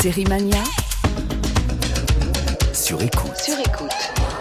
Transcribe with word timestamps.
Série 0.00 0.24
Mania 0.24 0.64
Sur 2.72 3.02
écoute. 3.02 3.36
sur 3.36 3.58
écoute. 3.60 4.39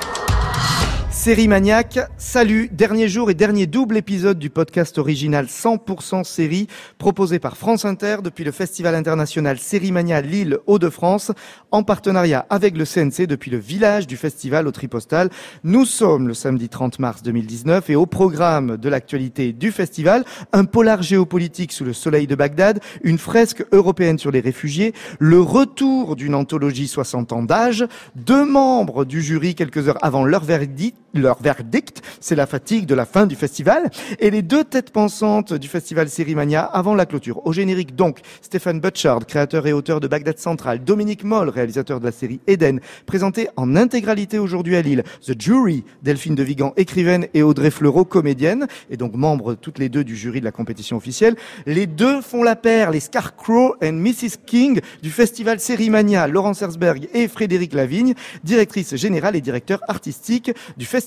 Série 1.19 1.49
Maniaque, 1.49 1.99
salut, 2.17 2.69
dernier 2.71 3.09
jour 3.09 3.29
et 3.29 3.33
dernier 3.33 3.67
double 3.67 3.97
épisode 3.97 4.39
du 4.39 4.49
podcast 4.49 4.97
original 4.97 5.47
100% 5.47 6.23
série 6.23 6.67
proposé 6.97 7.39
par 7.39 7.57
France 7.57 7.83
Inter 7.83 8.19
depuis 8.23 8.45
le 8.45 8.53
Festival 8.53 8.95
international 8.95 9.59
Série 9.59 9.91
Mania 9.91 10.21
Lille 10.21 10.59
Hauts-de-France 10.65 11.33
en 11.71 11.83
partenariat 11.83 12.45
avec 12.49 12.77
le 12.77 12.85
CNC 12.85 13.27
depuis 13.27 13.51
le 13.51 13.57
village 13.57 14.07
du 14.07 14.15
festival 14.15 14.65
au 14.65 14.71
Tripostal. 14.71 15.29
Nous 15.65 15.83
sommes 15.83 16.29
le 16.29 16.33
samedi 16.33 16.69
30 16.69 16.99
mars 16.99 17.21
2019 17.21 17.89
et 17.89 17.97
au 17.97 18.05
programme 18.05 18.77
de 18.77 18.87
l'actualité 18.87 19.51
du 19.51 19.73
festival, 19.73 20.23
un 20.53 20.63
polar 20.63 21.01
géopolitique 21.01 21.73
sous 21.73 21.83
le 21.83 21.91
soleil 21.91 22.27
de 22.27 22.35
Bagdad, 22.35 22.79
une 23.03 23.17
fresque 23.17 23.65
européenne 23.73 24.19
sur 24.19 24.31
les 24.31 24.39
réfugiés, 24.39 24.93
le 25.19 25.41
retour 25.41 26.15
d'une 26.15 26.33
anthologie 26.33 26.87
60 26.87 27.33
ans 27.33 27.43
d'âge, 27.43 27.85
deux 28.15 28.45
membres 28.45 29.03
du 29.03 29.21
jury 29.21 29.53
quelques 29.53 29.89
heures 29.89 29.99
avant 30.01 30.23
leur 30.23 30.45
verdict, 30.45 30.95
leur 31.13 31.41
verdict, 31.41 32.01
c'est 32.19 32.35
la 32.35 32.45
fatigue 32.45 32.85
de 32.85 32.95
la 32.95 33.05
fin 33.05 33.25
du 33.25 33.35
festival, 33.35 33.89
et 34.19 34.29
les 34.29 34.41
deux 34.41 34.63
têtes 34.63 34.91
pensantes 34.91 35.53
du 35.53 35.67
festival 35.67 36.09
Sérimania 36.09 36.61
avant 36.61 36.95
la 36.95 37.05
clôture. 37.05 37.45
Au 37.45 37.53
générique 37.53 37.95
donc, 37.95 38.19
Stéphane 38.41 38.79
Butchard, 38.79 39.25
créateur 39.25 39.65
et 39.67 39.73
auteur 39.73 39.99
de 39.99 40.07
Bagdad 40.07 40.37
Central, 40.37 40.83
Dominique 40.83 41.23
Moll, 41.23 41.49
réalisateur 41.49 41.99
de 41.99 42.05
la 42.05 42.11
série 42.11 42.39
Eden, 42.47 42.79
présenté 43.05 43.49
en 43.55 43.75
intégralité 43.75 44.39
aujourd'hui 44.39 44.75
à 44.75 44.81
Lille, 44.81 45.03
The 45.25 45.39
Jury, 45.39 45.83
Delphine 46.03 46.35
de 46.35 46.43
Vigan, 46.43 46.73
écrivaine, 46.77 47.27
et 47.33 47.43
Audrey 47.43 47.71
Fleureau, 47.71 48.05
comédienne, 48.05 48.67
et 48.89 48.97
donc 48.97 49.15
membre 49.15 49.55
toutes 49.55 49.79
les 49.79 49.89
deux 49.89 50.03
du 50.03 50.15
jury 50.15 50.39
de 50.39 50.45
la 50.45 50.51
compétition 50.51 50.97
officielle. 50.97 51.35
Les 51.65 51.87
deux 51.87 52.21
font 52.21 52.43
la 52.43 52.55
paire, 52.55 52.91
les 52.91 52.99
Scarecrow 52.99 53.75
and 53.83 53.93
Mrs. 53.93 54.37
King 54.45 54.79
du 55.01 55.09
festival 55.09 55.59
Sérimania, 55.59 56.27
Laurence 56.27 56.61
Herzberg 56.61 57.09
et 57.13 57.27
Frédéric 57.27 57.73
Lavigne, 57.73 58.13
directrice 58.43 58.95
générale 58.95 59.35
et 59.35 59.41
directeur 59.41 59.79
artistique 59.87 60.51
du 60.77 60.85
festival. 60.85 60.98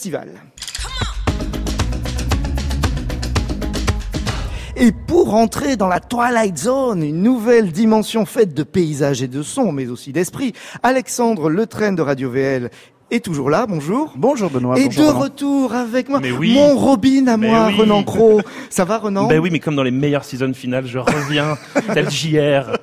Et 4.76 4.90
pour 4.90 5.34
entrer 5.34 5.76
dans 5.76 5.86
la 5.86 6.00
Twilight 6.00 6.56
Zone, 6.56 7.02
une 7.02 7.22
nouvelle 7.22 7.70
dimension 7.70 8.24
faite 8.24 8.54
de 8.54 8.62
paysages 8.62 9.22
et 9.22 9.28
de 9.28 9.42
sons, 9.42 9.70
mais 9.70 9.88
aussi 9.88 10.12
d'esprit, 10.12 10.54
Alexandre 10.82 11.50
Letrain 11.50 11.92
de 11.92 12.02
Radio 12.02 12.30
VL 12.30 12.70
est 13.12 13.20
toujours 13.24 13.50
là, 13.50 13.66
bonjour. 13.68 14.12
Bonjour 14.16 14.48
Benoît. 14.50 14.78
Et 14.78 14.86
bonjour 14.86 15.12
de 15.12 15.18
retour 15.18 15.74
avec 15.74 16.08
moi, 16.08 16.18
Mais 16.20 16.32
oui. 16.32 16.54
mon 16.54 16.76
Robin 16.76 17.26
à 17.26 17.36
Mais 17.36 17.48
moi, 17.48 17.66
oui. 17.68 17.76
Renan 17.76 18.02
Cro. 18.02 18.40
Ça 18.70 18.84
va 18.84 18.98
Renan 18.98 19.26
Ben 19.26 19.38
oui, 19.38 19.50
mais 19.52 19.58
comme 19.58 19.76
dans 19.76 19.82
les 19.82 19.90
meilleures 19.90 20.24
seasons 20.24 20.54
finales, 20.54 20.86
je 20.86 20.98
reviens, 20.98 21.58
tel 21.94 22.10
JR. 22.10 22.78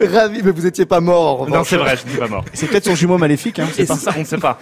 Ravi, 0.00 0.40
mais 0.44 0.50
vous 0.50 0.66
étiez 0.66 0.84
pas 0.86 1.00
mort. 1.00 1.42
en 1.42 1.46
Non, 1.48 1.64
c'est 1.64 1.76
vrai, 1.76 1.96
je 1.96 2.10
dis 2.10 2.16
pas 2.18 2.26
mort. 2.28 2.44
C'est 2.52 2.66
peut-être 2.68 2.84
son 2.86 2.94
jumeau 2.94 3.18
maléfique. 3.18 3.58
Hein, 3.60 3.66
c'est 3.72 3.86
pas 3.86 3.94
ça, 3.96 4.12
on 4.16 4.20
ne 4.20 4.24
sait 4.24 4.38
pas. 4.38 4.58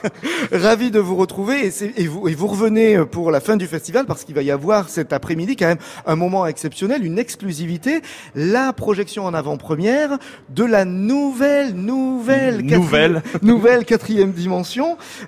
Ravi 0.53 0.91
de 0.91 0.99
vous 1.01 1.17
retrouver 1.17 1.67
et, 1.67 1.71
c'est- 1.71 1.93
et 1.97 2.07
vous, 2.07 2.29
et 2.29 2.35
vous 2.35 2.47
revenez 2.47 2.99
pour 3.11 3.31
la 3.31 3.41
fin 3.41 3.57
du 3.57 3.67
festival 3.67 4.05
parce 4.07 4.25
qu'il 4.25 4.35
va 4.35 4.43
y 4.43 4.51
avoir 4.51 4.89
cet 4.91 5.13
après-midi 5.13 5.57
quand 5.57 5.67
même 5.67 5.79
un 6.07 6.17
moment 6.17 6.47
exceptionnel, 6.47 7.05
une 7.05 7.19
exclusivité, 7.19 8.03
la 8.35 8.73
projection 8.73 9.25
en 9.25 9.33
avant-première 9.35 10.19
de 10.51 10.65
la 10.65 10.85
nouvelle, 10.85 11.73
nouvelle, 11.75 12.61
Nouvelle. 12.61 13.23
quatrième- 13.23 13.23
nouvelle 13.43 13.85
quatrième 13.85 14.33
dimension. 14.33 14.58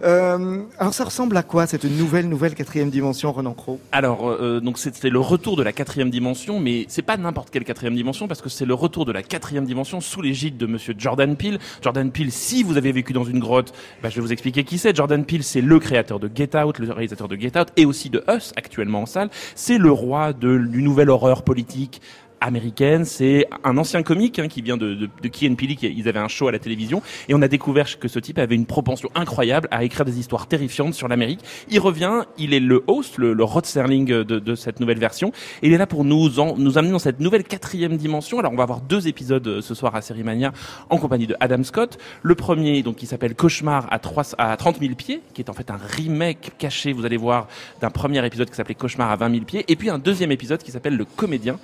Euh, 0.03 0.63
alors 0.79 0.95
ça 0.95 1.05
ressemble 1.05 1.37
à 1.37 1.43
quoi 1.43 1.67
cette 1.67 1.85
nouvelle, 1.85 2.29
nouvelle 2.29 2.55
quatrième 2.55 2.91
dimension, 2.91 3.33
Renan 3.33 3.55
Cro? 3.55 3.81
Alors, 3.93 4.29
euh, 4.29 4.61
donc 4.61 4.79
c'était 4.79 5.11
le 5.11 5.21
retour 5.21 5.57
de 5.57 5.63
la 5.63 5.73
quatrième 5.73 6.11
dimension, 6.11 6.61
mais 6.61 6.87
c'est 6.89 7.03
pas 7.03 7.17
n'importe 7.17 7.51
quelle 7.51 7.65
quatrième 7.65 7.95
dimension 7.95 8.29
parce 8.29 8.43
que 8.43 8.49
c'est 8.49 8.65
le 8.65 8.75
retour 8.75 9.05
de 9.05 9.13
la 9.13 9.23
quatrième 9.23 9.65
dimension 9.65 10.01
sous 10.01 10.23
l'égide 10.23 10.57
de 10.57 10.67
Monsieur 10.67 10.95
Jordan 10.97 11.37
Peele. 11.37 11.59
Jordan 11.83 12.11
Peele, 12.11 12.33
si 12.33 12.63
vous 12.63 12.77
avez 12.77 12.93
vécu 12.93 13.13
dans 13.13 13.25
une 13.25 13.39
grotte, 13.39 13.73
bah, 14.03 14.11
je 14.11 14.17
vais 14.17 14.23
vous 14.23 14.33
expliquer 14.33 14.65
qui 14.65 14.79
c'est. 14.79 14.95
Jordan 14.95 15.25
Peele, 15.25 15.45
c'est 15.45 15.61
le 15.61 15.79
créateur 15.79 16.19
de 16.21 16.31
Get 16.35 16.57
Out, 16.57 16.79
le 16.79 16.93
réalisateur 16.93 17.29
de 17.29 17.37
Get 17.37 17.59
Out, 17.59 17.69
et 17.77 17.85
aussi 17.85 18.11
de 18.11 18.25
Us 18.29 18.53
actuellement 18.57 19.03
en 19.03 19.07
salle. 19.07 19.31
C'est 19.55 19.79
le 19.79 19.91
roi 19.91 20.33
de 20.33 20.59
du 20.59 20.83
nouvel 20.83 21.11
horreur 21.11 21.43
politique 21.43 22.01
américaine, 22.41 23.05
c'est 23.05 23.47
un 23.65 23.77
ancien 23.77 24.03
comique 24.03 24.39
hein, 24.39 24.49
qui 24.49 24.63
vient 24.63 24.77
de, 24.77 24.95
de, 24.95 25.09
de 25.23 25.29
Key 25.29 25.49
and 25.49 25.55
Peele, 25.55 25.77
qui- 25.77 25.93
ils 25.97 26.09
avaient 26.09 26.19
un 26.19 26.29
show 26.29 26.49
à 26.49 26.53
la 26.53 26.59
télévision, 26.59 27.03
et 27.29 27.35
on 27.35 27.43
a 27.43 27.49
découvert 27.49 27.99
que 27.99 28.09
ce 28.09 28.19
type 28.19 28.39
avait 28.39 28.55
une 28.55 28.67
propension 28.67 29.11
incroyable 29.15 29.69
à 29.71 29.85
écrire 29.85 30.05
des 30.05 30.19
histoires 30.19 30.47
terrifiantes 30.47 30.95
sur 30.95 31.09
l'Amérique. 31.09 31.41
Il 31.71 31.79
revient, 31.81 32.23
il 32.39 32.55
est 32.55 32.61
le 32.61 32.83
host, 32.87 33.19
le, 33.19 33.33
le 33.33 33.45
Rod 33.45 33.67
Serling 33.67 34.07
de, 34.07 34.23
de 34.23 34.55
cette 34.55 34.81
nouvelle 34.81 34.99
version, 34.99 35.33
et 35.63 35.67
il 35.69 35.73
est 35.73 35.79
là 35.79 35.87
pour 35.87 36.05
nous, 36.05 36.39
en- 36.41 36.57
nous 36.57 36.79
amener 36.79 36.93
dans 36.93 36.99
cette 36.99 37.21
nouvelle 37.21 37.45
quatrième 37.45 37.97
dimension. 37.97 38.39
Alors 38.39 38.53
on 38.53 38.57
va 38.57 38.63
avoir 38.65 38.81
deux 38.81 39.09
épisodes 39.09 39.47
euh, 39.47 39.61
ce 39.61 39.75
soir 39.75 39.95
à 39.95 40.01
Série 40.03 40.23
Mania 40.23 40.53
en 40.89 40.97
compagnie 40.99 41.27
de 41.27 41.37
Adam 41.41 41.63
Scott. 41.63 41.99
Le 42.23 42.35
premier, 42.35 42.83
donc, 42.83 42.97
qui 42.97 43.07
s'appelle 43.07 43.35
Cauchemar 43.35 43.87
à, 43.91 43.99
3, 43.99 44.35
à 44.39 44.57
30 44.57 44.81
000 44.81 44.95
pieds, 44.95 45.21
qui 45.35 45.43
est 45.43 45.51
en 45.51 45.53
fait 45.55 45.71
un 45.71 45.79
remake 45.97 46.53
caché, 46.59 46.93
vous 46.93 47.05
allez 47.05 47.17
voir, 47.17 47.49
d'un 47.81 47.91
premier 47.91 48.25
épisode 48.25 48.49
qui 48.51 48.57
s'appelait 48.57 48.75
Cauchemar 48.75 49.11
à 49.11 49.17
20 49.17 49.31
000 49.33 49.45
pieds, 49.45 49.65
et 49.69 49.77
puis 49.77 49.91
un 49.91 49.99
deuxième 49.99 50.33
épisode 50.33 50.63
qui 50.63 50.71
s'appelle 50.71 50.97
Le 50.97 51.05
Comédien. 51.05 51.59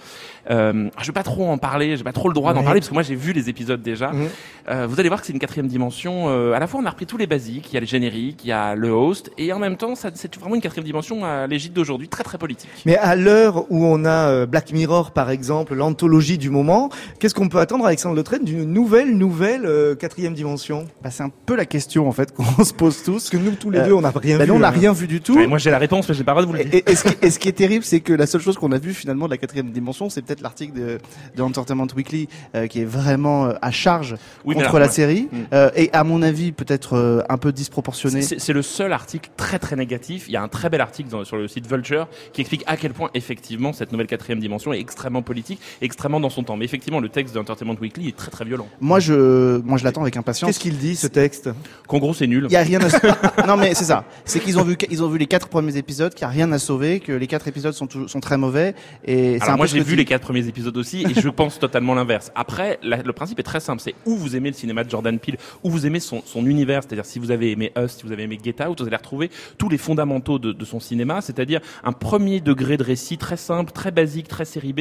Euh, 0.51 0.66
je 1.01 1.07
vais 1.07 1.13
pas 1.13 1.23
trop 1.23 1.47
en 1.49 1.59
parler, 1.59 1.97
j'ai 1.97 2.05
pas 2.05 2.13
trop 2.13 2.29
le 2.29 2.35
droit 2.35 2.53
d'en 2.53 2.61
Ouais. 2.61 2.65
parler 2.65 2.81
parce 2.81 2.89
que 2.89 2.95
moi 2.95 3.03
j'ai 3.03 3.15
vu 3.15 3.33
les 3.33 3.49
épisodes 3.49 3.83
déjà. 3.83 4.11
Mhm. 4.13 4.29
Euh, 4.69 4.87
vous 4.89 4.99
allez 4.99 5.09
voir 5.09 5.21
que 5.21 5.27
c'est 5.27 5.33
une 5.33 5.39
quatrième 5.39 5.69
dimension. 5.69 6.29
euh, 6.29 6.53
à 6.55 6.59
la 6.59 6.67
fois 6.67 6.81
on 6.81 6.87
a 6.87 6.91
repris 6.91 7.07
tous 7.07 7.17
les 7.17 7.27
basiques, 7.27 7.69
il 7.71 7.75
y 7.75 7.77
a 7.77 7.81
les 7.81 7.87
génériques, 7.87 8.41
il 8.45 8.49
y 8.49 8.53
a 8.53 8.75
le 8.75 8.91
host, 8.91 9.31
et 9.39 9.53
en 9.53 9.59
même 9.59 9.77
temps 9.77 9.95
c'est 9.95 10.37
vraiment 10.39 10.55
une 10.55 10.61
quatrième 10.61 10.85
dimension 10.85 11.25
à 11.25 11.47
l'égide 11.47 11.73
d'aujourd'hui, 11.73 12.09
très 12.09 12.25
très 12.25 12.39
politique. 12.39 12.71
Mais 12.87 12.97
à 12.97 13.15
l'heure 13.17 13.65
où 13.71 13.85
on 13.85 14.05
a 14.05 14.31
euh, 14.31 14.47
Black 14.47 14.73
Mirror, 14.73 15.11
par 15.13 15.31
exemple, 15.31 15.75
l'anthologie 15.75 16.39
du 16.39 16.51
moment, 16.51 16.89
qu'est-ce 17.21 17.35
qu'on 17.35 17.49
peut 17.49 17.59
attendre, 17.61 17.85
Alexandre 17.87 18.17
Letraine, 18.17 18.45
d'une 18.45 18.65
nouvelle, 18.73 19.17
nouvelle 19.17 19.67
euh, 19.67 19.95
quatrième 19.95 20.35
dimension? 20.35 20.87
Bah, 21.03 21.11
c'est 21.11 21.23
un 21.23 21.31
peu 21.47 21.55
la 21.57 21.65
question 21.67 22.09
en 22.09 22.13
fait 22.13 22.33
qu'on 22.37 22.65
se 22.65 22.73
pose 22.73 23.03
tous. 23.03 23.13
Parce 23.17 23.31
que 23.31 23.37
nous, 23.37 23.53
tous 23.53 23.71
les 23.71 23.79
Euh, 23.81 23.87
deux, 23.87 23.93
on 23.93 24.01
n'a 24.01 24.11
rien 24.15 24.39
Bah, 24.39 24.45
vu. 24.45 24.51
nous, 24.51 24.57
on 24.57 24.61
n'a 24.61 24.69
hein. 24.69 24.71
rien 24.71 24.93
vu 24.93 25.07
du 25.07 25.21
tout. 25.21 25.37
Ouais, 25.37 25.47
moi 25.47 25.59
j'ai 25.59 25.71
la 25.71 25.79
réponse, 25.79 26.09
mais 26.09 26.15
j'ai 26.15 26.25
pas 26.25 26.33
le 26.35 26.43
droit 26.43 26.53
de 26.55 26.59
vous 26.59 26.65
le 26.65 26.71
dire. 26.71 26.83
Et, 26.87 26.91
et 26.91 26.97
ce 26.97 27.05
qui, 27.05 27.15
et 27.23 27.31
ce 27.31 27.39
qui 27.39 27.49
est 27.49 27.53
terrible, 27.53 27.85
c'est 27.85 28.01
que 28.01 28.13
la 28.13 28.27
seule 28.27 28.41
chose 28.41 28.57
qu'on 28.57 28.73
a 28.73 28.79
vu 28.79 28.93
finalement 28.95 29.27
de 29.27 29.31
la 29.31 29.37
quatrième 29.39 29.71
dimension, 29.71 30.09
c'est 30.11 30.23
peut-être 30.23 30.41
l'article 30.41 30.56
de, 30.65 30.99
de 31.37 31.43
Entertainment 31.43 31.87
Weekly 31.95 32.29
euh, 32.55 32.67
qui 32.67 32.81
est 32.81 32.85
vraiment 32.85 33.47
euh, 33.47 33.53
à 33.63 33.71
charge 33.71 34.17
Oui, 34.45 34.55
contre 34.55 34.69
alors, 34.69 34.81
la 34.81 34.87
ouais. 34.87 34.93
série 34.93 35.29
Mm. 35.33 35.37
euh, 35.53 35.71
et 35.77 35.91
à 35.93 36.05
mon 36.05 36.23
avis 36.23 36.53
peut-être 36.53 36.95
euh, 36.97 37.23
un 37.29 37.37
peu 37.39 37.53
disproportionné. 37.53 38.23
C'est 38.23 38.53
le 38.53 38.63
seul 38.63 38.93
article 38.93 39.31
très 39.37 39.59
très 39.59 39.77
négatif. 39.77 40.25
Il 40.29 40.33
y 40.33 40.37
a 40.37 40.43
un 40.43 40.49
très 40.49 40.69
bel 40.71 40.81
article 40.81 41.11
dans- 41.11 41.25
sur 41.25 41.37
le 41.37 41.49
site 41.49 41.67
Vulture 41.67 42.07
qui 42.33 42.41
explique 42.43 42.63
à 42.67 42.77
quel 42.77 42.93
point 42.93 43.11
effectivement 43.15 43.73
cette 43.73 43.93
nouvelle 43.93 44.07
quatrième 44.07 44.39
dimension 44.41 44.73
est 44.73 44.81
extrêmement 44.81 45.23
politique, 45.23 45.61
extrêmement 45.83 46.21
dans 46.21 46.31
son 46.31 46.43
temps. 46.45 46.57
Mais 46.57 46.65
effectivement 46.65 47.01
le 47.01 47.09
texte 47.09 47.35
d'Entertainment 47.35 47.77
Weekly 47.81 48.09
est 48.09 48.17
très 48.17 48.31
très 48.31 48.45
violent. 48.45 48.69
Moi, 48.81 49.01
je, 49.01 49.59
moi, 49.63 49.79
je 49.79 49.85
l'attends 49.85 50.03
avec 50.03 50.17
impatience. 50.17 50.49
Qu'est-ce 50.49 50.61
qu'il 50.61 50.77
dit, 50.79 50.97
ce 50.97 51.07
texte? 51.07 51.51
Qu'en 51.89 51.99
gros 51.99 52.15
c'est 52.15 52.27
nul. 52.27 52.47
Il 52.49 52.53
y 52.53 52.57
a 52.57 52.63
rien 52.63 52.81
à 52.81 52.87
non 53.47 53.57
mais 53.57 53.75
c'est 53.75 53.85
ça. 53.85 54.05
C'est 54.25 54.41
qu'ils 54.41 54.59
ont 54.59 54.65
vu 54.65 54.77
ils 54.91 55.03
ont 55.03 55.09
vu 55.09 55.19
les 55.19 55.27
quatre 55.27 55.49
premiers 55.49 55.77
épisodes, 55.77 56.13
qu'il 56.15 56.23
y 56.23 56.25
a 56.25 56.29
rien 56.29 56.51
à 56.53 56.59
sauver, 56.59 57.01
que 57.01 57.13
les 57.13 57.27
quatre 57.27 57.49
épisodes 57.49 57.73
sont 57.75 57.89
sont 58.07 58.21
très 58.21 58.37
mauvais 58.39 58.75
et 59.05 59.37
c'est 59.39 59.43
Alors 59.45 59.55
un 59.55 59.57
moi 59.57 59.67
j'ai 59.67 59.81
vu 59.81 59.97
les 59.97 60.05
quatre 60.05 60.23
premiers 60.23 60.46
épisodes 60.49 60.77
aussi 60.77 61.05
et 61.05 61.15
je 61.15 61.29
pense 61.29 61.59
totalement 61.59 61.95
l'inverse. 61.95 62.31
Après, 62.35 62.79
le 62.83 63.13
principe 63.13 63.39
est 63.39 63.45
très 63.45 63.61
simple, 63.61 63.81
c'est 63.81 63.95
où 64.05 64.17
vous 64.17 64.37
aimez 64.37 64.51
le 64.51 64.55
cinéma 64.55 64.85
de 64.85 64.91
Jordan 64.91 65.19
Peele, 65.19 65.37
où 65.63 65.71
vous 65.71 65.87
aimez 65.87 66.01
son, 66.01 66.23
son 66.25 66.47
univers, 66.47 66.83
c'est-à-dire 66.83 67.05
si 67.05 67.19
vous 67.19 67.31
avez 67.31 67.53
aimé 67.53 67.73
Us, 67.77 67.93
si 67.93 68.05
vous 68.05 68.13
avez 68.13 68.25
aimé 68.25 68.39
Get 68.43 68.65
Out, 68.65 68.81
vous 68.81 68.87
allez 68.87 68.97
retrouver 68.97 69.31
tous 69.59 69.69
les 69.69 69.79
fondamentaux 69.79 70.39
de, 70.39 70.53
de 70.53 70.65
son 70.65 70.81
cinéma, 70.81 71.21
c'est-à-dire 71.21 71.61
un 71.85 71.93
premier 71.93 72.41
degré 72.41 72.77
de 72.77 72.83
récit 72.83 73.19
très 73.19 73.37
simple, 73.37 73.73
très 73.73 73.91
basique, 73.91 74.29
très 74.29 74.45
série 74.45 74.73
B, 74.73 74.81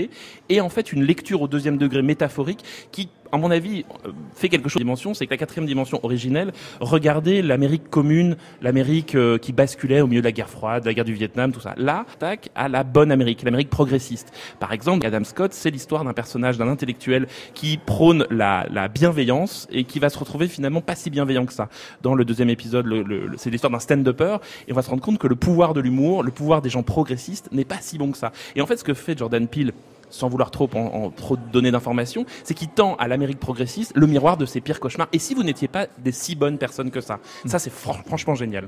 et 0.49 0.61
en 0.61 0.69
fait 0.69 0.91
une 0.93 1.03
lecture 1.03 1.41
au 1.41 1.47
deuxième 1.47 1.77
degré 1.77 2.01
métaphorique 2.01 2.63
qui 2.91 3.09
à 3.31 3.37
mon 3.37 3.51
avis, 3.51 3.85
euh, 4.05 4.11
fait 4.33 4.49
quelque 4.49 4.69
chose 4.69 4.79
de 4.79 4.83
dimension, 4.85 5.13
c'est 5.13 5.25
que 5.25 5.31
la 5.31 5.37
quatrième 5.37 5.65
dimension 5.67 5.99
originelle 6.03 6.51
regardait 6.79 7.41
l'Amérique 7.41 7.89
commune, 7.89 8.37
l'Amérique 8.61 9.15
euh, 9.15 9.37
qui 9.37 9.51
basculait 9.53 10.01
au 10.01 10.07
milieu 10.07 10.21
de 10.21 10.25
la 10.25 10.31
guerre 10.31 10.49
froide, 10.49 10.83
de 10.83 10.87
la 10.89 10.93
guerre 10.93 11.05
du 11.05 11.13
Vietnam, 11.13 11.51
tout 11.51 11.59
ça. 11.59 11.73
Là, 11.77 12.05
tac, 12.19 12.49
à 12.55 12.67
la 12.69 12.83
bonne 12.83 13.11
Amérique, 13.11 13.43
l'Amérique 13.43 13.69
progressiste. 13.69 14.31
Par 14.59 14.71
exemple, 14.73 15.05
Adam 15.05 15.23
Scott, 15.23 15.53
c'est 15.53 15.69
l'histoire 15.71 16.03
d'un 16.03 16.13
personnage, 16.13 16.57
d'un 16.57 16.67
intellectuel 16.67 17.27
qui 17.53 17.77
prône 17.77 18.25
la, 18.29 18.67
la 18.71 18.87
bienveillance 18.87 19.67
et 19.71 19.83
qui 19.83 19.99
va 19.99 20.09
se 20.09 20.17
retrouver 20.19 20.47
finalement 20.47 20.81
pas 20.81 20.95
si 20.95 21.09
bienveillant 21.09 21.45
que 21.45 21.53
ça. 21.53 21.69
Dans 22.01 22.15
le 22.15 22.25
deuxième 22.25 22.49
épisode, 22.49 22.85
le- 22.85 23.03
le- 23.03 23.31
c'est 23.37 23.49
l'histoire 23.49 23.71
d'un 23.71 23.79
stand-upper 23.79 24.37
et 24.67 24.71
on 24.71 24.75
va 24.75 24.81
se 24.81 24.89
rendre 24.89 25.01
compte 25.01 25.17
que 25.17 25.27
le 25.27 25.35
pouvoir 25.35 25.73
de 25.73 25.81
l'humour, 25.81 26.23
le 26.23 26.31
pouvoir 26.31 26.61
des 26.61 26.69
gens 26.69 26.83
progressistes 26.83 27.49
n'est 27.51 27.65
pas 27.65 27.77
si 27.81 27.97
bon 27.97 28.11
que 28.11 28.17
ça. 28.17 28.31
Et 28.55 28.61
en 28.61 28.65
fait, 28.65 28.77
ce 28.77 28.83
que 28.83 28.93
fait 28.93 29.17
Jordan 29.17 29.47
Peele 29.47 29.71
sans 30.15 30.29
vouloir 30.29 30.49
trop 30.51 30.69
en, 30.75 30.79
en 30.79 31.09
trop 31.09 31.37
donner 31.51 31.71
d'informations, 31.71 32.25
c'est 32.43 32.53
qu'il 32.53 32.69
tend 32.69 32.95
à 32.95 33.07
l'Amérique 33.07 33.39
progressiste 33.39 33.91
le 33.95 34.07
miroir 34.07 34.37
de 34.37 34.45
ses 34.45 34.61
pires 34.61 34.79
cauchemars. 34.79 35.07
Et 35.13 35.19
si 35.19 35.33
vous 35.35 35.43
n'étiez 35.43 35.67
pas 35.67 35.87
des 36.03 36.11
si 36.11 36.35
bonnes 36.35 36.57
personnes 36.57 36.91
que 36.91 37.01
ça, 37.01 37.19
ça 37.45 37.59
c'est 37.59 37.69
fran- 37.71 37.97
franchement 38.05 38.35
génial. 38.35 38.67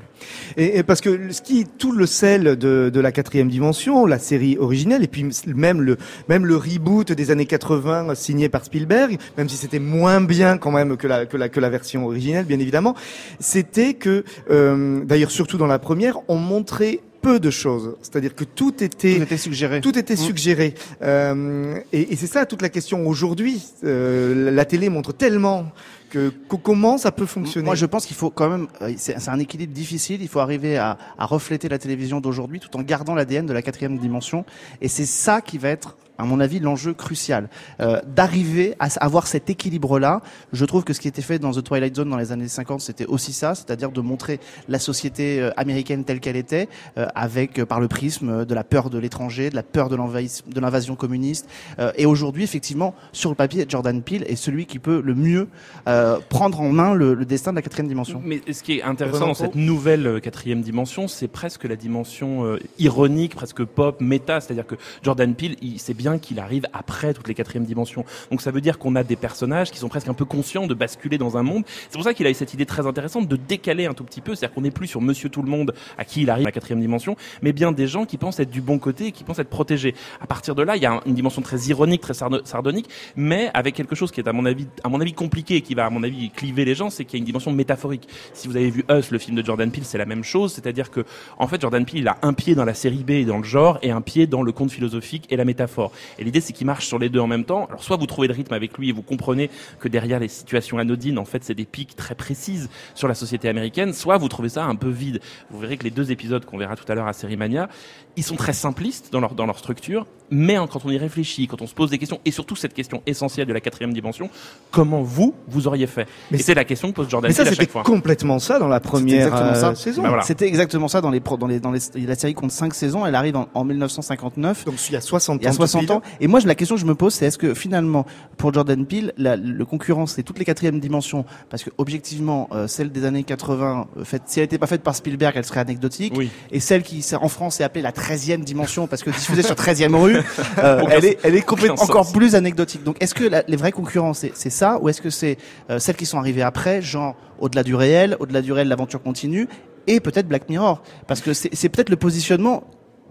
Et, 0.57 0.77
et 0.77 0.83
parce 0.83 1.01
que 1.01 1.31
ce 1.31 1.41
qui 1.41 1.65
tout 1.65 1.91
le 1.91 2.05
sel 2.05 2.57
de, 2.57 2.89
de 2.93 2.99
la 2.99 3.11
quatrième 3.11 3.49
dimension, 3.49 4.05
la 4.05 4.19
série 4.19 4.57
originelle, 4.59 5.03
et 5.03 5.07
puis 5.07 5.25
même 5.47 5.81
le 5.81 5.97
même 6.27 6.45
le 6.45 6.55
reboot 6.57 7.11
des 7.11 7.31
années 7.31 7.45
80 7.45 8.15
signé 8.15 8.49
par 8.49 8.65
Spielberg, 8.65 9.17
même 9.37 9.49
si 9.49 9.55
c'était 9.57 9.79
moins 9.79 10.21
bien 10.21 10.57
quand 10.57 10.71
même 10.71 10.97
que 10.97 11.07
la 11.07 11.25
que 11.25 11.37
la 11.37 11.49
que 11.49 11.59
la 11.59 11.69
version 11.69 12.05
originelle, 12.05 12.45
bien 12.45 12.59
évidemment, 12.59 12.95
c'était 13.39 13.93
que 13.93 14.23
euh, 14.49 15.03
d'ailleurs 15.05 15.31
surtout 15.31 15.57
dans 15.57 15.67
la 15.67 15.79
première, 15.79 16.17
on 16.27 16.35
montrait 16.37 16.99
peu 17.21 17.39
de 17.39 17.49
choses. 17.49 17.95
C'est-à-dire 18.01 18.33
que 18.35 18.43
tout 18.43 18.83
était, 18.83 19.15
Tout 19.17 19.23
était 19.23 19.37
suggéré. 19.37 19.81
tout 19.81 19.97
était 19.97 20.13
Mm. 20.13 20.17
suggéré. 20.17 20.73
Euh, 21.01 21.79
et 21.93 22.13
et 22.13 22.15
c'est 22.15 22.27
ça 22.27 22.45
toute 22.45 22.61
la 22.61 22.69
question 22.69 23.07
aujourd'hui. 23.07 23.61
Euh, 23.83 24.51
la 24.51 24.65
télé 24.65 24.89
montre 24.89 25.13
tellement 25.13 25.65
que, 26.09 26.31
que 26.49 26.55
comment 26.55 26.97
ça 26.97 27.11
peut 27.11 27.25
fonctionner? 27.25 27.65
Moi, 27.65 27.75
je 27.75 27.85
pense 27.85 28.05
qu'il 28.05 28.15
faut 28.15 28.29
quand 28.29 28.49
même. 28.49 28.67
euh, 28.81 28.93
C'est 28.97 29.19
c'est 29.19 29.29
un 29.29 29.39
équilibre 29.39 29.73
difficile. 29.73 30.21
Il 30.21 30.27
faut 30.29 30.39
arriver 30.39 30.77
à, 30.77 30.97
à 31.17 31.25
refléter 31.25 31.67
la 31.69 31.77
télévision 31.79 32.21
d'aujourd'hui 32.21 32.59
tout 32.59 32.75
en 32.77 32.81
gardant 32.81 33.13
l'ADN 33.15 33.45
de 33.45 33.53
la 33.53 33.61
quatrième 33.61 33.97
dimension. 33.97 34.45
Et 34.81 34.87
c'est 34.87 35.05
ça 35.05 35.41
qui 35.41 35.57
va 35.57 35.69
être, 35.69 35.97
à 36.17 36.25
mon 36.25 36.39
avis, 36.39 36.59
l'enjeu 36.59 36.93
crucial. 36.93 37.49
Euh, 37.79 38.01
D'arriver 38.07 38.75
à 38.79 38.87
avoir 38.99 39.27
cet 39.27 39.49
équilibre-là. 39.49 40.21
Je 40.53 40.65
trouve 40.65 40.83
que 40.83 40.93
ce 40.93 40.99
qui 40.99 41.07
était 41.07 41.21
fait 41.21 41.39
dans 41.39 41.51
The 41.51 41.63
Twilight 41.63 41.95
Zone 41.95 42.09
dans 42.09 42.17
les 42.17 42.31
années 42.31 42.47
50, 42.47 42.81
c'était 42.81 43.05
aussi 43.05 43.33
ça, 43.33 43.55
c'est-à-dire 43.55 43.91
de 43.91 44.01
montrer 44.01 44.39
la 44.67 44.79
société 44.79 45.39
euh, 45.39 45.51
américaine 45.57 46.03
telle 46.03 46.19
qu'elle 46.19 46.35
était, 46.35 46.67
euh, 46.97 47.07
avec 47.15 47.59
euh, 47.59 47.65
par 47.65 47.79
le 47.79 47.87
prisme 47.87 48.45
de 48.45 48.53
la 48.55 48.63
peur 48.63 48.89
de 48.89 48.97
l'étranger, 48.97 49.49
de 49.49 49.55
la 49.55 49.63
peur 49.63 49.89
de 49.89 50.59
l'invasion 50.59 50.95
communiste. 50.95 51.47
Euh, 51.79 51.91
et 51.97 52.05
aujourd'hui, 52.05 52.43
effectivement, 52.43 52.93
sur 53.11 53.29
le 53.29 53.35
papier, 53.35 53.65
Jordan 53.67 54.01
Peele 54.01 54.23
est 54.27 54.35
celui 54.35 54.65
qui 54.65 54.79
peut 54.79 55.01
le 55.03 55.15
mieux 55.15 55.47
euh, 55.87 56.19
prendre 56.29 56.61
en 56.61 56.69
main 56.69 56.93
le, 56.93 57.13
le 57.13 57.25
destin 57.25 57.51
de 57.51 57.55
la 57.57 57.61
quatrième 57.61 57.87
dimension. 57.87 58.21
Mais 58.23 58.41
ce 58.51 58.63
qui 58.63 58.79
est 58.79 58.83
intéressant 58.83 59.27
dans 59.27 59.33
cette 59.33 59.55
nouvelle 59.55 60.21
quatrième 60.21 60.61
dimension, 60.61 61.07
c'est 61.07 61.27
presque 61.27 61.65
la 61.65 61.75
dimension 61.75 62.45
euh, 62.45 62.59
ironique, 62.79 63.35
presque 63.35 63.63
pop, 63.63 64.01
méta. 64.01 64.39
C'est-à-dire 64.41 64.65
que 64.65 64.75
Jordan 65.03 65.33
Peele, 65.35 65.55
il 65.61 65.79
sait 65.79 65.93
bien 65.93 66.06
qu'il 66.17 66.39
arrive 66.39 66.65
après 66.71 67.13
toutes 67.13 67.27
les 67.27 67.33
quatrièmes 67.33 67.65
dimensions. 67.65 68.05
Donc 68.31 68.41
ça 68.41 68.51
veut 68.51 68.61
dire 68.61 68.79
qu'on 68.79 68.95
a 68.95 69.03
des 69.03 69.15
personnages 69.17 69.69
qui 69.71 69.77
sont 69.79 69.89
presque 69.89 70.07
un 70.07 70.13
peu 70.13 70.25
conscients 70.25 70.65
de 70.67 70.73
basculer 70.73 71.17
dans 71.17 71.35
un 71.37 71.43
monde. 71.43 71.63
C'est 71.89 71.93
pour 71.97 72.03
ça 72.03 72.13
qu'il 72.13 72.25
a 72.25 72.29
eu 72.29 72.33
cette 72.33 72.53
idée 72.53 72.65
très 72.65 72.87
intéressante 72.87 73.27
de 73.27 73.35
décaler 73.35 73.85
un 73.85 73.93
tout 73.93 74.05
petit 74.05 74.21
peu. 74.21 74.33
C'est-à-dire 74.35 74.55
qu'on 74.55 74.61
n'est 74.61 74.71
plus 74.71 74.87
sur 74.87 75.01
Monsieur 75.01 75.27
Tout 75.29 75.41
le 75.41 75.49
Monde 75.49 75.73
à 75.97 76.05
qui 76.05 76.21
il 76.21 76.29
arrive 76.29 76.45
à 76.45 76.49
la 76.49 76.51
quatrième 76.53 76.79
dimension, 76.79 77.17
mais 77.41 77.51
bien 77.51 77.71
des 77.73 77.87
gens 77.87 78.05
qui 78.05 78.17
pensent 78.17 78.39
être 78.39 78.49
du 78.49 78.61
bon 78.61 78.79
côté 78.79 79.07
et 79.07 79.11
qui 79.11 79.23
pensent 79.25 79.39
être 79.39 79.49
protégés. 79.49 79.93
À 80.21 80.27
partir 80.27 80.55
de 80.55 80.61
là, 80.63 80.77
il 80.77 80.81
y 80.81 80.85
a 80.85 80.93
un- 80.93 81.01
une 81.05 81.13
dimension 81.15 81.41
très 81.41 81.57
ironique, 81.67 82.01
très 82.01 82.13
sardo- 82.13 82.45
sardonique, 82.45 82.89
mais 83.15 83.51
avec 83.53 83.75
quelque 83.75 83.95
chose 83.95 84.11
qui 84.11 84.21
est 84.21 84.27
à 84.27 84.33
mon 84.33 84.45
avis, 84.45 84.67
à 84.83 84.89
mon 84.89 85.01
avis 85.01 85.13
compliqué 85.13 85.55
et 85.55 85.61
qui 85.61 85.75
va 85.75 85.85
à 85.85 85.89
mon 85.89 86.03
avis 86.03 86.29
cliver 86.29 86.63
les 86.65 86.75
gens, 86.75 86.89
c'est 86.89 87.03
qu'il 87.05 87.17
y 87.17 87.19
a 87.19 87.21
une 87.21 87.25
dimension 87.25 87.51
métaphorique. 87.51 88.07
Si 88.33 88.47
vous 88.47 88.55
avez 88.55 88.69
vu 88.69 88.85
Us, 88.89 89.11
le 89.11 89.17
film 89.17 89.35
de 89.35 89.43
Jordan 89.45 89.71
Peele, 89.71 89.83
c'est 89.85 89.97
la 89.97 90.05
même 90.05 90.23
chose, 90.23 90.53
c'est-à-dire 90.53 90.91
que 90.91 91.03
en 91.39 91.47
fait 91.47 91.59
Jordan 91.59 91.83
Peele 91.85 91.99
il 91.99 92.07
a 92.07 92.17
un 92.21 92.33
pied 92.33 92.53
dans 92.55 92.65
la 92.65 92.73
série 92.73 93.03
B 93.03 93.11
et 93.11 93.25
dans 93.25 93.37
le 93.39 93.43
genre 93.43 93.79
et 93.81 93.91
un 93.91 94.01
pied 94.01 94.27
dans 94.27 94.43
le 94.43 94.51
conte 94.51 94.71
philosophique 94.71 95.25
et 95.29 95.35
la 95.37 95.45
métaphore. 95.45 95.91
Et 96.19 96.23
l'idée 96.23 96.41
c'est 96.41 96.53
qu'il 96.53 96.67
marche 96.67 96.85
sur 96.87 96.99
les 96.99 97.09
deux 97.09 97.19
en 97.19 97.27
même 97.27 97.43
temps. 97.45 97.65
Alors 97.69 97.83
soit 97.83 97.97
vous 97.97 98.05
trouvez 98.05 98.27
le 98.27 98.33
rythme 98.33 98.53
avec 98.53 98.77
lui 98.77 98.89
et 98.89 98.91
vous 98.91 99.01
comprenez 99.01 99.49
que 99.79 99.87
derrière 99.87 100.19
les 100.19 100.27
situations 100.27 100.77
anodines, 100.77 101.17
en 101.17 101.25
fait 101.25 101.43
c'est 101.43 101.55
des 101.55 101.65
pics 101.65 101.95
très 101.95 102.15
précises 102.15 102.69
sur 102.95 103.07
la 103.07 103.15
société 103.15 103.49
américaine, 103.49 103.93
soit 103.93 104.17
vous 104.17 104.27
trouvez 104.29 104.49
ça 104.49 104.65
un 104.65 104.75
peu 104.75 104.89
vide. 104.89 105.19
Vous 105.51 105.59
verrez 105.59 105.77
que 105.77 105.83
les 105.83 105.91
deux 105.91 106.11
épisodes 106.11 106.43
qu'on 106.45 106.57
verra 106.57 106.75
tout 106.75 106.89
à 106.91 106.95
l'heure 106.95 107.07
à 107.07 107.13
Série 107.13 107.37
Mania, 107.37 107.69
ils 108.15 108.23
sont 108.23 108.35
très 108.35 108.53
simplistes 108.53 109.09
dans 109.11 109.19
leur 109.19 109.35
dans 109.35 109.45
leur 109.45 109.59
structure, 109.59 110.07
mais 110.31 110.55
hein, 110.55 110.67
quand 110.71 110.83
on 110.85 110.89
y 110.89 110.97
réfléchit, 110.97 111.47
quand 111.47 111.61
on 111.61 111.67
se 111.67 111.73
pose 111.75 111.89
des 111.91 111.97
questions 111.99 112.19
et 112.25 112.31
surtout 112.31 112.55
cette 112.55 112.73
question 112.73 113.01
essentielle 113.05 113.45
de 113.47 113.53
la 113.53 113.61
quatrième 113.61 113.93
dimension, 113.93 114.29
comment 114.71 115.01
vous 115.01 115.35
vous 115.47 115.67
auriez 115.67 115.87
fait? 115.87 116.07
Mais 116.31 116.39
Et 116.39 116.41
c'est 116.41 116.53
la 116.55 116.65
question 116.65 116.89
que 116.89 116.95
pose 116.95 117.09
Jordan 117.09 117.29
Mais 117.29 117.33
ça, 117.35 117.43
Peele 117.43 117.47
à 117.49 117.51
c'était 117.51 117.63
chaque 117.63 117.71
fois. 117.71 117.83
complètement 117.83 118.39
ça 118.39 118.57
dans 118.59 118.67
la 118.67 118.79
première 118.79 119.33
euh, 119.33 119.75
saison. 119.75 120.01
Bah 120.01 120.07
voilà. 120.09 120.23
C'était 120.23 120.47
exactement 120.47 120.87
ça 120.87 121.01
dans 121.01 121.11
les, 121.11 121.19
pro- 121.19 121.37
dans 121.37 121.47
les, 121.47 121.59
dans 121.59 121.71
les, 121.71 121.79
la 121.95 122.15
série 122.15 122.33
compte 122.33 122.51
5 122.51 122.73
saisons, 122.73 123.05
elle 123.05 123.15
arrive 123.15 123.35
en, 123.37 123.47
en 123.53 123.63
1959. 123.63 124.65
Donc 124.65 124.75
il 124.89 124.93
y 124.93 124.95
a 124.95 125.01
60 125.01 125.41
Il 125.41 125.45
y 125.45 125.47
a 125.47 125.51
ans. 125.51 125.53
60 125.53 125.81
pile. 125.81 125.86
Et 126.21 126.27
moi, 126.27 126.39
la 126.45 126.55
question 126.55 126.75
que 126.75 126.81
je 126.81 126.85
me 126.85 126.95
pose, 126.95 127.13
c'est 127.13 127.25
est-ce 127.25 127.37
que 127.37 127.53
finalement, 127.53 128.05
pour 128.37 128.53
Jordan 128.53 128.85
Peele, 128.85 129.13
la, 129.17 129.35
le 129.35 129.65
concurrent, 129.65 130.05
c'est 130.05 130.23
toutes 130.23 130.39
les 130.39 130.45
quatrièmes 130.45 130.79
dimensions, 130.79 131.25
parce 131.49 131.63
que 131.63 131.69
objectivement, 131.77 132.49
euh, 132.51 132.67
celle 132.67 132.91
des 132.91 133.05
années 133.05 133.23
80, 133.23 133.87
euh, 133.97 134.03
faite, 134.03 134.23
si 134.27 134.39
elle 134.39 134.43
n'était 134.45 134.57
pas 134.57 134.67
faite 134.67 134.83
par 134.83 134.95
Spielberg, 134.95 135.33
elle 135.35 135.45
serait 135.45 135.59
anecdotique. 135.59 136.13
Oui. 136.15 136.29
Et 136.51 136.59
celle 136.59 136.83
qui, 136.83 137.05
en 137.19 137.29
France, 137.29 137.59
est 137.59 137.63
appelée 137.63 137.81
la 137.81 137.91
13e 137.91 138.43
dimension, 138.43 138.87
parce 138.87 139.03
que 139.03 139.09
diffusée 139.09 139.43
sur 139.43 139.55
13e 139.55 139.95
rue, 139.95 140.17
euh, 140.59 140.81
elle 140.89 141.05
est, 141.05 141.17
elle 141.23 141.35
est 141.35 141.41
complètement 141.41 141.81
encore 141.81 142.05
sens. 142.05 142.13
plus 142.13 142.35
anecdotique. 142.35 142.83
Donc, 142.83 142.97
est-ce 143.01 143.15
que 143.15 143.23
la- 143.23 143.43
les 143.47 143.57
vrais 143.57 143.71
concurrents, 143.71 144.13
c'est, 144.13 144.33
ça, 144.49 144.79
ou 144.81 144.89
est-ce 144.89 145.01
que 145.01 145.09
c'est 145.09 145.37
euh, 145.69 145.79
celles 145.79 145.95
qui 145.95 146.05
sont 146.05 146.17
arrivées 146.17 146.41
après, 146.41 146.81
genre 146.81 147.15
au-delà 147.39 147.63
du 147.63 147.75
réel, 147.75 148.15
au-delà 148.19 148.41
du 148.41 148.51
réel, 148.51 148.67
l'aventure 148.67 149.01
continue, 149.01 149.47
et 149.87 149.99
peut-être 149.99 150.27
Black 150.27 150.49
Mirror, 150.49 150.81
parce 151.07 151.21
que 151.21 151.33
c'est 151.33 151.69
peut-être 151.69 151.89
le 151.89 151.95
positionnement 151.95 152.63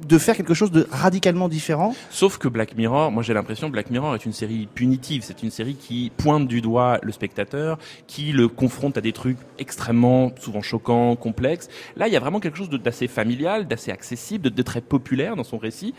de 0.07 0.19
faire 0.19 0.37
quelque 0.37 0.55
chose 0.55 0.71
de 0.71 0.87
radicalement 0.91 1.49
différent. 1.49 1.95
Sauf 2.11 2.39
que 2.39 2.49
Black 2.49 2.77
Mirror, 2.77 3.11
moi 3.11 3.23
j'ai 3.23 3.35
l'impression 3.35 3.69
Black 3.69 3.91
Mirror 3.91 4.15
est 4.15 4.25
une 4.27 4.33
série 4.33 4.69
punitive. 4.75 5.23
C'est 5.25 5.43
une 5.43 5.51
série 5.51 5.75
qui 5.75 6.13
pointe 6.17 6.47
du 6.47 6.61
doigt 6.61 6.99
le 7.03 7.13
spectateur, 7.13 7.79
qui 8.07 8.33
le 8.33 8.49
confronte 8.49 8.99
à 8.99 9.01
des 9.01 9.13
trucs 9.13 9.39
extrêmement, 9.59 10.33
souvent 10.41 10.63
choquants, 10.63 11.17
complexes. 11.17 11.69
Là, 11.97 12.09
il 12.09 12.13
y 12.13 12.17
a 12.17 12.21
vraiment 12.21 12.41
quelque 12.41 12.59
chose 12.59 12.71
d'assez 12.71 13.09
familial, 13.09 13.67
d'assez 13.67 13.91
accessible, 13.91 14.45
de, 14.45 14.49
de 14.51 14.63
très 14.63 14.81
populaire 14.81 15.37
dans 15.37 15.45
son 15.45 15.59
récit 15.59 15.95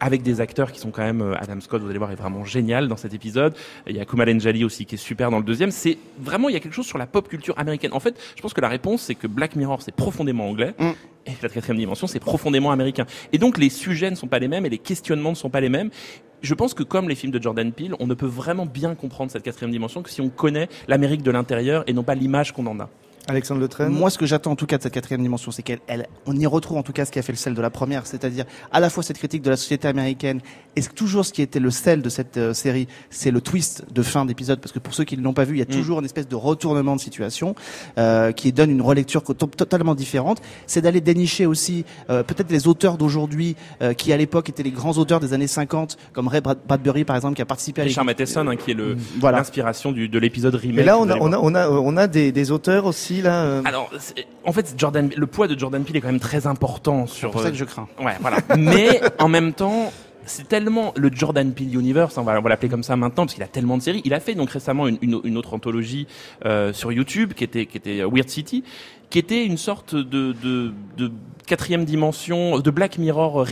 avec 0.00 0.22
des 0.22 0.40
acteurs 0.40 0.72
qui 0.72 0.80
sont 0.80 0.90
quand 0.90 1.02
même 1.02 1.22
euh, 1.22 1.34
Adam 1.38 1.60
Scott 1.60 1.82
vous 1.82 1.88
allez 1.88 1.98
voir 1.98 2.10
est 2.12 2.16
vraiment 2.16 2.44
génial 2.44 2.88
dans 2.88 2.96
cet 2.96 3.14
épisode. 3.14 3.54
Il 3.86 3.96
y 3.96 4.00
a 4.00 4.04
Kumail 4.04 4.34
Nanjiani 4.34 4.64
aussi 4.64 4.84
qui 4.86 4.96
est 4.96 4.98
super 4.98 5.30
dans 5.30 5.38
le 5.38 5.44
deuxième. 5.44 5.70
C'est 5.70 5.98
vraiment 6.18 6.48
il 6.48 6.52
y 6.52 6.56
a 6.56 6.60
quelque 6.60 6.74
chose 6.74 6.86
sur 6.86 6.98
la 6.98 7.06
pop 7.06 7.28
culture 7.28 7.58
américaine. 7.58 7.92
En 7.92 8.00
fait 8.00 8.18
je 8.36 8.42
pense 8.42 8.54
que 8.54 8.60
la 8.60 8.68
réponse 8.68 9.02
c'est 9.02 9.14
que 9.14 9.26
Black 9.26 9.56
Mirror 9.56 9.82
c'est 9.82 9.94
profondément 9.94 10.48
anglais. 10.48 10.74
Mm. 10.78 10.90
et 11.26 11.32
la 11.42 11.48
quatrième 11.48 11.78
dimension 11.78 12.06
c'est 12.06 12.20
profondément 12.20 12.70
américain. 12.72 13.06
Et 13.32 13.38
donc 13.38 13.58
les 13.58 13.70
sujets 13.70 14.10
ne 14.10 14.16
sont 14.16 14.28
pas 14.28 14.38
les 14.38 14.48
mêmes 14.48 14.66
et 14.66 14.70
les 14.70 14.78
questionnements 14.78 15.30
ne 15.30 15.36
sont 15.36 15.50
pas 15.50 15.60
les 15.60 15.68
mêmes. 15.68 15.90
Je 16.42 16.54
pense 16.54 16.74
que 16.74 16.82
comme 16.82 17.08
les 17.08 17.14
films 17.14 17.32
de 17.32 17.42
Jordan 17.42 17.72
Peele 17.72 17.94
on 17.98 18.06
ne 18.06 18.14
peut 18.14 18.26
vraiment 18.26 18.66
bien 18.66 18.94
comprendre 18.94 19.30
cette 19.30 19.42
quatrième 19.42 19.70
dimension 19.70 20.02
que 20.02 20.10
si 20.10 20.20
on 20.20 20.28
connaît 20.28 20.68
l'Amérique 20.88 21.22
de 21.22 21.30
l'intérieur 21.30 21.84
et 21.86 21.92
non 21.92 22.02
pas 22.02 22.14
l'image 22.14 22.52
qu'on 22.52 22.66
en 22.66 22.78
a 22.80 22.90
Alexandre 23.28 23.60
Le 23.60 23.68
Train. 23.68 23.88
Moi, 23.88 24.10
ce 24.10 24.18
que 24.18 24.26
j'attends 24.26 24.52
en 24.52 24.56
tout 24.56 24.66
cas 24.66 24.78
de 24.78 24.82
cette 24.82 24.92
quatrième 24.92 25.22
dimension, 25.22 25.50
c'est 25.50 25.62
qu'elle, 25.62 25.80
elle, 25.86 26.06
on 26.26 26.36
y 26.36 26.46
retrouve 26.46 26.78
en 26.78 26.82
tout 26.82 26.92
cas 26.92 27.04
ce 27.04 27.10
qui 27.10 27.18
a 27.18 27.22
fait 27.22 27.32
le 27.32 27.36
sel 27.38 27.54
de 27.54 27.60
la 27.60 27.70
première, 27.70 28.06
c'est-à-dire 28.06 28.44
à 28.72 28.80
la 28.80 28.90
fois 28.90 29.02
cette 29.02 29.18
critique 29.18 29.42
de 29.42 29.50
la 29.50 29.56
société 29.56 29.88
américaine 29.88 30.40
et 30.76 30.82
toujours 30.82 31.24
ce 31.24 31.32
qui 31.32 31.42
était 31.42 31.58
le 31.58 31.70
sel 31.70 32.02
de 32.02 32.08
cette 32.08 32.36
euh, 32.36 32.52
série, 32.54 32.86
c'est 33.10 33.30
le 33.30 33.40
twist 33.40 33.84
de 33.92 34.02
fin 34.02 34.24
d'épisode, 34.26 34.60
parce 34.60 34.72
que 34.72 34.78
pour 34.78 34.94
ceux 34.94 35.04
qui 35.04 35.16
ne 35.16 35.22
l'ont 35.22 35.32
pas 35.32 35.44
vu, 35.44 35.54
il 35.56 35.58
y 35.58 35.62
a 35.62 35.64
Mm. 35.64 35.68
toujours 35.68 35.98
une 35.98 36.04
espèce 36.04 36.28
de 36.28 36.36
retournement 36.36 36.94
de 36.96 37.00
situation 37.00 37.54
euh, 37.98 38.30
qui 38.32 38.52
donne 38.52 38.70
une 38.70 38.82
relecture 38.82 39.22
totalement 39.24 39.94
différente. 39.94 40.40
C'est 40.66 40.80
d'aller 40.82 41.00
dénicher 41.00 41.46
aussi 41.46 41.84
euh, 42.10 42.22
peut-être 42.22 42.50
les 42.52 42.68
auteurs 42.68 42.98
d'aujourd'hui 42.98 43.56
euh, 43.82 43.94
qui 43.94 44.12
à 44.12 44.16
l'époque 44.16 44.48
étaient 44.48 44.62
les 44.62 44.70
grands 44.70 44.92
auteurs 44.98 45.18
des 45.20 45.32
années 45.32 45.46
50, 45.46 45.96
comme 46.12 46.28
Ray 46.28 46.40
Brad- 46.40 46.58
Bradbury 46.68 47.04
par 47.04 47.16
exemple, 47.16 47.34
qui 47.36 47.42
a 47.42 47.46
participé 47.46 47.80
à 47.80 47.84
Richard 47.84 48.04
Matheson 48.04 48.46
hein, 48.46 48.56
qui 48.56 48.70
est 48.72 48.74
le 48.74 48.96
Voilà. 49.18 49.38
l'inspiration 49.38 49.90
du- 49.92 50.08
de 50.08 50.18
l'épisode 50.18 50.54
remake 50.54 50.76
Mais 50.76 50.84
là, 50.84 50.98
on 50.98 51.08
a, 51.10 51.16
on 51.18 51.32
a, 51.32 51.38
on 51.38 51.54
a, 51.54 51.68
on 51.70 51.96
a 51.96 52.06
des, 52.06 52.30
des 52.32 52.50
auteurs 52.50 52.84
aussi 52.86 53.15
là. 53.22 53.44
euh, 53.44 53.62
Alors, 53.64 53.90
en 54.44 54.52
fait, 54.52 54.74
Jordan, 54.76 55.10
le 55.16 55.26
poids 55.26 55.48
de 55.48 55.58
Jordan 55.58 55.82
Peele 55.84 55.96
est 55.96 56.00
quand 56.00 56.08
même 56.08 56.20
très 56.20 56.46
important 56.46 57.06
sur. 57.06 57.28
C'est 57.28 57.32
pour 57.32 57.40
ça 57.42 57.48
euh, 57.48 57.50
que 57.50 57.56
je 57.56 57.64
crains. 57.64 57.88
Ouais, 58.00 58.16
voilà. 58.20 58.38
Mais 58.56 59.00
en 59.18 59.28
même 59.28 59.52
temps, 59.52 59.92
c'est 60.26 60.48
tellement 60.48 60.92
le 60.96 61.10
Jordan 61.12 61.52
Peele 61.52 61.74
Universe, 61.78 62.18
on 62.18 62.22
va, 62.22 62.40
l'appeler 62.40 62.68
comme 62.68 62.82
ça 62.82 62.96
maintenant, 62.96 63.24
parce 63.24 63.34
qu'il 63.34 63.42
a 63.42 63.48
tellement 63.48 63.78
de 63.78 63.82
séries. 63.82 64.02
Il 64.04 64.12
a 64.14 64.20
fait 64.20 64.34
donc 64.34 64.50
récemment 64.50 64.88
une, 64.88 64.98
une, 65.00 65.20
une 65.24 65.36
autre 65.36 65.54
anthologie 65.54 66.06
euh, 66.44 66.72
sur 66.72 66.92
YouTube 66.92 67.32
qui 67.32 67.44
était, 67.44 67.66
qui 67.66 67.76
était 67.76 68.02
Weird 68.02 68.28
City, 68.28 68.64
qui 69.10 69.18
était 69.18 69.44
une 69.44 69.56
sorte 69.56 69.94
de, 69.94 70.32
de, 70.32 70.72
de 70.96 71.12
quatrième 71.46 71.84
dimension 71.84 72.58
de 72.58 72.70
Black 72.70 72.98
Mirror 72.98 73.40
euh, 73.40 73.44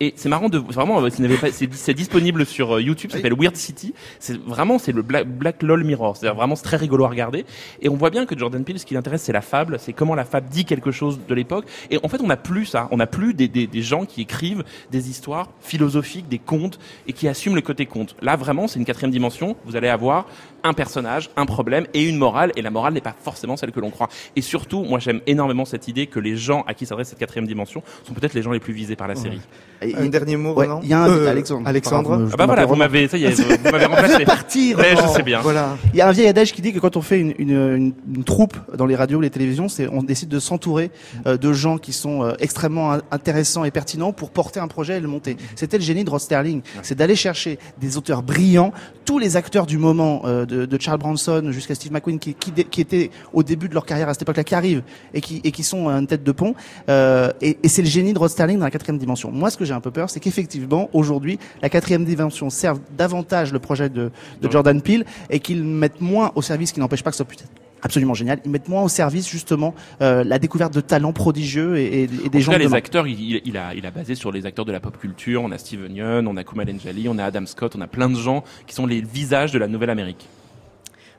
Et 0.00 0.12
c'est 0.16 0.28
marrant 0.28 0.48
de 0.48 0.58
vraiment, 0.58 1.00
pas- 1.00 1.50
c'est 1.50 1.94
disponible 1.94 2.44
sur 2.46 2.76
euh, 2.76 2.82
YouTube, 2.82 3.10
ça 3.10 3.16
s'appelle 3.18 3.34
Weird 3.38 3.56
City. 3.56 3.94
C'est 4.18 4.38
vraiment 4.38 4.78
c'est 4.78 4.92
le 4.92 5.02
Black, 5.02 5.26
Black 5.26 5.62
LOL 5.62 5.84
Mirror, 5.84 6.16
c'est 6.16 6.28
vraiment 6.28 6.56
c'est 6.56 6.64
très 6.64 6.76
rigolo 6.76 7.04
à 7.04 7.08
regarder. 7.08 7.44
Et 7.80 7.88
on 7.88 7.96
voit 7.96 8.10
bien 8.10 8.26
que 8.26 8.36
Jordan 8.38 8.62
Peele, 8.64 8.78
ce 8.78 8.86
qui 8.86 8.94
l'intéresse, 8.94 9.22
c'est 9.22 9.32
la 9.32 9.40
fable, 9.40 9.78
c'est 9.78 9.92
comment 9.92 10.14
la 10.14 10.24
fable 10.24 10.48
dit 10.50 10.64
quelque 10.64 10.90
chose 10.90 11.18
de 11.26 11.34
l'époque. 11.34 11.64
Et 11.90 11.98
en 12.02 12.08
fait, 12.08 12.20
on 12.20 12.26
n'a 12.26 12.36
plus 12.36 12.66
ça, 12.66 12.88
on 12.90 12.98
n'a 12.98 13.06
plus 13.06 13.34
des, 13.34 13.48
des, 13.48 13.66
des 13.66 13.82
gens 13.82 14.04
qui 14.04 14.20
écrivent 14.20 14.64
des 14.90 15.08
histoires 15.10 15.48
philosophiques, 15.60 16.28
des 16.28 16.38
contes 16.38 16.78
et 17.06 17.12
qui 17.12 17.26
assument 17.28 17.54
le 17.54 17.62
côté 17.62 17.86
conte. 17.86 18.16
Là, 18.22 18.36
vraiment, 18.36 18.68
c'est 18.68 18.78
une 18.78 18.84
quatrième 18.84 19.10
dimension. 19.10 19.56
Vous 19.64 19.76
allez 19.76 19.88
avoir 19.88 20.26
un 20.62 20.72
personnage, 20.72 21.28
un 21.36 21.44
problème 21.46 21.86
et 21.92 22.02
une 22.08 22.16
morale. 22.16 22.52
Et 22.56 22.62
la 22.62 22.70
morale 22.70 22.94
n'est 22.94 23.00
pas 23.02 23.14
forcément 23.22 23.56
celle 23.56 23.70
que 23.72 23.80
l'on 23.80 23.90
croit. 23.90 24.08
Et 24.36 24.40
surtout, 24.40 24.82
moi, 24.82 24.98
j'aime 24.98 25.20
énormément 25.26 25.64
cette 25.66 25.88
idée 25.88 26.06
que 26.06 26.18
les 26.20 26.36
gens 26.36 26.64
à 26.66 26.72
qui 26.74 26.86
s'adresse 26.86 27.08
cette 27.08 27.18
quatrième 27.18 27.46
dimension 27.46 27.82
sont 28.06 28.14
peut-être 28.14 28.34
les 28.34 28.42
gens 28.42 28.50
les 28.52 28.60
plus 28.60 28.72
visés 28.72 28.96
par 28.96 29.08
la 29.08 29.14
série. 29.14 29.40
Et- 29.82 29.94
Un 29.96 30.06
dernier 30.06 30.36
mot, 30.38 30.54
Ouais, 30.54 30.64
Renan 30.64 30.80
il 30.82 30.88
y 30.88 30.94
a 30.94 31.02
un 31.02 31.10
Euh, 31.10 31.28
Alexandre. 31.28 31.68
Alexandre. 31.68 32.28
Ah 32.32 32.36
bah 32.38 32.46
voilà, 32.46 32.64
vous 32.64 32.74
m'avez, 32.76 33.06
ça 33.06 33.18
y 33.18 33.24
est, 33.24 33.30
vous 33.38 33.70
m'avez 33.70 33.84
remplacé. 33.84 34.24
Partir. 34.24 34.78
Ouais, 34.78 34.94
je 34.96 35.06
sais 35.08 35.22
bien. 35.22 35.40
Voilà. 35.42 35.76
Il 35.92 35.98
y 35.98 36.00
a 36.00 36.08
un 36.08 36.12
vieil 36.12 36.26
adage 36.28 36.54
qui 36.54 36.62
dit 36.62 36.72
que 36.72 36.78
quand 36.78 36.96
on 36.96 37.02
fait 37.02 37.20
une, 37.20 37.34
une, 37.38 37.50
une, 37.50 37.92
une 38.16 38.24
troupe 38.24 38.56
dans 38.78 38.86
les 38.86 38.96
radios, 38.96 39.20
les 39.20 39.28
télévisions, 39.28 39.68
c'est 39.68 39.86
on 39.88 40.02
décide 40.02 40.30
de 40.30 40.38
s'entourer 40.38 40.90
euh, 41.26 41.36
de 41.36 41.52
gens 41.52 41.76
qui 41.76 41.92
sont 41.92 42.22
euh, 42.22 42.32
extrêmement 42.38 42.92
in- 42.92 43.02
intéressants 43.10 43.64
et 43.64 43.70
pertinents 43.70 44.12
pour 44.12 44.30
porter 44.30 44.58
un 44.58 44.68
projet 44.68 44.96
et 44.96 45.00
le 45.00 45.08
monter. 45.08 45.36
C'était 45.54 45.76
le 45.76 45.84
génie 45.84 46.04
de 46.04 46.08
Rod 46.08 46.20
Sterling, 46.20 46.62
c'est 46.82 46.94
d'aller 46.96 47.16
chercher 47.16 47.58
des 47.78 47.98
auteurs 47.98 48.22
brillants, 48.22 48.72
tous 49.04 49.18
les 49.18 49.36
acteurs 49.36 49.66
du 49.66 49.76
moment, 49.76 50.22
euh, 50.24 50.46
de, 50.46 50.64
de 50.64 50.80
Charles 50.80 50.98
Bronson 51.00 51.48
jusqu'à 51.50 51.74
Steve 51.74 51.92
McQueen, 51.92 52.18
qui, 52.18 52.32
qui, 52.32 52.52
dé- 52.52 52.64
qui 52.64 52.80
étaient 52.80 53.10
au 53.34 53.42
début 53.42 53.68
de 53.68 53.74
leur 53.74 53.84
carrière 53.84 54.08
à 54.08 54.14
cette 54.14 54.22
époque-là, 54.22 54.44
qui 54.44 54.54
arrivent 54.54 54.82
et 55.12 55.20
qui, 55.20 55.42
et 55.44 55.50
qui 55.50 55.62
sont 55.62 55.90
une 55.90 56.06
tête 56.06 56.24
de 56.24 56.32
pont. 56.32 56.54
Euh, 56.88 57.30
et 57.42 57.58
et 57.62 57.68
c'est 57.68 57.82
le 57.82 57.88
génie 57.88 58.14
de 58.14 58.18
Rod 58.18 58.30
Sterling 58.30 58.58
dans 58.58 58.64
la 58.64 58.70
quatrième 58.70 58.98
dimension. 58.98 59.30
Moi, 59.44 59.50
ce 59.50 59.58
que 59.58 59.66
j'ai 59.66 59.74
un 59.74 59.80
peu 59.82 59.90
peur, 59.90 60.08
c'est 60.08 60.20
qu'effectivement, 60.20 60.88
aujourd'hui, 60.94 61.38
la 61.60 61.68
quatrième 61.68 62.06
dimension 62.06 62.48
serve 62.48 62.80
davantage 62.96 63.52
le 63.52 63.58
projet 63.58 63.90
de. 63.90 64.10
Jordan 64.50 64.80
Peele 64.80 65.04
et 65.28 65.38
qu'il 65.38 65.62
mette 65.62 66.00
moins 66.00 66.32
au 66.34 66.40
service, 66.40 66.72
qui 66.72 66.80
n'empêche 66.80 67.02
pas 67.02 67.10
que 67.10 67.16
ce 67.16 67.24
soit 67.24 67.26
peut-être 67.26 67.50
absolument 67.82 68.14
génial. 68.14 68.38
Ils 68.46 68.50
mettent 68.50 68.70
moins 68.70 68.82
au 68.82 68.88
service 68.88 69.28
justement 69.28 69.74
euh, 70.00 70.24
la 70.24 70.38
découverte 70.38 70.72
de 70.72 70.80
talents 70.80 71.12
prodigieux 71.12 71.76
et, 71.76 71.84
et, 71.84 72.02
et 72.04 72.28
des 72.30 72.38
En 72.38 72.40
gens. 72.40 72.52
cas, 72.52 72.58
de 72.58 72.64
les 72.64 72.72
acteurs, 72.72 73.06
il, 73.06 73.42
il 73.44 73.58
a, 73.58 73.74
il 73.74 73.84
a 73.84 73.90
basé 73.90 74.14
sur 74.14 74.32
les 74.32 74.46
acteurs 74.46 74.64
de 74.64 74.72
la 74.72 74.80
pop 74.80 74.96
culture. 74.98 75.42
On 75.42 75.50
a 75.50 75.58
Steven 75.58 75.94
Yeun, 75.94 76.26
on 76.26 76.38
a 76.38 76.42
Kumail 76.44 76.72
Nanjiani, 76.72 77.06
on 77.10 77.18
a 77.18 77.24
Adam 77.24 77.44
Scott, 77.44 77.74
on 77.76 77.82
a 77.82 77.86
plein 77.86 78.08
de 78.08 78.16
gens 78.16 78.44
qui 78.66 78.74
sont 78.74 78.86
les 78.86 79.02
visages 79.02 79.52
de 79.52 79.58
la 79.58 79.68
Nouvelle-Amérique. 79.68 80.26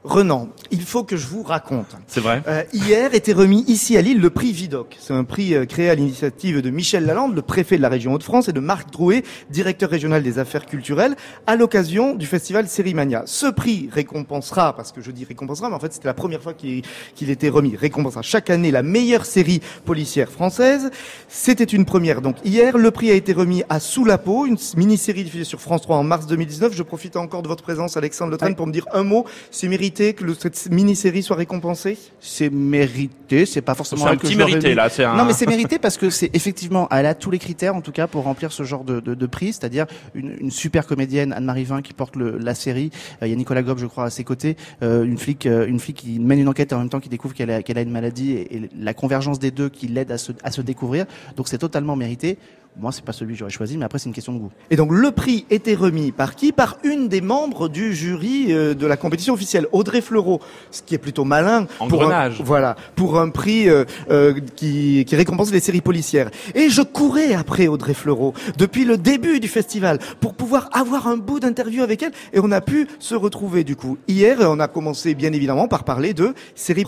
Renan, 0.06 0.50
il 0.70 0.84
faut 0.84 1.04
que 1.04 1.18
je 1.18 1.26
vous 1.26 1.42
raconte. 1.42 1.96
C'est 2.06 2.20
vrai 2.20 2.44
Euh, 2.48 2.64
hier 2.74 3.16
était 3.16 3.34
remis 3.34 3.64
ici 3.68 3.98
à 3.98 4.02
Lille 4.02 4.22
le 4.22 4.30
prix 4.30 4.52
Vidocq. 4.52 4.96
C'est 5.00 5.14
un 5.14 5.24
prix 5.24 5.56
euh, 5.56 5.66
créé 5.66 5.90
à 5.90 5.96
l'initiative 5.96 6.62
de 6.62 6.70
Michel 6.70 7.06
Lalande, 7.08 7.34
le 7.34 7.42
préfet 7.42 7.78
de 7.78 7.82
la 7.82 7.90
région 7.90 8.14
Hauts-de-France, 8.14 8.48
et 8.48 8.54
de 8.54 8.60
Marc 8.60 8.92
Drouet, 8.92 9.24
directeur 9.50 9.90
régional 9.90 10.22
des 10.22 10.38
affaires 10.38 10.68
culturelles, 10.68 11.16
à 11.48 11.56
l'occasion 11.56 12.14
du 12.14 12.28
festival 12.28 12.68
Sérimania. 12.68 13.24
Ce 13.26 13.48
prix 13.48 13.90
récompensera, 13.92 14.76
parce 14.76 14.92
que 14.92 15.02
je 15.02 15.10
dis 15.10 15.26
récompensera, 15.26 15.70
mais 15.70 15.76
en 15.76 15.80
fait 15.80 15.92
c'était 15.92 16.08
la 16.08 16.14
première 16.14 16.42
fois 16.42 16.54
qu'il 16.54 16.84
qu'il 17.16 17.32
était 17.32 17.50
remis, 17.50 17.76
récompensera 17.76 18.22
chaque 18.22 18.52
année 18.52 18.70
la 18.70 18.84
meilleure 18.84 19.26
série 19.26 19.62
policière 19.86 20.30
française. 20.30 20.92
C'était 21.28 21.64
une 21.64 21.86
première. 21.86 22.22
Donc 22.22 22.36
hier, 22.46 22.78
le 22.78 22.92
prix 22.92 23.10
a 23.10 23.16
été 23.16 23.34
remis 23.34 23.64
à 23.70 23.80
Sous 23.80 24.06
la 24.06 24.20
peau, 24.20 24.46
une 24.46 24.58
mini-série 24.78 25.24
diffusée 25.24 25.46
sur 25.46 25.60
France 25.60 25.82
3 25.82 25.98
en 25.98 26.04
mars 26.04 26.28
2019. 26.28 26.74
Je 26.76 26.84
profite 26.84 27.16
encore 27.16 27.42
de 27.42 27.48
votre 27.48 27.64
présence, 27.64 27.98
Alexandre 27.98 28.30
Le 28.32 28.38
Train, 28.38 28.54
pour 28.54 28.68
me 28.68 28.72
dire 28.72 28.86
un 28.94 29.04
mot. 29.04 29.26
C'est 29.50 29.68
mérité 29.68 29.95
que 30.14 30.24
le- 30.24 30.34
cette 30.36 30.70
mini-série 30.72 31.24
soit 31.24 31.36
récompensée? 31.36 31.98
C'est 32.20 32.50
mérité, 32.50 33.46
c'est 33.46 33.62
pas 33.62 33.74
forcément 33.76 34.06
C'est 34.06 34.12
un 34.12 34.16
que 34.18 34.28
petit 34.28 34.36
mérité 34.36 34.70
mis. 34.70 34.76
là. 34.76 34.90
C'est 34.90 35.04
un... 35.04 35.16
Non, 35.16 35.26
mais 35.26 35.34
c'est 35.34 35.48
mérité 35.48 35.80
parce 35.80 35.98
que 35.98 36.10
c'est 36.10 36.30
effectivement, 36.34 36.88
elle 36.92 37.06
a 37.06 37.16
tous 37.16 37.32
les 37.32 37.40
critères 37.40 37.76
en 37.76 37.82
tout 37.82 37.92
cas 37.92 38.08
pour 38.08 38.24
remplir 38.24 38.52
ce 38.52 38.64
genre 38.64 38.84
de, 38.84 39.00
de, 39.00 39.14
de 39.16 39.26
prix, 39.26 39.54
c'est-à-dire 39.54 39.86
une, 40.14 40.36
une 40.40 40.52
super 40.52 40.86
comédienne 40.88 41.34
Anne-Marie 41.34 41.64
Vin 41.64 41.82
qui 41.82 41.94
porte 41.94 42.16
le, 42.16 42.38
la 42.38 42.56
série. 42.56 42.92
Euh, 43.22 43.28
Il 43.28 43.30
y 43.30 43.34
a 43.34 43.36
Nicolas 43.36 43.64
Gob, 43.64 43.78
je 43.80 43.86
crois, 43.86 44.06
à 44.06 44.10
ses 44.10 44.24
côtés, 44.24 44.58
euh, 44.84 45.04
une 45.04 45.18
flic, 45.18 45.46
euh, 45.46 45.66
une 45.68 45.80
flic 45.80 45.96
qui 45.98 46.20
mène 46.20 46.40
une 46.40 46.48
enquête 46.50 46.72
et 46.72 46.76
en 46.76 46.80
même 46.80 46.90
temps 46.90 47.00
qui 47.00 47.10
découvre 47.10 47.34
qu'elle 47.34 47.50
a, 47.52 47.82
une 47.82 47.92
maladie 47.92 48.32
et, 48.34 48.56
et 48.58 48.70
la 48.78 48.94
convergence 48.94 49.40
des 49.40 49.52
deux 49.52 49.70
qui 49.70 49.88
l'aide 49.88 50.12
à 50.12 50.18
se, 50.18 50.32
à 50.44 50.52
se 50.52 50.62
découvrir. 50.62 51.06
Donc 51.38 51.48
c'est 51.48 51.58
totalement 51.58 51.96
mérité. 51.96 52.38
Moi, 52.78 52.92
c'est 52.92 53.06
pas 53.06 53.14
celui 53.14 53.34
que 53.34 53.40
j'aurais 53.40 53.52
choisi, 53.52 53.78
mais 53.78 53.86
après 53.86 54.00
c'est 54.00 54.08
une 54.08 54.14
question 54.14 54.34
de 54.34 54.40
goût. 54.40 54.52
Et 54.70 54.76
donc 54.76 54.92
le 54.92 55.12
prix 55.12 55.46
était 55.50 55.76
remis 55.76 56.12
par 56.12 56.36
qui? 56.36 56.52
Par 56.52 56.78
une 56.84 57.08
des 57.08 57.22
membres 57.22 57.70
du 57.70 57.96
jury 57.96 58.48
euh, 58.50 58.74
de 58.74 58.86
la 58.86 58.98
compétition 58.98 59.34
officielle, 59.34 59.68
Audrey 59.72 60.02
Fleurot, 60.02 60.42
ce 60.72 60.82
qui 60.82 60.94
est 60.94 60.98
plutôt 60.98 61.24
malin. 61.24 61.66
Pour 61.66 61.86
un, 61.86 62.06
Engrenage. 62.06 62.42
voilà, 62.44 62.76
pour 62.96 63.18
un 63.18 63.30
prix 63.30 63.70
euh, 63.70 63.86
euh, 64.10 64.40
qui, 64.58 65.06
qui 65.06 65.16
récompense 65.16 65.52
les 65.52 65.62
séries 65.62 65.80
policières. 65.80 66.30
Et 66.54 66.70
je 66.70 66.82
courais 66.82 67.34
après 67.34 67.68
Audrey 67.68 67.94
Fleurot 67.94 68.34
depuis 68.58 68.84
le 68.84 68.98
début 68.98 69.40
du 69.40 69.48
festival 69.48 70.00
pour 70.20 70.34
pouvoir 70.34 70.70
avoir 70.74 71.08
un 71.08 71.16
bout 71.16 71.40
d'interview 71.40 71.82
avec 71.82 72.04
elle. 72.04 72.12
Et 72.34 72.40
on 72.42 72.52
a 72.52 72.60
pu 72.60 72.88
se 73.00 73.16
retrouver 73.16 73.64
du 73.64 73.78
coup 73.78 73.98
hier. 74.10 74.42
et 74.42 74.46
On 74.46 74.60
a 74.60 74.68
commencé 74.68 75.16
bien 75.16 75.32
évidemment 75.32 75.70
par 75.70 75.86
parler 75.86 76.14
de 76.14 76.34
séries 76.56 76.84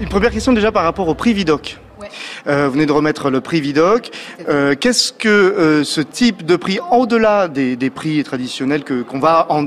Une 0.00 0.08
première 0.08 0.30
question 0.30 0.54
déjà 0.54 0.72
par 0.72 0.84
rapport 0.84 1.08
au 1.08 1.14
prix. 1.14 1.34
Ouais. 1.34 2.08
Euh, 2.46 2.66
vous 2.66 2.72
venez 2.72 2.86
de 2.86 2.92
remettre 2.92 3.28
le 3.28 3.42
prix 3.42 3.60
Vidocq. 3.60 4.10
Euh, 4.48 4.74
Qu'est-ce 4.74 5.12
que 5.12 5.28
euh, 5.28 5.84
ce 5.84 6.00
type 6.00 6.46
de 6.46 6.56
prix, 6.56 6.78
au-delà 6.90 7.48
des, 7.48 7.76
des 7.76 7.90
prix 7.90 8.24
traditionnels 8.24 8.82
que 8.82 9.02
qu'on 9.02 9.18
va 9.18 9.46
en 9.50 9.66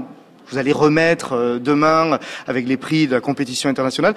vous 0.51 0.57
allez 0.57 0.71
remettre 0.71 1.59
demain 1.63 2.19
avec 2.47 2.67
les 2.67 2.77
prix 2.77 3.07
de 3.07 3.13
la 3.13 3.21
compétition 3.21 3.69
internationale. 3.69 4.13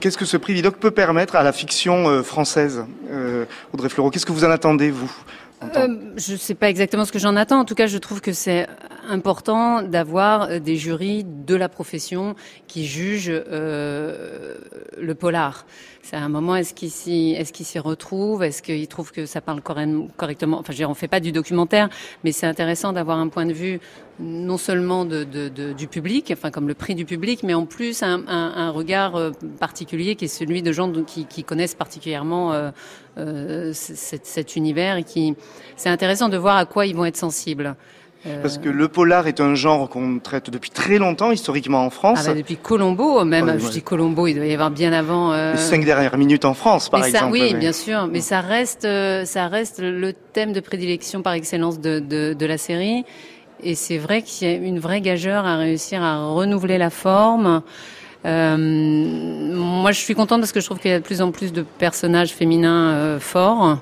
Qu'est-ce 0.00 0.16
que 0.16 0.24
ce 0.24 0.36
prix 0.36 0.54
Vidocq 0.54 0.76
peut 0.78 0.90
permettre 0.90 1.36
à 1.36 1.44
la 1.44 1.52
fiction 1.52 2.24
française 2.24 2.84
Audrey 3.72 3.88
Fleurot, 3.88 4.10
qu'est-ce 4.10 4.26
que 4.26 4.32
vous 4.32 4.44
en 4.44 4.50
attendez, 4.50 4.90
vous 4.90 5.12
Euh, 5.62 6.12
je 6.16 6.32
ne 6.32 6.36
sais 6.36 6.54
pas 6.54 6.68
exactement 6.68 7.04
ce 7.04 7.12
que 7.12 7.18
j'en 7.18 7.36
attends. 7.36 7.60
En 7.60 7.64
tout 7.64 7.74
cas, 7.74 7.86
je 7.86 7.98
trouve 7.98 8.20
que 8.20 8.32
c'est 8.32 8.66
important 9.08 9.82
d'avoir 9.82 10.42
euh, 10.42 10.58
des 10.58 10.76
jurys 10.76 11.24
de 11.24 11.54
la 11.54 11.68
profession 11.68 12.34
qui 12.66 12.86
jugent 12.86 13.30
euh, 13.32 14.54
le 14.98 15.14
polar. 15.14 15.66
C'est 16.08 16.14
à 16.14 16.22
un 16.22 16.28
moment, 16.28 16.54
est-ce 16.54 16.72
qu'ils 16.72 16.92
s'y, 16.92 17.34
est-ce 17.36 17.80
retrouvent 17.80 18.44
Est-ce 18.44 18.62
qu'ils 18.62 18.86
trouvent 18.86 19.10
que 19.10 19.26
ça 19.26 19.40
parle 19.40 19.60
correctement? 19.60 20.60
Enfin, 20.60 20.66
je 20.68 20.72
veux 20.72 20.76
dire, 20.76 20.90
on 20.90 20.94
fait 20.94 21.08
pas 21.08 21.18
du 21.18 21.32
documentaire, 21.32 21.88
mais 22.22 22.30
c'est 22.30 22.46
intéressant 22.46 22.92
d'avoir 22.92 23.18
un 23.18 23.26
point 23.26 23.44
de 23.44 23.52
vue 23.52 23.80
non 24.20 24.56
seulement 24.56 25.04
du 25.04 25.88
public, 25.88 26.30
enfin 26.32 26.52
comme 26.52 26.68
le 26.68 26.74
prix 26.74 26.94
du 26.94 27.06
public, 27.06 27.42
mais 27.42 27.54
en 27.54 27.66
plus 27.66 28.04
un, 28.04 28.70
regard 28.70 29.16
euh, 29.16 29.32
particulier 29.58 30.14
qui 30.14 30.26
est 30.26 30.28
celui 30.28 30.62
de 30.62 30.70
gens 30.70 30.92
qui, 31.02 31.42
connaissent 31.42 31.74
particulièrement 31.74 32.52
euh, 32.52 32.70
euh, 33.18 33.72
cet, 33.72 34.26
cet 34.26 34.54
univers 34.54 34.98
et 34.98 35.02
qui 35.02 35.34
c'est 35.74 35.88
intéressant 35.88 36.28
de 36.28 36.36
voir 36.36 36.56
à 36.56 36.66
quoi 36.66 36.86
ils 36.86 36.94
vont 36.94 37.04
être 37.04 37.16
sensibles. 37.16 37.74
Euh, 38.26 38.42
Parce 38.42 38.58
que 38.58 38.68
le 38.68 38.88
polar 38.88 39.26
est 39.28 39.40
un 39.40 39.54
genre 39.54 39.88
qu'on 39.88 40.18
traite 40.18 40.50
depuis 40.50 40.70
très 40.70 40.98
longtemps, 40.98 41.30
historiquement 41.30 41.84
en 41.84 41.90
France. 41.90 42.18
ah 42.22 42.28
bah, 42.28 42.34
depuis 42.34 42.56
Colombo, 42.56 43.24
même, 43.24 43.46
Ouais, 43.46 43.58
je 43.58 43.64
ouais. 43.66 43.70
dis 43.70 43.82
Colombo, 43.82 44.26
il 44.26 44.34
doit 44.34 44.46
y 44.46 44.52
avoir 44.52 44.70
bien 44.70 44.92
avant. 44.92 45.32
euh, 45.32 45.52
Les 45.52 45.58
cinq 45.58 45.84
dernières 45.84 46.16
minutes 46.18 46.44
en 46.44 46.54
France, 46.54 46.88
par 46.88 47.00
mais 47.00 47.10
ça, 47.10 47.18
exemple. 47.18 47.32
oui, 47.34 47.50
mais- 47.52 47.58
bien 47.60 47.72
sûr, 47.72 48.08
mais 48.10 48.20
ça 48.20 48.40
reste, 48.40 48.84
euh, 48.84 49.24
ça 49.24 49.46
reste 49.46 49.80
le 49.80 50.12
thème 50.12 50.52
de 50.52 50.60
prédilection 50.60 51.22
par 51.22 51.34
excellence 51.34 51.80
de, 51.80 52.00
de, 52.00 52.32
de 52.34 52.46
la 52.46 52.58
série. 52.58 53.04
Et 53.62 53.74
c'est 53.74 53.98
vrai 53.98 54.22
qu'il 54.22 54.48
y 54.48 54.50
a 54.50 54.54
une 54.56 54.78
vraie 54.80 55.00
gageure 55.00 55.46
à 55.46 55.56
réussir 55.56 56.02
à 56.02 56.26
renouveler 56.28 56.78
la 56.78 56.90
forme. 56.90 57.62
Euh, 58.24 58.56
moi, 59.54 59.92
je 59.92 60.00
suis 60.00 60.14
contente 60.14 60.40
parce 60.40 60.52
que 60.52 60.60
je 60.60 60.66
trouve 60.66 60.78
qu'il 60.78 60.90
y 60.90 60.94
a 60.94 60.98
de 60.98 61.04
plus 61.04 61.22
en 61.22 61.30
plus 61.30 61.52
de 61.52 61.62
personnages 61.62 62.32
féminins 62.32 62.92
euh, 62.92 63.20
forts, 63.20 63.78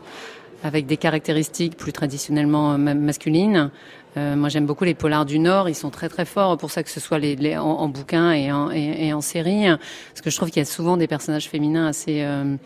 avec 0.65 0.87
des 0.87 0.97
caractéristiques 0.97 1.77
plus 1.77 1.93
traditionnellement 1.93 2.73
euh, 2.73 2.77
ma- 2.79 2.95
masculines. 2.95 3.71
Euh, 4.17 4.35
moi, 4.35 4.49
j'aime 4.49 4.65
beaucoup 4.65 4.85
les 4.85 4.95
polars 4.95 5.27
du 5.27 5.39
Nord. 5.39 5.69
Ils 5.69 5.75
sont 5.75 5.91
très 5.91 6.09
très 6.09 6.25
forts 6.25 6.57
pour 6.57 6.71
ça 6.71 6.83
que 6.83 6.91
ce 6.91 7.01
soit 7.01 7.19
en, 7.19 7.61
en 7.61 7.89
bouquin 7.89 8.33
et 8.33 8.51
en, 8.51 8.71
et, 8.71 9.13
série, 9.21 9.67
parce 9.67 10.23
que 10.23 10.31
je 10.31 10.37
trouve 10.37 10.51
qu'il 10.51 10.61
y 10.61 10.67
a 10.67 10.69
souvent 10.69 10.97
des 10.97 11.07
personnages 11.07 11.49
féminins 11.49 11.87
assez 11.87 12.23
euh, 12.23 12.57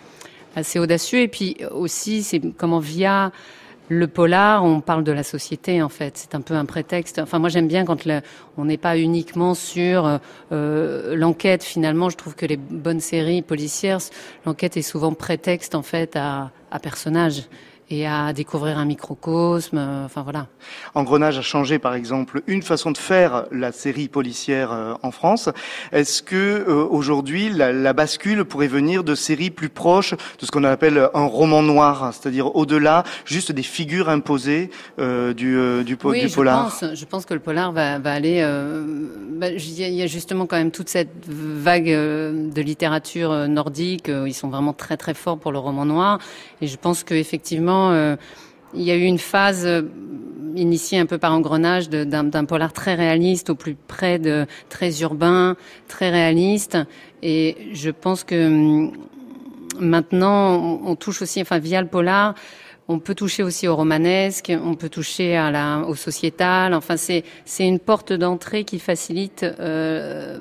assez 0.54 0.78
audacieux. 0.78 1.22
Et 1.22 1.28
puis 1.28 1.56
aussi, 1.72 2.22
c'est 2.22 2.40
comment 2.56 2.78
via 2.78 3.32
le 3.88 4.06
polar, 4.06 4.64
on 4.64 4.82
parle 4.82 5.02
de 5.02 5.12
la 5.12 5.22
société 5.22 5.80
en 5.82 5.88
fait. 5.88 6.18
C'est 6.18 6.34
un 6.34 6.42
peu 6.42 6.54
un 6.54 6.66
prétexte. 6.66 7.18
Enfin, 7.18 7.38
moi 7.38 7.48
j'aime 7.48 7.68
bien 7.68 7.86
quand 7.86 8.06
on 8.58 8.66
n'est 8.66 8.76
pas 8.76 8.98
uniquement 8.98 9.54
sur 9.54 10.20
l'enquête. 10.50 11.64
Finalement, 11.64 12.10
je 12.10 12.16
trouve 12.18 12.34
que 12.34 12.44
les 12.44 12.58
bonnes 12.58 13.00
séries 13.00 13.40
policières, 13.40 14.00
l'enquête 14.44 14.76
est 14.76 14.82
souvent 14.82 15.14
prétexte 15.14 15.74
en 15.74 15.82
fait 15.82 16.16
à, 16.16 16.50
à 16.70 16.78
personnages 16.78 17.44
et 17.90 18.06
à 18.06 18.32
découvrir 18.32 18.78
un 18.78 18.84
microcosme. 18.84 19.78
euh, 19.78 20.04
Enfin 20.04 20.22
voilà. 20.22 20.46
Engrenage 20.94 21.38
a 21.38 21.42
changé, 21.42 21.78
par 21.78 21.94
exemple, 21.94 22.42
une 22.46 22.62
façon 22.62 22.90
de 22.90 22.98
faire 22.98 23.46
la 23.50 23.72
série 23.72 24.08
policière 24.08 24.72
euh, 24.72 24.94
en 25.02 25.10
France. 25.10 25.48
Est-ce 25.92 26.22
que 26.22 26.36
euh, 26.36 26.86
aujourd'hui 26.90 27.48
la, 27.50 27.72
la 27.72 27.92
bascule 27.92 28.44
pourrait 28.44 28.68
venir 28.68 29.04
de 29.04 29.14
séries 29.14 29.50
plus 29.50 29.68
proches 29.70 30.12
de 30.14 30.44
ce 30.46 30.50
qu'on 30.50 30.64
appelle 30.64 31.08
un 31.14 31.24
roman 31.24 31.62
noir, 31.62 32.12
c'est-à-dire 32.12 32.54
au-delà 32.56 33.04
juste 33.24 33.52
des 33.52 33.62
figures 33.62 34.08
imposées 34.08 34.70
euh, 34.98 35.32
du, 35.32 35.56
du, 35.84 35.96
po- 35.96 36.10
oui, 36.10 36.20
du 36.22 36.28
je 36.28 36.34
polar? 36.34 36.64
pense. 36.64 36.84
Je 36.94 37.04
pense 37.04 37.24
que 37.24 37.34
le 37.34 37.40
polar 37.40 37.72
va, 37.72 37.98
va 37.98 38.12
aller. 38.12 38.40
euh, 38.42 38.84
bah, 39.32 39.48
il 39.50 39.80
y 39.94 40.02
a- 40.02 40.06
justement 40.06 40.46
quand 40.46 40.56
même 40.56 40.70
toute 40.70 40.88
cette 40.88 41.10
vague 41.28 41.86
de 41.88 42.60
littérature 42.60 43.30
nordique. 43.48 44.08
ils 44.08 44.34
sont 44.34 44.48
vraiment 44.48 44.72
très 44.72 44.96
très 44.96 45.14
forts 45.14 45.38
pour 45.38 45.52
le 45.52 45.58
roman 45.58 45.84
noir. 45.84 46.18
Et 46.60 46.66
je 46.66 46.76
pense 46.76 47.04
que 47.04 47.14
effectivement, 47.14 47.77
euh, 47.90 48.16
il 48.74 48.82
y 48.82 48.90
a 48.90 48.96
eu 48.96 49.04
une 49.04 49.18
phase 49.18 49.64
euh, 49.66 49.82
initiée 50.54 50.98
un 50.98 51.06
peu 51.06 51.18
par 51.18 51.32
engrenage 51.32 51.88
d'un 51.88 52.44
polar 52.44 52.72
très 52.72 52.94
réaliste, 52.94 53.50
au 53.50 53.54
plus 53.54 53.74
près 53.74 54.18
de 54.18 54.46
très 54.68 55.00
urbain, 55.00 55.56
très 55.88 56.10
réaliste. 56.10 56.78
Et 57.22 57.56
je 57.72 57.90
pense 57.90 58.24
que 58.24 58.46
hum, 58.46 58.92
maintenant, 59.80 60.80
on, 60.84 60.96
touche 60.96 61.22
aussi, 61.22 61.40
enfin 61.40 61.58
via 61.58 61.80
le 61.80 61.88
polar. 61.88 62.34
On 62.90 62.98
peut 63.00 63.14
toucher 63.14 63.42
aussi 63.42 63.68
au 63.68 63.76
romanesque, 63.76 64.50
on 64.64 64.74
peut 64.74 64.88
toucher 64.88 65.38
au 65.86 65.94
sociétal. 65.94 66.72
Enfin, 66.72 66.96
c'est 66.96 67.24
une 67.58 67.78
porte 67.78 68.14
d'entrée 68.14 68.64
qui 68.64 68.78
facilite, 68.78 69.44
euh, 69.44 70.38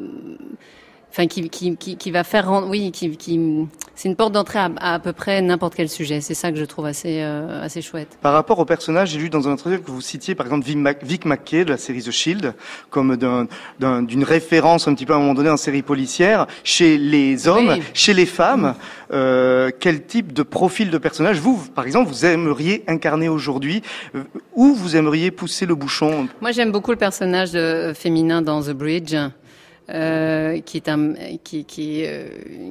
enfin 1.12 1.28
qui, 1.28 1.50
qui, 1.50 1.76
qui, 1.78 1.98
qui 1.98 2.12
va 2.12 2.24
faire, 2.24 2.48
rendre- 2.48 2.68
oui, 2.70 2.92
qui, 2.92 3.16
qui 3.18 3.40
c'est 3.96 4.08
une 4.10 4.16
porte 4.16 4.32
d'entrée 4.34 4.60
à, 4.60 4.70
à 4.80 4.94
à 4.96 5.00
peu 5.00 5.12
près 5.14 5.42
n'importe 5.42 5.74
quel 5.76 5.90
sujet. 5.90 6.22
C'est 6.22 6.36
ça 6.36 6.52
que 6.52 6.58
je 6.58 6.66
trouve 6.66 6.86
assez 6.86 7.22
euh, 7.22 7.64
assez 7.64 7.82
chouette. 7.82 8.18
Par 8.22 8.34
rapport 8.34 8.60
au 8.60 8.66
personnage, 8.66 9.10
j'ai 9.10 9.18
lu 9.20 9.30
dans 9.30 9.48
un 9.48 9.54
entretien 9.54 9.80
que 9.80 9.90
vous 9.90 10.02
citiez 10.02 10.36
par 10.36 10.46
exemple 10.46 10.66
Vic, 11.04 11.26
Mackey 11.26 11.66
de 11.66 11.72
la 11.72 11.78
série 11.78 12.04
The 12.04 12.12
Shield 12.12 12.54
comme 12.92 13.16
d'un- 13.18 13.48
d'un- 13.80 14.04
d'une 14.04 14.24
référence 14.24 14.88
un 14.88 14.94
petit 14.94 15.06
peu 15.06 15.14
à 15.14 15.16
un 15.16 15.20
moment 15.20 15.34
donné 15.34 15.50
en 15.50 15.58
série 15.58 15.82
policière 15.82 16.46
chez 16.64 16.98
les 17.00 17.48
hommes, 17.48 17.70
Oui. 17.70 17.82
chez 17.94 18.14
les 18.14 18.26
femmes. 18.28 18.76
Euh, 19.12 19.72
quel 19.80 20.06
type 20.06 20.34
de 20.34 20.44
profil 20.44 20.90
de 20.92 20.98
personnage 20.98 21.40
vous, 21.40 21.58
par 21.74 21.86
exemple, 21.86 22.10
vous 22.10 22.26
aimeriez 22.26 22.84
incarner 22.88 23.30
aujourd'hui 23.30 23.82
euh, 24.16 24.24
Où 24.54 24.76
vous 24.76 24.96
aimeriez 24.98 25.32
pousser 25.32 25.66
le 25.66 25.76
bouchon? 25.76 26.28
Moi, 26.42 26.52
j'aime 26.52 26.72
beaucoup 26.72 26.92
le 26.92 26.98
personnage 26.98 27.52
euh, 27.56 27.94
féminin 27.94 28.42
dans 28.42 28.62
The 28.62 28.72
Bridge. 28.72 29.16
Euh, 29.90 30.60
qui 30.62 30.78
est 30.78 30.90
un, 30.90 31.14
qui, 31.44 31.66
qui, 31.66 32.04
euh, 32.06 32.28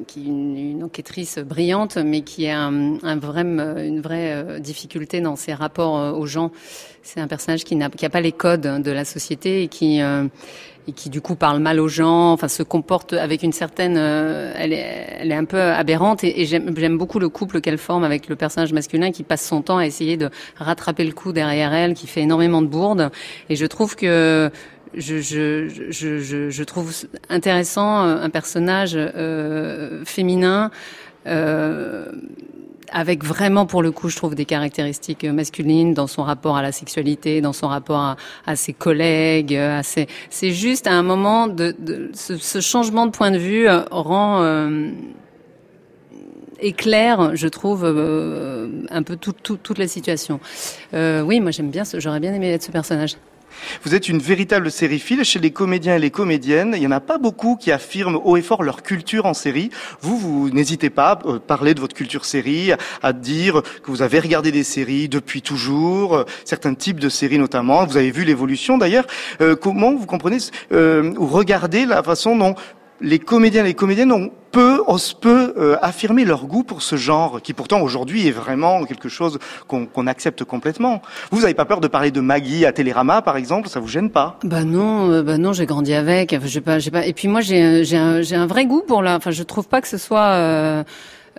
qui 0.06 0.20
est 0.20 0.26
une, 0.26 0.56
une, 0.56 0.84
enquêtrice 0.84 1.38
brillante, 1.38 1.96
mais 1.96 2.22
qui 2.22 2.48
a 2.48 2.60
un, 2.60 3.02
un 3.02 3.16
vrai, 3.16 3.42
une 3.42 4.00
vraie 4.00 4.32
euh, 4.32 4.58
difficulté 4.58 5.20
dans 5.20 5.36
ses 5.36 5.54
rapports 5.54 5.98
euh, 5.98 6.12
aux 6.12 6.26
gens. 6.26 6.50
C'est 7.02 7.20
un 7.20 7.28
personnage 7.28 7.64
qui 7.64 7.76
n'a, 7.76 7.88
pas 7.88 8.20
les 8.20 8.32
codes 8.32 8.82
de 8.82 8.90
la 8.90 9.04
société 9.04 9.62
et 9.62 9.68
qui 9.68 10.00
et 10.88 10.92
qui 10.92 11.10
du 11.10 11.20
coup 11.20 11.34
parle 11.34 11.58
mal 11.58 11.80
aux 11.80 11.88
gens, 11.88 12.32
enfin 12.32 12.48
se 12.48 12.62
comporte 12.62 13.12
avec 13.12 13.42
une 13.42 13.52
certaine, 13.52 13.96
euh, 13.98 14.52
elle, 14.56 14.72
est, 14.72 15.06
elle 15.18 15.32
est 15.32 15.36
un 15.36 15.44
peu 15.44 15.60
aberrante 15.60 16.22
et, 16.22 16.40
et 16.40 16.46
j'aime 16.46 16.96
beaucoup 16.96 17.18
le 17.18 17.28
couple 17.28 17.60
qu'elle 17.60 17.78
forme 17.78 18.04
avec 18.04 18.28
le 18.28 18.36
personnage 18.36 18.72
masculin 18.72 19.10
qui 19.10 19.24
passe 19.24 19.44
son 19.44 19.62
temps 19.62 19.78
à 19.78 19.86
essayer 19.86 20.16
de 20.16 20.30
rattraper 20.56 21.04
le 21.04 21.12
coup 21.12 21.32
derrière 21.32 21.72
elle, 21.74 21.94
qui 21.94 22.06
fait 22.06 22.22
énormément 22.22 22.62
de 22.62 22.68
bourdes 22.68 23.10
et 23.48 23.56
je 23.56 23.66
trouve 23.66 23.96
que 23.96 24.50
je, 24.96 25.20
je, 25.20 25.68
je, 25.90 26.50
je, 26.50 26.64
trouve 26.64 26.92
intéressant 27.28 27.98
un 28.00 28.30
personnage 28.30 28.94
euh, 28.96 30.04
féminin 30.04 30.70
euh, 31.26 32.06
avec 32.90 33.24
vraiment, 33.24 33.66
pour 33.66 33.82
le 33.82 33.90
coup, 33.90 34.08
je 34.08 34.16
trouve 34.16 34.34
des 34.34 34.44
caractéristiques 34.44 35.24
masculines 35.24 35.92
dans 35.92 36.06
son 36.06 36.22
rapport 36.22 36.56
à 36.56 36.62
la 36.62 36.72
sexualité, 36.72 37.40
dans 37.40 37.52
son 37.52 37.68
rapport 37.68 37.98
à, 38.00 38.16
à 38.46 38.56
ses 38.56 38.72
collègues. 38.72 39.54
À 39.54 39.82
ses... 39.82 40.06
C'est 40.30 40.52
juste 40.52 40.86
à 40.86 40.92
un 40.92 41.02
moment 41.02 41.48
de, 41.48 41.74
de 41.78 42.10
ce, 42.14 42.36
ce, 42.36 42.60
changement 42.60 43.06
de 43.06 43.10
point 43.10 43.30
de 43.30 43.38
vue 43.38 43.68
euh, 43.68 43.82
rend 43.90 44.42
euh, 44.42 44.90
éclaire, 46.60 47.36
je 47.36 47.48
trouve, 47.48 47.82
euh, 47.84 48.68
un 48.90 49.02
peu 49.02 49.16
tout, 49.16 49.32
tout, 49.32 49.56
toute 49.56 49.78
la 49.78 49.88
situation. 49.88 50.40
Euh, 50.94 51.22
oui, 51.22 51.40
moi 51.40 51.50
j'aime 51.50 51.70
bien, 51.70 51.82
j'aurais 51.98 52.20
bien 52.20 52.34
aimé 52.34 52.50
être 52.52 52.62
ce 52.62 52.70
personnage. 52.70 53.16
Vous 53.84 53.94
êtes 53.94 54.08
une 54.08 54.18
véritable 54.18 54.70
sériephile. 54.70 55.24
Chez 55.24 55.38
les 55.38 55.50
comédiens 55.50 55.96
et 55.96 55.98
les 55.98 56.10
comédiennes, 56.10 56.72
il 56.74 56.80
n'y 56.80 56.86
en 56.86 56.92
a 56.92 57.00
pas 57.00 57.18
beaucoup 57.18 57.56
qui 57.56 57.72
affirment 57.72 58.20
haut 58.24 58.36
et 58.36 58.42
fort 58.42 58.62
leur 58.62 58.82
culture 58.82 59.26
en 59.26 59.34
série. 59.34 59.70
Vous, 60.00 60.18
vous 60.18 60.50
n'hésitez 60.50 60.90
pas 60.90 61.12
à 61.12 61.26
euh, 61.26 61.38
parler 61.38 61.74
de 61.74 61.80
votre 61.80 61.94
culture 61.94 62.24
série, 62.24 62.72
à 63.02 63.12
dire 63.12 63.62
que 63.82 63.90
vous 63.90 64.02
avez 64.02 64.20
regardé 64.20 64.52
des 64.52 64.64
séries 64.64 65.08
depuis 65.08 65.42
toujours, 65.42 66.16
euh, 66.16 66.24
certains 66.44 66.74
types 66.74 67.00
de 67.00 67.08
séries 67.08 67.38
notamment. 67.38 67.84
Vous 67.86 67.96
avez 67.96 68.10
vu 68.10 68.24
l'évolution 68.24 68.78
d'ailleurs. 68.78 69.06
Euh, 69.40 69.56
comment 69.56 69.94
vous 69.94 70.06
comprenez 70.06 70.38
euh, 70.72 71.12
ou 71.16 71.26
regardez 71.26 71.86
la 71.86 72.02
façon 72.02 72.36
dont 72.36 72.54
les 73.00 73.18
comédiens 73.18 73.62
et 73.62 73.68
les 73.68 73.74
comédiennes 73.74 74.12
ont 74.12 74.30
peu, 74.52 74.82
osent 74.86 75.12
peu 75.12 75.52
euh, 75.58 75.76
affirmer 75.82 76.24
leur 76.24 76.46
goût 76.46 76.62
pour 76.62 76.80
ce 76.82 76.96
genre, 76.96 77.42
qui 77.42 77.52
pourtant 77.52 77.80
aujourd'hui 77.82 78.26
est 78.26 78.32
vraiment 78.32 78.84
quelque 78.84 79.08
chose 79.08 79.38
qu'on 79.68 79.86
qu 79.86 80.08
accepte 80.08 80.44
complètement. 80.44 81.02
Vous 81.30 81.42
n'avez 81.42 81.54
pas 81.54 81.66
peur 81.66 81.80
de 81.80 81.88
parler 81.88 82.10
de 82.10 82.20
Maggie 82.20 82.64
à 82.64 82.72
Télérama, 82.72 83.20
par 83.22 83.36
exemple? 83.36 83.68
Ça 83.68 83.80
vous 83.80 83.88
gêne 83.88 84.10
pas? 84.10 84.38
Bah 84.44 84.64
non, 84.64 85.10
euh, 85.10 85.22
bah 85.22 85.36
non, 85.36 85.52
j'ai 85.52 85.66
grandi 85.66 85.92
avec. 85.92 86.32
Enfin, 86.32 86.60
pas, 86.60 86.78
j'ai 86.78 86.90
pas. 86.90 87.04
Et 87.06 87.12
puis 87.12 87.28
moi, 87.28 87.42
j'ai, 87.42 87.96
un, 87.96 88.22
un 88.32 88.46
vrai 88.46 88.64
goût 88.66 88.82
pour 88.86 89.02
la. 89.02 89.16
Enfin, 89.16 89.30
je 89.30 89.42
trouve 89.42 89.68
pas 89.68 89.80
que 89.80 89.88
ce 89.88 89.98
soit. 89.98 90.28
Euh... 90.32 90.84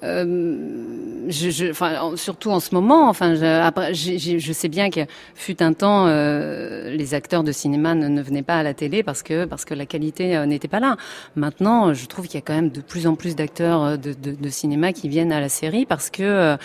Euh, 0.04 1.26
je, 1.28 1.50
je, 1.50 1.72
enfin, 1.72 2.16
surtout 2.16 2.52
en 2.52 2.60
ce 2.60 2.74
moment. 2.74 3.10
Enfin, 3.10 3.36
je, 3.36 3.46
après, 3.46 3.94
je, 3.94 4.54
sais 4.54 4.68
bien 4.70 4.90
que 4.90 5.02
fut 5.36 5.62
un 5.62 5.74
temps, 5.74 6.08
euh, 6.08 6.90
les 6.92 7.14
acteurs 7.14 7.44
de 7.44 7.52
cinéma 7.52 7.96
ne, 7.96 8.22
venaient 8.22 8.44
pas 8.44 8.58
à 8.58 8.64
la 8.64 8.74
télé 8.74 9.04
parce 9.04 9.24
que 9.24 9.46
parce 9.46 9.66
que 9.66 9.74
la 9.74 9.86
qualité 9.86 10.38
euh, 10.38 10.46
n'était 10.46 10.68
pas 10.68 10.80
là. 10.80 10.98
Maintenant, 11.36 11.94
je 11.94 12.06
trouve 12.06 12.28
qu'il 12.28 12.36
y 12.36 12.38
a 12.38 12.42
quand 12.46 12.56
même 12.56 12.70
de 12.70 12.82
plus 12.82 13.08
en 13.08 13.16
plus 13.16 13.36
d'acteurs 13.36 13.98
de, 13.98 14.14
de, 14.14 14.32
de, 14.32 14.50
cinéma 14.50 14.94
qui 14.94 15.10
viennent 15.10 15.32
à 15.32 15.40
la 15.40 15.50
série 15.50 15.86
parce 15.86 16.10
que 16.10 16.58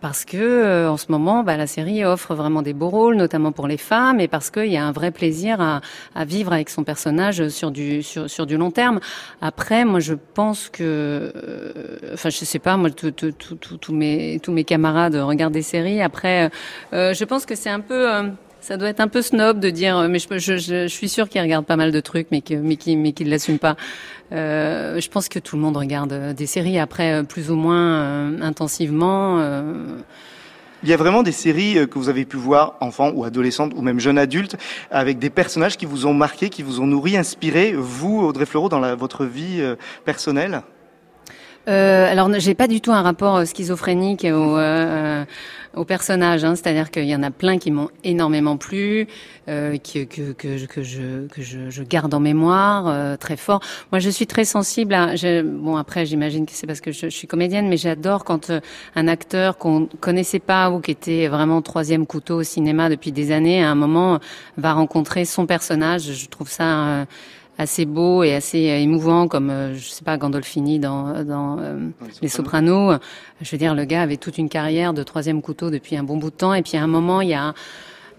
parce 0.00 0.24
que 0.24 0.36
euh, 0.36 0.90
en 0.90 0.96
ce 0.96 1.06
moment, 1.10 1.42
bah, 1.42 1.56
la 1.56 1.66
série 1.66 2.04
offre 2.04 2.34
vraiment 2.34 2.62
des 2.62 2.72
beaux 2.72 2.88
rôles, 2.88 3.16
notamment 3.16 3.52
pour 3.52 3.66
les 3.66 3.76
femmes, 3.76 4.20
et 4.20 4.28
parce 4.28 4.50
qu'il 4.50 4.66
y 4.66 4.76
a 4.76 4.84
un 4.84 4.92
vrai 4.92 5.10
plaisir 5.10 5.60
à, 5.60 5.80
à, 6.14 6.24
vivre 6.24 6.52
avec 6.52 6.70
son 6.70 6.84
personnage 6.84 7.48
sur 7.48 7.70
du 7.70 8.02
sur, 8.02 8.28
sur 8.28 8.46
du 8.46 8.56
long 8.56 8.70
terme. 8.70 9.00
Après, 9.40 9.84
moi, 9.84 10.00
je 10.00 10.14
pense 10.34 10.68
que, 10.68 10.82
euh, 10.82 11.98
enfin, 12.14 12.30
je 12.30 12.44
sais 12.44 12.58
pas, 12.58 12.76
moi, 12.76 12.90
tous 12.90 13.92
mes 13.92 14.40
tous 14.42 14.52
mes 14.52 14.64
camarades 14.64 15.16
regardent 15.16 15.54
des 15.54 15.62
séries. 15.62 16.00
Après, 16.00 16.50
euh, 16.92 17.14
je 17.14 17.24
pense 17.24 17.46
que 17.46 17.54
c'est 17.54 17.70
un 17.70 17.80
peu 17.80 18.12
euh, 18.12 18.22
ça 18.60 18.76
doit 18.76 18.88
être 18.88 19.00
un 19.00 19.08
peu 19.08 19.22
snob 19.22 19.60
de 19.60 19.70
dire, 19.70 20.08
mais 20.08 20.18
je, 20.18 20.26
je, 20.38 20.56
je, 20.56 20.82
je 20.82 20.86
suis 20.86 21.08
sûre 21.08 21.28
qu'ils 21.28 21.40
regardent 21.40 21.66
pas 21.66 21.76
mal 21.76 21.92
de 21.92 22.00
trucs, 22.00 22.28
mais 22.30 22.40
qui 22.40 22.56
mais 22.56 22.76
qui 22.76 22.96
mais 22.96 23.12
qui 23.12 23.24
l'assument 23.24 23.58
pas. 23.58 23.76
Euh, 24.32 25.00
je 25.00 25.08
pense 25.08 25.28
que 25.28 25.38
tout 25.38 25.56
le 25.56 25.62
monde 25.62 25.76
regarde 25.76 26.34
des 26.34 26.46
séries 26.46 26.78
après 26.78 27.24
plus 27.24 27.50
ou 27.50 27.56
moins 27.56 28.00
euh, 28.00 28.40
intensivement. 28.42 29.38
Euh... 29.38 29.62
Il 30.82 30.88
y 30.88 30.94
a 30.94 30.96
vraiment 30.96 31.22
des 31.22 31.32
séries 31.32 31.86
que 31.90 31.98
vous 31.98 32.08
avez 32.08 32.24
pu 32.24 32.38
voir, 32.38 32.76
enfant 32.80 33.12
ou 33.14 33.24
adolescente 33.24 33.72
ou 33.76 33.82
même 33.82 34.00
jeune 34.00 34.16
adulte, 34.16 34.56
avec 34.90 35.18
des 35.18 35.28
personnages 35.28 35.76
qui 35.76 35.84
vous 35.84 36.06
ont 36.06 36.14
marqué, 36.14 36.48
qui 36.48 36.62
vous 36.62 36.80
ont 36.80 36.86
nourri, 36.86 37.18
inspiré, 37.18 37.74
vous, 37.76 38.22
Audrey 38.22 38.46
Fleurot, 38.46 38.70
dans 38.70 38.80
la, 38.80 38.94
votre 38.94 39.26
vie 39.26 39.58
euh, 39.60 39.76
personnelle? 40.06 40.62
Euh, 41.68 42.10
alors, 42.10 42.30
j'ai 42.38 42.54
pas 42.54 42.66
du 42.66 42.80
tout 42.80 42.92
un 42.92 43.02
rapport 43.02 43.46
schizophrénique 43.46 44.24
au, 44.24 44.56
euh, 44.56 45.24
au 45.74 45.84
personnage, 45.84 46.44
hein, 46.44 46.56
c'est-à-dire 46.56 46.90
qu'il 46.90 47.04
y 47.04 47.14
en 47.14 47.22
a 47.22 47.30
plein 47.30 47.58
qui 47.58 47.70
m'ont 47.70 47.90
énormément 48.02 48.56
plu, 48.56 49.06
euh, 49.48 49.78
que, 49.78 50.04
que, 50.04 50.32
que, 50.32 50.66
que, 50.66 50.82
je, 50.82 51.26
que 51.28 51.42
je, 51.42 51.70
je 51.70 51.82
garde 51.82 52.12
en 52.12 52.20
mémoire 52.20 52.88
euh, 52.88 53.16
très 53.16 53.36
fort. 53.36 53.60
Moi, 53.92 54.00
je 54.00 54.10
suis 54.10 54.26
très 54.26 54.44
sensible 54.44 54.94
à. 54.94 55.16
Je, 55.16 55.42
bon, 55.42 55.76
après, 55.76 56.06
j'imagine 56.06 56.46
que 56.46 56.52
c'est 56.52 56.66
parce 56.66 56.80
que 56.80 56.92
je, 56.92 57.08
suis 57.08 57.28
comédienne, 57.28 57.68
mais 57.68 57.76
j'adore 57.76 58.24
quand 58.24 58.50
euh, 58.50 58.60
un 58.96 59.06
acteur 59.08 59.58
qu'on 59.58 59.88
connaissait 60.00 60.40
pas 60.40 60.70
ou 60.70 60.80
qui 60.80 60.90
était 60.90 61.28
vraiment 61.28 61.62
troisième 61.62 62.06
couteau 62.06 62.40
au 62.40 62.42
cinéma 62.42 62.88
depuis 62.88 63.12
des 63.12 63.32
années, 63.32 63.62
à 63.62 63.70
un 63.70 63.74
moment, 63.76 64.18
va 64.56 64.72
rencontrer 64.72 65.24
son 65.24 65.46
personnage. 65.46 66.12
Je 66.12 66.28
trouve 66.28 66.50
ça 66.50 67.06
assez 67.60 67.84
beau 67.84 68.22
et 68.22 68.34
assez 68.34 68.58
émouvant, 68.58 69.28
comme 69.28 69.50
euh, 69.50 69.74
je 69.74 69.90
sais 69.90 70.02
pas 70.02 70.16
Gandolfini 70.16 70.78
dans, 70.78 71.22
dans 71.24 71.58
euh, 71.58 71.90
Les 72.22 72.28
Sopranos. 72.28 72.98
Je 73.42 73.50
veux 73.50 73.58
dire, 73.58 73.74
le 73.74 73.84
gars 73.84 74.00
avait 74.00 74.16
toute 74.16 74.38
une 74.38 74.48
carrière 74.48 74.94
de 74.94 75.02
troisième 75.02 75.42
couteau 75.42 75.68
depuis 75.68 75.96
un 75.96 76.02
bon 76.02 76.16
bout 76.16 76.30
de 76.30 76.36
temps, 76.36 76.54
et 76.54 76.62
puis 76.62 76.78
à 76.78 76.82
un 76.82 76.86
moment, 76.86 77.20
il 77.20 77.28
y 77.28 77.34
a 77.34 77.52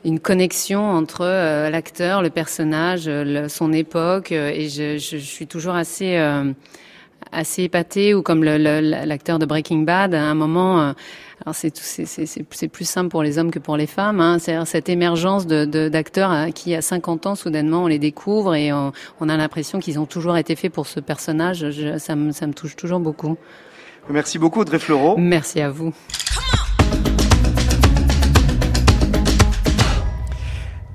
une 0.06 0.20
connexion 0.20 0.84
entre 0.84 1.22
euh, 1.22 1.72
l'acteur, 1.72 2.22
le 2.22 2.30
personnage, 2.30 3.06
le, 3.08 3.48
son 3.48 3.74
époque, 3.74 4.32
et 4.32 4.70
je, 4.70 5.00
je, 5.00 5.18
je, 5.18 5.26
suis 5.26 5.48
toujours 5.48 5.74
assez 5.74 6.18
assez 7.32 7.64
épaté 7.64 8.14
ou 8.14 8.22
comme 8.22 8.44
l'acteur 8.44 9.40
de 9.40 9.46
Breaking 9.46 9.80
Bad 9.80 10.14
à 10.14 10.24
un 10.24 10.34
moment 10.34 10.82
euh, 10.82 10.94
alors 11.44 11.56
c'est 11.56 11.76
c'est 11.76 12.68
plus 12.68 12.86
simple 12.86 13.10
pour 13.10 13.24
les 13.24 13.38
hommes 13.38 13.52
que 13.52 13.60
pour 13.60 13.78
les 13.78 13.88
femmes 13.88 14.20
hein, 14.20 14.38
c'est 14.40 14.64
cette 14.66 14.90
émergence 14.90 15.48
de 15.48 15.66
d'acteurs 15.90 16.32
de, 16.48 16.52
qui 16.52 16.76
à 16.76 16.82
50 16.82 17.28
ans 17.28 17.36
soudainement 17.36 17.84
on 17.84 17.88
les 17.88 18.00
découvre 18.00 18.56
et 18.56 18.72
on, 18.74 18.92
on 19.20 19.30
a 19.30 19.38
l'impression 19.38 19.80
qu'ils 19.80 20.00
ont 20.00 20.06
toujours 20.06 20.38
été 20.38 20.56
faits 20.56 20.72
pour 20.72 20.88
ce 20.88 21.00
personnage. 21.00 21.70
Je, 21.72 21.98
ça 21.98 22.16
me 22.16 22.32
ça 22.32 22.48
me 22.48 22.54
touche 22.54 22.76
toujours 22.76 23.00
beaucoup. 23.00 23.38
Merci 24.10 24.40
beaucoup 24.40 24.62
Audrey 24.62 24.80
Fleurot. 24.80 25.18
Merci 25.18 25.62
à 25.62 25.70
vous 25.70 25.94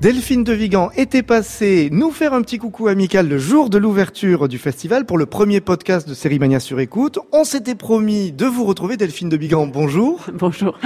Delphine 0.06 0.44
de 0.44 0.52
Vigan 0.52 0.92
était 0.96 1.24
passée 1.24 1.88
nous 1.90 2.12
faire 2.12 2.32
un 2.32 2.40
petit 2.42 2.58
coucou 2.58 2.86
amical 2.86 3.26
le 3.28 3.38
jour 3.38 3.70
de 3.70 3.76
l'ouverture 3.76 4.46
du 4.46 4.56
festival 4.56 5.04
pour 5.04 5.18
le 5.18 5.26
premier 5.26 5.60
podcast 5.60 6.08
de 6.08 6.14
Série 6.14 6.38
Mania 6.38 6.60
sur 6.60 6.78
écoute. 6.78 7.18
On 7.32 7.42
s'était 7.42 7.74
promis 7.74 8.30
de 8.30 8.46
vous 8.46 8.64
retrouver, 8.64 8.96
Delphine 8.96 9.28
de 9.28 9.36
Vigan. 9.36 9.66
Bonjour. 9.66 10.24
Bonjour. 10.32 10.78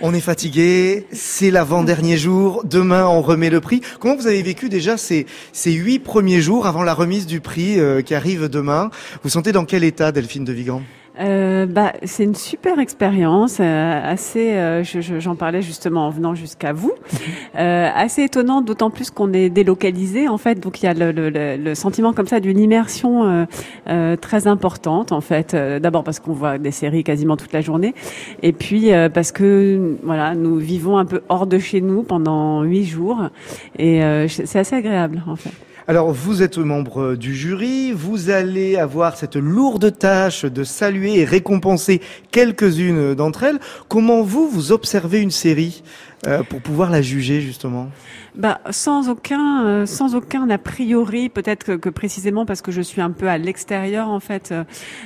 On 0.00 0.14
est 0.14 0.20
fatigué, 0.20 1.06
c'est 1.12 1.50
l'avant-dernier 1.50 2.16
jour. 2.16 2.62
Demain, 2.64 3.06
on 3.06 3.20
remet 3.20 3.50
le 3.50 3.60
prix. 3.60 3.82
Comment 4.00 4.16
vous 4.16 4.26
avez 4.26 4.40
vécu 4.40 4.70
déjà 4.70 4.96
ces, 4.96 5.26
ces 5.52 5.72
huit 5.72 5.98
premiers 5.98 6.40
jours 6.40 6.66
avant 6.66 6.82
la 6.82 6.94
remise 6.94 7.26
du 7.26 7.40
prix 7.40 7.78
euh, 7.78 8.00
qui 8.00 8.14
arrive 8.14 8.48
demain? 8.48 8.88
Vous 9.22 9.28
sentez 9.28 9.52
dans 9.52 9.66
quel 9.66 9.84
état, 9.84 10.12
Delphine 10.12 10.46
de 10.46 10.52
Vigan? 10.54 10.80
Euh, 11.20 11.66
bah, 11.66 11.92
c'est 12.04 12.24
une 12.24 12.34
super 12.34 12.78
expérience, 12.78 13.58
euh, 13.60 14.12
assez. 14.12 14.52
Euh, 14.52 14.82
j'en 14.82 15.32
je, 15.32 15.36
parlais 15.36 15.60
justement 15.60 16.06
en 16.06 16.10
venant 16.10 16.34
jusqu'à 16.34 16.72
vous, 16.72 16.92
euh, 17.58 17.90
assez 17.94 18.22
étonnante, 18.22 18.64
d'autant 18.64 18.90
plus 18.90 19.10
qu'on 19.10 19.32
est 19.32 19.50
délocalisé 19.50 20.28
en 20.28 20.38
fait. 20.38 20.58
Donc 20.58 20.82
il 20.82 20.86
y 20.86 20.88
a 20.88 20.94
le, 20.94 21.12
le, 21.12 21.56
le 21.56 21.74
sentiment 21.74 22.12
comme 22.14 22.26
ça 22.26 22.40
d'une 22.40 22.58
immersion 22.58 23.46
euh, 23.88 24.16
très 24.16 24.46
importante 24.46 25.12
en 25.12 25.20
fait. 25.20 25.54
D'abord 25.54 26.04
parce 26.04 26.18
qu'on 26.18 26.32
voit 26.32 26.58
des 26.58 26.70
séries 26.70 27.04
quasiment 27.04 27.36
toute 27.36 27.52
la 27.52 27.60
journée, 27.60 27.94
et 28.42 28.52
puis 28.52 28.90
parce 29.12 29.32
que 29.32 29.96
voilà, 30.02 30.34
nous 30.34 30.56
vivons 30.56 30.96
un 30.96 31.04
peu 31.04 31.22
hors 31.28 31.46
de 31.46 31.58
chez 31.58 31.80
nous 31.80 32.02
pendant 32.02 32.62
huit 32.62 32.84
jours, 32.84 33.28
et 33.78 34.00
c'est 34.28 34.58
assez 34.58 34.76
agréable 34.76 35.22
en 35.26 35.36
fait. 35.36 35.52
Alors, 35.88 36.12
vous 36.12 36.42
êtes 36.42 36.58
membre 36.58 37.16
du 37.16 37.34
jury, 37.34 37.90
vous 37.92 38.30
allez 38.30 38.76
avoir 38.76 39.16
cette 39.16 39.34
lourde 39.34 39.98
tâche 39.98 40.44
de 40.44 40.62
saluer 40.62 41.18
et 41.18 41.24
récompenser 41.24 42.00
quelques-unes 42.30 43.14
d'entre 43.14 43.42
elles. 43.42 43.58
Comment 43.88 44.22
vous, 44.22 44.48
vous 44.48 44.70
observez 44.70 45.20
une 45.20 45.32
série 45.32 45.82
euh, 46.28 46.44
pour 46.44 46.60
pouvoir 46.60 46.88
la 46.90 47.02
juger 47.02 47.40
justement? 47.40 47.90
Bah, 48.34 48.60
sans 48.70 49.10
aucun, 49.10 49.66
euh, 49.66 49.86
sans 49.86 50.14
aucun 50.14 50.48
a 50.48 50.58
priori. 50.58 51.28
Peut-être 51.28 51.64
que, 51.64 51.72
que, 51.72 51.88
précisément 51.90 52.46
parce 52.46 52.62
que 52.62 52.72
je 52.72 52.80
suis 52.80 53.00
un 53.02 53.10
peu 53.10 53.28
à 53.28 53.36
l'extérieur, 53.36 54.08
en 54.08 54.20
fait, 54.20 54.54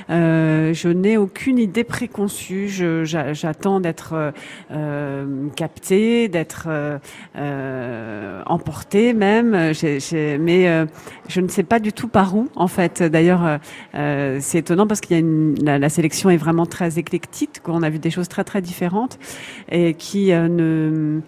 euh, 0.09 0.73
je 0.73 0.87
n'ai 0.87 1.17
aucune 1.17 1.59
idée 1.59 1.83
préconçue. 1.83 2.69
J'attends 2.69 3.79
d'être 3.79 4.33
euh, 4.71 5.47
captée, 5.55 6.29
d'être 6.29 6.67
euh, 7.37 8.43
emportée 8.45 9.13
même. 9.13 9.73
J 9.73 9.97
mais 10.39 10.87
je 11.27 11.41
ne 11.41 11.47
sais 11.47 11.63
pas 11.63 11.79
du 11.79 11.91
tout 11.91 12.07
par 12.07 12.35
où, 12.35 12.47
en 12.55 12.67
fait. 12.67 13.03
D'ailleurs, 13.03 13.59
c'est 13.93 14.59
étonnant 14.59 14.87
parce 14.87 15.01
qu'il 15.01 15.11
y 15.11 15.17
a 15.17 15.19
une, 15.19 15.55
la, 15.63 15.79
la, 15.79 15.89
sélection 15.89 16.29
est 16.29 16.37
vraiment 16.37 16.65
très 16.65 16.97
éclectique. 16.97 17.59
On 17.65 17.83
a 17.83 17.89
vu 17.89 17.99
des 17.99 18.11
choses 18.11 18.29
très 18.29 18.43
très 18.43 18.61
différentes 18.61 19.19
et 19.69 19.93
qui 19.95 20.31
ne 20.31 21.21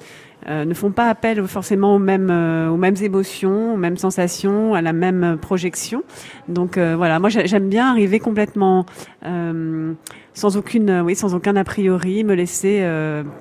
euh, 0.48 0.64
ne 0.64 0.74
font 0.74 0.92
pas 0.92 1.10
appel 1.10 1.46
forcément 1.48 1.96
aux 1.96 2.00
mêmes, 2.00 2.30
euh, 2.32 2.70
aux 2.70 2.78
mêmes 2.78 2.96
émotions, 3.02 3.74
aux 3.74 3.78
mêmes 3.78 3.98
sensations, 3.98 4.74
à 4.74 4.82
la 4.82 4.94
même 4.94 5.38
projection. 5.42 6.04
Donc 6.48 6.78
euh, 6.78 6.96
voilà, 6.96 7.20
moi 7.20 7.30
j'aime 7.30 7.68
bien 7.68 7.90
arriver 7.90 8.20
complètement 8.20 8.86
sans 10.34 10.56
aucune, 10.56 11.02
oui, 11.02 11.16
sans 11.16 11.36
aucun 11.36 11.56
a 11.58 11.64
priori, 11.66 12.24
me 12.24 12.34
laisser 12.34 12.88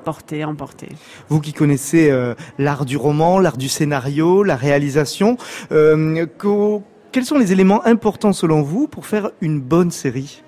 porter, 0.05 0.45
emporter. 0.45 0.89
Vous 1.29 1.41
qui 1.41 1.53
connaissez 1.53 2.13
l'art 2.59 2.85
du 2.85 2.97
roman, 2.97 3.39
l'art 3.39 3.57
du 3.57 3.69
scénario, 3.69 4.43
la 4.43 4.57
réalisation, 4.57 5.37
quels 5.71 7.25
sont 7.25 7.39
les 7.39 7.53
éléments 7.53 7.87
importants 7.87 8.33
selon 8.33 8.63
vous 8.63 8.89
pour 8.89 9.07
faire 9.07 9.31
une 9.41 9.61
bonne 9.61 9.93
série? 9.93 10.43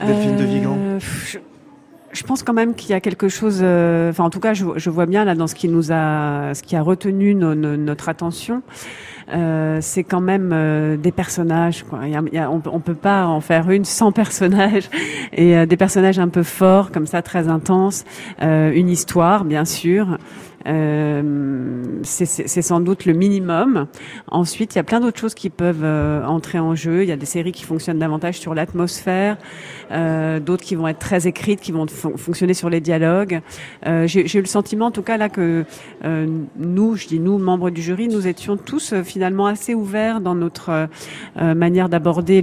Delphine 0.00 0.36
de 0.36 0.44
Vigan 0.44 0.76
je 0.98 1.38
pense 2.24 2.42
quand 2.42 2.52
même 2.52 2.74
qu'il 2.74 2.90
y 2.90 2.94
a 2.94 3.00
quelque 3.00 3.28
chose. 3.28 3.60
Euh, 3.62 4.10
enfin, 4.10 4.24
en 4.24 4.30
tout 4.30 4.40
cas, 4.40 4.54
je, 4.54 4.64
je, 4.76 4.90
vois 4.90 5.06
bien 5.06 5.24
là 5.24 5.34
dans 5.34 5.46
ce 5.46 5.54
qui 5.54 5.68
nous 5.68 5.92
a, 5.92 6.54
ce 6.54 6.62
qui 6.62 6.76
a 6.76 6.82
retenu 6.82 7.34
notre 7.34 8.08
attention. 8.08 8.62
Euh, 9.30 9.78
c'est 9.82 10.04
quand 10.04 10.20
même 10.20 10.50
euh, 10.52 10.96
des 10.96 11.12
personnages. 11.12 11.84
Quoi. 11.84 12.00
Il 12.04 12.10
y 12.10 12.16
a, 12.16 12.22
il 12.26 12.34
y 12.34 12.38
a, 12.38 12.50
on, 12.50 12.62
on, 12.72 12.80
peut 12.80 12.94
pas 12.94 13.26
en 13.26 13.40
faire 13.40 13.70
une 13.70 13.84
sans 13.84 14.10
personnages 14.10 14.88
et 15.32 15.56
euh, 15.56 15.66
des 15.66 15.76
personnages 15.76 16.18
un 16.18 16.28
peu 16.28 16.42
forts 16.42 16.90
comme 16.90 17.06
ça, 17.06 17.20
très 17.22 17.48
intenses. 17.48 18.04
une 18.40 18.88
histoire, 18.88 19.44
bien 19.44 19.64
sûr. 19.64 20.18
Euh, 20.66 21.22
c'est 22.02 22.62
sans 22.62 22.80
doute 22.80 23.04
le 23.04 23.12
minimum. 23.12 23.86
Ensuite, 24.28 24.74
il 24.74 24.78
y 24.78 24.80
a 24.80 24.84
plein 24.84 25.00
d'autres 25.00 25.18
choses 25.18 25.34
qui 25.34 25.50
peuvent 25.50 25.84
euh, 25.84 26.24
entrer 26.24 26.58
en 26.58 26.74
jeu. 26.74 27.02
Il 27.02 27.08
y 27.08 27.12
a 27.12 27.16
des 27.16 27.26
séries 27.26 27.52
qui 27.52 27.64
fonctionnent 27.64 27.98
davantage 27.98 28.38
sur 28.38 28.54
l'atmosphère, 28.54 29.36
euh, 29.92 30.40
d'autres 30.40 30.64
qui 30.64 30.74
vont 30.74 30.88
être 30.88 30.98
très 30.98 31.26
écrites, 31.26 31.60
qui 31.60 31.72
vont 31.72 31.86
fonctionner 31.86 32.54
sur 32.54 32.70
les 32.70 32.80
dialogues. 32.80 33.40
Euh, 33.86 34.06
J'ai 34.06 34.38
eu 34.38 34.40
le 34.40 34.46
sentiment, 34.46 34.86
en 34.86 34.90
tout 34.90 35.02
cas 35.02 35.16
là, 35.16 35.28
que 35.28 35.64
euh, 36.04 36.26
nous, 36.58 36.96
je 36.96 37.06
dis 37.06 37.20
nous, 37.20 37.38
membres 37.38 37.70
du 37.70 37.82
jury, 37.82 38.08
nous 38.08 38.26
étions 38.26 38.56
tous 38.56 38.94
finalement 39.02 39.46
assez 39.46 39.74
ouverts 39.74 40.20
dans 40.20 40.34
notre 40.34 40.88
manière 41.36 41.88
d'aborder 41.88 42.42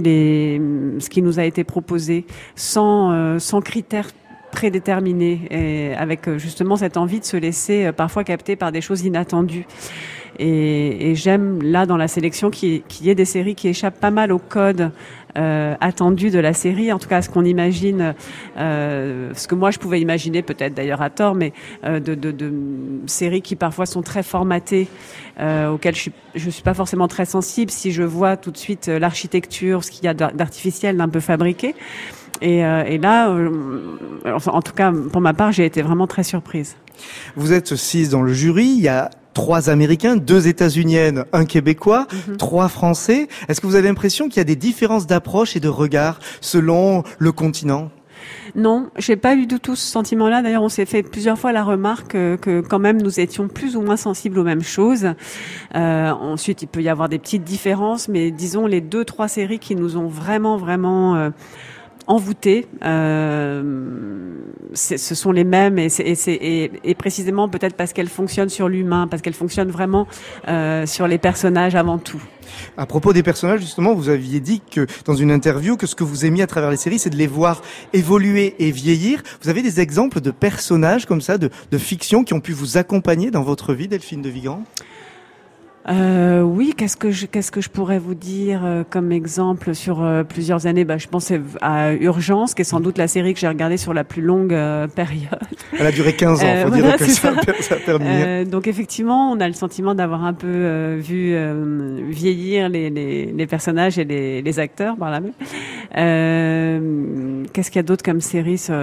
ce 0.98 1.08
qui 1.08 1.22
nous 1.22 1.38
a 1.38 1.44
été 1.44 1.64
proposé, 1.64 2.26
sans 2.54 3.38
sans 3.38 3.60
critères 3.60 4.08
prédéterminé 4.56 5.42
et 5.50 5.94
avec 5.96 6.26
euh, 6.26 6.38
justement 6.38 6.76
cette 6.76 6.96
envie 6.96 7.20
de 7.20 7.26
se 7.26 7.36
laisser 7.36 7.84
euh, 7.84 7.92
parfois 7.92 8.24
capter 8.24 8.56
par 8.56 8.72
des 8.72 8.80
choses 8.80 9.04
inattendues. 9.04 9.66
Et, 10.38 11.14
j'aime 11.14 11.62
là 11.62 11.84
dans 11.84 11.98
la 11.98 12.08
sélection 12.08 12.50
qu'il 12.50 12.82
y 13.02 13.10
ait 13.10 13.14
des 13.14 13.26
séries 13.26 13.54
qui 13.54 13.68
échappent 13.68 14.00
pas 14.00 14.10
mal 14.10 14.32
au 14.32 14.38
code 14.38 14.92
euh, 15.36 15.74
attendu 15.80 16.30
de 16.30 16.38
la 16.38 16.54
série, 16.54 16.90
en 16.90 16.98
tout 16.98 17.08
cas 17.08 17.20
ce 17.22 17.28
qu'on 17.30 17.44
imagine, 17.44 18.14
ce 18.56 19.46
que 19.46 19.54
moi 19.54 19.70
je 19.70 19.78
pouvais 19.78 19.98
imaginer 19.98 20.42
peut-être 20.42 20.74
d'ailleurs 20.74 21.00
à 21.00 21.08
tort, 21.08 21.34
mais 21.34 21.54
de, 21.84 22.52
séries 23.06 23.40
qui 23.40 23.56
parfois 23.56 23.86
sont 23.86 24.02
très 24.02 24.22
formatées, 24.22 24.88
auxquelles 25.40 25.94
je 25.94 26.00
suis, 26.00 26.12
je 26.34 26.50
suis 26.50 26.62
pas 26.62 26.74
forcément 26.74 27.08
très 27.08 27.24
sensible 27.24 27.70
si 27.70 27.90
je 27.90 28.02
vois 28.02 28.36
tout 28.36 28.50
de 28.50 28.58
suite 28.58 28.88
l'architecture, 28.88 29.84
ce 29.84 29.90
qu'il 29.90 30.04
y 30.04 30.08
a 30.08 30.14
d'artificiel, 30.14 30.98
d'un 30.98 31.08
peu 31.08 31.20
fabriqué. 31.20 31.74
Et, 32.42 32.64
euh, 32.64 32.84
et 32.84 32.98
là, 32.98 33.30
euh, 33.30 33.50
en 34.24 34.62
tout 34.62 34.72
cas, 34.72 34.92
pour 35.12 35.20
ma 35.20 35.34
part, 35.34 35.52
j'ai 35.52 35.64
été 35.64 35.82
vraiment 35.82 36.06
très 36.06 36.22
surprise. 36.22 36.76
Vous 37.36 37.52
êtes 37.52 37.76
six 37.76 38.10
dans 38.10 38.22
le 38.22 38.32
jury. 38.32 38.66
Il 38.66 38.82
y 38.82 38.88
a 38.88 39.10
trois 39.34 39.68
Américains, 39.68 40.16
deux 40.16 40.48
États-Uniennes, 40.48 41.24
un 41.32 41.44
Québécois, 41.44 42.06
mhm. 42.28 42.36
trois 42.38 42.68
Français. 42.68 43.28
Est-ce 43.48 43.60
que 43.60 43.66
vous 43.66 43.74
avez 43.74 43.88
l'impression 43.88 44.28
qu'il 44.28 44.38
y 44.38 44.40
a 44.40 44.44
des 44.44 44.56
différences 44.56 45.06
d'approche 45.06 45.56
et 45.56 45.60
de 45.60 45.68
regard 45.68 46.20
selon 46.40 47.02
le 47.18 47.32
continent? 47.32 47.90
Non, 48.54 48.88
j'ai 48.96 49.16
pas 49.16 49.34
eu 49.34 49.46
du 49.46 49.58
tout 49.60 49.76
ce 49.76 49.86
sentiment-là. 49.86 50.40
D'ailleurs, 50.40 50.62
on 50.62 50.68
s'est 50.68 50.86
fait 50.86 51.02
plusieurs 51.02 51.38
fois 51.38 51.52
la 51.52 51.62
remarque 51.62 52.12
que, 52.12 52.36
que, 52.36 52.60
quand 52.60 52.78
même 52.78 53.00
nous 53.02 53.20
étions 53.20 53.48
plus 53.48 53.76
ou 53.76 53.82
moins 53.82 53.96
sensibles 53.96 54.38
aux 54.38 54.44
mêmes 54.44 54.62
choses. 54.62 55.08
Euh, 55.74 56.10
ensuite, 56.10 56.62
il 56.62 56.66
peut 56.66 56.80
y 56.80 56.88
avoir 56.88 57.08
des 57.08 57.18
petites 57.18 57.44
différences, 57.44 58.08
mais 58.08 58.30
disons 58.30 58.66
les 58.66 58.80
deux 58.80 59.04
trois 59.04 59.28
séries 59.28 59.58
qui 59.58 59.76
nous 59.76 59.96
ont 59.96 60.08
vraiment 60.08 60.56
vraiment 60.56 61.16
euh, 61.16 61.30
envoûtées. 62.06 62.66
Euh, 62.84 64.32
ce 64.74 65.14
sont 65.14 65.32
les 65.32 65.44
mêmes 65.44 65.78
et, 65.78 65.88
et, 65.98 66.70
et 66.84 66.94
précisément 66.94 67.48
peut-être 67.48 67.76
parce 67.76 67.92
qu'elles 67.92 68.08
fonctionnent 68.08 68.48
sur 68.48 68.68
l'humain, 68.68 69.06
parce 69.08 69.22
qu'elles 69.22 69.34
fonctionnent 69.34 69.70
vraiment 69.70 70.06
euh, 70.48 70.86
sur 70.86 71.06
les 71.08 71.18
personnages 71.18 71.74
avant 71.74 71.98
tout. 71.98 72.22
À 72.76 72.86
propos 72.86 73.12
des 73.12 73.22
personnages, 73.22 73.60
justement, 73.60 73.94
vous 73.94 74.08
aviez 74.08 74.40
dit 74.40 74.62
que 74.70 74.86
dans 75.04 75.14
une 75.14 75.30
interview 75.30 75.76
que 75.76 75.86
ce 75.86 75.94
que 75.94 76.04
vous 76.04 76.24
aimiez 76.24 76.42
à 76.42 76.46
travers 76.46 76.70
les 76.70 76.76
séries, 76.76 76.98
c'est 76.98 77.10
de 77.10 77.16
les 77.16 77.26
voir 77.26 77.62
évoluer 77.92 78.54
et 78.58 78.70
vieillir. 78.70 79.22
Vous 79.42 79.48
avez 79.48 79.62
des 79.62 79.80
exemples 79.80 80.20
de 80.20 80.30
personnages 80.30 81.06
comme 81.06 81.20
ça, 81.20 81.38
de, 81.38 81.50
de 81.70 81.78
fiction, 81.78 82.22
qui 82.22 82.34
ont 82.34 82.40
pu 82.40 82.52
vous 82.52 82.76
accompagner 82.76 83.30
dans 83.30 83.42
votre 83.42 83.74
vie, 83.74 83.88
Delphine 83.88 84.22
de 84.22 84.28
Vigan? 84.28 84.62
Euh, 85.88 86.42
oui, 86.42 86.74
qu'est-ce 86.76 86.96
que 86.96 87.10
je 87.10 87.26
qu'est-ce 87.26 87.52
que 87.52 87.60
je 87.60 87.70
pourrais 87.70 87.98
vous 87.98 88.14
dire 88.14 88.62
euh, 88.64 88.82
comme 88.88 89.12
exemple 89.12 89.74
sur 89.74 90.02
euh, 90.02 90.24
plusieurs 90.24 90.66
années? 90.66 90.84
Bah, 90.84 90.98
je 90.98 91.06
pense 91.06 91.32
à 91.60 91.92
Urgence, 91.92 92.54
qui 92.54 92.62
est 92.62 92.64
sans 92.64 92.80
doute 92.80 92.98
la 92.98 93.06
série 93.06 93.34
que 93.34 93.40
j'ai 93.40 93.46
regardée 93.46 93.76
sur 93.76 93.94
la 93.94 94.02
plus 94.02 94.22
longue 94.22 94.52
euh, 94.52 94.88
période. 94.88 95.38
Elle 95.78 95.86
a 95.86 95.92
duré 95.92 96.14
15 96.14 96.42
ans, 96.42 96.46
faut 96.64 96.70
dire 96.74 96.96
que 96.96 97.04
ça, 97.04 97.32
ça. 97.60 97.74
a 97.76 97.78
terminé. 97.78 98.44
donc 98.44 98.66
effectivement, 98.66 99.30
on 99.30 99.38
a 99.38 99.46
le 99.46 99.54
sentiment 99.54 99.94
d'avoir 99.94 100.24
un 100.24 100.34
peu 100.34 100.96
vu 100.96 101.36
vieillir 102.10 102.68
les, 102.68 102.90
les, 102.90 103.26
les, 103.26 103.46
personnages 103.46 103.98
et 103.98 104.04
les, 104.04 104.42
les 104.42 104.58
acteurs 104.58 104.96
par 104.96 105.10
là 105.10 105.20
même. 105.20 105.32
Qu'est-ce 107.52 107.70
qu'il 107.70 107.78
y 107.78 107.80
a 107.80 107.82
d'autre 107.82 108.04
comme 108.04 108.20
série 108.20 108.58
sur 108.58 108.74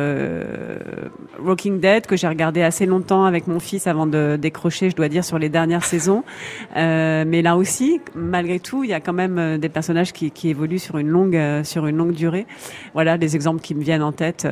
Walking 1.43 1.80
Dead 1.80 2.06
que 2.06 2.15
j'ai 2.15 2.28
regardé 2.28 2.62
assez 2.62 2.86
longtemps 2.86 3.26
avec 3.26 3.47
mon 3.47 3.60
fils 3.60 3.88
avant 3.88 4.08
de 4.08 4.38
décrocher, 4.39 4.89
je 4.89 4.95
dois 4.95 5.10
dire, 5.10 5.23
sur 5.23 5.39
les 5.39 5.49
dernières 5.49 5.84
saisons. 5.84 6.23
Euh, 6.76 7.23
mais 7.28 7.41
là 7.41 7.58
aussi, 7.58 8.02
malgré 8.15 8.60
tout, 8.60 8.84
il 8.84 8.89
y 8.89 8.93
a 8.93 8.99
quand 8.99 9.13
même 9.13 9.38
euh, 9.38 9.58
des 9.58 9.69
personnages 9.69 10.13
qui, 10.13 10.32
qui 10.32 10.49
évoluent 10.49 10.80
sur 10.80 10.97
une 10.97 11.10
longue 11.10 11.36
euh, 11.36 11.63
sur 11.63 11.88
une 11.88 11.97
longue 11.97 12.13
durée. 12.13 12.45
Voilà 12.93 13.17
les 13.17 13.36
exemples 13.36 13.62
qui 13.62 13.76
me 13.76 13.84
viennent 13.84 14.04
en 14.04 14.12
tête. 14.12 14.47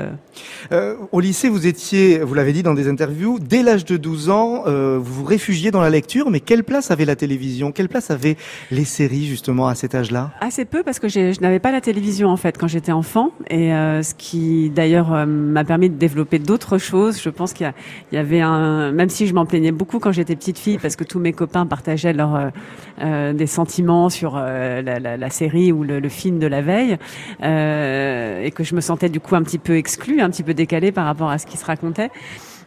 Euh, 0.72 0.96
au 1.12 1.20
lycée, 1.20 1.50
vous 1.50 1.68
étiez, 1.68 2.20
vous 2.20 2.34
l'avez 2.34 2.54
dit 2.54 2.64
dans 2.64 2.74
des 2.74 2.88
interviews, 2.88 3.40
dès 3.40 3.64
l'âge 3.64 3.86
de 3.86 3.98
12 3.98 4.30
ans, 4.30 4.64
euh, 4.68 5.00
vous 5.02 5.14
vous 5.14 5.26
réfugiez 5.26 5.72
dans 5.72 5.82
la 5.82 5.90
lecture. 5.90 6.30
Mais 6.30 6.40
quelle 6.40 6.64
place 6.64 6.92
avait 6.92 7.06
la 7.06 7.16
télévision? 7.16 7.72
Quelle 7.72 7.90
place 7.90 8.12
avaient 8.12 8.38
les 8.72 8.86
séries 8.86 9.26
justement 9.26 9.68
à 9.68 9.76
cet 9.76 9.96
âge-là? 9.96 10.32
Assez 10.42 10.66
peu 10.66 10.84
parce 10.84 11.00
que 11.00 11.08
je 11.08 11.40
n'avais 11.42 11.60
pas 11.60 11.72
la 11.72 11.82
télévision 11.82 12.30
en 12.30 12.38
fait 12.38 12.58
quand 12.58 12.68
j'étais 12.68 12.92
enfant, 12.92 13.32
et 13.50 13.72
ce 14.04 14.14
qui 14.14 14.70
d'ailleurs 14.70 15.26
m'a 15.26 15.64
permis 15.64 15.90
de 15.90 15.96
développer 15.96 16.40
d'autres 16.40 16.78
choses. 16.78 17.22
Je 17.22 17.30
pense 17.30 17.54
qu'il 17.54 17.72
y, 18.12 18.18
avait 18.18 18.42
un, 18.42 18.92
même 18.92 19.10
si 19.10 19.28
je 19.28 19.34
m'en 19.34 19.46
plaignais 19.46 19.72
beaucoup 19.72 20.00
quand 20.00 20.12
j'étais 20.12 20.36
petite 20.36 20.58
fille 20.58 20.78
parce 20.78 20.96
que 20.96 21.04
tous 21.04 21.20
mes 21.20 21.34
copains 21.34 21.66
partageaient 21.66 22.14
leur 22.14 22.36
euh, 22.36 22.50
euh, 23.02 23.34
des 23.34 23.48
sentiments 23.48 24.10
sur 24.10 24.36
euh, 24.38 24.82
la, 24.82 25.30
série 25.30 25.72
ou 25.72 25.84
le, 25.84 26.10
film 26.10 26.40
de 26.40 26.48
la 26.48 26.62
veille, 26.62 26.98
et 27.40 28.52
que 28.52 28.64
je 28.64 28.76
me 28.76 28.82
sentais 28.82 29.10
du 29.10 29.20
coup 29.20 29.36
un 29.36 29.44
petit 29.44 29.60
peu 29.60 29.78
exclue, 29.78 30.22
un 30.22 30.30
petit 30.30 30.44
peu 30.44 30.54
décalée 30.54 30.92
par 30.92 31.06
rapport 31.06 31.30
à 31.30 31.38
ce 31.38 31.46
qui 31.46 31.58
se 31.58 31.66
racontait. 31.66 32.10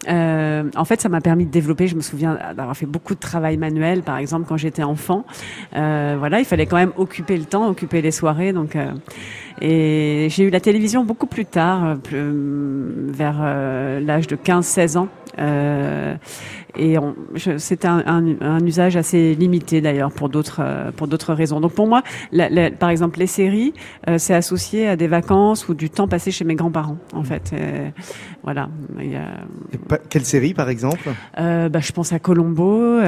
Euh, 0.08 0.64
en 0.76 0.84
fait, 0.84 1.00
ça 1.00 1.08
m'a 1.08 1.20
permis 1.20 1.46
de 1.46 1.50
développer. 1.50 1.86
Je 1.86 1.96
me 1.96 2.00
souviens 2.00 2.38
d'avoir 2.56 2.76
fait 2.76 2.86
beaucoup 2.86 3.14
de 3.14 3.20
travail 3.20 3.56
manuel, 3.56 4.02
par 4.02 4.18
exemple, 4.18 4.46
quand 4.48 4.56
j'étais 4.56 4.82
enfant. 4.82 5.24
Euh, 5.76 6.16
voilà, 6.18 6.40
il 6.40 6.44
fallait 6.44 6.66
quand 6.66 6.76
même 6.76 6.92
occuper 6.96 7.36
le 7.36 7.44
temps, 7.44 7.68
occuper 7.68 8.02
les 8.02 8.10
soirées. 8.10 8.52
Donc, 8.52 8.76
euh, 8.76 8.90
et 9.60 10.28
j'ai 10.30 10.44
eu 10.44 10.50
la 10.50 10.60
télévision 10.60 11.04
beaucoup 11.04 11.26
plus 11.26 11.46
tard, 11.46 11.96
plus, 11.98 12.32
vers 13.12 13.40
l'âge 14.00 14.26
de 14.26 14.36
15-16 14.36 14.98
ans. 14.98 15.08
Euh, 15.38 16.14
et 16.76 16.96
c'est 17.36 17.84
un, 17.84 18.02
un, 18.06 18.40
un, 18.40 18.66
usage 18.66 18.96
assez 18.96 19.34
limité 19.34 19.80
d'ailleurs 19.80 20.10
pour 20.10 20.28
d'autres 20.28 20.60
euh, 20.60 20.90
pour 20.90 21.06
d'autres 21.06 21.32
raisons. 21.32 21.60
Donc 21.60 21.72
pour 21.72 21.86
moi, 21.86 22.02
la, 22.32 22.48
la, 22.48 22.70
par 22.70 22.90
exemple, 22.90 23.20
les 23.20 23.28
séries, 23.28 23.72
euh, 24.08 24.18
c'est 24.18 24.34
associé 24.34 24.88
à 24.88 24.96
des 24.96 25.06
vacances 25.06 25.68
ou 25.68 25.74
du 25.74 25.88
temps 25.90 26.08
passé 26.08 26.30
chez 26.30 26.44
mes 26.44 26.56
grands-parents, 26.56 26.98
en 27.12 27.20
mmh. 27.20 27.24
fait. 27.24 27.52
Et, 27.52 27.92
voilà. 28.42 28.68
Il 29.00 29.12
y 29.12 29.16
a... 29.16 29.44
Quelle 30.10 30.24
série, 30.24 30.52
par 30.52 30.68
exemple? 30.68 31.08
Euh, 31.38 31.68
bah, 31.68 31.80
Je 31.80 31.92
pense 31.92 32.12
à 32.12 32.18
Colombo, 32.18 32.98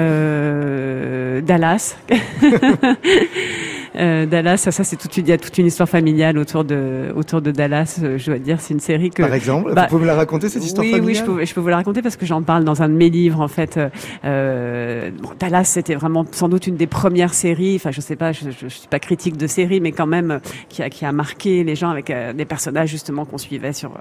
Dallas. 1.42 1.96
Euh, 3.94 4.27
Dallas, 4.27 4.57
ça, 4.59 4.72
ça 4.72 4.85
c'est 4.85 4.96
toute 4.96 5.16
une, 5.16 5.27
il 5.27 5.31
y 5.31 5.33
a 5.33 5.38
toute 5.38 5.57
une 5.59 5.66
histoire 5.66 5.88
familiale 5.88 6.38
autour 6.38 6.64
de 6.64 7.12
autour 7.14 7.40
de 7.40 7.51
Dallas. 7.51 8.01
euh, 8.03 8.18
Je 8.18 8.27
dois 8.27 8.38
dire, 8.38 8.61
c'est 8.61 8.75
une 8.75 8.81
série 8.81 9.11
que 9.11 9.22
Par 9.22 9.33
exemple, 9.35 9.72
Bah, 9.75 9.83
vous 9.83 9.88
pouvez 9.90 10.03
me 10.03 10.07
la 10.07 10.14
raconter 10.14 10.49
cette 10.49 10.64
histoire 10.64 10.85
oui, 10.85 10.92
familiale 10.92 11.14
oui, 11.25 11.27
je 11.27 11.33
peux, 11.38 11.44
je 11.44 11.55
peux 11.55 11.61
vous 11.61 11.68
la 11.68 11.77
raconter 11.77 12.03
parce 12.03 12.16
que 12.16 12.27
j'en 12.27 12.42
parle 12.42 12.64
dans 12.64 12.83
un 12.83 12.88
de 12.88 12.94
mes 12.94 13.11
livres 13.11 13.40
en 13.40 13.49
fait. 13.49 13.77
Euh, 13.77 13.88
euh, 14.25 15.11
bon, 15.22 15.31
Dallas, 15.38 15.64
c'était 15.64 15.94
vraiment 15.94 16.25
sans 16.33 16.49
doute 16.49 16.66
une 16.66 16.77
des 16.77 16.87
premières 16.87 17.35
séries. 17.35 17.77
Enfin, 17.77 17.90
je 17.90 18.01
sais 18.01 18.16
pas, 18.16 18.33
je, 18.33 18.51
je, 18.51 18.68
je 18.68 18.68
suis 18.68 18.88
pas 18.88 18.99
critique 18.99 19.37
de 19.37 19.46
série, 19.46 19.81
mais 19.81 19.92
quand 19.92 20.07
même 20.07 20.40
qui 20.68 20.83
a 20.83 20.90
qui 20.90 21.05
a 21.05 21.12
marqué 21.12 21.64
les 21.64 21.75
gens 21.77 21.90
avec 21.90 22.11
euh, 22.11 22.33
des 22.33 22.44
personnages 22.44 22.88
justement 22.90 23.25
qu'on 23.25 23.38
suivait 23.38 23.72
sur 23.72 23.92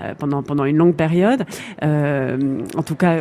euh, 0.00 0.14
pendant 0.18 0.42
pendant 0.42 0.64
une 0.64 0.76
longue 0.76 0.94
période. 0.94 1.44
Euh, 1.82 2.60
en 2.76 2.82
tout 2.82 2.94
cas, 2.94 3.18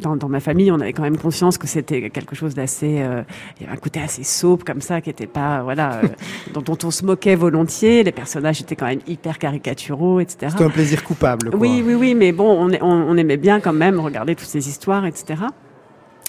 dans, 0.00 0.16
dans 0.16 0.28
ma 0.28 0.40
famille, 0.40 0.70
on 0.70 0.80
avait 0.80 0.92
quand 0.92 1.02
même 1.02 1.18
conscience 1.18 1.58
que 1.58 1.66
c'était 1.66 2.10
quelque 2.10 2.34
chose 2.34 2.54
d'assez, 2.54 2.98
euh, 3.00 3.22
il 3.58 3.64
y 3.64 3.66
avait 3.66 3.76
un 3.76 3.80
côté 3.80 4.00
assez 4.00 4.22
soap 4.24 4.64
comme 4.64 4.80
ça, 4.80 5.00
qui 5.00 5.10
était 5.16 5.26
pas 5.26 5.62
voilà, 5.62 6.00
euh, 6.04 6.08
dont, 6.52 6.60
dont 6.62 6.78
on 6.84 6.90
se 6.90 7.04
moquait 7.04 7.34
volontiers. 7.36 8.04
Les 8.04 8.12
personnages 8.12 8.60
étaient 8.60 8.76
quand 8.76 8.86
même 8.86 9.00
hyper 9.06 9.38
caricaturaux, 9.38 10.20
etc. 10.20 10.52
C'est 10.56 10.64
un 10.64 10.70
plaisir 10.70 11.02
coupable. 11.02 11.50
Quoi. 11.50 11.58
Oui, 11.58 11.82
oui, 11.84 11.94
oui, 11.94 12.14
mais 12.14 12.32
bon, 12.32 12.50
on, 12.50 12.70
est- 12.70 12.82
on, 12.82 12.88
on 12.88 13.16
aimait 13.16 13.36
bien 13.38 13.60
quand 13.60 13.72
même 13.72 13.98
regarder 13.98 14.34
toutes 14.34 14.48
ces 14.48 14.68
histoires, 14.68 15.06
etc. 15.06 15.34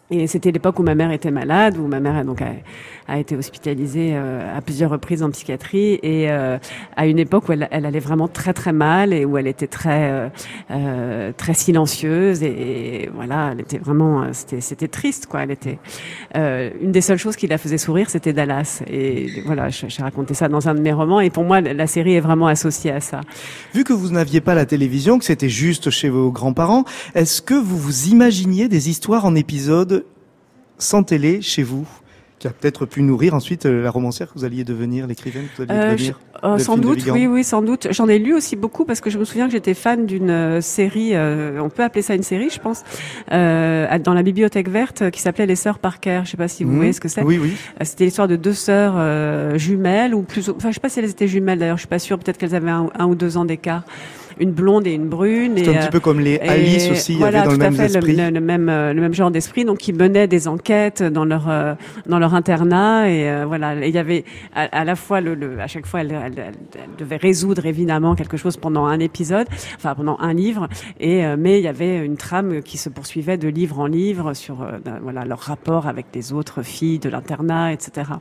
Et 0.10 0.28
c'était 0.28 0.52
l'époque 0.52 0.80
où 0.80 0.84
ma 0.84 0.96
mère 0.96 1.12
était 1.12 1.32
malade, 1.32 1.78
où 1.78 1.86
ma 1.86 2.00
mère 2.00 2.16
a 2.16 2.24
donc 2.24 2.42
a, 2.42 3.20
été 3.20 3.36
hospitalisée 3.36 4.12
euh, 4.14 4.58
à 4.58 4.62
plusieurs 4.62 4.90
reprises 4.90 5.22
en 5.22 5.30
psychiatrie, 5.32 6.00
et 6.02 6.32
euh, 6.32 6.58
à 6.96 7.08
une 7.08 7.20
époque 7.20 7.50
où 7.50 7.52
elle, 7.52 7.68
allait 7.70 8.00
vraiment 8.00 8.30
très 8.30 8.54
très 8.54 8.72
mal 8.72 9.12
et 9.12 9.26
où 9.26 9.38
elle 9.38 9.48
était 9.48 9.68
très 9.68 10.30
euh, 10.72 11.32
très 11.36 11.54
silencieuse 11.54 12.42
et, 12.42 13.10
voilà, 13.14 13.50
elle 13.52 13.62
était 13.62 13.80
vraiment, 13.80 14.32
c'était 14.32 14.62
c'était 14.62 14.88
triste 14.88 15.26
quoi. 15.26 15.44
Elle 15.44 15.52
était 15.52 15.78
une 16.36 16.92
des 16.92 17.02
seules 17.02 17.18
choses 17.18 17.36
qui 17.36 17.48
la 17.48 17.58
faisait 17.58 17.78
sourire, 17.78 18.10
c'était 18.10 18.32
Dallas. 18.32 18.84
Et 18.88 19.28
voilà, 19.46 19.70
j'ai 19.70 20.04
raconté 20.04 20.34
ça 20.34 20.48
dans 20.48 20.70
un 20.70 20.76
de 20.76 20.82
mes 20.82 20.94
romans, 20.94 21.20
et 21.20 21.30
pour 21.30 21.44
moi, 21.44 21.60
la 21.60 21.88
série 21.88 22.14
est 22.14 22.22
vraiment 22.22 22.48
associée 22.48 22.92
à 22.92 23.02
ça. 23.02 23.22
Vu 23.74 23.84
que 23.84 23.94
vous 23.94 24.10
n'aviez 24.10 24.40
pas 24.40 24.56
la 24.56 24.66
télévision, 24.66 25.20
que 25.20 25.26
c'était 25.26 25.50
juste 25.50 25.90
chez 25.90 26.08
vos 26.08 26.32
grands-parents, 26.32 26.86
est-ce 27.14 27.42
que 27.42 27.56
vous 27.56 27.78
vous 27.78 28.08
imaginiez 28.08 28.70
des 28.70 28.90
histoires 28.90 29.26
en 29.26 29.36
épisode 29.36 29.97
sans 30.78 31.04
télé 31.04 31.42
chez 31.42 31.64
vous 31.64 31.88
qui 32.40 32.48
a 32.48 32.52
peut-être 32.52 32.86
pu 32.86 33.02
nourrir 33.02 33.34
ensuite 33.34 33.66
euh, 33.66 33.82
la 33.82 33.90
romancière 33.90 34.32
que 34.32 34.38
vous 34.38 34.46
alliez 34.46 34.64
devenir, 34.64 35.08
l'écrivaine 35.08 35.46
que 35.46 35.64
vous 35.64 35.72
alliez 35.72 35.82
Euh, 35.82 35.92
devenir 35.94 36.20
Euh, 36.44 36.60
sans 36.60 36.78
de 36.78 36.84
doute, 36.84 37.04
oui, 37.12 37.26
oui, 37.26 37.44
sans 37.44 37.64
doute. 37.64 37.88
J'en 37.90 38.08
ai 38.08 38.20
lu 38.20 38.36
aussi 38.36 38.56
beaucoup 38.56 38.86
parce 38.86 39.02
que 39.02 39.10
je 39.10 39.18
me 39.18 39.26
souviens 39.26 39.48
que 39.48 39.54
j'étais 39.54 39.74
fan 39.74 40.06
d'une 40.06 40.62
série, 40.62 41.16
euh, 41.16 41.60
on 41.60 41.70
peut 41.70 41.82
appeler 41.82 42.04
ça 42.04 42.14
une 42.14 42.22
série, 42.22 42.52
je 42.52 42.60
pense, 42.60 42.84
dans 43.32 44.14
la 44.14 44.22
bibliothèque 44.22 44.70
verte 44.70 45.10
qui 45.10 45.20
s'appelait 45.20 45.48
Les 45.48 45.56
Sœurs 45.56 45.80
Parker. 45.80 46.22
Je 46.26 46.30
sais 46.30 46.38
pas 46.38 46.48
si 46.48 46.64
vous 46.64 46.70
Mhm. 46.70 46.76
voyez 46.78 46.94
ce 46.94 47.02
que 47.02 47.08
c'est. 47.08 47.24
Oui, 47.24 47.40
oui. 47.42 47.54
C'était 47.82 48.06
l'histoire 48.06 48.28
de 48.28 48.36
deux 48.36 48.54
sœurs 48.54 49.58
jumelles 49.58 50.14
ou 50.14 50.22
plus, 50.22 50.48
enfin, 50.50 50.70
je 50.70 50.76
sais 50.76 50.80
pas 50.80 50.90
si 50.90 51.00
elles 51.00 51.10
étaient 51.10 51.28
jumelles 51.28 51.58
d'ailleurs. 51.58 51.78
Je 51.78 51.82
suis 51.82 51.88
pas 51.88 51.98
sûre. 51.98 52.20
Peut-être 52.20 52.38
qu'elles 52.38 52.54
avaient 52.54 52.70
un, 52.70 52.88
un 53.00 53.06
ou 53.08 53.16
deux 53.16 53.38
ans 53.38 53.46
d'écart. 53.46 53.84
Une 54.40 54.52
blonde 54.52 54.86
et 54.88 54.94
une 54.94 55.08
brune. 55.08 55.54
C'est 55.58 55.68
un 55.70 55.74
petit 55.74 55.88
euh, 55.88 55.90
peu 55.92 56.00
comme 56.00 56.20
les 56.20 56.34
et 56.36 56.42
Alice 56.50 56.92
aussi, 56.92 57.14
il 57.14 57.16
y 57.16 57.20
voilà, 57.20 57.40
avait 57.40 57.48
dans 57.48 57.52
le 57.54 57.58
même 57.58 57.74
fait, 57.76 57.86
esprit. 57.86 58.16
Le, 58.16 58.30
le 58.30 58.40
même, 58.42 58.70
euh, 58.70 58.94
le 58.94 59.02
même 59.02 59.14
genre 59.14 59.32
d'esprit, 59.32 59.66
donc 59.66 59.78
qui 59.80 59.94
menaient 59.94 60.28
des 60.28 60.48
enquêtes 60.48 61.02
dans 61.04 61.26
leur 61.26 61.50
euh, 61.50 61.74
dans 62.08 62.20
leur 62.20 62.34
internat 62.36 63.10
et 63.10 63.30
euh, 63.30 63.46
voilà. 63.48 63.76
Et 63.76 63.88
il 63.90 63.96
y 63.96 63.98
avait 63.98 64.26
à, 64.56 64.64
à 64.64 64.84
la 64.86 64.96
fois 64.96 65.22
le, 65.22 65.34
le 65.36 65.60
à 65.60 65.68
chaque 65.68 65.86
fois 65.86 66.02
elle, 66.02 66.12
elle, 66.12 66.34
elle- 66.38 66.54
elle 66.76 66.90
devait 66.98 67.18
résoudre 67.18 67.66
évidemment 67.66 68.16
quelque 68.16 68.38
chose 68.38 68.58
pendant 68.58 68.86
un 68.86 69.00
épisode, 69.00 69.48
enfin 69.76 69.96
pendant 69.96 70.18
un 70.20 70.34
livre, 70.34 70.68
et 71.00 71.26
euh, 71.26 71.36
mais 71.38 71.60
il 71.60 71.64
y 71.64 71.68
avait 71.68 71.98
une 72.06 72.18
trame 72.18 72.62
qui 72.62 72.78
se 72.78 72.90
poursuivait 72.90 73.38
de 73.38 73.48
livre 73.48 73.80
en 73.80 73.88
livre 73.88 74.34
sur 74.34 74.62
euh, 74.62 74.78
ben, 74.84 75.00
voilà 75.02 75.26
leur 75.26 75.40
rapport 75.40 75.88
avec 75.88 76.06
les 76.14 76.34
autres 76.34 76.62
filles 76.64 77.00
de 77.00 77.10
l'internat, 77.10 77.74
etc. 77.74 78.12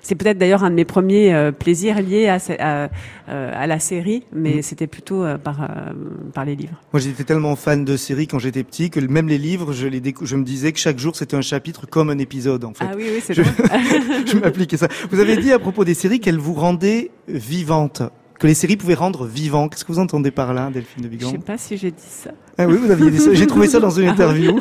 C'est 0.00 0.14
peut-être 0.14 0.38
d'ailleurs 0.38 0.64
un 0.64 0.70
de 0.70 0.74
mes 0.76 0.84
premiers 0.84 1.32
euh, 1.34 1.52
plaisirs 1.52 2.00
liés 2.02 2.28
à, 2.28 2.38
à, 2.58 2.88
euh, 3.28 3.52
à 3.54 3.66
la 3.66 3.78
série, 3.78 4.24
mais 4.32 4.56
Mm. 4.56 4.62
c'était 4.62 4.86
plutôt 4.86 5.22
euh, 5.24 5.38
par 5.60 5.70
euh, 5.70 5.92
par 6.34 6.44
les 6.44 6.56
livres. 6.56 6.80
Moi, 6.92 7.00
j'étais 7.00 7.24
tellement 7.24 7.56
fan 7.56 7.84
de 7.84 7.96
séries 7.96 8.26
quand 8.26 8.38
j'étais 8.38 8.62
petit 8.64 8.90
que 8.90 9.00
même 9.00 9.28
les 9.28 9.38
livres, 9.38 9.72
je 9.72 9.86
les 9.86 10.00
décou- 10.00 10.24
je 10.26 10.36
me 10.36 10.44
disais 10.44 10.72
que 10.72 10.78
chaque 10.78 10.98
jour 10.98 11.16
c'était 11.16 11.36
un 11.36 11.42
chapitre 11.42 11.86
comme 11.86 12.10
un 12.10 12.18
épisode 12.18 12.64
en 12.64 12.72
fait. 12.74 12.84
Ah 12.88 12.92
oui, 12.96 13.04
oui, 13.14 13.20
c'est 13.22 13.34
Je- 13.34 13.42
je 14.26 14.38
m'appliquais 14.38 14.76
ça. 14.76 14.88
Vous 15.10 15.20
avez 15.20 15.36
dit 15.36 15.52
à 15.52 15.58
propos 15.58 15.84
des 15.84 15.94
séries 15.94 16.20
qu'elles 16.20 16.38
vous 16.38 16.54
rendaient 16.54 17.10
vivantes, 17.28 18.02
que 18.38 18.46
les 18.46 18.54
séries 18.54 18.76
pouvaient 18.76 18.94
rendre 18.94 19.26
vivant. 19.26 19.68
Qu'est-ce 19.68 19.84
que 19.84 19.92
vous 19.92 19.98
entendez 19.98 20.30
par 20.30 20.54
là, 20.54 20.70
Delphine 20.72 21.02
de 21.04 21.08
Je 21.08 21.12
Vigan 21.12 21.30
sais 21.32 21.38
pas 21.38 21.58
si 21.58 21.76
j'ai 21.76 21.90
dit 21.90 21.96
ça. 22.06 22.30
Ah 22.58 22.66
oui, 22.66 22.76
vous 22.76 22.90
aviez 22.90 23.10
dit 23.10 23.18
ça. 23.18 23.32
J'ai 23.34 23.46
trouvé 23.46 23.66
ça 23.68 23.80
dans 23.80 23.90
une 23.90 24.08
interview. 24.14 24.58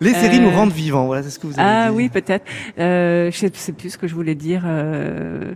Les 0.00 0.12
séries 0.12 0.38
Euh, 0.38 0.42
nous 0.42 0.50
rendent 0.50 0.72
vivants, 0.72 1.06
voilà, 1.06 1.22
c'est 1.22 1.30
ce 1.30 1.38
que 1.38 1.46
vous 1.46 1.58
avez 1.58 1.62
Ah 1.68 1.88
dit. 1.90 1.96
oui, 1.96 2.08
peut-être. 2.08 2.44
Euh, 2.78 3.30
je 3.30 3.36
sais, 3.38 3.50
sais 3.54 3.72
plus 3.72 3.90
ce 3.90 3.98
que 3.98 4.08
je 4.08 4.14
voulais 4.14 4.34
dire. 4.34 4.62
Euh, 4.66 5.54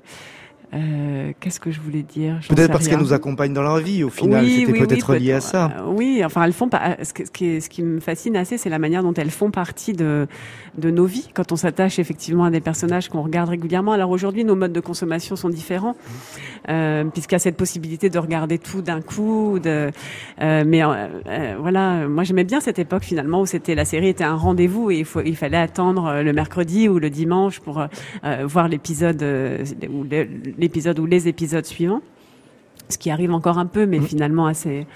euh, 0.75 1.33
Qu'est-ce 1.41 1.61
que 1.61 1.71
je 1.71 1.81
voulais 1.81 2.03
dire? 2.03 2.41
Peut-être 2.49 2.71
parce 2.73 2.87
qu'elles 2.89 2.99
nous 2.99 3.13
accompagnent 3.13 3.53
dans 3.55 3.63
leur 3.63 3.79
vie, 3.79 4.05
au 4.05 4.11
final, 4.11 4.45
Oui, 4.45 4.57
c'était 4.61 4.73
oui, 4.73 4.79
peut-être 4.87 5.13
oui, 5.15 5.21
lié 5.21 5.33
à 5.33 5.41
ça. 5.41 5.67
euh, 5.79 5.83
oui, 5.95 6.23
enfin, 6.25 6.43
elles 6.45 6.53
font 6.53 6.69
pas. 6.69 6.97
Ce, 7.03 7.13
que- 7.13 7.25
ce 7.25 7.31
qui, 7.31 7.61
ce 7.61 7.69
qui 7.69 7.83
me 7.83 8.01
fascine 8.01 8.37
assez, 8.37 8.59
c'est 8.59 8.69
la 8.71 8.79
manière 8.79 9.03
dont 9.03 9.15
elles 9.15 9.31
font 9.31 9.51
partie 9.51 9.93
de 9.93 10.27
de 10.77 10.91
nos 10.91 11.07
vies. 11.07 11.29
Quand 11.35 11.51
on 11.51 11.57
s'attache 11.57 11.99
effectivement 11.99 12.45
à 12.45 12.51
des 12.51 12.61
personnages 12.61 13.09
qu'on 13.09 13.23
regarde 13.23 13.49
régulièrement. 13.49 13.93
Alors 13.93 14.11
aujourd'hui, 14.11 14.45
nos 14.45 14.55
modes 14.55 14.73
de 14.73 14.81
consommation 14.81 15.35
sont 15.35 15.49
différents, 15.49 15.97
euh, 16.69 17.05
puisqu'il 17.05 17.35
y 17.35 17.37
a 17.37 17.41
cette 17.41 17.57
possibilité 17.57 18.11
de 18.11 18.19
regarder 18.19 18.59
tout 18.59 18.83
d'un 18.83 19.01
coup. 19.01 19.59
De, 19.59 19.91
euh, 20.41 20.65
mais 20.67 20.85
euh, 20.85 21.09
euh, 21.27 21.55
voilà, 21.59 22.07
moi 22.09 22.23
j'aimais 22.25 22.45
bien 22.45 22.61
cette 22.61 22.79
époque 22.79 23.03
finalement 23.05 23.41
où 23.41 23.47
c'était 23.47 23.75
la 23.75 23.85
série 23.85 24.09
était 24.09 24.25
un 24.25 24.35
rendez-vous 24.37 24.91
et 24.91 24.99
il, 24.99 25.05
faut, 25.05 25.21
il 25.25 25.37
fallait 25.37 25.57
attendre 25.57 26.07
euh, 26.07 26.23
le 26.23 26.33
mercredi 26.33 26.89
ou 26.89 26.99
le 26.99 27.11
dimanche 27.11 27.61
pour 27.61 27.81
euh, 27.81 27.87
euh, 28.25 28.45
voir 28.47 28.69
l'épisode 28.69 29.23
euh, 29.23 29.65
ou 29.91 30.05
le- 30.05 30.29
l'épisode 30.59 30.99
ou 30.99 31.07
les 31.07 31.29
épisodes 31.29 31.65
suivants. 31.65 32.03
Ce 32.89 32.99
qui 32.99 33.11
arrive 33.11 33.33
encore 33.33 33.59
un 33.59 33.67
peu, 33.67 33.87
mais 33.87 34.01
finalement 34.01 34.47
assez 34.47 34.87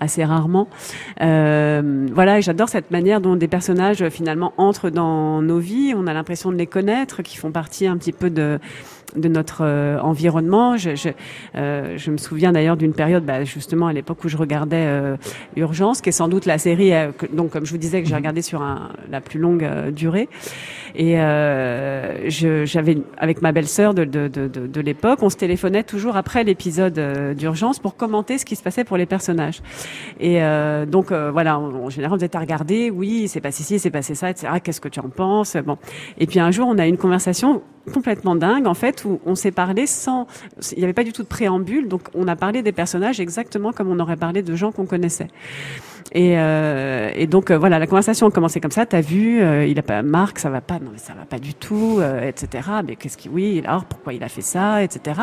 assez 0.00 0.24
rarement. 0.24 0.68
Euh, 1.22 2.06
voilà, 2.12 2.40
j'adore 2.40 2.68
cette 2.68 2.90
manière 2.90 3.20
dont 3.20 3.36
des 3.36 3.48
personnages 3.48 4.08
finalement 4.10 4.52
entrent 4.56 4.90
dans 4.90 5.42
nos 5.42 5.58
vies. 5.58 5.92
On 5.96 6.06
a 6.06 6.12
l'impression 6.14 6.52
de 6.52 6.56
les 6.56 6.66
connaître, 6.66 7.22
qui 7.22 7.36
font 7.36 7.50
partie 7.50 7.86
un 7.86 7.96
petit 7.96 8.12
peu 8.12 8.30
de 8.30 8.60
de 9.16 9.28
notre 9.28 9.62
euh, 9.62 9.98
environnement. 10.00 10.76
Je, 10.76 10.94
je, 10.94 11.08
euh, 11.56 11.96
je 11.96 12.10
me 12.10 12.16
souviens 12.16 12.52
d'ailleurs 12.52 12.76
d'une 12.76 12.92
période, 12.92 13.24
bah, 13.24 13.44
justement 13.44 13.86
à 13.86 13.92
l'époque 13.92 14.24
où 14.24 14.28
je 14.28 14.36
regardais 14.36 14.84
euh, 14.86 15.16
Urgence, 15.56 16.00
qui 16.00 16.10
est 16.10 16.12
sans 16.12 16.28
doute 16.28 16.46
la 16.46 16.58
série, 16.58 16.92
euh, 16.92 17.10
que, 17.16 17.26
donc 17.26 17.50
comme 17.50 17.64
je 17.64 17.72
vous 17.72 17.78
disais 17.78 18.02
que 18.02 18.08
j'ai 18.08 18.14
regardé 18.14 18.42
sur 18.42 18.62
un, 18.62 18.90
la 19.10 19.20
plus 19.20 19.38
longue 19.38 19.64
euh, 19.64 19.90
durée. 19.90 20.28
Et 20.94 21.20
euh, 21.20 22.28
j'avais 22.28 22.98
avec 23.18 23.42
ma 23.42 23.52
belle-sœur 23.52 23.94
de, 23.94 24.04
de, 24.04 24.28
de, 24.28 24.48
de, 24.48 24.80
l'époque, 24.80 25.18
on 25.22 25.30
se 25.30 25.36
téléphonait 25.36 25.84
toujours 25.84 26.16
après 26.16 26.44
l'épisode 26.44 26.98
d'Urgence 27.36 27.78
pour 27.78 27.96
commenter 27.96 28.38
ce 28.38 28.44
qui 28.44 28.56
se 28.56 28.62
passait 28.62 28.84
pour 28.84 28.96
les 28.96 29.06
personnages. 29.06 29.62
Et 30.18 30.42
euh, 30.42 30.86
donc 30.86 31.12
euh, 31.12 31.30
voilà, 31.30 31.58
en, 31.58 31.72
en 31.74 31.90
général, 31.90 32.18
vous 32.18 32.24
êtes 32.24 32.34
à 32.34 32.40
regarder, 32.40 32.90
oui, 32.90 33.28
c'est 33.28 33.40
passé 33.40 33.62
ci, 33.62 33.78
c'est 33.78 33.90
passé 33.90 34.14
ça, 34.14 34.30
etc. 34.30 34.48
Qu'est-ce 34.62 34.80
que 34.80 34.88
tu 34.88 35.00
en 35.00 35.08
penses? 35.08 35.56
Bon. 35.64 35.78
Et 36.18 36.26
puis 36.26 36.40
un 36.40 36.50
jour, 36.50 36.68
on 36.68 36.78
a 36.78 36.86
une 36.86 36.96
conversation 36.96 37.62
complètement 37.88 38.36
dingue, 38.36 38.66
en 38.66 38.74
fait, 38.74 39.04
où 39.04 39.20
on 39.26 39.34
s'est 39.34 39.50
parlé 39.50 39.86
sans, 39.86 40.26
il 40.72 40.78
n'y 40.78 40.84
avait 40.84 40.92
pas 40.92 41.04
du 41.04 41.12
tout 41.12 41.22
de 41.22 41.28
préambule, 41.28 41.88
donc 41.88 42.02
on 42.14 42.28
a 42.28 42.36
parlé 42.36 42.62
des 42.62 42.72
personnages 42.72 43.20
exactement 43.20 43.72
comme 43.72 43.88
on 43.88 43.98
aurait 43.98 44.16
parlé 44.16 44.42
de 44.42 44.54
gens 44.54 44.72
qu'on 44.72 44.86
connaissait. 44.86 45.28
Et, 46.12 46.34
euh, 46.38 47.26
donc 47.26 47.50
euh, 47.50 47.58
voilà, 47.58 47.78
la 47.78 47.86
conversation 47.86 48.26
a 48.26 48.30
commencé 48.30 48.60
comme 48.60 48.70
ça. 48.70 48.86
T'as 48.86 49.00
vu, 49.00 49.42
euh, 49.42 49.66
il 49.66 49.78
a 49.78 49.82
pas 49.82 50.02
Marc, 50.02 50.38
ça 50.38 50.48
va 50.48 50.60
pas, 50.60 50.78
non 50.78 50.90
mais 50.92 50.98
ça 50.98 51.12
va 51.12 51.24
pas 51.24 51.38
du 51.38 51.54
tout, 51.54 52.00
etc. 52.22 52.68
Mais 52.86 52.96
qu'est-ce 52.96 53.16
qui, 53.16 53.28
oui, 53.28 53.62
alors 53.64 53.84
pourquoi 53.84 54.14
il 54.14 54.22
a 54.22 54.28
fait 54.28 54.42
ça, 54.42 54.82
etc. 54.82 55.22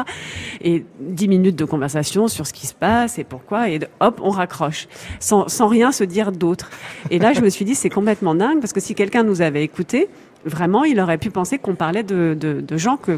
Et 0.61 0.85
dix 0.99 1.27
minutes 1.27 1.55
de 1.55 1.65
conversation 1.65 2.27
sur 2.27 2.45
ce 2.45 2.53
qui 2.53 2.67
se 2.67 2.73
passe 2.73 3.17
et 3.17 3.23
pourquoi, 3.23 3.69
et 3.69 3.79
hop, 3.99 4.19
on 4.23 4.29
raccroche, 4.29 4.87
sans, 5.19 5.47
sans 5.47 5.67
rien 5.67 5.91
se 5.91 6.03
dire 6.03 6.31
d'autre. 6.31 6.69
Et 7.09 7.19
là, 7.19 7.33
je 7.33 7.41
me 7.41 7.49
suis 7.49 7.65
dit, 7.65 7.75
c'est 7.75 7.89
complètement 7.89 8.35
dingue 8.35 8.59
parce 8.59 8.73
que 8.73 8.79
si 8.79 8.95
quelqu'un 8.95 9.23
nous 9.23 9.41
avait 9.41 9.63
écouté, 9.63 10.09
vraiment, 10.45 10.83
il 10.83 10.99
aurait 10.99 11.17
pu 11.17 11.29
penser 11.29 11.57
qu'on 11.57 11.75
parlait 11.75 12.03
de, 12.03 12.35
de, 12.39 12.77
gens 12.77 12.97
que. 12.97 13.17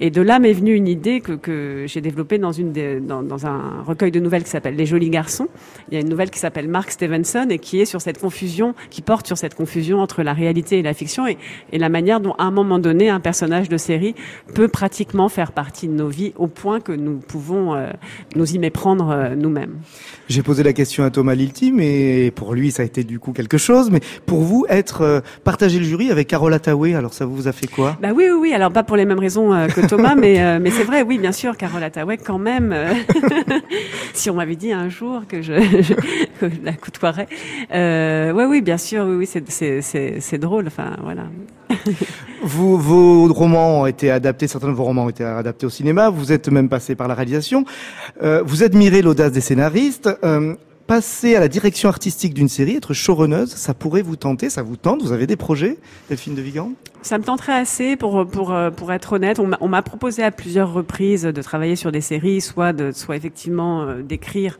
Et 0.00 0.10
de 0.10 0.20
là 0.22 0.38
m'est 0.38 0.52
venue 0.52 0.74
une 0.74 0.88
idée 0.88 1.20
que, 1.20 1.32
que 1.32 1.84
j'ai 1.86 2.00
développée 2.00 2.38
dans, 2.38 2.52
une 2.52 2.72
des- 2.72 3.00
dans 3.00 3.46
un 3.46 3.82
recueil 3.86 4.10
de 4.10 4.20
nouvelles 4.20 4.44
qui 4.44 4.50
s'appelle 4.50 4.76
Les 4.76 4.86
Jolis 4.86 5.10
Garçons. 5.10 5.48
Il 5.90 5.94
y 5.94 5.96
a 5.96 6.00
une 6.00 6.08
nouvelle 6.08 6.30
qui 6.30 6.38
s'appelle 6.38 6.68
Mark 6.68 6.90
Stevenson 6.90 7.46
et 7.50 7.58
qui 7.58 7.80
est 7.80 7.84
sur 7.84 8.00
cette 8.00 8.18
confusion, 8.18 8.74
qui 8.90 9.02
porte 9.02 9.26
sur 9.26 9.38
cette 9.38 9.54
confusion 9.54 10.00
entre 10.00 10.22
la 10.22 10.32
réalité 10.32 10.78
et 10.78 10.82
la 10.82 10.94
fiction 10.94 11.26
et, 11.26 11.38
et 11.72 11.78
la 11.78 11.88
manière 11.88 12.20
dont, 12.20 12.32
à 12.38 12.44
un 12.44 12.50
moment 12.50 12.78
donné, 12.78 13.08
un 13.08 13.20
personnage 13.20 13.68
de 13.68 13.76
série 13.76 14.14
peut 14.54 14.68
pratiquement 14.68 15.28
faire 15.28 15.52
partie 15.52 15.88
de 15.88 15.92
nos 15.92 16.08
vies 16.08 16.32
au 16.36 16.46
point 16.46 16.80
que 16.80 16.92
nous 16.92 17.18
pouvons 17.18 17.74
euh, 17.74 17.90
nous 18.36 18.54
y 18.54 18.58
méprendre 18.58 19.10
euh, 19.10 19.34
nous-mêmes. 19.36 19.76
J'ai 20.28 20.42
posé 20.42 20.62
la 20.62 20.72
question 20.72 21.04
à 21.04 21.10
Thomas 21.10 21.34
Lilti, 21.34 21.72
mais 21.72 22.30
pour 22.30 22.54
lui, 22.54 22.70
ça 22.70 22.82
a 22.82 22.86
été 22.86 23.04
du 23.04 23.18
coup 23.18 23.32
quelque 23.32 23.58
chose. 23.58 23.90
Mais 23.90 24.00
pour 24.26 24.40
vous, 24.40 24.64
être 24.68 25.02
euh, 25.02 25.20
partager 25.44 25.78
le 25.78 25.84
jury 25.84 26.10
avec 26.10 26.31
Carole 26.32 26.54
Attaway, 26.54 26.94
alors 26.94 27.12
ça 27.12 27.26
vous 27.26 27.46
a 27.46 27.52
fait 27.52 27.66
quoi? 27.66 27.98
Bah 28.00 28.08
oui, 28.16 28.24
oui, 28.30 28.38
oui. 28.40 28.52
Alors 28.54 28.72
pas 28.72 28.82
pour 28.82 28.96
les 28.96 29.04
mêmes 29.04 29.18
raisons 29.18 29.52
euh, 29.52 29.66
que 29.66 29.86
Thomas, 29.86 30.14
mais 30.14 30.40
euh, 30.42 30.58
mais 30.62 30.70
c'est 30.70 30.84
vrai, 30.84 31.02
oui, 31.02 31.18
bien 31.18 31.30
sûr, 31.30 31.58
Carole 31.58 31.82
Attaway, 31.82 32.16
quand 32.16 32.38
même. 32.38 32.72
euh, 32.72 32.94
si 34.14 34.30
on 34.30 34.34
m'avait 34.36 34.56
dit 34.56 34.72
un 34.72 34.88
jour 34.88 35.24
que 35.28 35.42
je, 35.42 35.52
je- 35.82 35.92
que 36.40 36.48
je 36.48 36.64
la 36.64 36.72
côtoierais, 36.72 37.28
euh, 37.74 38.32
ouais, 38.32 38.46
oui, 38.46 38.62
bien 38.62 38.78
sûr, 38.78 39.04
oui, 39.06 39.26
oui, 39.26 39.26
c'est 39.82 40.38
drôle. 40.38 40.68
Enfin, 40.68 40.96
voilà. 41.02 41.24
vous, 42.42 42.78
vos 42.78 43.30
romans 43.30 43.82
ont 43.82 43.86
été 43.86 44.10
adaptés, 44.10 44.48
certains 44.48 44.68
de 44.68 44.72
vos 44.72 44.84
romans 44.84 45.04
ont 45.04 45.10
été 45.10 45.24
adaptés 45.24 45.66
au 45.66 45.70
cinéma. 45.70 46.08
Vous 46.08 46.32
êtes 46.32 46.48
même 46.48 46.70
passé 46.70 46.94
par 46.94 47.08
la 47.08 47.14
réalisation. 47.14 47.66
Euh, 48.22 48.42
vous 48.46 48.62
admirez 48.62 49.02
l'audace 49.02 49.32
des 49.32 49.42
scénaristes. 49.42 50.08
Euh, 50.24 50.54
passer 50.86 51.36
à 51.36 51.40
la 51.40 51.48
direction 51.48 51.88
artistique 51.88 52.34
d'une 52.34 52.48
série, 52.48 52.76
être 52.76 52.94
showrunneuse, 52.94 53.50
ça 53.50 53.74
pourrait 53.74 54.02
vous 54.02 54.16
tenter, 54.16 54.50
ça 54.50 54.62
vous 54.62 54.76
tente 54.76 55.02
Vous 55.02 55.12
avez 55.12 55.26
des 55.26 55.36
projets, 55.36 55.78
Delphine 56.08 56.34
de 56.34 56.42
Vigan? 56.42 56.72
Ça 57.02 57.18
me 57.18 57.24
tenterait 57.24 57.54
assez 57.54 57.96
pour 57.96 58.24
pour 58.28 58.54
pour 58.76 58.92
être 58.92 59.14
honnête. 59.14 59.40
On 59.40 59.68
m'a 59.68 59.82
proposé 59.82 60.22
à 60.22 60.30
plusieurs 60.30 60.72
reprises 60.72 61.22
de 61.24 61.42
travailler 61.42 61.74
sur 61.74 61.90
des 61.90 62.00
séries, 62.00 62.40
soit 62.40 62.92
soit 62.92 63.16
effectivement 63.16 63.82
euh, 63.82 64.02
d'écrire 64.02 64.58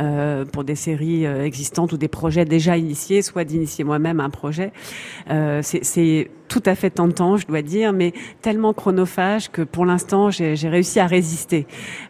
euh, 0.00 0.44
pour 0.44 0.64
des 0.64 0.74
séries 0.74 1.24
euh, 1.24 1.44
existantes 1.44 1.92
ou 1.92 1.96
des 1.96 2.08
projets 2.08 2.44
déjà 2.44 2.76
initiés, 2.76 3.22
soit 3.22 3.44
d'initier 3.44 3.84
moi-même 3.84 4.20
un 4.20 4.30
projet. 4.30 4.72
Euh, 5.30 5.60
c'est 5.62 6.30
tout 6.48 6.62
à 6.66 6.74
fait 6.74 6.90
tentant, 6.90 7.36
je 7.36 7.46
dois 7.46 7.62
dire, 7.62 7.92
mais 7.92 8.12
tellement 8.42 8.72
chronophage 8.72 9.50
que 9.50 9.62
pour 9.62 9.86
l'instant 9.86 10.30
j'ai 10.30 10.68
réussi 10.68 11.00
à 11.00 11.06
résister. 11.06 11.66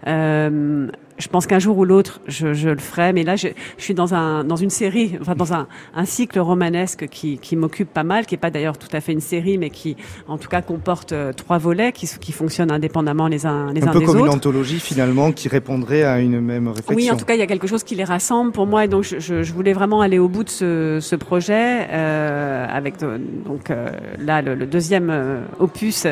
Euh, 0.07 0.89
je 1.19 1.29
pense 1.29 1.47
qu'un 1.47 1.59
jour 1.59 1.79
ou 1.79 1.85
l'autre, 1.85 2.21
je, 2.27 2.55
je, 2.55 2.69
le 2.71 2.79
ferai. 2.79 3.13
Mais 3.13 3.23
là, 3.23 3.37
je, 3.37 3.49
je, 3.79 3.83
suis 3.83 3.95
dans 3.95 4.15
un 4.15 4.45
dans 4.45 4.57
une 4.57 4.71
série, 4.71 5.17
enfin 5.21 5.35
dans 5.35 5.53
un, 5.53 5.67
un 5.95 6.05
cycle 6.05 6.39
romanesque 6.41 7.09
qui, 7.09 7.39
qui 7.39 7.57
m'occupe 7.57 7.93
pas 7.93 8.05
mal, 8.05 8.27
qui 8.27 8.35
est 8.35 8.39
pas 8.39 8.51
d'ailleurs 8.51 8.79
tout 8.79 8.89
à 8.93 9.01
fait 9.01 9.13
une 9.13 9.21
série, 9.21 9.59
mais 9.59 9.71
qui, 9.71 9.97
en 10.29 10.39
tout 10.39 10.49
cas, 10.49 10.63
comporte 10.63 11.13
euh, 11.13 11.33
trois 11.33 11.59
volets 11.59 11.93
qui, 11.93 12.09
qui 12.21 12.33
fonctionnent 12.33 12.73
indépendamment 12.73 13.29
les 13.29 13.47
uns 13.47 13.73
les 13.73 13.83
un 13.83 13.89
uns 13.89 13.93
des 13.93 13.97
autres. 13.97 13.97
Un 13.97 14.01
peu 14.01 14.07
comme 14.07 14.27
une 14.27 14.33
anthologie 14.33 14.81
finalement 14.81 15.33
qui 15.33 15.49
répondrait 15.49 16.03
à 16.03 16.21
une 16.21 16.41
même 16.41 16.69
réflexion. 16.69 16.97
Oui, 16.97 17.11
en 17.11 17.17
tout 17.17 17.25
cas, 17.25 17.35
il 17.35 17.41
y 17.41 17.43
a 17.43 17.47
quelque 17.47 17.67
chose 17.67 17.85
qui 17.85 17.95
les 17.95 18.05
rassemble 18.05 18.53
pour 18.53 18.67
moi, 18.67 18.85
et 18.85 18.89
donc 18.89 19.05
je, 19.05 19.43
je 19.43 19.53
voulais 19.53 19.73
vraiment 19.73 20.01
aller 20.01 20.19
au 20.19 20.29
bout 20.29 20.45
de 20.45 20.51
ce, 20.51 20.99
ce 21.01 21.17
projet 21.17 21.87
euh, 21.91 22.67
avec 22.69 23.03
euh, 23.03 23.19
donc 23.47 23.71
euh, 23.71 23.89
là 24.19 24.43
le, 24.43 24.55
le 24.55 24.67
deuxième 24.67 25.13
opus, 25.59 26.07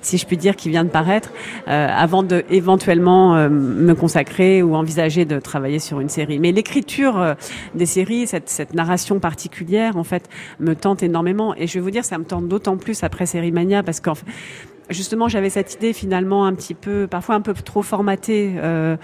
si 0.00 0.18
je 0.18 0.26
puis 0.26 0.36
dire, 0.36 0.56
qui 0.56 0.68
vient 0.68 0.84
de 0.84 0.88
paraître, 0.88 1.30
avant 1.66 2.22
de 2.22 2.44
éventuellement 2.50 3.48
me 3.48 3.94
consacrer 3.94 4.43
ou 4.62 4.74
envisager 4.74 5.24
de 5.24 5.38
travailler 5.38 5.78
sur 5.78 6.00
une 6.00 6.08
série. 6.08 6.38
Mais 6.38 6.52
l'écriture 6.52 7.18
euh, 7.18 7.34
des 7.74 7.86
séries, 7.86 8.26
cette, 8.26 8.48
cette, 8.48 8.74
narration 8.74 9.18
particulière, 9.20 9.96
en 9.96 10.04
fait, 10.04 10.28
me 10.60 10.74
tente 10.74 11.02
énormément. 11.02 11.54
Et 11.56 11.66
je 11.66 11.74
vais 11.74 11.80
vous 11.80 11.90
dire, 11.90 12.04
ça 12.04 12.18
me 12.18 12.24
tente 12.24 12.48
d'autant 12.48 12.76
plus 12.76 13.02
après 13.02 13.26
Série 13.26 13.52
Mania 13.52 13.82
parce 13.82 14.00
qu'en 14.00 14.14
fait, 14.14 14.26
justement, 14.90 15.28
j'avais 15.28 15.50
cette 15.50 15.74
idée 15.74 15.92
finalement 15.92 16.46
un 16.46 16.54
petit 16.54 16.74
peu, 16.74 17.06
parfois 17.06 17.34
un 17.34 17.40
peu 17.40 17.54
trop 17.54 17.82
formatée 17.82 18.54
euh, 18.56 18.96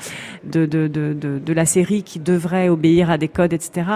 de, 0.45 0.67
de, 0.67 0.89
de, 0.89 1.15
de, 1.15 1.53
la 1.53 1.65
série 1.65 2.03
qui 2.03 2.19
devrait 2.19 2.69
obéir 2.69 3.11
à 3.11 3.19
des 3.19 3.29
codes, 3.29 3.53
etc. 3.53 3.87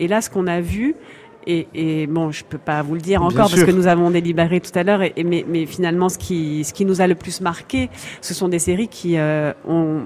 Et 0.00 0.08
là, 0.08 0.20
ce 0.20 0.30
qu'on 0.30 0.46
a 0.46 0.60
vu, 0.60 0.94
et, 1.46 1.66
et, 1.74 2.06
bon, 2.06 2.30
je 2.30 2.42
peux 2.44 2.58
pas 2.58 2.82
vous 2.82 2.94
le 2.94 3.00
dire 3.00 3.20
Bien 3.20 3.28
encore 3.28 3.48
sûr. 3.48 3.58
parce 3.58 3.70
que 3.70 3.76
nous 3.76 3.86
avons 3.86 4.10
délibéré 4.10 4.60
tout 4.60 4.76
à 4.78 4.82
l'heure. 4.82 5.02
Et, 5.02 5.12
et 5.16 5.24
mais, 5.24 5.44
mais, 5.46 5.66
finalement, 5.66 6.08
ce 6.08 6.16
qui, 6.16 6.64
ce 6.64 6.72
qui 6.72 6.84
nous 6.84 7.00
a 7.00 7.06
le 7.06 7.14
plus 7.14 7.40
marqué, 7.40 7.90
ce 8.22 8.32
sont 8.32 8.48
des 8.48 8.58
séries 8.58 8.88
qui 8.88 9.18
euh, 9.18 9.52
ont 9.68 10.04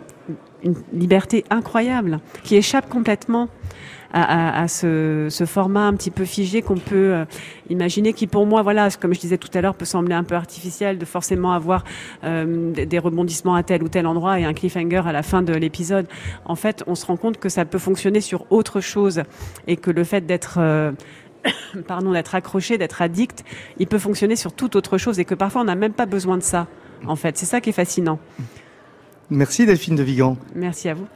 une 0.63 0.75
liberté 0.93 1.45
incroyable, 1.51 2.21
qui 2.43 2.57
échappe 2.57 2.89
complètement 2.89 3.49
à, 4.13 4.69
ce, 4.69 5.45
format 5.47 5.87
un 5.87 5.95
petit 5.95 6.11
peu 6.11 6.25
figé 6.25 6.63
qu'on 6.63 6.79
peut 6.79 7.13
euh, 7.13 7.25
imaginer, 7.69 8.13
qui 8.13 8.27
pour 8.27 8.47
moi, 8.47 8.63
voilà, 8.63 8.89
comme 8.91 9.13
je 9.13 9.21
disais 9.21 9.37
tout 9.37 9.51
à 9.53 9.61
l'heure, 9.61 9.75
peut 9.75 9.85
sembler 9.85 10.15
un 10.15 10.25
peu 10.25 10.35
artificiel 10.35 10.99
de 10.99 11.05
forcément 11.05 11.53
avoir 11.53 11.85
euh, 12.25 12.73
des, 12.73 12.87
des 12.87 12.99
rebondissements 12.99 13.55
à 13.55 13.63
tel 13.63 13.83
ou 13.83 13.89
tel 13.89 14.07
endroit 14.07 14.41
et 14.41 14.45
un 14.45 14.55
cliffhanger 14.55 15.03
à 15.07 15.13
la 15.13 15.23
fin 15.23 15.43
de 15.43 15.53
l'épisode. 15.53 16.07
En 16.47 16.55
fait, 16.55 16.83
on 16.87 16.95
se 16.95 17.05
rend 17.05 17.17
compte 17.17 17.39
que 17.39 17.49
ça 17.49 17.65
peut 17.65 17.79
fonctionner 17.79 18.21
sur 18.21 18.51
autre 18.51 18.81
chose 18.81 19.23
et 19.67 19.77
que 19.77 19.91
le 19.91 20.05
fait 20.05 20.25
d'être 20.25 20.57
euh, 20.59 20.93
pardon, 21.87 22.13
d'être 22.13 22.35
accroché, 22.35 22.79
d'être 22.79 23.03
addict, 23.03 23.45
il 23.79 23.87
peut 23.87 23.99
fonctionner 23.99 24.37
sur 24.37 24.53
toute 24.53 24.77
autre 24.77 24.99
chose 24.99 25.19
et 25.19 25.25
que 25.25 25.35
parfois 25.35 25.63
on 25.63 25.65
n'a 25.65 25.75
même 25.75 25.93
pas 25.93 26.07
besoin 26.07 26.37
de 26.37 26.43
ça. 26.43 26.67
En 27.07 27.17
fait, 27.17 27.37
c'est 27.37 27.47
ça 27.47 27.61
qui 27.61 27.71
est 27.71 27.75
fascinant. 27.75 28.19
Merci 29.31 29.67
Delphine 29.67 29.97
de 29.97 30.03
Vigan. 30.03 30.37
Merci 30.55 30.89
à 30.89 30.95
vous. 30.95 31.07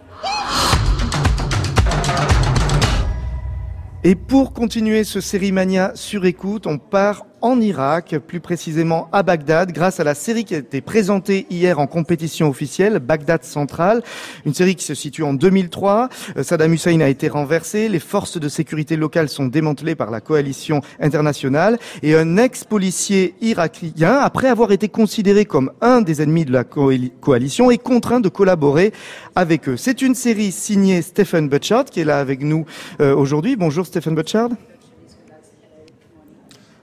Et 4.05 4.15
pour 4.17 4.53
continuer 4.53 5.05
ce 5.05 5.21
série 5.21 5.53
mania 5.53 5.93
sur 5.95 6.25
écoute, 6.25 6.67
on 6.67 6.79
part 6.79 7.25
en 7.43 7.61
Irak, 7.61 8.17
plus 8.27 8.41
précisément 8.41 9.09
à 9.13 9.23
Bagdad, 9.23 9.73
grâce 9.73 10.01
à 10.01 10.05
la 10.05 10.15
série 10.15 10.45
qui 10.45 10.55
a 10.55 10.59
été 10.59 10.81
présentée 10.81 11.47
hier 11.51 11.79
en 11.79 11.87
compétition 11.87 12.49
officielle, 12.49 13.01
Bagdad 13.01 13.45
Central, 13.45 14.03
une 14.47 14.55
série 14.55 14.77
qui 14.77 14.85
se 14.85 14.95
situe 14.95 15.25
en 15.25 15.35
2003. 15.35 16.09
Euh, 16.37 16.43
Saddam 16.43 16.73
Hussein 16.73 17.01
a 17.01 17.09
été 17.09 17.29
renversé, 17.29 17.89
les 17.89 17.99
forces 17.99 18.39
de 18.39 18.49
sécurité 18.49 18.97
locales 18.97 19.29
sont 19.29 19.47
démantelées 19.47 19.97
par 19.97 20.11
la 20.11 20.21
coalition 20.21 20.81
internationale 21.01 21.79
et 22.03 22.15
un 22.15 22.37
ex-policier 22.37 23.35
irakien, 23.41 24.19
après 24.19 24.49
avoir 24.49 24.73
été 24.73 24.89
considéré 24.89 25.45
comme 25.45 25.73
un 25.81 26.01
des 26.01 26.23
ennemis 26.23 26.45
de 26.45 26.53
la 26.53 26.65
coalition, 26.65 27.71
est 27.71 27.79
contraint 27.79 28.21
de 28.21 28.29
collaborer 28.29 28.93
avec 29.35 29.69
eux. 29.69 29.77
C'est 29.77 30.03
une 30.03 30.15
série 30.15 30.53
signée 30.53 31.03
Stephen 31.03 31.49
Butchard 31.49 31.87
qui 31.87 32.01
est 32.01 32.05
là 32.05 32.19
avec 32.19 32.41
nous 32.43 32.65
euh, 33.01 33.15
aujourd'hui. 33.15 33.57
Bonjour 33.57 33.85
Stephen 33.85 34.15
Butchard. 34.15 34.51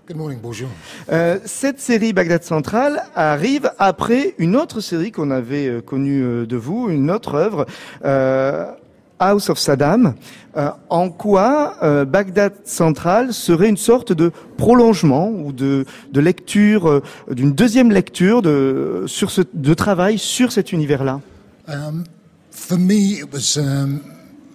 Good 0.10 0.18
morning, 0.18 0.40
bonjour. 0.42 0.70
Euh, 1.12 1.38
cette 1.46 1.80
série 1.80 2.14
Bagdad 2.14 2.42
Central 2.42 3.04
arrive 3.14 3.72
après 3.78 4.34
une 4.40 4.56
autre 4.56 4.82
série 4.82 5.12
qu'on 5.12 5.30
avait 5.30 5.68
euh, 5.68 5.82
connue 5.82 6.24
euh, 6.24 6.46
de 6.48 6.58
vous, 6.58 6.90
une 6.90 7.12
autre 7.12 7.36
œuvre, 7.36 7.68
euh, 8.04 8.72
House 9.20 9.52
of 9.52 9.60
Saddam. 9.60 10.16
Euh, 10.58 10.72
en 10.90 11.12
quoi 11.12 11.76
euh, 11.84 12.06
Bagdad 12.06 12.54
Central 12.64 13.34
serait 13.34 13.70
une 13.70 13.78
sorte 13.78 14.12
de 14.12 14.32
prolongement 14.58 15.30
ou 15.30 15.52
de, 15.52 15.86
de 16.12 16.20
lecture, 16.20 17.04
d'une 17.30 17.54
deuxième 17.54 17.92
lecture 17.92 18.42
de, 18.42 19.04
sur 19.06 19.30
ce, 19.30 19.42
de 19.54 19.74
travail 19.76 20.18
sur 20.18 20.52
cet 20.52 20.72
univers-là? 20.72 21.22
Um, 21.68 22.04
For 22.50 22.80
me, 22.80 23.20
it 23.20 23.32
was 23.32 23.60
um, 23.60 24.00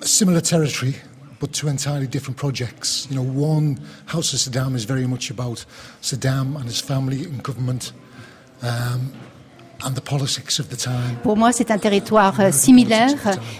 a 0.03 0.07
similar 0.07 0.43
territory. 0.43 0.97
But 1.44 1.52
two 1.52 1.68
entirely 1.68 2.07
different 2.07 2.38
projects. 2.38 3.07
You 3.11 3.16
know, 3.16 3.22
one, 3.22 3.78
House 4.07 4.33
of 4.33 4.38
Saddam 4.38 4.74
is 4.74 4.85
very 4.85 5.07
much 5.07 5.28
about 5.28 5.66
Saddam 6.00 6.57
and 6.57 6.64
his 6.64 6.80
family 6.80 7.24
and 7.24 7.42
government. 7.42 7.92
Um, 8.62 9.12
Pour 11.23 11.37
moi, 11.37 11.53
c'est 11.53 11.71
un 11.71 11.79
territoire 11.79 12.41
euh, 12.41 12.51
similaire, 12.53 13.15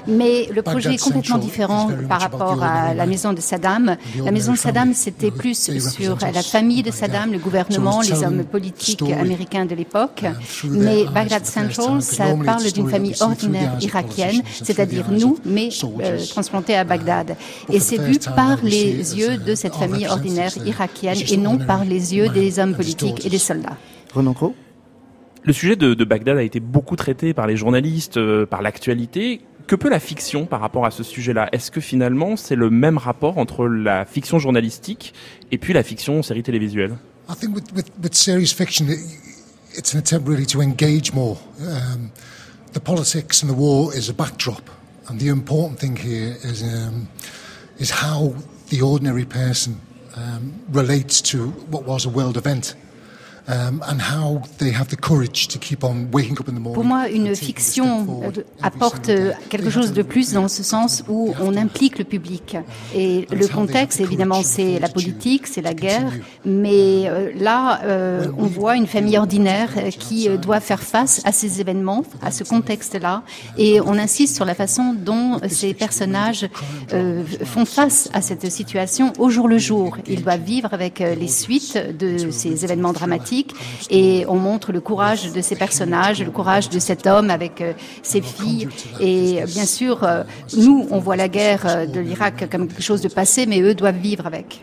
mais 0.07 0.48
le 0.53 0.62
projet 0.62 0.94
est 0.94 1.03
complètement 1.03 1.38
différent 1.38 1.90
par 2.09 2.20
rapport 2.20 2.62
à 2.62 2.94
la 2.94 3.07
maison 3.07 3.33
de 3.33 3.40
Saddam. 3.40 3.96
La 4.24 4.31
maison 4.31 4.53
de 4.53 4.59
Saddam, 4.59 4.94
c'était 4.94 5.31
plus 5.31 5.70
sur 5.81 6.18
la 6.20 6.42
famille 6.42 6.83
de 6.83 6.90
Saddam, 6.90 7.33
le 7.33 7.38
gouvernement, 7.38 8.00
les 8.00 8.22
hommes 8.22 8.44
politiques 8.44 9.03
américains 9.03 9.66
de 9.66 9.74
l'époque. 9.74 10.24
Mais 10.64 11.05
Baghdad 11.05 11.44
Central, 11.44 12.03
ça 12.03 12.24
parle 12.44 12.72
d'une 12.72 12.88
famille 12.88 13.14
ordinaire 13.20 13.77
irakienne, 13.81 14.42
c'est-à-dire 14.62 15.11
nous, 15.11 15.38
mais 15.44 15.68
euh, 16.00 16.24
transplantés 16.27 16.77
à 16.77 16.85
Bagdad. 16.85 17.37
Et 17.70 17.81
c'est 17.81 17.98
vu 17.98 18.18
par 18.35 18.59
les 18.62 19.16
yeux 19.16 19.37
de 19.37 19.55
cette 19.55 19.74
famille 19.74 20.07
ordinaire 20.07 20.53
irakienne 20.64 21.18
et 21.29 21.37
non 21.37 21.59
par 21.59 21.85
les 21.85 22.14
yeux 22.14 22.29
des 22.29 22.59
hommes 22.59 22.74
politiques 22.74 23.24
et 23.27 23.31
des 23.31 23.38
soldats. 23.38 23.77
Renan 24.14 24.35
le 25.44 25.52
sujet 25.52 25.76
de, 25.76 25.94
de, 25.94 26.04
Bagdad 26.04 26.38
a 26.38 26.42
été 26.42 26.59
beaucoup 26.59 26.96
traité 26.96 27.35
par 27.35 27.46
les 27.46 27.57
journalistes, 27.57 28.16
euh, 28.16 28.46
par 28.46 28.62
l'actualité. 28.62 29.42
Que 29.66 29.76
peut 29.76 29.88
la 29.88 30.00
fiction 30.00 30.46
par 30.46 30.61
rapport 30.61 30.87
à 30.87 30.90
ce 30.90 31.02
sujet-là? 31.02 31.48
Est-ce 31.52 31.70
que 31.70 31.80
finalement 31.80 32.37
c'est 32.37 32.57
le 32.57 32.70
même 32.70 32.98
rapport 32.98 33.38
entre 33.38 33.66
la 33.66 34.04
fiction 34.04 34.38
journalistique 34.38 35.14
et 35.52 35.59
puis 35.59 35.72
la 35.72 35.83
fiction 35.83 36.22
série 36.22 36.42
télévisuelle? 36.42 36.96
I 37.28 37.35
think 37.35 37.54
with, 37.54 37.64
with, 38.02 38.14
series 38.14 38.52
fiction, 38.54 38.87
it's 39.76 39.94
an 39.94 39.98
attempt 39.98 40.28
really 40.28 40.46
to 40.46 40.61
engage 40.61 41.14
more. 41.14 41.38
Um, 41.61 42.11
the 42.74 42.80
politics 42.80 43.42
and 43.42 43.48
the 43.48 43.57
war 43.57 43.94
is 43.94 44.11
a 44.11 44.12
backdrop, 44.12 44.68
and 45.09 45.18
the 45.18 45.28
important 45.28 45.78
thing 45.78 45.96
here 45.96 46.37
is 46.44 46.62
um, 46.62 47.09
is 47.78 47.90
how 47.90 48.35
the 48.68 48.83
ordinary 48.83 49.24
person 49.24 49.80
um, 50.16 50.52
relates 50.70 51.22
to 51.22 51.48
what 51.70 51.87
was 51.87 52.04
a 52.04 52.11
world 52.11 52.37
event. 52.37 52.74
Pour 56.72 56.85
moi, 56.85 57.09
une 57.09 57.37
fiction 57.37 58.22
apporte 58.62 59.11
quelque 59.50 59.70
chose 59.70 59.92
de 59.92 60.02
plus 60.02 60.33
dans 60.33 60.48
ce 60.48 60.62
sens 60.62 61.04
où 61.09 61.35
on 61.40 61.57
implique 61.57 61.98
le 61.98 62.04
public. 62.04 62.57
Et 62.94 63.26
le 63.30 63.46
contexte, 63.46 64.00
évidemment, 64.00 64.42
c'est 64.42 64.78
la 64.78 64.88
politique, 64.88 65.46
c'est 65.46 65.61
la 65.61 65.74
guerre, 65.74 66.11
mais 66.44 67.09
euh, 67.09 67.30
là, 67.37 67.80
euh, 67.85 68.26
on 68.38 68.46
voit 68.46 68.76
une 68.76 68.87
famille 68.87 69.18
ordinaire 69.18 69.70
qui 69.98 70.28
euh, 70.28 70.37
doit 70.37 70.61
faire 70.61 70.83
face 70.83 71.20
à 71.24 71.33
ces 71.33 71.61
événements, 71.61 72.04
à 72.22 72.30
ce 72.30 72.44
contexte-là, 72.44 73.22
et 73.59 73.80
on 73.80 73.94
insiste 73.94 74.37
sur 74.37 74.44
la 74.44 74.54
façon 74.54 74.94
dont 74.94 75.38
ces 75.48 75.74
personnages 75.74 76.48
euh, 76.92 77.24
font 77.44 77.64
face 77.64 78.09
à 78.12 78.22
cette 78.22 78.50
situation 78.50 79.12
au 79.18 79.28
jour 79.30 79.48
le 79.48 79.59
jour. 79.59 79.98
Ils 80.07 80.22
doivent 80.22 80.40
vivre 80.40 80.72
avec 80.72 81.00
les 81.00 81.28
suites 81.28 81.78
de 81.98 82.30
ces 82.30 82.64
événements 82.64 82.92
dramatiques 82.92 83.33
et 83.90 84.24
on 84.28 84.36
montre 84.36 84.72
le 84.72 84.80
courage 84.80 85.32
de 85.32 85.40
ces 85.40 85.56
personnages, 85.56 86.22
le 86.22 86.30
courage 86.30 86.68
de 86.68 86.78
cet 86.78 87.06
homme 87.06 87.30
avec 87.30 87.60
euh, 87.60 87.72
ses 88.02 88.20
filles. 88.20 88.68
Et 89.00 89.40
bien 89.46 89.66
sûr, 89.66 90.04
euh, 90.04 90.22
nous, 90.56 90.86
on 90.90 90.98
voit 90.98 91.16
la 91.16 91.28
guerre 91.28 91.66
euh, 91.66 91.86
de 91.86 92.00
l'Irak 92.00 92.48
comme 92.50 92.68
quelque 92.68 92.82
chose 92.82 93.00
de 93.00 93.08
passé, 93.08 93.46
mais 93.46 93.60
eux 93.60 93.74
doivent 93.74 93.98
vivre 93.98 94.26
avec. 94.26 94.62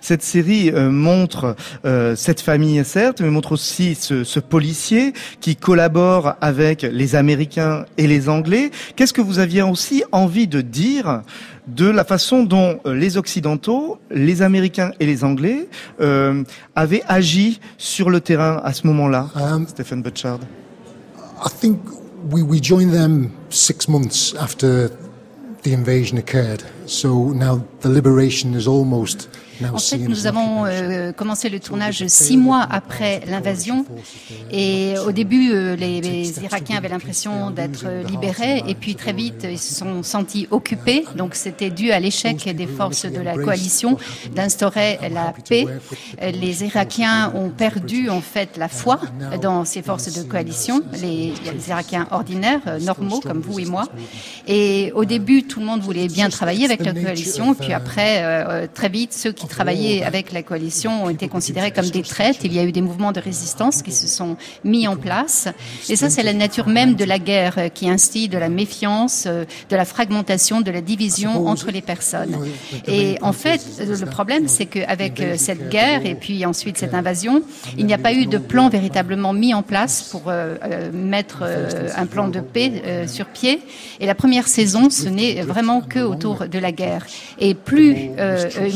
Cette 0.00 0.22
série 0.22 0.70
euh, 0.70 0.90
montre 0.90 1.56
euh, 1.84 2.16
cette 2.16 2.40
famille, 2.40 2.84
certes, 2.84 3.20
mais 3.20 3.30
montre 3.30 3.52
aussi 3.52 3.94
ce, 3.94 4.24
ce, 4.24 4.40
policier 4.40 5.12
qui 5.40 5.56
collabore 5.56 6.34
avec 6.40 6.82
les 6.82 7.14
Américains 7.14 7.84
et 7.96 8.06
les 8.06 8.28
Anglais. 8.28 8.70
Qu'est-ce 8.96 9.12
que 9.12 9.20
vous 9.20 9.38
aviez 9.38 9.62
aussi 9.62 10.02
envie 10.12 10.48
de 10.48 10.60
dire 10.60 11.22
de 11.74 11.88
la 11.88 12.04
façon 12.04 12.42
dont 12.42 12.80
euh, 12.86 12.94
les 12.94 13.16
Occidentaux, 13.16 13.98
les 14.10 14.42
Américains 14.42 14.92
et 15.00 15.06
les 15.06 15.24
Anglais 15.24 15.68
euh, 16.00 16.42
avaient 16.74 17.02
agi 17.08 17.60
sur 17.78 18.10
le 18.10 18.20
terrain 18.20 18.60
à 18.64 18.72
ce 18.72 18.86
moment-là, 18.86 19.28
um, 19.34 19.66
Stephen 19.66 20.02
Butchard 20.02 20.40
I 21.42 21.48
think 21.48 21.78
we, 22.30 22.42
we 22.42 22.60
joined 22.60 22.92
them 22.92 23.32
six 23.48 23.88
months 23.88 24.34
after 24.38 24.90
the 25.62 25.72
invasion 25.72 26.18
occurred. 26.18 26.62
So 26.86 27.32
now 27.32 27.62
the 27.80 27.88
liberation 27.88 28.54
is 28.54 28.66
almost 28.66 29.28
En 29.72 29.78
fait, 29.78 29.98
nous 29.98 30.26
avons 30.26 30.64
euh, 30.66 31.12
commencé 31.12 31.48
le 31.48 31.60
tournage 31.60 32.06
six 32.06 32.36
mois 32.36 32.66
après 32.70 33.20
l'invasion. 33.26 33.84
et 34.50 34.94
au 35.06 35.12
début, 35.12 35.52
euh, 35.52 35.76
les, 35.76 36.00
les, 36.00 36.42
Irakiens 36.42 36.78
avaient 36.78 36.88
l'impression 36.88 37.50
d'être 37.50 37.86
libérés 38.06 38.62
et 38.66 38.74
puis 38.74 38.94
très 38.94 39.12
vite, 39.12 39.46
ils 39.48 39.58
se 39.58 39.74
sont 39.74 40.02
sentis 40.02 40.46
occupés. 40.50 41.04
Donc 41.16 41.34
c'était 41.34 41.70
dû 41.70 41.90
à 41.90 42.00
l'échec 42.00 42.48
des 42.54 42.66
forces 42.66 43.06
de 43.06 43.20
la 43.20 43.34
coalition 43.34 43.96
d'instaurer 44.34 44.98
la 45.10 45.32
paix. 45.48 45.66
Les 46.20 46.64
Irakiens 46.64 47.32
ont 47.34 47.50
perdu 47.50 48.10
en 48.10 48.20
fait 48.20 48.56
la 48.56 48.68
foi 48.68 49.00
dans 49.40 49.64
ces 49.64 49.82
forces 49.82 50.12
de 50.12 50.22
coalition, 50.22 50.82
les, 51.00 51.32
les 51.44 51.68
Irakiens 51.68 52.06
ordinaires, 52.10 52.60
euh, 52.66 52.78
normaux 52.80 53.20
comme 53.20 53.40
vous 53.40 53.58
et 53.58 53.64
moi. 53.64 53.84
Et 54.46 54.92
au 54.94 55.04
début, 55.04 55.44
tout 55.44 55.60
le 55.60 55.66
monde 55.66 55.80
voulait 55.80 56.08
bien 56.08 56.28
travailler 56.28 56.64
avec 56.64 56.84
la 56.84 56.92
coalition. 56.92 57.54
Puis 57.54 57.72
après, 57.72 58.22
euh, 58.22 58.66
très 58.72 58.88
vite, 58.88 59.12
ceux 59.12 59.32
qui 59.32 59.46
travaillaient 59.50 60.02
avec 60.02 60.32
la 60.32 60.42
coalition 60.42 61.04
ont 61.04 61.10
été 61.10 61.28
considérés 61.28 61.70
comme 61.70 61.88
des 61.88 62.02
traîtres. 62.02 62.40
Il 62.44 62.52
y 62.54 62.58
a 62.58 62.64
eu 62.64 62.72
des 62.72 62.80
mouvements 62.80 63.12
de 63.12 63.20
résistance 63.20 63.82
qui 63.82 63.92
se 63.92 64.06
sont 64.06 64.36
mis 64.64 64.86
en 64.86 64.96
place. 64.96 65.48
Et 65.88 65.96
ça, 65.96 66.08
c'est 66.08 66.22
la 66.22 66.32
nature 66.32 66.68
même 66.68 66.94
de 66.94 67.04
la 67.04 67.18
guerre 67.18 67.56
euh, 67.58 67.68
qui 67.68 67.88
instille 67.88 68.28
de 68.28 68.38
la 68.38 68.48
méfiance, 68.48 69.24
euh, 69.26 69.44
de 69.68 69.76
la 69.76 69.84
fragmentation, 69.84 70.60
de 70.60 70.70
la 70.70 70.80
division 70.80 71.46
entre 71.46 71.70
les 71.70 71.82
personnes. 71.82 72.36
Et 72.86 73.18
en 73.20 73.32
fait, 73.32 73.60
le 73.78 74.06
problème, 74.06 74.48
c'est 74.48 74.66
qu'avec 74.66 75.20
euh, 75.20 75.34
cette 75.36 75.68
guerre 75.68 76.06
et 76.06 76.14
puis 76.14 76.46
ensuite 76.46 76.78
cette 76.78 76.94
invasion, 76.94 77.42
il 77.76 77.86
n'y 77.86 77.94
a 77.94 77.98
pas 77.98 78.12
eu 78.12 78.26
de 78.26 78.38
plan 78.38 78.68
véritablement 78.68 79.32
mis 79.32 79.52
en 79.52 79.62
place 79.62 80.02
pour 80.10 80.32
mettre 80.92 81.44
un 81.96 82.06
plan 82.06 82.28
de 82.28 82.40
paix 82.40 83.06
sur 83.06 83.26
pied. 83.26 83.60
Et 83.98 84.06
la 84.06 84.14
première 84.14 84.48
saison, 84.48 84.90
ce 84.90 85.08
n'est 85.08 85.42
vraiment 85.42 85.80
que 85.80 85.98
autour 85.98 86.46
de 86.48 86.58
la 86.58 86.72
guerre. 86.72 87.06
Et 87.38 87.54
plus, 87.54 88.10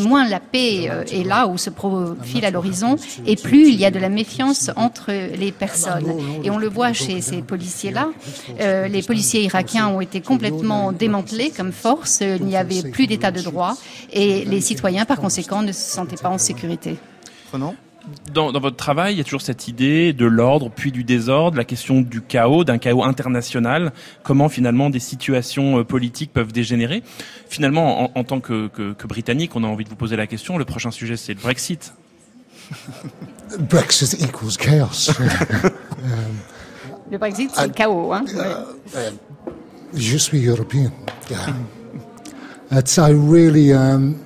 moins 0.02 0.28
la 0.28 0.40
paix 0.40 0.63
euh, 0.90 1.04
est 1.04 1.24
là 1.24 1.46
où 1.46 1.58
se 1.58 1.70
profile 1.70 2.44
à 2.44 2.50
l'horizon, 2.50 2.96
et 3.26 3.36
plus 3.36 3.68
il 3.68 3.76
y 3.76 3.84
a 3.84 3.90
de 3.90 3.98
la 3.98 4.08
méfiance 4.08 4.70
entre 4.76 5.12
les 5.12 5.52
personnes. 5.52 6.12
Et 6.42 6.50
on 6.50 6.58
le 6.58 6.68
voit 6.68 6.92
chez 6.92 7.20
ces 7.20 7.42
policiers-là. 7.42 8.08
Euh, 8.60 8.88
les 8.88 9.02
policiers 9.02 9.42
irakiens 9.44 9.88
ont 9.88 10.00
été 10.00 10.20
complètement 10.20 10.92
démantelés 10.92 11.50
comme 11.50 11.72
force. 11.72 12.20
Il 12.20 12.44
n'y 12.44 12.56
avait 12.56 12.82
plus 12.90 13.06
d'état 13.06 13.30
de 13.30 13.40
droit, 13.40 13.76
et 14.12 14.44
les 14.44 14.60
citoyens, 14.60 15.04
par 15.04 15.18
conséquent, 15.18 15.62
ne 15.62 15.72
se 15.72 15.94
sentaient 15.98 16.16
pas 16.16 16.30
en 16.30 16.38
sécurité. 16.38 16.96
Prenons 17.50 17.74
dans, 18.32 18.52
dans, 18.52 18.60
votre 18.60 18.76
travail, 18.76 19.14
il 19.14 19.18
y 19.18 19.20
a 19.20 19.24
toujours 19.24 19.42
cette 19.42 19.68
idée 19.68 20.12
de 20.12 20.26
l'ordre, 20.26 20.70
puis 20.74 20.92
du 20.92 21.04
désordre, 21.04 21.56
la 21.56 21.64
question 21.64 22.00
du 22.00 22.20
chaos, 22.20 22.64
d'un 22.64 22.78
chaos 22.78 23.02
international, 23.02 23.92
comment 24.22 24.48
finalement 24.48 24.90
des 24.90 24.98
situations 24.98 25.78
euh, 25.78 25.84
politiques 25.84 26.32
peuvent 26.32 26.52
dégénérer? 26.52 27.02
Finalement, 27.48 28.04
en, 28.04 28.10
en 28.14 28.24
tant 28.24 28.40
que, 28.40 28.68
que, 28.68 28.92
que, 28.92 29.06
Britannique, 29.06 29.56
on 29.56 29.64
a 29.64 29.66
envie 29.66 29.84
de 29.84 29.88
vous 29.88 29.96
poser 29.96 30.16
la 30.16 30.26
question. 30.26 30.58
Le 30.58 30.64
prochain 30.64 30.90
sujet, 30.90 31.16
c'est 31.16 31.34
le 31.34 31.40
Brexit. 31.40 31.94
Brexit 33.58 34.20
equals 34.22 34.56
chaos. 34.58 35.10
um, 35.18 35.26
le 37.10 37.18
Brexit, 37.18 37.50
c'est 37.54 37.66
le 37.66 37.72
chaos. 37.72 38.12
Hein 38.12 38.24
je 39.94 40.16
suis 40.16 40.46
européen. 40.46 40.92
It's, 42.70 42.96
I 42.96 43.12
really, 43.12 43.72
um, 43.72 44.16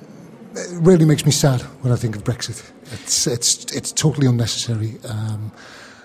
it 0.55 0.79
really 0.81 1.05
makes 1.05 1.25
me 1.25 1.31
sad 1.31 1.61
when 1.83 1.93
I 1.93 1.97
think 1.97 2.15
of 2.15 2.23
Brexit. 2.23 2.63
It's, 2.93 3.27
it's, 3.27 3.65
it's 3.73 3.93
totally 3.93 4.27
unnecessary. 4.27 4.97
Um, 5.03 5.51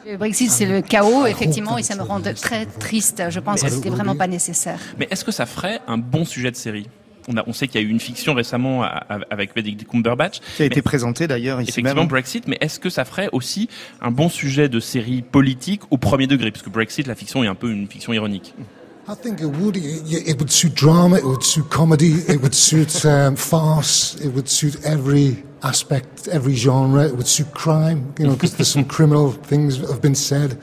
le 0.06 0.18
Brexit, 0.18 0.50
c'est 0.50 0.66
le 0.66 0.82
chaos, 0.82 1.26
effectivement, 1.26 1.78
et 1.78 1.82
ça 1.82 1.96
me 1.96 2.02
rend 2.02 2.20
très 2.20 2.66
triste. 2.66 3.22
Je 3.30 3.40
pense 3.40 3.62
que 3.62 3.70
c'était 3.70 3.90
vraiment 3.90 4.16
pas 4.16 4.26
nécessaire. 4.26 4.78
Mais 4.98 5.08
est-ce 5.10 5.24
que 5.24 5.32
ça 5.32 5.46
ferait 5.46 5.80
un 5.86 5.96
bon 5.96 6.24
sujet 6.24 6.50
de 6.50 6.56
série? 6.56 6.88
On, 7.26 7.38
a, 7.38 7.44
on 7.46 7.54
sait 7.54 7.68
qu'il 7.68 7.80
y 7.80 7.84
a 7.84 7.86
eu 7.86 7.90
une 7.90 8.00
fiction 8.00 8.34
récemment 8.34 8.82
avec 9.30 9.54
Benedict 9.54 9.90
Cumberbatch. 9.90 10.40
Qui 10.56 10.62
a 10.62 10.66
été 10.66 10.82
présentée 10.82 11.26
d'ailleurs 11.26 11.58
ici 11.62 11.70
Effectivement, 11.70 12.02
même. 12.02 12.08
Brexit, 12.08 12.46
mais 12.46 12.58
est-ce 12.60 12.78
que 12.78 12.90
ça 12.90 13.06
ferait 13.06 13.30
aussi 13.32 13.70
un 14.02 14.10
bon 14.10 14.28
sujet 14.28 14.68
de 14.68 14.78
série 14.78 15.22
politique 15.22 15.80
au 15.90 15.96
premier 15.96 16.26
degré? 16.26 16.50
Parce 16.50 16.62
que 16.62 16.68
Brexit, 16.68 17.06
la 17.06 17.14
fiction 17.14 17.42
est 17.42 17.46
un 17.46 17.54
peu 17.54 17.70
une 17.70 17.88
fiction 17.88 18.12
ironique. 18.12 18.54
I 19.06 19.14
think 19.14 19.40
it 19.42 19.46
would. 19.46 19.76
It 19.76 20.38
would 20.38 20.50
suit 20.50 20.74
drama. 20.74 21.16
It 21.16 21.24
would 21.24 21.44
suit 21.44 21.68
comedy. 21.68 22.12
It 22.26 22.40
would 22.40 22.54
suit 22.54 23.04
um, 23.14 23.36
farce. 23.36 24.14
It 24.20 24.28
would 24.30 24.48
suit 24.48 24.82
every 24.84 25.42
aspect, 25.62 26.26
every 26.28 26.54
genre. 26.54 27.06
It 27.06 27.16
would 27.16 27.26
suit 27.26 27.52
crime. 27.52 28.14
You 28.18 28.28
know, 28.28 28.34
because 28.34 28.56
there's 28.56 28.68
some 28.68 28.84
criminal 28.96 29.32
things 29.32 29.78
that 29.80 29.90
have 29.90 30.00
been 30.00 30.14
said. 30.14 30.58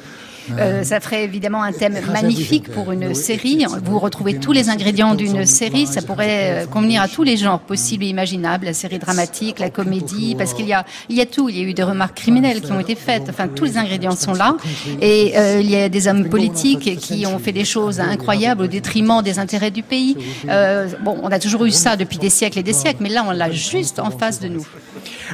Euh, 0.60 0.84
ça 0.84 1.00
ferait 1.00 1.24
évidemment 1.24 1.64
un 1.64 1.72
thème 1.72 1.98
magnifique 2.12 2.70
pour 2.70 2.92
une 2.92 3.14
série. 3.14 3.66
Vous 3.84 4.00
retrouvez 4.00 4.36
tous 4.36 4.52
les 4.52 4.70
ingrédients 4.70 5.16
d'une 5.16 5.46
série. 5.46 5.88
Ça 5.88 6.02
pourrait 6.02 6.64
euh, 6.64 6.66
convenir 6.66 7.02
à 7.02 7.08
tous 7.08 7.24
les 7.24 7.38
genres 7.38 7.60
possibles 7.60 8.04
et 8.04 8.08
imaginables. 8.08 8.66
La 8.66 8.74
série 8.74 9.00
dramatique, 9.00 9.60
la 9.60 9.70
comédie, 9.70 10.36
parce 10.38 10.54
qu'il 10.54 10.68
y 10.68 10.74
a, 10.74 10.86
il 11.10 11.16
y 11.16 11.22
a 11.22 11.26
tout. 11.26 11.50
Il 11.50 11.58
y 11.58 11.62
a 11.62 11.64
eu 11.64 11.74
des 11.74 11.84
remarques 11.84 12.18
criminelles 12.18 12.62
qui 12.62 12.72
ont 12.72 12.80
été 12.80 12.96
faites. 12.96 13.24
Enfin, 13.30 13.48
tous 13.48 13.66
les 13.66 13.78
ingrédients 13.78 14.16
sont 14.16 14.34
là. 14.34 14.56
Et 15.02 15.34
euh, 15.38 15.60
il 15.62 15.70
y 15.70 15.76
a 15.76 15.90
des 15.90 16.08
hommes 16.08 16.30
politiques 16.30 16.98
qui 16.98 17.26
ont 17.26 17.40
fait 17.40 17.52
des 17.52 17.66
choses 17.66 18.00
incroyables 18.00 18.64
au 18.64 18.68
détriment 18.68 19.22
des 19.24 19.40
intérêts 19.40 19.72
du 19.72 19.84
pays. 19.84 20.18
Euh, 20.50 20.88
bon, 21.04 21.18
on 21.24 21.32
a 21.32 21.40
toujours 21.40 21.66
eu 21.66 21.72
ça 21.72 21.96
depuis 21.96 22.18
des 22.18 22.30
siècles 22.30 22.60
et 22.60 22.64
des 22.64 22.74
siècles, 22.74 23.00
mais 23.02 23.10
là, 23.10 23.24
on 23.28 23.32
l'a 23.32 23.52
juste 23.52 24.00
en 24.00 24.12
face 24.12 24.40
de 24.40 24.48
nous. 24.48 24.68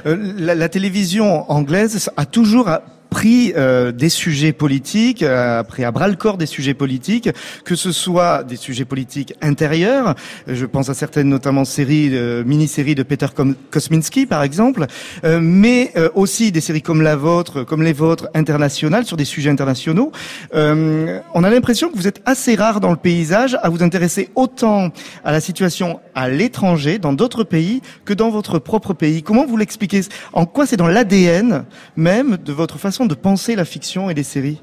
Euh, 0.05 0.34
la, 0.38 0.55
la 0.55 0.70
télévision 0.70 1.49
anglaise 1.51 2.09
a 2.18 2.26
toujours 2.26 2.70
pris 3.18 3.51
euh, 3.55 3.91
des 3.91 4.09
sujets 4.09 4.53
politiques, 4.53 5.24
euh, 5.24 5.63
pris 5.63 5.84
à 5.84 5.91
bras 5.91 6.07
le 6.07 6.13
corps 6.13 6.38
des 6.38 6.45
sujets 6.45 6.76
politiques, 6.76 7.30
que 7.65 7.74
ce 7.74 7.91
soit 7.91 8.43
des 8.43 8.57
sujets 8.57 8.86
politiques 8.86 9.34
intérieurs, 9.41 10.13
je 10.45 10.68
pense 10.68 10.89
à 10.89 10.93
certaines 10.93 11.28
notamment 11.28 11.65
séries, 11.65 12.11
euh, 12.13 12.43
mini-séries 12.43 12.93
de 12.93 13.01
Peter 13.01 13.26
Kosminski 13.72 14.28
par 14.28 14.43
exemple, 14.43 14.86
euh, 15.24 15.39
mais 15.41 15.93
euh, 15.97 16.09
aussi 16.13 16.51
des 16.51 16.61
séries 16.61 16.84
comme 16.84 17.01
la 17.01 17.15
vôtre, 17.15 17.63
comme 17.63 17.82
les 17.82 17.91
vôtres 17.91 18.28
internationales 18.36 19.05
sur 19.05 19.18
des 19.18 19.26
sujets 19.26 19.49
internationaux. 19.49 20.11
Euh, 20.53 21.20
on 21.34 21.43
a 21.43 21.49
l'impression 21.49 21.89
que 21.89 21.97
vous 21.97 22.07
êtes 22.07 22.22
assez 22.24 22.53
rare 22.53 22.80
dans 22.80 22.91
le 22.91 22.97
paysage 22.97 23.57
à 23.63 23.70
vous 23.70 23.82
intéresser 23.82 24.30
autant 24.36 24.91
à 25.26 25.32
la 25.32 25.39
situation 25.39 25.99
à 26.13 26.30
l'étranger, 26.30 26.99
dans 26.99 27.13
d'autres 27.13 27.43
pays, 27.43 27.82
que 28.05 28.13
dans 28.13 28.30
votre 28.30 28.59
propre 28.59 28.93
pays. 28.93 29.24
Comment 29.24 29.47
vous 29.47 29.57
l'expliquez? 29.57 30.01
En 30.34 30.45
quoi 30.45 30.68
c'est 30.68 30.78
dans 30.78 30.86
l'ADN 30.88 31.65
même 31.95 32.38
de 32.38 32.53
votre 32.53 32.78
façon 32.78 33.07
de 33.08 33.16
penser 33.16 33.55
la 33.55 33.66
fiction 33.66 34.10
et 34.10 34.14
les 34.14 34.24
séries 34.24 34.62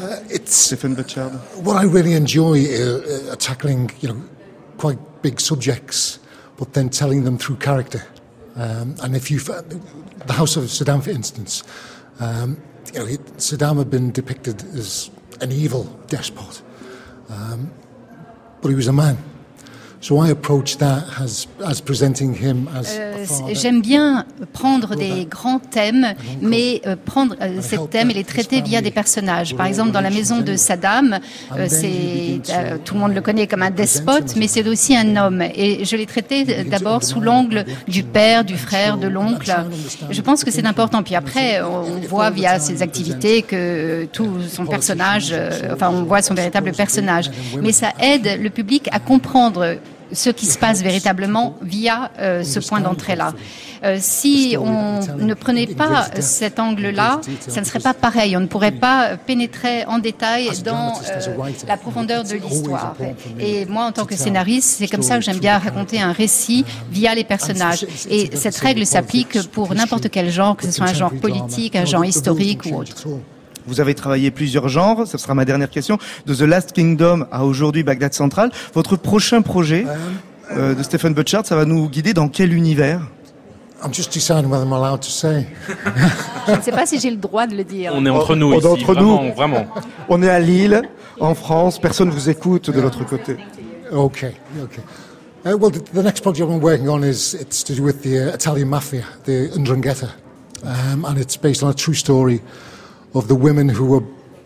uh, 0.00 0.16
it's 0.30 0.54
Stephen 0.54 0.94
Butchard. 0.94 1.32
What 1.62 1.76
I 1.76 1.84
really 1.84 2.14
enjoy 2.14 2.64
uh, 2.64 3.32
uh, 3.32 3.36
tackling, 3.36 3.90
you 4.00 4.08
know, 4.08 4.22
quite 4.78 4.98
big 5.22 5.40
subjects, 5.40 6.18
but 6.56 6.72
then 6.72 6.88
telling 6.88 7.24
them 7.24 7.38
through 7.38 7.56
character. 7.56 8.02
Um, 8.56 8.94
and 9.02 9.14
if 9.14 9.30
you, 9.30 9.38
the 9.40 10.32
House 10.32 10.56
of 10.56 10.64
Saddam, 10.64 11.02
for 11.02 11.10
instance, 11.10 11.62
um, 12.18 12.60
you 12.92 13.00
know, 13.00 13.06
Saddam 13.36 13.78
had 13.78 13.90
been 13.90 14.10
depicted 14.10 14.62
as 14.74 15.10
an 15.40 15.52
evil 15.52 15.84
despot, 16.08 16.62
um, 17.28 17.70
but 18.60 18.68
he 18.68 18.74
was 18.74 18.88
a 18.88 18.92
man. 18.92 19.18
J'aime 23.52 23.82
bien 23.82 24.24
prendre 24.54 24.96
des 24.96 25.26
grands 25.26 25.58
thèmes, 25.58 26.14
mais 26.40 26.80
euh, 26.86 26.96
prendre 26.96 27.36
euh, 27.42 27.58
ces 27.60 27.76
thèmes 27.90 28.10
et 28.10 28.14
les 28.14 28.24
traiter 28.24 28.62
via 28.62 28.80
des 28.80 28.90
personnages. 28.90 29.54
Par 29.54 29.66
exemple, 29.66 29.90
dans 29.90 30.00
la 30.00 30.08
maison 30.08 30.40
de 30.40 30.56
Saddam, 30.56 31.18
euh, 31.54 31.66
c'est 31.68 32.40
tout 32.84 32.94
le 32.94 33.00
monde 33.00 33.14
le 33.14 33.20
connaît 33.20 33.46
comme 33.46 33.62
un 33.62 33.70
despote, 33.70 34.36
mais 34.36 34.48
c'est 34.48 34.66
aussi 34.66 34.96
un 34.96 35.16
homme. 35.16 35.42
Et 35.54 35.84
je 35.84 35.96
l'ai 35.96 36.06
traité 36.06 36.64
d'abord 36.64 37.02
sous 37.02 37.20
l'angle 37.20 37.66
du 37.86 38.02
père, 38.02 38.44
du 38.44 38.56
frère, 38.56 38.96
de 38.96 39.06
l'oncle. 39.06 39.54
Je 40.08 40.20
pense 40.22 40.44
que 40.44 40.50
c'est 40.50 40.64
important. 40.64 41.02
Puis 41.02 41.14
après, 41.14 41.60
on 41.62 42.00
voit 42.08 42.30
via 42.30 42.58
ses 42.58 42.80
activités 42.80 43.42
que 43.42 44.06
tout 44.06 44.30
son 44.48 44.64
personnage, 44.64 45.34
enfin, 45.70 45.90
on 45.92 46.04
voit 46.04 46.22
son 46.22 46.34
véritable 46.34 46.72
personnage. 46.72 47.30
Mais 47.60 47.72
ça 47.72 47.92
aide 48.00 48.40
le 48.40 48.48
public 48.48 48.88
à 48.92 48.98
comprendre 48.98 49.76
ce 50.12 50.30
qui 50.30 50.46
se 50.46 50.58
passe 50.58 50.82
véritablement 50.82 51.56
via 51.62 52.10
ce 52.18 52.58
point 52.60 52.80
d'entrée-là. 52.80 53.32
si 53.98 54.56
on 54.58 55.00
ne 55.16 55.34
prenait 55.34 55.66
pas 55.66 56.06
cet 56.20 56.58
angle-là, 56.58 57.20
ça 57.48 57.60
ne 57.60 57.66
serait 57.66 57.80
pas 57.80 57.94
pareil. 57.94 58.36
On 58.36 58.40
ne 58.40 58.46
pourrait 58.46 58.72
pas 58.72 59.16
pénétrer 59.16 59.84
en 59.86 59.98
détail 59.98 60.50
dans 60.64 60.94
la 61.66 61.76
profondeur 61.76 62.24
de 62.24 62.34
l'histoire. 62.34 62.94
Et 63.38 63.66
moi, 63.66 63.84
en 63.84 63.92
tant 63.92 64.04
que 64.04 64.16
scénariste, 64.16 64.76
c'est 64.78 64.88
comme 64.88 65.02
ça 65.02 65.16
que 65.16 65.22
j'aime 65.22 65.38
bien 65.38 65.58
raconter 65.58 66.00
un 66.00 66.12
récit 66.12 66.64
via 66.90 67.14
les 67.14 67.24
personnages. 67.24 67.86
Et 68.08 68.30
cette 68.36 68.56
règle 68.56 68.86
s'applique 68.86 69.48
pour 69.50 69.74
n'importe 69.74 70.10
quel 70.10 70.30
genre, 70.30 70.56
que 70.56 70.64
ce 70.64 70.72
soit 70.72 70.88
un 70.88 70.94
genre 70.94 71.12
politique, 71.12 71.76
un 71.76 71.84
genre 71.84 72.04
historique 72.04 72.66
ou 72.66 72.76
autre. 72.76 73.06
Vous 73.66 73.80
avez 73.80 73.94
travaillé 73.94 74.30
plusieurs 74.30 74.68
genres, 74.68 75.06
ce 75.06 75.18
sera 75.18 75.34
ma 75.34 75.44
dernière 75.44 75.70
question, 75.70 75.98
de 76.26 76.34
The 76.34 76.42
Last 76.42 76.72
Kingdom 76.72 77.26
à 77.30 77.44
aujourd'hui 77.44 77.82
Bagdad 77.82 78.12
Central. 78.14 78.50
Votre 78.74 78.96
prochain 78.96 79.42
projet 79.42 79.86
euh, 80.52 80.74
de 80.74 80.82
Stephen 80.82 81.14
Butchard, 81.14 81.46
ça 81.46 81.56
va 81.56 81.64
nous 81.64 81.88
guider 81.88 82.14
dans 82.14 82.28
quel 82.28 82.52
univers? 82.52 83.00
I'm 83.82 83.94
just 83.94 84.12
deciding 84.12 84.50
whether 84.50 84.64
I'm 84.64 84.72
allowed 84.72 85.00
to 85.00 85.08
say. 85.08 85.46
Je 86.46 86.52
ne 86.52 86.60
sais 86.60 86.70
pas 86.70 86.84
si 86.84 87.00
j'ai 87.00 87.10
le 87.10 87.16
droit 87.16 87.46
de 87.46 87.54
le 87.54 87.64
dire. 87.64 87.92
On 87.94 88.04
est 88.04 88.10
entre 88.10 88.36
nous 88.36 88.52
ici, 88.52 88.66
entre 88.66 88.92
vraiment, 88.92 89.24
nous. 89.24 89.32
vraiment. 89.32 89.66
On 90.08 90.22
est 90.22 90.28
à 90.28 90.38
Lille, 90.38 90.82
en 91.18 91.34
France, 91.34 91.78
personne 91.78 92.10
vous 92.10 92.28
écoute 92.28 92.70
de 92.70 92.80
l'autre 92.80 93.04
côté. 93.04 93.36
Okay, 93.90 94.34
okay. 94.62 94.82
Uh, 95.44 95.56
well, 95.56 95.70
the, 95.70 95.82
the, 95.94 96.02
next 96.02 96.20
project 96.20 96.50
I'm 96.50 96.60
working 96.60 96.88
on 96.88 97.02
is 97.02 97.34
it's 97.34 97.64
to 97.64 97.74
do 97.74 97.82
with 97.82 98.02
the 98.02 98.30
uh, 98.30 98.34
Italian 98.34 98.68
mafia, 98.68 99.04
the 99.24 99.48
Ndrangheta, 99.56 100.10
um, 100.64 101.06
and 101.06 101.18
it's 101.18 101.38
based 101.38 101.62
on 101.62 101.70
a 101.70 101.74
true 101.74 101.94
story 101.94 102.42
of 103.14 103.26
the 103.26 103.32
women 103.32 103.70
who 103.70 103.86
were 103.86 104.02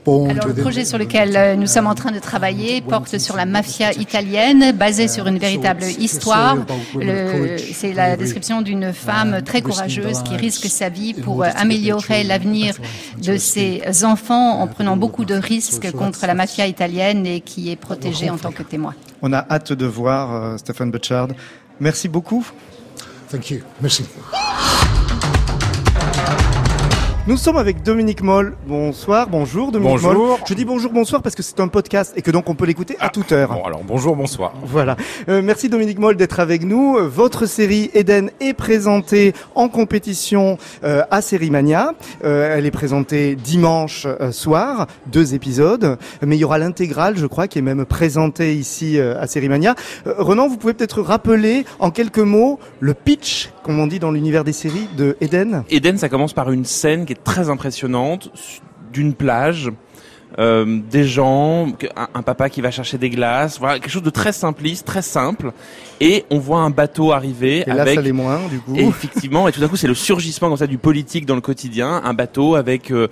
alors, 0.07 0.49
le 0.49 0.55
projet 0.55 0.85
sur 0.85 0.99
lequel 0.99 1.37
euh, 1.37 1.57
nous 1.57 1.67
sommes 1.67 1.87
en 1.87 1.95
train 1.95 2.11
de 2.11 2.19
travailler 2.19 2.83
porte 2.83 3.19
sur 3.19 3.37
la 3.37 3.47
mafia 3.47 3.93
italienne, 3.93 4.73
basée 4.73 5.09
sur 5.09 5.27
une 5.27 5.39
véritable 5.39 5.85
histoire. 5.99 6.59
C'est 7.73 7.93
la 7.93 8.17
description 8.17 8.62
d'une 8.62 8.93
femme 8.93 9.43
très 9.43 9.62
courageuse 9.62 10.23
qui 10.23 10.37
risque 10.37 10.67
sa 10.67 10.89
vie 10.89 11.15
pour 11.15 11.43
euh, 11.43 11.49
améliorer 11.57 12.23
l'avenir 12.25 12.75
de 13.23 13.37
ses 13.37 13.83
enfants 14.05 14.61
en 14.61 14.67
prenant 14.67 14.97
beaucoup 14.97 15.25
de 15.25 15.35
risques 15.35 15.91
contre 15.93 16.27
la 16.27 16.35
mafia 16.35 16.67
italienne 16.67 17.27
et 17.27 17.41
qui 17.41 17.71
est 17.71 17.77
protégée 17.77 18.31
en 18.31 18.37
tant 18.37 18.53
que 18.53 18.62
témoin. 18.62 18.95
On 19.23 19.33
a 19.33 19.47
hâte 19.51 19.73
de 19.73 19.87
voir 19.87 20.35
euh, 20.35 20.57
Stéphane 20.59 20.91
Butchard. 20.91 21.29
Merci 21.81 22.09
beaucoup. 22.09 22.47
Thank 23.31 23.51
you. 23.51 23.61
Merci. 23.81 24.05
Nous 27.27 27.39
sommes 27.39 27.57
avec 27.57 27.83
Dominique 27.83 28.20
Moll. 28.20 28.55
Bonsoir, 28.66 29.31
bonjour 29.31 29.72
Dominique 29.72 30.03
bonjour. 30.03 30.39
Je 30.47 30.53
dis 30.53 30.66
bonjour, 30.66 30.93
bonsoir 30.93 31.22
parce 31.22 31.35
que 31.35 31.43
c'est 31.43 31.59
un 31.59 31.68
podcast 31.68 32.12
et 32.16 32.20
que 32.20 32.31
donc 32.31 32.51
on 32.51 32.55
peut 32.55 32.66
l'écouter 32.66 32.97
à 33.01 33.07
ah, 33.07 33.09
toute 33.09 33.33
heure. 33.33 33.49
Bon, 33.49 33.64
alors 33.64 33.83
bonjour, 33.83 34.14
bonsoir. 34.14 34.53
Voilà. 34.62 34.99
Euh, 35.31 35.41
merci 35.43 35.70
Dominique 35.70 35.99
Moll 35.99 36.16
d'être 36.16 36.39
avec 36.39 36.64
nous. 36.64 36.99
Votre 37.09 37.47
série 37.47 37.91
Eden 37.95 38.31
est 38.41 38.53
présentée 38.53 39.33
en 39.55 39.70
compétition 39.70 40.59
euh, 40.85 41.03
à 41.11 41.22
Série 41.22 41.49
Mania. 41.49 41.95
Euh, 42.25 42.55
elle 42.55 42.66
est 42.66 42.70
présentée 42.70 43.37
dimanche 43.37 44.07
soir, 44.31 44.87
deux 45.07 45.33
épisodes, 45.33 45.97
mais 46.20 46.37
il 46.37 46.41
y 46.41 46.45
aura 46.45 46.59
l'intégrale, 46.59 47.16
je 47.16 47.25
crois, 47.25 47.49
qui 47.49 47.59
est 47.59 47.62
même 47.62 47.87
présentée 47.87 48.55
ici 48.55 49.01
à 49.01 49.27
Série 49.27 49.49
Mania. 49.49 49.77
Renan, 50.05 50.47
vous 50.47 50.59
pouvez 50.59 50.75
peut-être 50.75 51.01
rappeler 51.01 51.64
en 51.79 51.91
quelques 51.91 52.18
mots 52.18 52.59
le 52.81 52.93
pitch, 52.93 53.51
comme 53.65 53.81
on 53.81 53.87
dit 53.87 53.99
dans 53.99 54.12
l'univers 54.12 54.45
des 54.45 54.53
séries, 54.53 54.89
de 54.97 55.17
Eden. 55.21 55.65
Eden, 55.71 55.99
ça 55.99 56.09
commence 56.09 56.35
par 56.35 56.53
une 56.53 56.67
scène 56.67 57.07
qui 57.07 57.15
très 57.17 57.49
impressionnante 57.49 58.31
d'une 58.93 59.15
plage. 59.15 59.73
Euh, 60.39 60.81
des 60.91 61.05
gens, 61.05 61.69
un, 61.97 62.23
papa 62.23 62.51
qui 62.51 62.61
va 62.61 62.73
chercher 62.73 62.99
des 62.99 63.09
glaces, 63.09 63.61
voilà 63.61 63.79
quelque 63.79 63.93
chose 63.93 64.03
de 64.03 64.11
très 64.11 64.33
simpliste, 64.33 64.85
très 64.85 65.01
simple, 65.01 65.53
et 66.01 66.25
on 66.29 66.41
voit 66.41 66.59
un 66.59 66.71
bateau 66.71 67.12
arriver 67.12 67.59
et 67.59 67.71
avec. 67.71 67.87
Là, 67.87 67.95
ça 67.95 68.01
l'est 68.01 68.11
moins, 68.11 68.41
du 68.51 68.59
coup. 68.59 68.75
effectivement, 68.75 69.47
et 69.47 69.53
tout 69.53 69.61
d'un 69.61 69.69
coup, 69.69 69.77
c'est 69.77 69.87
le 69.87 69.95
surgissement 69.95 70.49
comme 70.49 70.57
ça 70.57 70.67
du 70.67 70.77
politique 70.77 71.25
dans 71.25 71.37
le 71.37 71.41
quotidien, 71.41 72.03
un 72.05 72.15
bateau 72.15 72.57
avec 72.57 72.91
euh, 72.91 73.07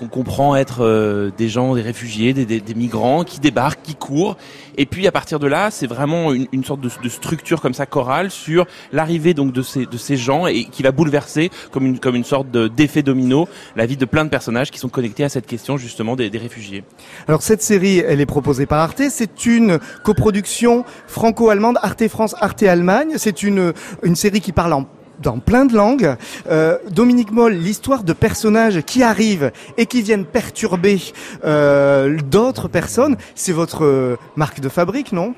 on 0.00 0.08
comprend 0.08 0.56
être 0.56 0.84
euh, 0.84 1.30
des 1.36 1.48
gens, 1.48 1.74
des 1.74 1.82
réfugiés, 1.82 2.32
des, 2.32 2.74
migrants 2.74 3.24
qui 3.24 3.40
débarquent, 3.40 3.82
qui 3.82 3.94
courent. 3.94 4.36
Et 4.76 4.86
puis 4.86 5.06
à 5.06 5.12
partir 5.12 5.38
de 5.38 5.46
là, 5.46 5.70
c'est 5.70 5.86
vraiment 5.86 6.32
une, 6.32 6.64
sorte 6.64 6.80
de, 6.80 6.90
de, 7.02 7.08
structure 7.08 7.60
comme 7.60 7.74
ça 7.74 7.86
chorale 7.86 8.30
sur 8.30 8.66
l'arrivée 8.92 9.34
donc 9.34 9.52
de 9.52 9.62
ces, 9.62 9.86
de 9.86 10.16
gens 10.16 10.46
et 10.46 10.64
qui 10.64 10.82
va 10.82 10.92
bouleverser 10.92 11.50
comme 11.70 11.86
une, 11.86 12.24
sorte 12.24 12.50
d'effet 12.50 13.02
domino 13.02 13.48
la 13.76 13.86
vie 13.86 13.96
de 13.96 14.04
plein 14.04 14.24
de 14.24 14.30
personnages 14.30 14.70
qui 14.70 14.78
sont 14.78 14.88
connectés 14.88 15.24
à 15.24 15.28
cette 15.28 15.46
question 15.46 15.76
justement 15.76 16.16
des, 16.16 16.30
des 16.30 16.38
réfugiés. 16.38 16.84
Alors 17.28 17.42
cette 17.42 17.62
série, 17.62 17.98
elle 17.98 18.20
est 18.20 18.26
proposée 18.26 18.66
par 18.66 18.80
Arte. 18.80 19.02
C'est 19.10 19.46
une 19.46 19.78
coproduction 20.04 20.84
franco-allemande, 21.06 21.78
Arte 21.82 22.08
France, 22.08 22.34
Arte 22.40 22.62
Allemagne. 22.62 23.14
C'est 23.16 23.42
une, 23.42 23.72
une 24.02 24.16
série 24.16 24.40
qui 24.40 24.52
parle 24.52 24.72
en 24.72 24.86
dans 25.22 25.38
plein 25.38 25.64
de 25.64 25.74
langues. 25.74 26.16
Euh, 26.50 26.76
Dominique 26.90 27.30
Moll, 27.30 27.54
l'histoire 27.54 28.02
de 28.04 28.12
personnages 28.12 28.82
qui 28.82 29.02
arrivent 29.02 29.52
et 29.78 29.86
qui 29.86 30.02
viennent 30.02 30.26
perturber 30.26 31.00
euh, 31.44 32.18
d'autres 32.30 32.68
personnes, 32.68 33.16
c'est 33.34 33.52
votre 33.52 33.84
euh, 33.84 34.16
marque 34.36 34.60
de 34.60 34.68
fabrique, 34.68 35.12
non? 35.12 35.34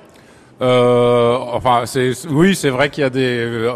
Euh, 0.62 1.36
Enfin, 1.52 1.82
c'est 1.84 2.12
oui, 2.30 2.54
c'est 2.56 2.70
vrai 2.70 2.88
qu'il 2.90 3.02
y 3.02 3.04
a 3.04 3.10
des 3.10 3.38
euh, 3.38 3.70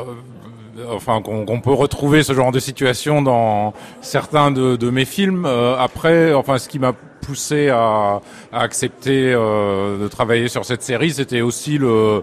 enfin 0.93 1.21
qu'on 1.23 1.61
peut 1.61 1.73
retrouver 1.73 2.23
ce 2.23 2.33
genre 2.33 2.53
de 2.53 2.61
situation 2.61 3.21
dans 3.23 3.75
certains 4.01 4.51
de, 4.51 4.77
de 4.77 4.91
mes 4.91 5.05
films. 5.05 5.45
Euh, 5.47 5.77
après, 5.79 6.33
enfin, 6.35 6.59
ce 6.59 6.69
qui 6.69 6.79
m'a 6.79 6.93
poussé 7.27 7.69
à, 7.69 8.21
à 8.53 8.61
accepter 8.61 9.33
euh, 9.35 9.99
de 10.03 10.09
travailler 10.09 10.49
sur 10.49 10.65
cette 10.65 10.83
série, 10.83 11.11
c'était 11.13 11.41
aussi 11.41 11.79
le 11.79 12.23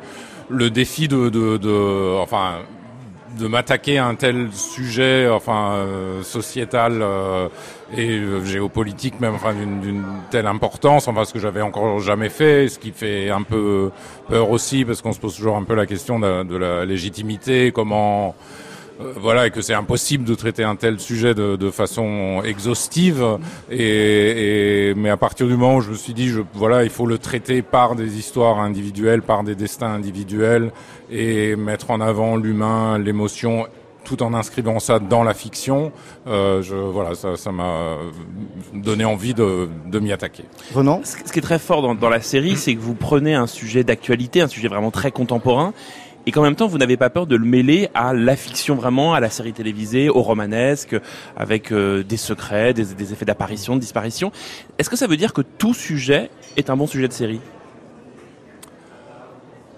le 0.50 0.70
défi 0.70 1.08
de, 1.08 1.30
de, 1.30 1.58
de 1.58 2.18
enfin 2.20 2.60
de 3.38 3.48
m'attaquer 3.48 3.98
à 3.98 4.08
un 4.08 4.16
tel 4.16 4.50
sujet, 4.52 5.28
enfin 5.30 5.74
euh, 5.74 6.24
sociétal 6.24 7.02
euh, 7.02 7.48
et 7.96 8.12
euh, 8.12 8.44
géopolitique 8.46 9.20
même, 9.20 9.36
enfin 9.36 9.54
d'une 9.54 10.04
telle 10.32 10.48
importance, 10.48 11.08
enfin 11.08 11.26
ce 11.26 11.34
que 11.34 11.40
j'avais 11.40 11.62
encore 11.62 12.00
jamais 12.00 12.30
fait, 12.30 12.68
ce 12.70 12.80
qui 12.80 12.92
fait 12.92 13.30
un 13.30 13.44
peu 13.44 13.92
peur 14.28 14.50
aussi 14.50 14.86
parce 14.86 15.02
qu'on 15.02 15.14
se 15.14 15.20
pose 15.20 15.36
toujours 15.36 15.58
un 15.58 15.64
peu 15.64 15.76
la 15.76 15.86
question 15.86 16.20
de, 16.20 16.44
de 16.44 16.58
la 16.58 16.86
légitimité, 16.86 17.72
comment 17.74 18.36
euh, 19.02 19.14
voilà, 19.18 19.48
et 19.48 19.52
que 19.52 19.62
c'est 19.62 19.74
impossible 19.74 20.24
de 20.24 20.36
traiter 20.36 20.64
un 20.64 20.76
tel 20.76 21.00
sujet 21.00 21.34
de, 21.34 21.56
de 21.56 21.70
façon 21.70 22.42
exhaustive. 22.46 23.26
Et, 23.70 24.90
et, 24.90 24.94
mais 24.96 25.10
à 25.10 25.18
partir 25.18 25.48
du 25.48 25.54
moment 25.54 25.78
où 25.78 25.82
je 25.82 25.92
me 25.92 25.96
suis 25.96 26.14
dit, 26.14 26.30
je, 26.30 26.42
voilà, 26.54 26.84
il 26.84 26.90
faut 26.90 27.06
le 27.06 27.18
traiter 27.18 27.62
par 27.62 27.96
des 27.96 28.18
histoires 28.18 28.60
individuelles, 28.60 29.22
par 29.22 29.44
des 29.44 29.56
destins 29.56 29.94
individuels, 29.94 30.72
et 31.12 31.56
mettre 31.56 31.92
en 31.92 32.02
avant 32.02 32.38
l'humain, 32.38 32.98
l'émotion 32.98 33.68
tout 34.06 34.24
en 34.24 34.34
inscrivant 34.34 34.80
ça 34.80 35.00
dans 35.00 35.24
la 35.24 35.34
fiction, 35.34 35.92
euh, 36.28 36.62
je, 36.62 36.76
voilà, 36.76 37.16
ça, 37.16 37.52
m'a 37.52 37.98
donné 38.74 39.04
envie 39.04 39.34
de, 39.34 39.68
de 39.88 40.00
m'y 40.00 40.14
attaquer. 40.14 40.46
Renan 40.74 41.02
Ce 41.04 41.16
qui 41.16 41.40
est 41.40 41.42
très 41.42 41.60
fort 41.60 41.82
dans, 41.82 41.96
dans 41.96 42.10
la 42.10 42.22
série, 42.22 42.56
c'est 42.56 42.76
que 42.76 42.80
vous 42.80 42.94
prenez 42.94 43.34
un 43.34 43.48
sujet 43.48 43.84
d'actualité, 43.84 44.42
un 44.42 44.48
sujet 44.48 44.68
vraiment 44.70 44.92
très 44.92 45.12
contemporain, 45.12 45.74
et 46.26 46.32
qu'en 46.32 46.42
même 46.42 46.56
temps 46.56 46.68
vous 46.68 46.78
n'avez 46.78 46.98
pas 46.98 47.10
peur 47.10 47.28
de 47.28 47.36
le 47.36 47.46
mêler 47.46 47.90
à 47.94 48.14
la 48.14 48.36
fiction 48.36 48.76
vraiment, 48.76 49.14
à 49.14 49.20
la 49.20 49.30
série 49.30 49.54
télévisée, 49.54 50.10
au 50.10 50.22
romanesque, 50.22 50.96
avec 51.38 51.72
euh, 51.72 52.04
des 52.04 52.18
secrets, 52.18 52.74
des, 52.74 52.86
des 52.94 53.14
effets 53.14 53.26
d'apparition, 53.26 53.76
de 53.76 53.82
disparition. 53.82 54.32
Est-ce 54.78 54.90
que 54.90 54.96
ça 54.96 55.08
veut 55.08 55.18
dire 55.18 55.34
que 55.34 55.42
tout 55.42 55.74
sujet 55.74 56.30
est 56.58 56.70
un 56.70 56.78
bon 56.78 56.88
sujet 56.88 57.08
de 57.08 57.14
série? 57.14 57.40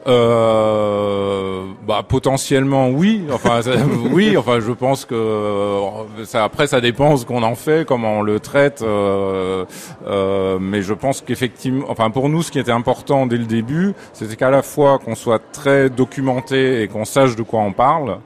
Euh, 0.08 1.64
bah 1.86 2.04
potentiellement 2.08 2.90
oui. 2.90 3.26
Enfin 3.32 3.60
oui. 4.12 4.38
Enfin 4.38 4.60
je 4.60 4.72
pense 4.72 5.06
que 5.06 5.80
ça 6.24 6.44
après 6.44 6.68
ça 6.68 6.82
dépend 6.82 7.18
ce 7.18 7.26
qu'on 7.26 7.44
en 7.44 7.56
fait, 7.56 7.86
comment 7.86 8.20
on 8.20 8.22
le 8.22 8.40
traite. 8.40 8.82
Euh, 8.82 9.66
euh, 10.08 10.58
mais 10.60 10.82
je 10.82 10.94
pense 10.94 11.22
qu'effectivement, 11.22 11.86
enfin 11.90 12.10
pour 12.10 12.30
nous 12.30 12.42
ce 12.42 12.52
qui 12.52 12.60
était 12.60 12.72
important 12.72 13.26
dès 13.26 13.38
le 13.38 13.46
début, 13.46 13.94
c'était 14.14 14.36
qu'à 14.36 14.50
la 14.50 14.62
fois 14.62 15.00
qu'on 15.00 15.16
soit 15.16 15.42
très 15.52 15.90
documenté 15.90 16.82
et 16.82 16.88
qu'on 16.88 17.06
sache 17.06 17.36
de 17.36 17.44
quoi 17.44 17.60
on 17.62 17.74
parle 17.74 18.20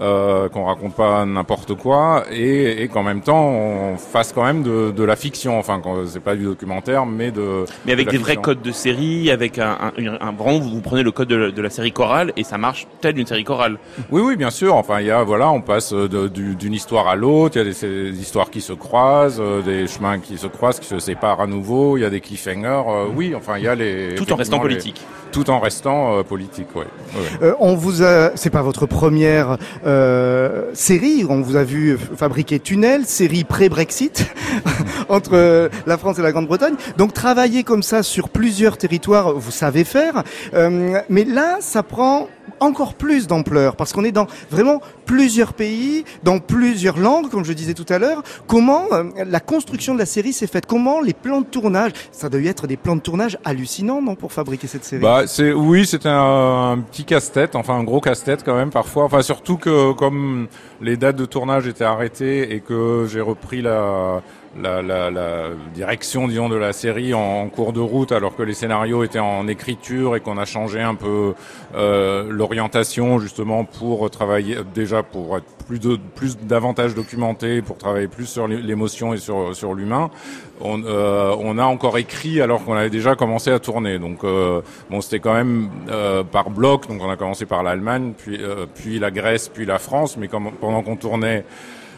euh, 0.00 0.48
qu'on 0.48 0.64
raconte 0.64 0.94
pas 0.94 1.24
n'importe 1.24 1.74
quoi 1.74 2.24
et, 2.30 2.82
et 2.82 2.88
qu'en 2.88 3.02
même 3.02 3.20
temps 3.20 3.48
on 3.48 3.96
fasse 3.96 4.32
quand 4.32 4.44
même 4.44 4.62
de, 4.62 4.90
de 4.90 5.04
la 5.04 5.16
fiction. 5.16 5.58
Enfin, 5.58 5.80
c'est 6.06 6.22
pas 6.22 6.34
du 6.34 6.44
documentaire, 6.44 7.06
mais 7.06 7.30
de. 7.30 7.64
Mais 7.86 7.92
avec 7.92 8.08
des 8.10 8.18
vrais 8.18 8.36
codes 8.36 8.62
de 8.62 8.72
série, 8.72 9.30
avec 9.30 9.58
un, 9.58 9.92
un, 9.96 10.16
un, 10.20 10.32
vraiment 10.32 10.58
vous 10.58 10.80
prenez 10.80 11.02
le 11.02 11.12
code 11.12 11.28
de, 11.28 11.50
de, 11.50 11.62
la 11.62 11.70
série 11.70 11.92
chorale 11.92 12.32
et 12.36 12.44
ça 12.44 12.58
marche 12.58 12.86
tel 13.00 13.18
une 13.18 13.26
série 13.26 13.44
chorale. 13.44 13.78
Oui, 14.10 14.22
oui, 14.24 14.36
bien 14.36 14.50
sûr. 14.50 14.74
Enfin, 14.74 15.00
il 15.00 15.06
y 15.06 15.10
a 15.10 15.22
voilà, 15.22 15.50
on 15.50 15.60
passe 15.60 15.92
d'une 15.92 16.74
histoire 16.74 17.08
à 17.08 17.16
l'autre. 17.16 17.56
Il 17.56 17.58
y 17.58 17.68
a 17.68 17.72
des, 17.72 18.10
des, 18.10 18.20
histoires 18.20 18.50
qui 18.50 18.60
se 18.60 18.72
croisent, 18.72 19.40
euh, 19.40 19.62
des 19.62 19.86
chemins 19.86 20.18
qui 20.18 20.38
se 20.38 20.46
croisent, 20.46 20.80
qui 20.80 20.86
se 20.86 20.98
séparent 20.98 21.40
à 21.40 21.46
nouveau. 21.46 21.96
Il 21.96 22.00
y 22.00 22.04
a 22.04 22.10
des 22.10 22.20
cliffhangers. 22.20 22.82
Euh, 22.88 23.06
oui, 23.14 23.34
enfin, 23.34 23.58
il 23.58 23.64
y 23.64 23.68
a 23.68 23.74
les. 23.74 24.14
Tout 24.16 24.32
en 24.32 24.36
restant 24.36 24.58
politique. 24.58 25.00
Tout 25.34 25.50
en 25.50 25.58
restant 25.58 26.22
politique, 26.22 26.68
ouais. 26.76 26.86
ouais. 27.42 27.52
on 27.58 27.74
vous 27.74 28.04
a, 28.04 28.30
c'est 28.36 28.50
pas 28.50 28.62
votre 28.62 28.86
première 28.86 29.58
euh, 29.84 30.70
série. 30.74 31.26
On 31.28 31.40
vous 31.40 31.56
a 31.56 31.64
vu 31.64 31.98
fabriquer 31.98 32.60
tunnel, 32.60 33.04
série 33.04 33.42
pré-Brexit 33.42 34.26
entre 35.08 35.70
la 35.86 35.98
France 35.98 36.20
et 36.20 36.22
la 36.22 36.30
Grande-Bretagne. 36.30 36.74
Donc 36.98 37.12
travailler 37.12 37.64
comme 37.64 37.82
ça 37.82 38.04
sur 38.04 38.28
plusieurs 38.28 38.78
territoires, 38.78 39.32
vous 39.34 39.50
savez 39.50 39.82
faire. 39.82 40.22
Euh, 40.54 41.00
mais 41.08 41.24
là, 41.24 41.56
ça 41.58 41.82
prend 41.82 42.28
encore 42.60 42.94
plus 42.94 43.26
d'ampleur 43.26 43.76
parce 43.76 43.92
qu'on 43.92 44.04
est 44.04 44.12
dans 44.12 44.26
vraiment 44.50 44.80
plusieurs 45.06 45.52
pays, 45.52 46.04
dans 46.22 46.38
plusieurs 46.38 46.98
langues, 46.98 47.30
comme 47.30 47.44
je 47.44 47.52
disais 47.52 47.74
tout 47.74 47.86
à 47.88 47.98
l'heure. 47.98 48.22
Comment 48.46 48.84
euh, 48.92 49.04
la 49.26 49.40
construction 49.40 49.94
de 49.94 49.98
la 49.98 50.06
série 50.06 50.32
s'est 50.32 50.46
faite? 50.46 50.66
Comment 50.66 51.00
les 51.00 51.12
plans 51.12 51.40
de 51.40 51.46
tournage? 51.46 51.92
Ça 52.12 52.28
doit 52.28 52.40
être 52.42 52.66
des 52.66 52.76
plans 52.76 52.96
de 52.96 53.00
tournage 53.00 53.38
hallucinants, 53.44 54.02
non, 54.02 54.14
pour 54.14 54.32
fabriquer 54.32 54.66
cette 54.66 54.84
série? 54.84 55.02
Bah, 55.02 55.26
c'est 55.26 55.52
oui, 55.52 55.86
c'était 55.86 56.08
un, 56.08 56.72
un, 56.72 56.78
petit 56.78 57.04
casse-tête, 57.04 57.56
enfin 57.56 57.74
un 57.74 57.84
gros 57.84 58.00
casse-tête 58.00 58.44
quand 58.44 58.56
même 58.56 58.70
parfois. 58.70 59.04
Enfin 59.04 59.22
surtout 59.22 59.56
que 59.56 59.92
comme 59.92 60.48
les 60.80 60.96
dates 60.96 61.16
de 61.16 61.24
tournage 61.24 61.66
étaient 61.66 61.84
arrêtées 61.84 62.54
et 62.54 62.60
que 62.60 63.06
j'ai 63.10 63.20
repris 63.20 63.62
la 63.62 64.22
la, 64.60 64.82
la, 64.82 65.10
la, 65.10 65.50
direction, 65.74 66.28
disons, 66.28 66.48
de 66.48 66.56
la 66.56 66.72
série 66.72 67.14
en, 67.14 67.48
cours 67.48 67.72
de 67.72 67.80
route, 67.80 68.12
alors 68.12 68.36
que 68.36 68.42
les 68.42 68.54
scénarios 68.54 69.04
étaient 69.04 69.18
en 69.18 69.48
écriture 69.48 70.16
et 70.16 70.20
qu'on 70.20 70.38
a 70.38 70.44
changé 70.44 70.80
un 70.80 70.94
peu 70.94 71.34
euh, 71.74 72.26
l'orientation 72.30 73.18
justement 73.18 73.64
pour 73.64 74.10
travailler 74.10 74.58
déjà 74.74 75.02
pour 75.02 75.36
être 75.36 75.46
plus 75.66 75.78
de 75.78 75.98
plus 76.14 76.36
davantage 76.38 76.94
documenté, 76.94 77.62
pour 77.62 77.78
travailler 77.78 78.08
plus 78.08 78.26
sur 78.26 78.46
l'émotion 78.46 79.14
et 79.14 79.18
sur 79.18 79.54
sur 79.56 79.74
l'humain. 79.74 80.10
On, 80.60 80.82
euh, 80.84 81.34
on, 81.38 81.58
a 81.58 81.64
encore 81.64 81.98
écrit 81.98 82.40
alors 82.40 82.64
qu'on 82.64 82.74
avait 82.74 82.90
déjà 82.90 83.16
commencé 83.16 83.50
à 83.50 83.58
tourner. 83.58 83.98
Donc 83.98 84.22
euh, 84.22 84.60
bon, 84.88 85.00
c'était 85.00 85.18
quand 85.18 85.34
même 85.34 85.68
euh, 85.90 86.22
par 86.22 86.50
bloc. 86.50 86.86
Donc 86.88 87.02
on 87.02 87.10
a 87.10 87.16
commencé 87.16 87.44
par 87.44 87.62
l'Allemagne, 87.62 88.12
puis 88.16 88.38
euh, 88.40 88.66
puis 88.72 88.98
la 88.98 89.10
Grèce, 89.10 89.48
puis 89.48 89.66
la 89.66 89.78
France. 89.78 90.16
Mais 90.16 90.28
comme, 90.28 90.52
pendant 90.52 90.82
qu'on 90.82 90.96
tournait 90.96 91.44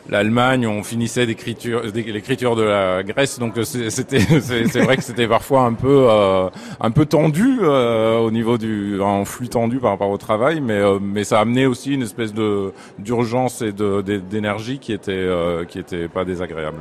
l'Allemagne, 0.08 0.66
on 0.66 0.82
finissait 0.82 1.26
d'écriture, 1.26 1.82
l'écriture 1.94 2.56
de 2.56 2.62
la 2.62 3.02
Grèce, 3.02 3.38
donc 3.38 3.54
c'était, 3.64 4.20
c'est 4.40 4.80
vrai 4.80 4.96
que 4.96 5.02
c'était 5.02 5.26
parfois 5.26 5.62
un 5.62 5.72
peu, 5.72 6.06
euh, 6.08 6.48
un 6.80 6.90
peu 6.90 7.06
tendu 7.06 7.58
euh, 7.62 8.18
au 8.18 8.30
niveau 8.30 8.58
du, 8.58 9.00
en 9.00 9.24
flux 9.24 9.48
tendu 9.48 9.78
par 9.78 9.90
rapport 9.90 10.10
au 10.10 10.18
travail, 10.18 10.60
mais 10.60 10.74
euh, 10.74 10.98
mais 11.00 11.24
ça 11.24 11.38
a 11.38 11.40
amené 11.42 11.66
aussi 11.66 11.94
une 11.94 12.02
espèce 12.02 12.32
de 12.32 12.72
d'urgence 12.98 13.62
et 13.62 13.72
d'énergie 13.72 14.78
qui 14.78 14.92
était 14.92 15.28
qui 15.68 15.78
était 15.78 16.08
pas 16.08 16.24
désagréable. 16.24 16.78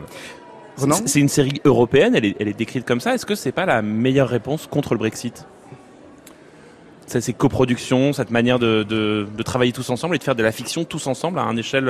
C'est 1.06 1.22
une 1.22 1.30
série 1.30 1.62
européenne, 1.64 2.16
elle 2.16 2.26
est, 2.26 2.36
elle 2.40 2.50
est 2.50 2.58
décrite 2.58 2.86
comme 2.86 3.00
ça. 3.00 3.14
Est-ce 3.14 3.26
que 3.26 3.36
c'est 3.36 3.54
pas 3.54 3.66
la 3.66 3.82
meilleure 3.82 4.28
réponse 4.28 4.68
contre 4.68 4.94
le 4.94 4.98
Brexit? 5.00 5.46
Ces 7.08 7.34
coproductions, 7.34 8.14
cette 8.14 8.32
manière 8.32 8.60
de, 8.60 8.84
de, 8.84 9.28
de, 9.38 9.44
travailler 9.44 9.72
tous 9.72 9.90
ensemble 9.90 10.16
et 10.16 10.18
de 10.18 10.24
faire 10.24 10.36
de 10.36 10.44
la 10.44 10.52
fiction 10.52 10.84
tous 10.84 11.06
ensemble 11.08 11.40
à 11.40 11.44
une 11.44 11.60
échelle 11.60 11.88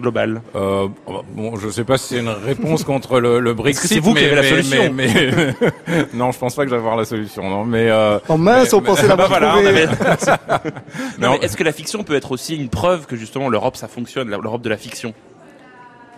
global 0.00 0.42
euh, 0.54 0.88
Bon, 1.34 1.56
je 1.56 1.68
sais 1.68 1.84
pas 1.84 1.98
si 1.98 2.14
c'est 2.14 2.20
une 2.20 2.28
réponse 2.28 2.84
contre 2.84 3.20
le, 3.20 3.40
le 3.40 3.54
Brexit. 3.54 3.90
c'est 3.90 4.00
vous 4.00 4.14
qui 4.14 4.24
avez 4.24 4.36
la 4.36 4.42
solution 4.42 4.92
mais, 4.92 5.08
non, 6.14 6.32
je 6.32 6.38
pense 6.38 6.54
pas 6.54 6.64
que 6.64 6.70
j'avoir 6.70 6.96
la 6.96 7.04
solution. 7.04 7.48
Non, 7.48 7.64
mais 7.64 7.90
euh, 7.90 8.18
en 8.28 8.38
mince, 8.38 8.72
on 8.72 8.80
pensait 8.80 9.06
l'avoir 9.08 9.28
voilà, 9.28 9.54
non, 11.18 11.30
mais 11.32 11.38
est-ce 11.42 11.56
que 11.56 11.64
la 11.64 11.72
fiction 11.72 12.02
peut 12.02 12.14
être 12.14 12.32
aussi 12.32 12.56
une 12.56 12.68
preuve 12.68 13.06
que 13.06 13.16
justement 13.16 13.48
l'Europe 13.48 13.76
ça 13.76 13.88
fonctionne, 13.88 14.28
l'Europe 14.28 14.62
de 14.62 14.68
la 14.68 14.76
fiction? 14.76 15.14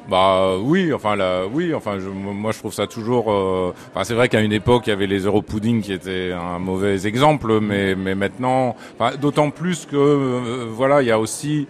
Bah 0.09 0.57
oui, 0.61 0.93
enfin 0.93 1.14
là, 1.14 1.45
oui, 1.47 1.73
enfin 1.75 1.99
je, 2.01 2.09
moi 2.09 2.51
je 2.51 2.59
trouve 2.59 2.73
ça 2.73 2.89
toujours. 2.89 3.31
Euh, 3.31 3.73
enfin 3.95 4.03
c'est 4.03 4.14
vrai 4.14 4.29
qu'à 4.29 4.41
une 4.41 4.53
époque 4.53 4.87
il 4.87 4.91
y 4.91 4.93
avait 4.93 5.07
les 5.07 5.20
Europudding 5.20 5.81
qui 5.81 5.93
étaient 5.93 6.33
un 6.33 6.59
mauvais 6.59 7.07
exemple, 7.07 7.61
mais 7.61 7.95
mais 7.95 8.16
maintenant, 8.16 8.75
d'autant 9.20 9.51
plus 9.51 9.87
que 9.87 9.97
euh, 9.97 10.66
voilà 10.68 11.03
il 11.03 11.09
y 11.09 11.12
a 11.12 11.20
aussi 11.20 11.68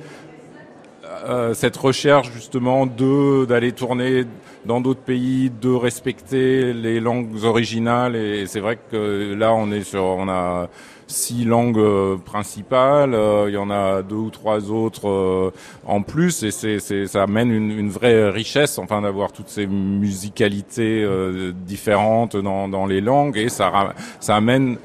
euh, 1.24 1.54
cette 1.54 1.76
recherche 1.76 2.30
justement 2.32 2.86
de 2.86 3.44
d'aller 3.44 3.72
tourner 3.72 4.24
dans 4.64 4.80
d'autres 4.80 5.00
pays, 5.00 5.50
de 5.50 5.70
respecter 5.70 6.72
les 6.72 7.00
langues 7.00 7.44
originales. 7.44 8.16
Et 8.16 8.46
c'est 8.46 8.60
vrai 8.60 8.78
que 8.90 9.34
là, 9.34 9.52
on 9.52 9.72
est 9.72 9.82
sur, 9.82 10.04
on 10.04 10.28
a 10.28 10.68
six 11.06 11.44
langues 11.44 11.78
euh, 11.78 12.16
principales. 12.16 13.14
Euh, 13.14 13.46
il 13.48 13.54
y 13.54 13.56
en 13.56 13.70
a 13.70 14.02
deux 14.02 14.16
ou 14.16 14.30
trois 14.30 14.70
autres 14.70 15.52
en 15.86 16.02
plus, 16.02 16.42
et 16.42 16.50
c'est, 16.50 16.78
ça 17.06 17.22
amène 17.22 17.50
une, 17.50 17.70
une, 17.70 17.90
vraie 17.90 18.30
richesse, 18.30 18.78
enfin 18.78 19.02
d'avoir 19.02 19.32
toutes 19.32 19.48
ces 19.48 19.66
musicalités 19.66 21.06
différentes 21.66 22.36
dans, 22.36 22.68
dans 22.68 22.86
les 22.86 23.00
langues, 23.00 23.36
et 23.36 23.48
ça 23.48 23.94
ça 24.20 24.36
amène 24.36 24.78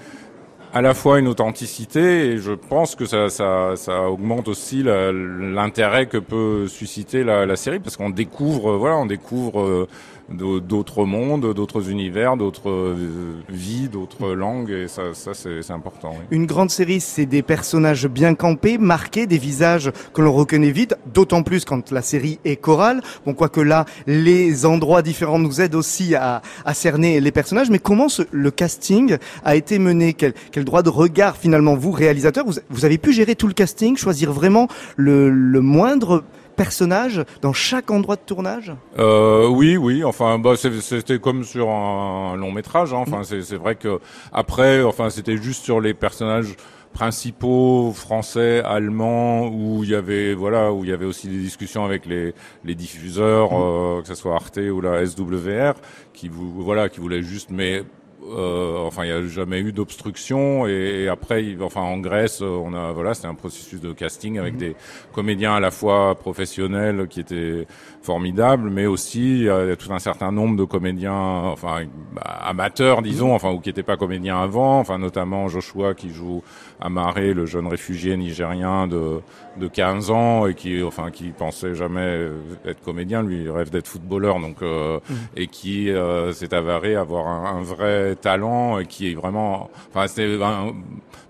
à 0.78 0.82
la 0.82 0.94
fois 0.94 1.18
une 1.18 1.28
authenticité 1.28 2.28
et 2.28 2.38
je 2.38 2.52
pense 2.52 2.94
que 2.94 3.08
ça, 3.08 3.30
ça, 3.30 3.74
ça 3.76 4.04
augmente 4.12 4.48
aussi 4.48 4.84
l'intérêt 4.84 6.06
que 6.06 6.20
peut 6.20 6.68
susciter 6.68 7.24
la, 7.24 7.48
la 7.48 7.56
série 7.56 7.80
parce 7.80 7.98
qu'on 7.98 8.12
découvre, 8.12 8.74
voilà, 8.78 8.96
on 8.98 9.08
découvre 9.08 9.62
euh, 9.62 9.88
d'autres 10.30 11.06
mondes, 11.06 11.54
d'autres 11.54 11.90
univers, 11.90 12.36
d'autres 12.36 12.70
euh, 12.70 13.36
vies, 13.50 13.88
d'autres 13.88 14.34
langues, 14.34 14.72
et 14.72 14.88
ça, 14.88 15.14
ça 15.14 15.34
c'est 15.34 15.72
important. 15.72 16.12
Oui. 16.12 16.26
Une 16.32 16.46
grande 16.46 16.70
série, 16.70 17.00
c'est 17.00 17.26
des 17.26 17.42
personnages 17.42 18.08
bien 18.08 18.36
campés, 18.36 18.78
marqués, 18.78 19.26
des 19.26 19.38
visages 19.38 19.92
que 20.14 20.22
l'on 20.22 20.34
reconnaît 20.34 20.72
vite, 20.72 20.96
d'autant 21.14 21.44
plus 21.44 21.64
quand 21.66 21.92
la 21.92 22.02
série 22.02 22.40
est 22.46 22.58
chorale. 22.58 23.02
Bon, 23.26 23.34
quoique 23.34 23.62
là, 23.62 23.86
les 24.06 24.66
endroits 24.66 25.02
différents 25.02 25.40
nous 25.40 25.62
aident 25.62 25.76
aussi 25.76 26.16
à, 26.16 26.42
à 26.66 26.74
cerner 26.74 27.22
les 27.22 27.32
personnages, 27.32 27.70
mais 27.70 27.80
comment 27.80 28.10
ce, 28.10 28.24
le 28.32 28.52
casting 28.52 29.18
a 29.46 29.56
été 29.56 29.80
mené? 29.80 30.14
Quel, 30.14 30.34
quel, 30.52 30.66
droit 30.66 30.84
de 30.84 30.90
regard 30.90 31.38
finalement, 31.38 31.76
vous, 31.76 31.92
réalisateur, 31.92 32.46
vous, 32.46 32.56
vous 32.70 32.86
avez 32.86 32.98
pu 32.98 33.14
gérer 33.14 33.36
tout 33.36 33.48
le 33.48 33.54
casting, 33.54 33.96
choisir 33.96 34.34
vraiment 34.34 34.68
le, 34.98 35.30
le 35.30 35.62
moindre 35.62 36.24
personnages 36.58 37.24
dans 37.42 37.54
chaque 37.54 37.90
endroit 37.90 38.18
de 38.18 38.22
tournage? 38.22 38.74
Euh, 39.00 39.48
Oui, 39.48 39.78
oui. 39.78 40.04
Enfin, 40.04 40.40
bah, 40.40 40.56
c'était 40.58 41.20
comme 41.20 41.46
sur 41.46 41.70
un 41.70 42.36
long 42.36 42.52
métrage. 42.52 42.94
Hein. 42.94 43.04
Enfin, 43.08 43.22
c'est 43.24 43.56
vrai 43.56 43.76
que 43.76 44.00
après, 44.34 44.84
enfin, 44.84 45.10
c'était 45.10 45.38
juste 45.38 45.64
sur 45.64 45.80
les 45.80 45.94
personnages 45.94 46.56
principaux 46.94 47.94
français, 47.94 48.64
allemands, 48.64 49.48
où 49.50 49.84
il 49.84 49.92
y 49.92 49.96
avait 49.96 50.34
voilà, 50.34 50.74
où 50.74 50.84
il 50.84 50.90
y 50.90 50.94
avait 50.94 51.06
aussi 51.06 51.28
des 51.28 51.38
discussions 51.38 51.86
avec 51.86 52.06
les, 52.08 52.34
les 52.66 52.76
diffuseurs, 52.76 53.52
mmh. 53.52 53.62
euh, 53.62 54.02
que 54.02 54.08
ce 54.08 54.16
soit 54.16 54.34
Arte 54.34 54.58
ou 54.58 54.82
la 54.82 55.06
SWR, 55.06 55.74
qui 56.14 56.28
vous 56.28 56.52
voilà, 56.64 56.90
qui 56.90 57.00
voulaient 57.00 57.22
juste 57.22 57.50
mais 57.52 57.84
euh, 58.30 58.78
enfin, 58.80 59.06
il 59.06 59.08
n'y 59.08 59.14
a 59.14 59.28
jamais 59.28 59.60
eu 59.60 59.72
d'obstruction. 59.72 60.68
Et, 60.68 61.08
après, 61.08 61.56
enfin, 61.62 61.82
en 61.82 61.98
Grèce, 61.98 62.42
on 62.42 62.74
a, 62.74 62.92
voilà, 62.92 63.14
c'était 63.14 63.28
un 63.28 63.36
processus 63.36 63.80
de 63.80 63.94
casting 63.94 64.38
avec 64.40 64.54
mhm. 64.54 64.60
des 64.60 64.76
comédiens 65.14 65.56
à 65.56 65.60
la 65.60 65.72
fois 65.72 66.16
professionnels 66.16 67.08
qui 67.10 67.20
étaient 67.20 67.68
formidables, 68.02 68.70
mais 68.70 68.86
aussi 68.86 69.40
il 69.40 69.44
y 69.44 69.50
a 69.50 69.76
tout 69.76 69.92
un 69.92 70.00
certain 70.00 70.32
nombre 70.32 70.56
de 70.56 70.64
comédiens, 70.64 71.14
enfin, 71.14 71.86
amateurs, 72.22 73.02
disons, 73.02 73.34
enfin, 73.34 73.52
ou 73.52 73.60
qui 73.60 73.70
n'étaient 73.70 73.84
pas 73.84 73.98
comédiens 73.98 74.42
avant. 74.42 74.80
Enfin, 74.80 74.98
notamment 74.98 75.48
Joshua 75.48 75.94
qui 75.94 76.12
joue 76.12 76.42
Amaré, 76.80 77.34
le 77.34 77.46
jeune 77.46 77.68
réfugié 77.68 78.16
nigérien 78.18 78.88
de, 78.88 79.20
de 79.58 79.68
15 79.68 80.12
ans 80.12 80.48
et 80.48 80.54
qui, 80.54 80.84
enfin, 80.84 81.12
qui 81.12 81.30
pensait 81.30 81.74
jamais 81.76 82.30
être 82.66 82.82
comédien. 82.82 83.24
Lui, 83.24 83.44
il 83.44 83.50
rêve 83.50 83.72
d'être 83.72 83.88
footballeur, 83.88 84.40
donc, 84.40 84.62
euh, 84.62 85.00
mhm. 85.10 85.18
et 85.36 85.48
qui 85.48 85.90
euh, 85.90 86.32
s'est 86.34 86.54
avéré 86.54 86.96
avoir 86.96 87.28
un, 87.28 87.58
un 87.58 87.62
vrai 87.62 88.16
talent 88.16 88.80
et 88.80 88.86
qui 88.86 89.12
est 89.12 89.16
vraiment. 89.16 89.70
Enfin, 89.90 90.08
c'est 90.08 90.38
bon, 90.38 90.76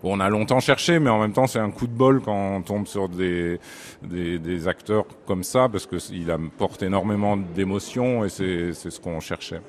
on 0.04 0.20
a 0.20 0.30
longtemps 0.30 0.60
cherché, 0.60 1.00
mais 1.00 1.10
en 1.10 1.20
même 1.20 1.34
temps, 1.34 1.48
c'est 1.48 1.60
un 1.60 1.72
coup 1.72 1.88
de 1.88 1.94
bol 1.94 2.22
quand 2.22 2.56
on 2.58 2.62
tombe 2.62 2.88
sur 2.88 3.10
des 3.10 3.60
des, 4.04 4.40
des 4.40 4.68
acteurs 4.68 5.06
comme 5.26 5.44
ça 5.44 5.70
parce 5.70 5.86
que 5.86 5.96
il 6.12 6.32
apporte 6.58 6.82
énormément 6.82 7.38
d'émotions 7.38 8.26
et 8.26 8.30
c'est 8.30 8.74
c'est 8.74 8.90
ce 8.90 9.00
qu'on 9.00 9.20
cherchait 9.20 9.62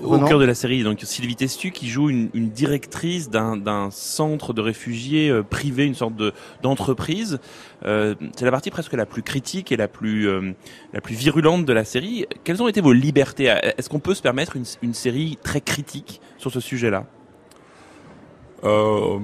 au 0.00 0.18
cœur 0.20 0.38
de 0.38 0.44
la 0.44 0.54
série. 0.54 0.84
Donc 0.84 1.00
Sylvie 1.02 1.34
Testu 1.34 1.72
qui 1.72 1.88
joue 1.88 2.08
une, 2.08 2.30
une 2.34 2.50
directrice 2.50 3.30
d'un 3.30 3.88
centre 3.90 4.52
de 4.52 4.60
réfugiés 4.60 5.28
euh, 5.28 5.42
privé, 5.42 5.86
une 5.86 5.96
sorte 5.96 6.14
de 6.14 6.32
d'entreprise. 6.62 7.40
Euh, 7.84 8.14
c'est 8.36 8.44
la 8.44 8.52
partie 8.52 8.70
presque 8.70 8.92
la 8.92 9.06
plus 9.06 9.22
critique 9.22 9.72
et 9.72 9.76
la 9.76 9.88
plus 9.88 10.28
euh, 10.28 10.52
la 10.92 11.00
plus 11.00 11.16
virulente 11.16 11.64
de 11.64 11.72
la 11.72 11.84
série. 11.84 12.26
Quelles 12.44 12.62
ont 12.62 12.68
été 12.68 12.80
vos 12.80 12.92
libertés 12.92 13.46
Est-ce 13.76 13.88
qu'on 13.88 13.98
peut 13.98 14.14
se 14.14 14.22
permettre 14.22 14.54
une, 14.54 14.64
une, 14.82 14.94
série 14.94 15.36
très 15.42 15.60
critique 15.60 16.20
sur 16.36 16.52
ce 16.52 16.60
sujet-là? 16.60 17.06
Euh, 18.62 19.18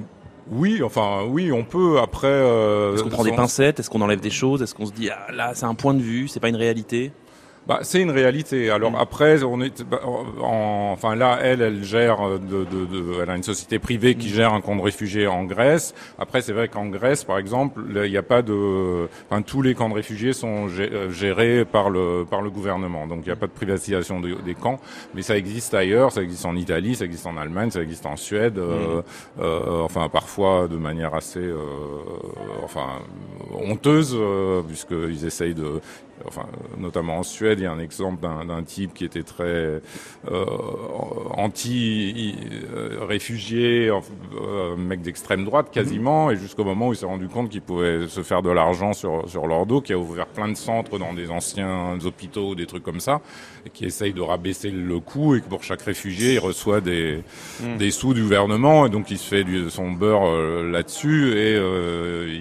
oui, 0.51 0.83
enfin 0.83 1.25
oui, 1.29 1.53
on 1.53 1.65
peut. 1.65 1.99
Après, 2.01 2.29
est-ce 2.29 3.03
qu'on 3.03 3.09
prend 3.09 3.25
des 3.25 3.33
pincettes? 3.33 3.81
Est-ce 3.81 3.91
qu'on 3.91 4.01
enlève 4.01 4.21
des 4.21 4.31
choses? 4.31 4.63
Est-ce 4.63 4.75
qu'on 4.75 4.87
se 4.87 4.93
dit 4.93 5.11
ah, 5.11 5.33
là 5.33 5.53
c'est 5.55 5.67
un 5.67 5.75
point 5.75 5.95
de 5.95 6.03
vue, 6.03 6.29
c'est 6.29 6.41
pas 6.41 6.49
une 6.49 6.57
réalité? 6.57 7.13
Bah, 7.67 7.81
c'est 7.83 8.01
une 8.01 8.11
réalité. 8.11 8.71
Alors 8.71 8.93
mm. 8.93 8.97
après, 8.97 9.43
on 9.43 9.61
est, 9.61 9.83
bah, 9.85 10.01
en, 10.05 10.91
enfin 10.93 11.15
là, 11.17 11.39
elle, 11.43 11.61
elle 11.61 11.85
gère, 11.85 12.19
de, 12.39 12.65
de, 12.65 12.87
de, 12.87 13.23
elle 13.23 13.31
a 13.31 13.37
une 13.37 13.43
société 13.43 13.79
privée 13.79 14.15
qui 14.15 14.29
mm. 14.29 14.35
gère 14.35 14.53
un 14.53 14.61
camp 14.61 14.77
de 14.77 14.83
réfugiés 14.83 15.27
en 15.27 15.45
Grèce. 15.45 15.95
Après, 16.19 16.43
c'est 16.43 16.53
vrai 16.53 16.69
qu'en 16.69 16.87
Grèce, 16.87 17.25
par 17.25 17.39
exemple, 17.39 17.83
il 17.89 18.11
n'y 18.11 18.17
a 18.17 18.23
pas 18.23 18.43
de, 18.43 19.09
enfin 19.29 19.43
tous 19.43 19.63
les 19.63 19.75
camps 19.75 19.89
de 19.89 19.95
réfugiés 19.95 20.33
sont 20.33 20.69
euh, 20.79 21.11
gérés 21.11 21.65
par 21.65 21.91
le 21.91 22.25
par 22.29 22.43
le 22.43 22.51
gouvernement. 22.51 23.07
Donc 23.07 23.21
il 23.23 23.27
n'y 23.27 23.33
a 23.33 23.37
pas 23.37 23.47
de 23.47 23.53
privatisation 23.53 24.21
des 24.21 24.55
camps, 24.55 24.79
mais 25.15 25.23
ça 25.23 25.37
existe 25.37 25.75
ailleurs. 25.75 26.13
Ça 26.13 26.23
existe 26.23 26.47
en 26.47 26.57
Italie, 26.57 26.95
ça 26.95 27.05
existe 27.05 27.27
en 27.27 27.37
Allemagne, 27.37 27.71
ça 27.71 27.83
existe 27.83 28.07
en 28.07 28.17
Suède. 28.17 28.59
Euh, 28.59 28.99
mm. 28.99 29.41
euh, 29.41 29.83
enfin 29.83 30.09
parfois 30.09 30.69
de 30.69 30.77
manière 30.77 31.15
assez, 31.15 31.41
euh, 31.41 31.59
enfin 32.63 33.01
honteuse, 33.53 34.17
puisqu'ils 34.67 35.25
essayent 35.25 35.55
de 35.55 35.81
enfin 36.27 36.47
notamment 36.79 37.19
en 37.19 37.23
Suède, 37.23 37.61
il 37.61 37.65
y 37.65 37.67
a 37.67 37.73
un 37.73 37.79
exemple 37.79 38.23
d'un 38.23 38.63
type 38.63 38.95
qui 38.95 39.05
était 39.05 39.23
très 39.23 39.45
euh, 39.45 39.81
anti-réfugié, 41.31 43.91
euh, 43.91 44.77
mec 44.77 45.03
d'extrême 45.03 45.45
droite 45.45 45.71
quasiment, 45.71 46.31
et 46.31 46.37
jusqu'au 46.37 46.65
moment 46.65 46.89
où 46.89 46.93
il 46.93 46.97
s'est 46.97 47.07
rendu 47.07 47.29
compte 47.29 47.51
qu'il 47.51 47.63
pouvait 47.63 48.09
se 48.09 48.23
faire 48.23 48.43
de 48.43 48.51
l'argent 48.51 48.93
sur, 48.93 49.29
sur 49.29 49.47
leur 49.47 49.67
dos, 49.67 49.81
qui 49.81 49.93
a 49.93 49.99
ouvert 49.99 50.27
plein 50.27 50.49
de 50.49 50.57
centres 50.57 50.99
dans 50.99 51.15
des 51.15 51.31
anciens 51.31 51.99
hôpitaux, 52.05 52.55
des 52.55 52.67
trucs 52.67 52.85
comme 52.85 53.01
ça, 53.01 53.21
et 53.67 53.71
qui 53.71 53.85
essaye 53.85 54.13
de 54.13 54.21
rabaisser 54.21 54.71
le 54.71 55.01
coût, 55.01 55.35
et 55.35 55.41
que 55.41 55.49
pour 55.49 55.63
chaque 55.63 55.83
réfugié, 55.83 56.35
il 56.35 56.39
reçoit 56.39 56.81
des, 56.81 57.21
mm. 57.61 57.77
des 57.77 57.91
sous 57.91 58.15
du 58.15 58.23
gouvernement, 58.23 58.87
et 58.87 58.91
donc 58.91 59.11
il 59.11 59.19
se 59.19 59.29
fait 59.29 59.45
du, 59.45 59.71
son 59.71 59.93
beurre 59.93 60.27
euh, 60.27 60.71
là-dessus, 60.71 61.35
et 61.37 61.55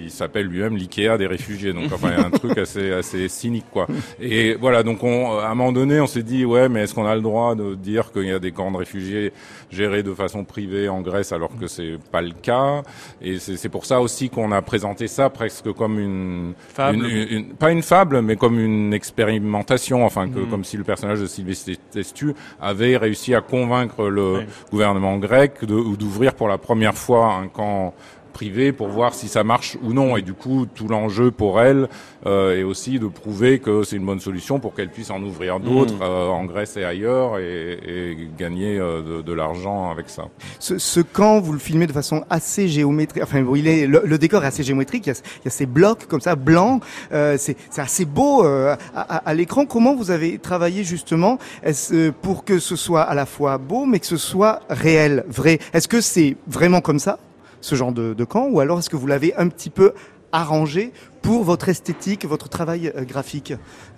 il 0.04 0.10
s'appelle 0.10 0.46
lui-même 0.46 0.76
l'IKEA 0.76 1.18
des 1.18 1.26
réfugiés. 1.26 1.72
Donc 1.72 1.92
enfin, 1.92 2.10
il 2.12 2.18
y 2.18 2.22
a 2.22 2.26
un 2.26 2.30
truc 2.30 2.58
assez, 2.58 2.92
assez 2.92 3.28
cynique 3.28 3.63
quoi. 3.72 3.86
Et 4.20 4.54
voilà, 4.54 4.82
donc 4.82 5.02
on, 5.02 5.38
à 5.38 5.48
un 5.48 5.54
moment 5.54 5.72
donné, 5.72 6.00
on 6.00 6.06
s'est 6.06 6.22
dit 6.22 6.44
ouais, 6.44 6.68
mais 6.68 6.82
est-ce 6.82 6.94
qu'on 6.94 7.06
a 7.06 7.14
le 7.14 7.20
droit 7.20 7.54
de 7.54 7.74
dire 7.74 8.12
qu'il 8.12 8.24
y 8.24 8.32
a 8.32 8.38
des 8.38 8.52
camps 8.52 8.70
de 8.70 8.76
réfugiés 8.76 9.32
gérés 9.70 10.02
de 10.02 10.14
façon 10.14 10.44
privée 10.44 10.88
en 10.88 11.00
Grèce 11.00 11.32
alors 11.32 11.56
que 11.58 11.66
c'est 11.66 11.98
pas 12.10 12.22
le 12.22 12.32
cas? 12.32 12.82
Et 13.20 13.38
c'est 13.38 13.68
pour 13.68 13.86
ça 13.86 14.00
aussi 14.00 14.30
qu'on 14.30 14.52
a 14.52 14.62
présenté 14.62 15.08
ça 15.08 15.30
presque 15.30 15.72
comme 15.72 15.98
une, 15.98 16.54
fable. 16.68 17.06
Une, 17.06 17.54
pas 17.54 17.70
une 17.70 17.82
fable, 17.82 18.22
mais 18.22 18.36
comme 18.36 18.58
une 18.58 18.92
expérimentation, 18.92 20.04
enfin 20.04 20.28
que 20.28 20.40
mm. 20.40 20.48
comme 20.48 20.64
si 20.64 20.76
le 20.76 20.84
personnage 20.84 21.20
de 21.20 21.26
Sylvestre 21.26 21.72
Testu 21.90 22.34
avait 22.60 22.96
réussi 22.96 23.34
à 23.34 23.40
convaincre 23.40 24.08
le 24.08 24.44
gouvernement 24.70 25.16
grec 25.18 25.64
d'ouvrir 25.64 26.34
pour 26.34 26.48
la 26.48 26.58
première 26.58 26.94
fois 26.94 27.34
un 27.34 27.48
camp 27.48 27.94
privé 28.34 28.72
pour 28.72 28.88
voir 28.88 29.14
si 29.14 29.28
ça 29.28 29.42
marche 29.44 29.78
ou 29.82 29.94
non. 29.94 30.18
Et 30.18 30.22
du 30.22 30.34
coup, 30.34 30.66
tout 30.66 30.88
l'enjeu 30.88 31.30
pour 31.30 31.62
elle 31.62 31.88
euh, 32.26 32.58
est 32.58 32.64
aussi 32.64 32.98
de 32.98 33.06
prouver 33.06 33.60
que 33.60 33.82
c'est 33.84 33.96
une 33.96 34.04
bonne 34.04 34.20
solution 34.20 34.60
pour 34.60 34.74
qu'elle 34.74 34.90
puisse 34.90 35.10
en 35.10 35.22
ouvrir 35.22 35.60
d'autres 35.60 35.94
mmh. 35.94 36.02
euh, 36.02 36.28
en 36.28 36.44
Grèce 36.44 36.76
et 36.76 36.84
ailleurs 36.84 37.38
et, 37.38 37.78
et 37.86 38.28
gagner 38.36 38.78
euh, 38.78 39.00
de, 39.00 39.22
de 39.22 39.32
l'argent 39.32 39.90
avec 39.90 40.10
ça. 40.10 40.24
Ce, 40.58 40.76
ce, 40.78 41.00
camp, 41.00 41.40
vous 41.40 41.52
le 41.52 41.58
filmez 41.58 41.86
de 41.86 41.92
façon 41.92 42.24
assez 42.28 42.68
géométrique. 42.68 43.22
Enfin, 43.22 43.40
bon, 43.42 43.54
il 43.54 43.66
est 43.68 43.86
le, 43.86 44.02
le, 44.04 44.18
décor 44.18 44.44
est 44.44 44.48
assez 44.48 44.64
géométrique. 44.64 45.06
Il 45.06 45.10
y 45.10 45.12
a, 45.12 45.20
il 45.42 45.44
y 45.46 45.48
a 45.48 45.50
ces 45.50 45.66
blocs 45.66 46.06
comme 46.06 46.20
ça 46.20 46.36
blancs. 46.36 46.82
Euh, 47.12 47.36
c'est 47.38 47.56
assez 47.78 48.04
beau 48.04 48.44
euh, 48.44 48.76
à, 48.94 49.00
à, 49.00 49.16
à 49.30 49.34
l'écran. 49.34 49.64
Comment 49.64 49.94
vous 49.94 50.10
avez 50.10 50.38
travaillé 50.38 50.82
justement 50.82 51.38
est-ce, 51.62 52.10
pour 52.10 52.44
que 52.44 52.58
ce 52.58 52.76
soit 52.76 53.02
à 53.02 53.14
la 53.14 53.26
fois 53.26 53.58
beau, 53.58 53.86
mais 53.86 54.00
que 54.00 54.06
ce 54.06 54.16
soit 54.16 54.60
réel, 54.68 55.24
vrai? 55.28 55.60
Est-ce 55.72 55.88
que 55.88 56.00
c'est 56.00 56.36
vraiment 56.48 56.80
comme 56.80 56.98
ça? 56.98 57.18
Ce 57.64 57.74
genre 57.76 57.92
de, 57.92 58.12
de 58.12 58.24
camp 58.24 58.48
ou 58.50 58.60
alors 58.60 58.78
est-ce 58.78 58.90
que 58.90 58.96
vous 58.96 59.06
l'avez 59.06 59.34
un 59.36 59.48
petit 59.48 59.70
peu 59.70 59.94
arrangé 60.32 60.92
pour 61.22 61.44
votre 61.44 61.70
esthétique, 61.70 62.26
votre 62.26 62.48
travail 62.50 62.92
euh, 62.94 63.04
graphique 63.04 63.54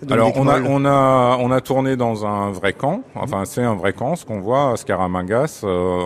Alors 0.09 0.31
on 0.37 0.47
a, 0.47 0.61
on 0.61 0.85
a 0.85 1.37
on 1.41 1.51
a 1.51 1.59
tourné 1.61 1.97
dans 1.97 2.25
un 2.25 2.51
vrai 2.51 2.71
camp, 2.71 3.01
enfin 3.15 3.43
c'est 3.43 3.63
un 3.63 3.75
vrai 3.75 3.91
camp, 3.91 4.15
ce 4.15 4.23
qu'on 4.23 4.39
voit 4.39 4.71
à 4.71 4.77
Scaramagas, 4.77 5.61
euh, 5.63 6.01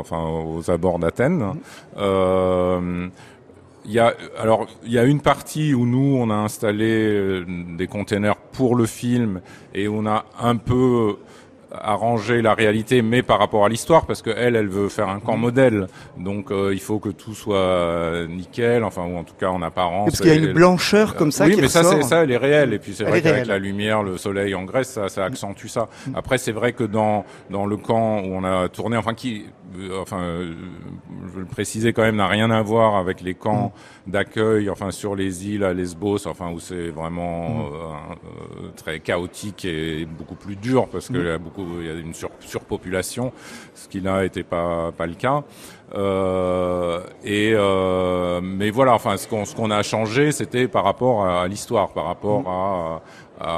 enfin 0.00 0.22
aux 0.24 0.70
abords 0.70 0.98
d'Athènes. 0.98 1.38
Mmh. 1.38 1.58
Euh, 1.98 3.08
il 3.86 3.92
y 3.92 4.00
a 4.00 4.12
alors 4.38 4.66
il 4.84 4.92
y 4.92 4.98
a 4.98 5.04
une 5.04 5.20
partie 5.20 5.72
où 5.72 5.86
nous 5.86 6.18
on 6.20 6.28
a 6.28 6.34
installé 6.34 7.44
des 7.46 7.86
containers 7.86 8.36
pour 8.36 8.74
le 8.74 8.84
film 8.84 9.40
et 9.72 9.88
on 9.88 10.04
a 10.06 10.26
un 10.38 10.56
peu 10.56 11.16
arranger 11.72 12.42
la 12.42 12.54
réalité, 12.54 13.02
mais 13.02 13.22
par 13.22 13.38
rapport 13.38 13.64
à 13.64 13.68
l'histoire, 13.68 14.06
parce 14.06 14.22
que 14.22 14.30
elle, 14.30 14.56
elle 14.56 14.68
veut 14.68 14.88
faire 14.88 15.08
un 15.08 15.20
camp 15.20 15.36
modèle, 15.36 15.86
donc 16.18 16.50
euh, 16.50 16.72
il 16.72 16.80
faut 16.80 16.98
que 16.98 17.08
tout 17.08 17.34
soit 17.34 18.26
nickel, 18.28 18.84
enfin 18.84 19.04
ou 19.04 19.16
en 19.16 19.24
tout 19.24 19.34
cas 19.34 19.48
en 19.48 19.62
apparence. 19.62 20.10
Parce 20.10 20.20
qu'il 20.20 20.28
y 20.28 20.32
a 20.32 20.48
une 20.48 20.52
blancheur 20.52 21.14
comme 21.16 21.32
ça. 21.32 21.46
Oui, 21.46 21.54
qui 21.54 21.60
mais 21.60 21.68
ça, 21.68 21.82
c'est 21.84 22.02
ça, 22.02 22.24
elle 22.24 22.30
est 22.30 22.36
réelle. 22.36 22.72
Et 22.72 22.78
puis 22.78 22.94
c'est 22.94 23.04
vrai 23.04 23.22
qu'avec 23.22 23.46
la 23.46 23.58
lumière, 23.58 24.02
le 24.02 24.16
soleil 24.16 24.54
en 24.54 24.64
Grèce, 24.64 24.90
ça, 24.90 25.08
ça 25.08 25.24
accentue 25.24 25.66
ça. 25.66 25.88
Mm. 26.06 26.16
Après, 26.16 26.38
c'est 26.38 26.52
vrai 26.52 26.72
que 26.72 26.84
dans 26.84 27.24
dans 27.50 27.66
le 27.66 27.76
camp 27.76 28.20
où 28.20 28.28
on 28.34 28.44
a 28.44 28.68
tourné, 28.68 28.96
enfin 28.96 29.14
qui, 29.14 29.46
euh, 29.46 29.65
enfin, 30.00 30.20
euh, 30.20 30.54
je 31.26 31.32
veux 31.32 31.40
le 31.40 31.46
préciser 31.46 31.92
quand 31.92 32.02
même, 32.02 32.16
n'a 32.16 32.28
rien 32.28 32.50
à 32.50 32.62
voir 32.62 32.96
avec 32.96 33.20
les 33.20 33.34
camps 33.34 33.72
mm. 34.06 34.10
d'accueil, 34.10 34.70
enfin 34.70 34.90
sur 34.90 35.14
les 35.14 35.48
îles 35.48 35.64
à 35.64 35.72
Lesbos, 35.72 36.26
enfin 36.26 36.50
où 36.50 36.60
c'est 36.60 36.88
vraiment 36.88 37.48
mm. 37.48 37.62
euh, 37.62 38.68
très 38.76 39.00
chaotique 39.00 39.64
et 39.64 40.06
beaucoup 40.06 40.34
plus 40.36 40.56
dur 40.56 40.88
parce 40.88 41.08
qu'il 41.08 41.24
y 41.24 41.30
a 41.30 41.38
beaucoup 41.38 41.66
il 41.80 41.86
y 41.86 41.90
a 41.90 41.94
une 41.94 42.14
sur, 42.14 42.30
surpopulation, 42.40 43.32
ce 43.74 43.88
qui 43.88 44.00
là 44.00 44.24
était 44.24 44.44
pas 44.44 44.92
pas 44.92 45.06
le 45.06 45.14
cas. 45.14 45.42
Euh, 45.94 47.00
et 47.22 47.52
euh, 47.54 48.40
mais 48.42 48.70
voilà, 48.70 48.94
enfin 48.94 49.16
ce 49.16 49.28
qu'on 49.28 49.44
ce 49.44 49.54
qu'on 49.54 49.70
a 49.70 49.82
changé, 49.82 50.32
c'était 50.32 50.66
par 50.66 50.84
rapport 50.84 51.24
à, 51.24 51.42
à 51.42 51.48
l'histoire, 51.48 51.92
par 51.92 52.06
rapport 52.06 52.48
à, 52.48 53.02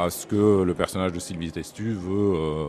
à 0.05 0.11
ce 0.11 0.27
que 0.27 0.63
le 0.63 0.75
personnage 0.75 1.13
de 1.13 1.19
Sylvie 1.19 1.53
Testu 1.53 1.93
veut 1.93 2.35
euh, 2.35 2.65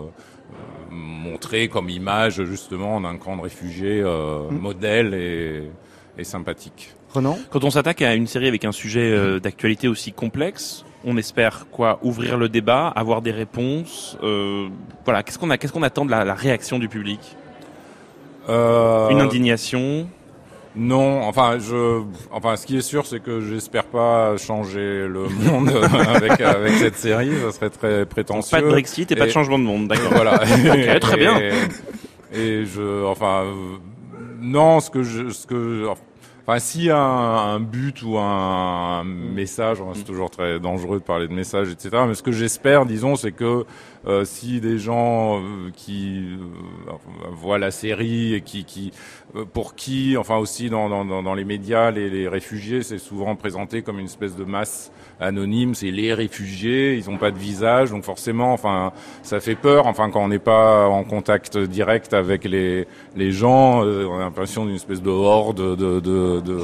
montrer 0.92 1.68
comme 1.68 1.90
image 1.90 2.44
justement 2.44 3.00
d'un 3.02 3.18
camp 3.18 3.38
de 3.38 3.42
réfugiés 3.42 4.02
euh, 4.04 4.50
mmh. 4.50 4.58
modèle 4.58 5.14
et, 5.14 5.70
et 6.18 6.24
sympathique. 6.24 6.96
Renan 7.14 7.38
Quand 7.50 7.64
on 7.64 7.72
s'attaque 7.72 8.02
à 8.02 8.14
une 8.16 8.28
série 8.28 8.48
avec 8.48 8.66
un 8.66 8.72
sujet 8.72 9.12
euh, 9.12 9.40
d'actualité 9.40 9.88
aussi 9.88 10.12
complexe, 10.12 10.86
on 11.06 11.18
espère 11.18 11.68
quoi 11.72 12.00
Ouvrir 12.04 12.38
le 12.38 12.50
débat, 12.50 12.88
avoir 12.88 13.22
des 13.22 13.32
réponses. 13.32 14.18
Euh, 14.22 14.68
voilà, 15.06 15.24
qu'est-ce 15.24 15.40
qu'on 15.40 15.50
a 15.50 15.58
Qu'est-ce 15.58 15.74
qu'on 15.74 15.84
attend 15.84 16.06
de 16.06 16.12
la, 16.12 16.26
la, 16.26 16.36
réaction 16.36 16.78
du 16.78 16.90
public? 16.90 17.20
Euh... 18.50 19.10
Une 19.10 19.22
indignation 19.22 20.08
non, 20.80 21.24
enfin, 21.24 21.58
je, 21.60 22.04
enfin, 22.32 22.56
ce 22.56 22.66
qui 22.66 22.78
est 22.78 22.82
sûr, 22.82 23.06
c'est 23.06 23.20
que 23.20 23.42
j'espère 23.42 23.84
pas 23.84 24.38
changer 24.38 25.10
le 25.10 25.28
monde 25.28 25.70
avec 26.16 26.40
avec 26.40 26.72
cette 26.76 26.96
série. 26.96 27.32
Ça 27.44 27.52
serait 27.52 27.70
très 27.70 28.06
prétentieux. 28.06 28.58
Pas 28.58 28.64
de 28.64 28.70
Brexit 28.70 29.12
et, 29.12 29.16
et... 29.16 29.18
pas 29.18 29.26
de 29.26 29.32
changement 29.32 29.60
de 29.60 29.66
monde, 29.66 29.90
d'accord. 29.90 30.14
Voilà. 30.14 30.36
ok, 30.42 31.00
très 31.02 31.18
bien. 31.18 31.38
Et, 32.34 32.64
je, 32.66 33.06
enfin, 33.06 33.44
non, 34.40 34.80
ce 34.80 34.90
que 34.90 35.04
je, 35.04 35.30
ce 35.32 35.46
que, 35.46 35.86
Enfin, 36.48 36.58
a 36.90 36.96
un, 36.96 37.56
un, 37.56 37.60
but 37.60 38.02
ou 38.02 38.18
un, 38.18 39.02
un 39.02 39.04
message, 39.04 39.80
c'est 39.94 40.06
toujours 40.06 40.32
très 40.32 40.60
dangereux 40.60 41.00
de 41.00 41.04
parler 41.04 41.28
de 41.28 41.34
message, 41.34 41.70
etc. 41.70 42.04
Mais 42.08 42.16
ce 42.16 42.24
que 42.24 42.32
j'espère, 42.32 42.88
disons, 42.88 43.16
c'est 43.16 43.34
que 43.34 43.66
euh, 44.10 44.26
si 44.26 44.60
des 44.60 44.80
gens 44.80 45.38
euh, 45.38 45.72
qui 45.76 46.26
euh, 46.88 46.92
voient 47.32 47.60
la 47.60 47.72
série 47.72 48.34
et 48.34 48.42
qui, 48.42 48.66
qui 48.66 48.92
pour 49.54 49.76
qui, 49.76 50.18
enfin 50.18 50.38
aussi 50.38 50.70
dans, 50.70 50.90
dans, 50.90 51.06
dans 51.24 51.36
les 51.36 51.46
médias, 51.46 51.92
les, 51.92 52.10
les 52.10 52.28
réfugiés, 52.28 52.82
c'est 52.82 52.98
souvent 52.98 53.36
présenté 53.36 53.84
comme 53.84 54.00
une 54.00 54.08
espèce 54.08 54.36
de 54.36 54.44
masse 54.44 54.92
anonyme. 55.20 55.76
C'est 55.76 55.92
les 55.92 56.14
réfugiés, 56.14 56.98
ils 56.98 57.10
n'ont 57.10 57.18
pas 57.18 57.30
de 57.30 57.38
visage, 57.38 57.92
donc 57.92 58.04
forcément, 58.04 58.52
enfin, 58.54 58.92
ça 59.22 59.40
fait 59.40 59.56
peur. 59.56 59.86
Enfin, 59.86 60.10
quand 60.10 60.24
on 60.24 60.30
n'est 60.30 60.40
pas 60.40 60.88
en 60.88 61.04
contact 61.04 61.58
direct 61.58 62.14
avec 62.14 62.44
les 62.46 62.88
les 63.16 63.32
gens, 63.32 63.84
on 63.84 64.18
a 64.18 64.20
l'impression 64.20 64.66
d'une 64.66 64.76
espèce 64.76 65.02
de 65.04 65.12
horde 65.12 65.58
de 65.58 65.76
de, 65.76 66.00
de, 66.00 66.42
de, 66.42 66.60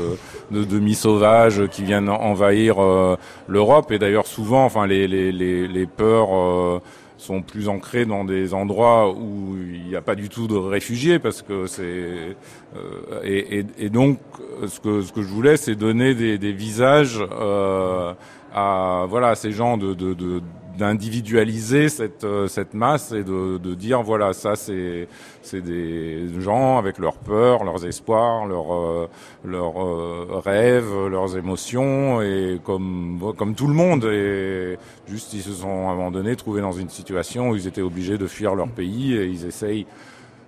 de 0.52 0.64
demi-sauvages 0.64 1.68
qui 1.68 1.84
viennent 1.84 2.10
envahir 2.10 2.82
euh, 2.82 3.16
l'Europe. 3.48 3.92
Et 3.92 4.00
d'ailleurs, 4.00 4.26
souvent, 4.28 4.66
enfin, 4.66 4.88
les 4.88 5.08
les 5.08 5.32
les, 5.32 5.68
les 5.68 5.86
peurs 5.86 6.34
euh, 6.34 6.80
sont 7.18 7.42
plus 7.42 7.70
ancrés 7.70 8.06
dans 8.06 8.26
des 8.26 8.54
endroits 8.54 9.12
où 9.12 9.56
il 9.58 9.88
n'y 9.88 9.96
a 9.96 10.02
pas 10.02 10.16
du 10.16 10.30
tout 10.30 10.48
de 10.48 10.56
réfugiés 10.56 11.20
parce 11.20 11.42
que 11.42 11.68
c'est 11.68 11.84
euh, 11.84 13.22
et, 13.24 13.66
et, 13.78 13.90
donc 13.90 14.20
ce 14.68 14.80
que 14.80 15.02
ce 15.02 15.14
que 15.14 15.22
je 15.22 15.28
voulais 15.28 15.58
c'est 15.58 15.76
donner 15.76 16.14
des, 16.14 16.52
visages 16.52 17.20
euh, 17.32 18.14
à 18.54 19.06
voilà 19.10 19.36
ces 19.36 19.52
gens 19.52 19.78
de, 19.78 19.94
de 19.94 20.42
d'individualiser 20.78 21.90
cette 21.90 22.24
euh, 22.24 22.48
cette 22.48 22.74
masse 22.74 23.12
et 23.12 23.24
de, 23.24 23.58
de 23.58 23.74
dire 23.74 24.02
voilà 24.04 24.34
ça 24.34 24.56
c'est 24.56 25.08
c'est 25.42 25.62
des 25.62 26.28
gens 26.40 26.78
avec 26.78 26.98
leurs 26.98 27.18
peurs, 27.18 27.64
leurs 27.64 27.86
espoirs, 27.86 28.46
leurs 28.46 28.74
euh, 28.74 29.10
leurs 29.46 29.84
euh, 29.84 30.42
rêves, 30.44 31.08
leurs 31.08 31.38
émotions 31.38 32.22
et 32.22 32.60
comme 32.64 33.34
comme 33.38 33.56
tout 33.56 33.68
le 33.68 33.74
monde. 33.74 34.06
Et 34.06 34.78
juste 35.08 35.34
ils 35.34 35.42
se 35.42 35.54
sont 35.54 36.12
donné 36.12 36.36
trouvés 36.36 36.62
dans 36.62 36.72
une 36.72 36.90
situation 36.90 37.50
où 37.50 37.56
ils 37.56 37.68
étaient 37.68 37.82
obligés 37.82 38.18
de 38.18 38.28
fuir 38.28 38.56
leur 38.56 38.68
pays 38.68 39.14
et 39.16 39.26
ils 39.26 39.46
essayent 39.46 39.86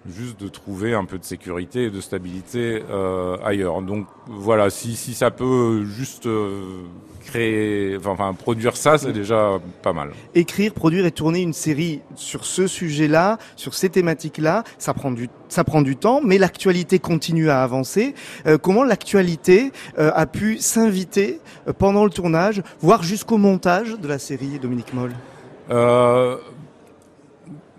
juste 0.09 0.39
de 0.41 0.47
trouver 0.47 0.93
un 0.93 1.05
peu 1.05 1.17
de 1.17 1.23
sécurité 1.23 1.85
et 1.85 1.89
de 1.89 2.01
stabilité 2.01 2.83
euh, 2.89 3.37
ailleurs. 3.43 3.81
Donc 3.81 4.07
voilà, 4.27 4.69
si, 4.69 4.95
si 4.95 5.13
ça 5.13 5.31
peut 5.31 5.85
juste 5.85 6.25
euh, 6.25 6.81
créer, 7.25 7.97
enfin, 8.05 8.33
produire 8.33 8.75
ça, 8.77 8.97
c'est 8.97 9.11
déjà 9.11 9.59
pas 9.81 9.93
mal. 9.93 10.11
Écrire, 10.35 10.73
produire 10.73 11.05
et 11.05 11.11
tourner 11.11 11.41
une 11.41 11.53
série 11.53 12.01
sur 12.15 12.45
ce 12.45 12.67
sujet-là, 12.67 13.37
sur 13.55 13.73
ces 13.73 13.89
thématiques-là, 13.89 14.63
ça 14.77 14.93
prend 14.93 15.11
du 15.11 15.29
ça 15.49 15.63
prend 15.63 15.81
du 15.81 15.95
temps, 15.95 16.19
mais 16.21 16.37
l'actualité 16.37 16.99
continue 16.99 17.49
à 17.49 17.63
avancer. 17.63 18.13
Euh, 18.47 18.57
comment 18.57 18.83
l'actualité 18.83 19.71
a 19.97 20.25
pu 20.25 20.57
s'inviter 20.57 21.39
pendant 21.77 22.03
le 22.03 22.09
tournage, 22.09 22.61
voire 22.81 23.01
jusqu'au 23.01 23.37
montage 23.37 23.97
de 23.97 24.07
la 24.07 24.19
série 24.19 24.59
Dominique 24.59 24.93
Moll? 24.93 25.13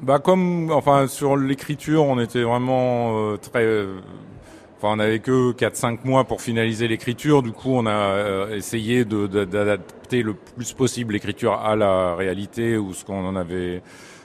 Bah 0.02 0.18
comme 0.18 0.70
enfin 0.70 1.06
sur 1.06 1.36
l'écriture, 1.36 2.04
on 2.04 2.20
était 2.20 2.42
vraiment 2.42 3.36
très 3.38 3.86
Enfin, 4.78 4.92
on 4.92 4.96
n'avait 4.96 5.18
que 5.18 5.50
4-5 5.52 6.04
mois 6.04 6.22
pour 6.22 6.40
finaliser 6.40 6.86
l'écriture. 6.86 7.42
Du 7.42 7.50
coup, 7.50 7.70
on 7.72 7.86
a 7.86 8.46
essayé 8.54 9.04
d'adapter 9.04 10.22
le 10.22 10.34
plus 10.34 10.72
possible 10.72 11.14
l'écriture 11.14 11.54
à 11.54 11.74
la 11.74 12.14
réalité 12.14 12.76
ou 12.76 12.94
ce 12.94 13.04
qu'on 13.04 13.26
en 13.26 13.34
avait 13.34 13.82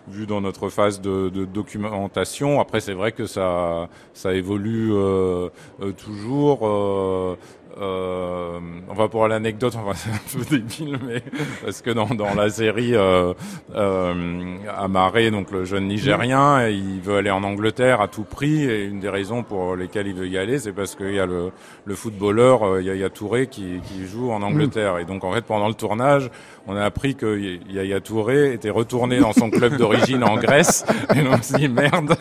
vu 0.08 0.28
dans 0.28 0.42
notre 0.42 0.70
phase 0.70 1.02
de, 1.02 1.30
de 1.30 1.46
documentation. 1.46 2.60
Après, 2.60 2.82
c'est 2.82 2.94
vrai 2.94 3.14
que 3.14 3.26
ça, 3.26 3.90
ça 4.14 4.34
évolue 4.34 4.92
euh, 4.94 5.50
euh 5.82 5.92
toujours. 5.92 7.38
Euh, 7.82 8.60
enfin 8.90 9.08
pour 9.08 9.28
l'anecdote, 9.28 9.76
enfin 9.78 9.94
c'est 9.96 10.12
un 10.12 10.40
peu 10.40 10.46
débile, 10.50 11.00
mais 11.06 11.22
parce 11.64 11.82
que 11.82 11.90
dans, 11.90 12.06
dans 12.08 12.34
la 12.36 12.50
série 12.50 12.96
euh, 12.96 13.34
euh, 13.74 14.58
Amaré, 14.78 15.32
donc 15.32 15.52
le 15.52 15.66
jeune 15.66 15.88
Nigérien, 15.88 16.68
il 16.68 17.02
veut 17.02 17.18
aller 17.18 17.32
en 17.32 17.44
Angleterre 17.44 18.02
à 18.02 18.08
tout 18.08 18.24
prix, 18.24 18.64
et 18.66 18.84
une 18.86 19.00
des 19.00 19.10
raisons 19.10 19.44
pour 19.44 19.76
lesquelles 19.76 20.08
il 20.08 20.14
veut 20.14 20.28
y 20.28 20.38
aller, 20.38 20.60
c'est 20.60 20.74
parce 20.74 20.96
qu'il 20.96 21.14
y 21.14 21.20
a 21.20 21.26
le, 21.26 21.52
le 21.86 21.96
footballeur 21.96 22.64
euh, 22.64 22.82
Yaya 22.82 23.10
Touré 23.10 23.48
qui, 23.48 23.80
qui 23.86 24.06
joue 24.06 24.32
en 24.32 24.44
Angleterre, 24.44 25.00
et 25.00 25.06
donc 25.06 25.24
en 25.24 25.34
fait 25.34 25.42
pendant 25.44 25.68
le 25.68 25.74
tournage, 25.74 26.30
on 26.68 26.76
a 26.76 26.84
appris 26.84 27.16
que 27.16 27.60
Yaya 27.70 28.00
Touré 28.00 28.54
était 28.54 28.70
retourné 28.70 29.20
dans 29.20 29.34
son 29.34 29.50
club 29.50 29.78
d'origine 29.78 30.24
en 30.24 30.36
Grèce, 30.38 30.86
et 31.14 31.20
on 31.22 31.42
s'est 31.42 31.58
dit 31.58 31.68
merde, 31.68 32.16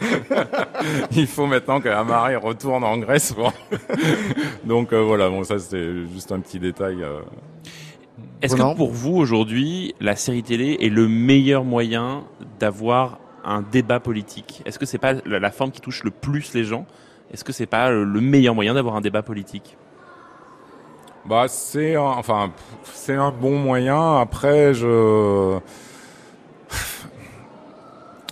il 1.16 1.26
faut 1.26 1.47
maintenant 1.47 1.80
que 1.80 1.88
Amaré 1.88 2.36
retourne 2.36 2.82
en 2.82 2.99
Grèce. 2.99 3.34
donc 4.64 4.93
euh, 4.93 5.03
voilà. 5.03 5.28
Bon, 5.28 5.45
ça 5.45 5.59
c'est 5.59 6.07
juste 6.12 6.32
un 6.32 6.40
petit 6.40 6.59
détail. 6.59 7.03
Euh. 7.03 7.20
Est-ce 8.40 8.57
que 8.57 8.76
pour 8.76 8.90
vous 8.90 9.14
aujourd'hui, 9.16 9.95
la 10.01 10.16
série 10.16 10.43
télé 10.43 10.76
est 10.80 10.88
le 10.88 11.07
meilleur 11.07 11.64
moyen 11.64 12.24
d'avoir 12.59 13.20
un 13.45 13.62
débat 13.62 14.01
politique? 14.01 14.62
Est-ce 14.66 14.78
que 14.78 14.86
c'est 14.86 14.99
pas 14.99 15.14
la 15.24 15.51
forme 15.53 15.70
qui 15.70 15.80
touche 15.80 16.03
le 16.03 16.11
plus 16.11 16.53
les 16.55 16.64
gens? 16.64 16.86
Est-ce 17.32 17.45
que 17.45 17.53
c'est 17.53 17.66
pas 17.66 17.90
le 17.90 18.20
meilleur 18.20 18.57
moyen 18.57 18.74
d'avoir 18.74 18.97
un 18.97 19.01
débat 19.01 19.22
politique? 19.22 19.76
Bah 21.24 21.44
c'est 21.48 21.96
enfin 21.96 22.50
c'est 22.92 23.14
un 23.14 23.30
bon 23.30 23.56
moyen. 23.58 24.20
Après 24.20 24.74
je 24.74 25.58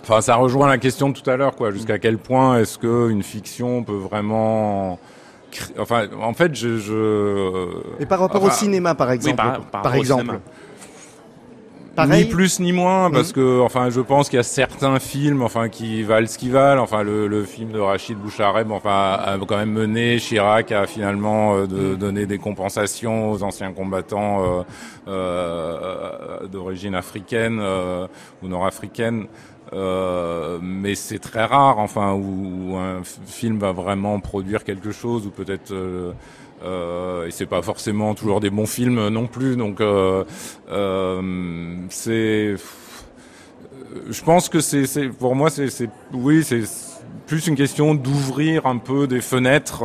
Enfin, 0.03 0.19
ça 0.19 0.35
rejoint 0.35 0.67
la 0.67 0.79
question 0.79 1.09
de 1.09 1.13
tout 1.17 1.29
à 1.29 1.37
l'heure, 1.37 1.55
quoi. 1.55 1.71
Jusqu'à 1.71 1.99
quel 1.99 2.17
point 2.17 2.57
est-ce 2.57 2.77
que 2.79 3.09
une 3.09 3.21
fiction 3.21 3.83
peut 3.83 3.93
vraiment 3.93 4.99
enfin, 5.77 6.07
en 6.21 6.33
fait, 6.33 6.55
je, 6.55 6.77
je... 6.77 7.67
Et 7.99 8.05
par 8.05 8.19
rapport 8.19 8.43
au 8.43 8.49
cinéma, 8.49 8.95
par 8.95 9.11
exemple. 9.11 9.41
par, 9.71 9.95
exemple. 9.95 10.39
Ni 11.97 12.25
plus 12.25 12.59
ni 12.59 12.71
moins, 12.71 13.11
parce 13.11 13.33
que, 13.33 13.59
enfin, 13.59 13.89
je 13.89 13.99
pense 13.99 14.29
qu'il 14.29 14.37
y 14.37 14.39
a 14.39 14.43
certains 14.43 14.97
films, 14.99 15.41
enfin, 15.41 15.67
qui 15.67 16.03
valent 16.03 16.25
ce 16.25 16.37
qu'ils 16.37 16.51
valent. 16.51 16.81
Enfin, 16.81 17.03
le, 17.03 17.27
le 17.27 17.43
film 17.43 17.71
de 17.71 17.79
Rachid 17.79 18.17
Bouchareb, 18.17 18.71
enfin, 18.71 19.19
a 19.21 19.37
quand 19.45 19.57
même 19.57 19.71
mené 19.71 20.17
Chirac 20.17 20.71
à 20.71 20.87
finalement 20.87 21.55
euh, 21.55 21.67
de 21.67 21.75
mhm. 21.75 21.95
donner 21.97 22.25
des 22.25 22.37
compensations 22.37 23.31
aux 23.31 23.43
anciens 23.43 23.73
combattants 23.73 24.41
euh, 24.41 24.63
euh, 25.09 26.47
d'origine 26.47 26.95
africaine 26.95 27.59
euh, 27.61 28.07
ou 28.41 28.47
nord-africaine. 28.47 29.27
Euh, 29.73 30.59
mais 30.61 30.95
c'est 30.95 31.19
très 31.19 31.45
rare, 31.45 31.79
enfin, 31.79 32.13
où, 32.13 32.75
un 32.75 33.01
film 33.03 33.57
va 33.59 33.71
vraiment 33.71 34.19
produire 34.19 34.63
quelque 34.63 34.91
chose, 34.91 35.25
ou 35.25 35.29
peut-être, 35.29 35.71
euh, 35.71 36.11
euh, 36.63 37.27
et 37.27 37.31
c'est 37.31 37.45
pas 37.45 37.61
forcément 37.61 38.13
toujours 38.13 38.39
des 38.39 38.49
bons 38.49 38.65
films 38.65 39.07
non 39.09 39.27
plus. 39.27 39.55
Donc, 39.55 39.81
euh, 39.81 40.23
euh, 40.69 41.21
c'est, 41.89 42.55
je 44.09 44.23
pense 44.23 44.49
que 44.49 44.59
c'est, 44.59 45.09
pour 45.09 45.35
moi, 45.35 45.49
c'est, 45.49 45.89
oui, 46.13 46.43
c'est 46.43 46.63
plus 47.27 47.47
une 47.47 47.55
question 47.55 47.95
d'ouvrir 47.95 48.65
un 48.65 48.77
peu 48.77 49.07
des 49.07 49.21
fenêtres 49.21 49.83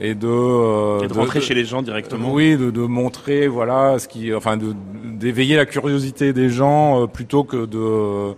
et 0.00 0.14
de, 0.14 1.04
et 1.04 1.08
de 1.08 1.14
rentrer 1.14 1.40
chez 1.40 1.54
les 1.54 1.64
gens 1.64 1.82
directement. 1.82 2.32
Oui, 2.32 2.56
de, 2.56 2.70
de 2.70 2.82
montrer, 2.82 3.48
voilà, 3.48 3.98
ce 3.98 4.08
qui, 4.08 4.34
enfin, 4.34 4.56
de 4.56 4.74
d'éveiller 5.04 5.56
la 5.56 5.64
curiosité 5.64 6.32
des 6.32 6.50
gens 6.50 7.06
plutôt 7.06 7.44
que 7.44 7.64
de 7.64 8.34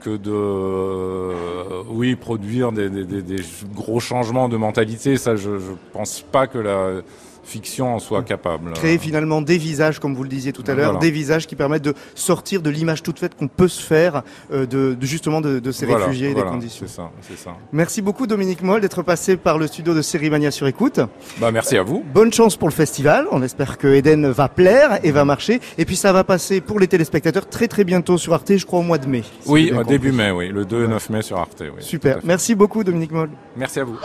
que 0.00 0.16
de 0.16 0.30
euh, 0.32 1.82
oui 1.88 2.16
produire 2.16 2.72
des, 2.72 2.88
gros 3.74 4.00
changements 4.00 4.48
de 4.48 4.56
mentalité. 4.56 5.16
Ça, 5.16 5.36
je, 5.36 5.58
je 5.58 5.72
pense 5.92 6.20
pas 6.20 6.46
que 6.46 6.58
la 6.58 7.02
fiction 7.48 7.94
en 7.94 7.98
soit 7.98 8.22
capable. 8.22 8.72
Créer 8.74 8.98
finalement 8.98 9.40
des 9.42 9.58
visages, 9.58 9.98
comme 9.98 10.14
vous 10.14 10.22
le 10.22 10.28
disiez 10.28 10.52
tout 10.52 10.64
à 10.66 10.74
l'heure, 10.74 10.98
des 10.98 11.10
visages 11.10 11.46
qui 11.46 11.56
permettent 11.56 11.82
de 11.84 11.94
sortir 12.14 12.62
de 12.62 12.70
l'image 12.70 13.02
toute 13.02 13.18
faite 13.18 13.34
qu'on 13.36 13.48
peut 13.48 13.68
se 13.68 13.82
faire 13.82 14.22
euh, 14.52 14.66
de, 14.66 14.94
de, 14.94 15.06
justement 15.06 15.40
de, 15.40 15.58
de 15.58 15.72
ces 15.72 15.86
réfugiés 15.86 16.30
et 16.30 16.34
des 16.34 16.42
conditions. 16.42 16.86
C'est 16.86 16.94
ça, 16.96 17.10
c'est 17.22 17.38
ça. 17.38 17.56
Merci 17.72 18.02
beaucoup 18.02 18.26
Dominique 18.26 18.62
Moll 18.62 18.80
d'être 18.80 19.02
passé 19.02 19.36
par 19.36 19.58
le 19.58 19.66
studio 19.66 19.94
de 19.94 20.02
Série 20.02 20.30
Mania 20.30 20.50
sur 20.50 20.66
écoute. 20.66 21.00
Bah 21.38 21.50
merci 21.50 21.76
à 21.76 21.82
vous. 21.82 22.04
Bonne 22.12 22.32
chance 22.32 22.56
pour 22.56 22.68
le 22.68 22.74
festival. 22.74 23.26
On 23.32 23.42
espère 23.42 23.78
que 23.78 23.88
Eden 23.88 24.28
va 24.30 24.48
plaire 24.48 25.00
et 25.02 25.10
va 25.10 25.24
marcher. 25.24 25.60
Et 25.78 25.84
puis 25.84 25.96
ça 25.96 26.12
va 26.12 26.24
passer 26.24 26.60
pour 26.60 26.78
les 26.78 26.86
téléspectateurs 26.88 27.48
très 27.48 27.68
très 27.68 27.84
bientôt 27.84 28.18
sur 28.18 28.34
Arte, 28.34 28.56
je 28.56 28.66
crois 28.66 28.80
au 28.80 28.82
mois 28.82 28.98
de 28.98 29.06
mai. 29.06 29.22
oui, 29.46 29.72
début 29.86 30.12
mai, 30.12 30.30
oui, 30.30 30.48
le 30.48 30.64
2 30.64 30.84
et 30.84 30.88
9 30.88 31.10
mai 31.10 31.22
sur 31.22 31.38
Arte. 31.38 31.62
Oui, 31.62 31.82
Super. 31.82 32.18
Merci 32.24 32.54
beaucoup 32.54 32.84
Dominique 32.84 33.12
Moll. 33.12 33.30
Merci 33.56 33.80
à 33.80 33.84
vous. 33.84 33.98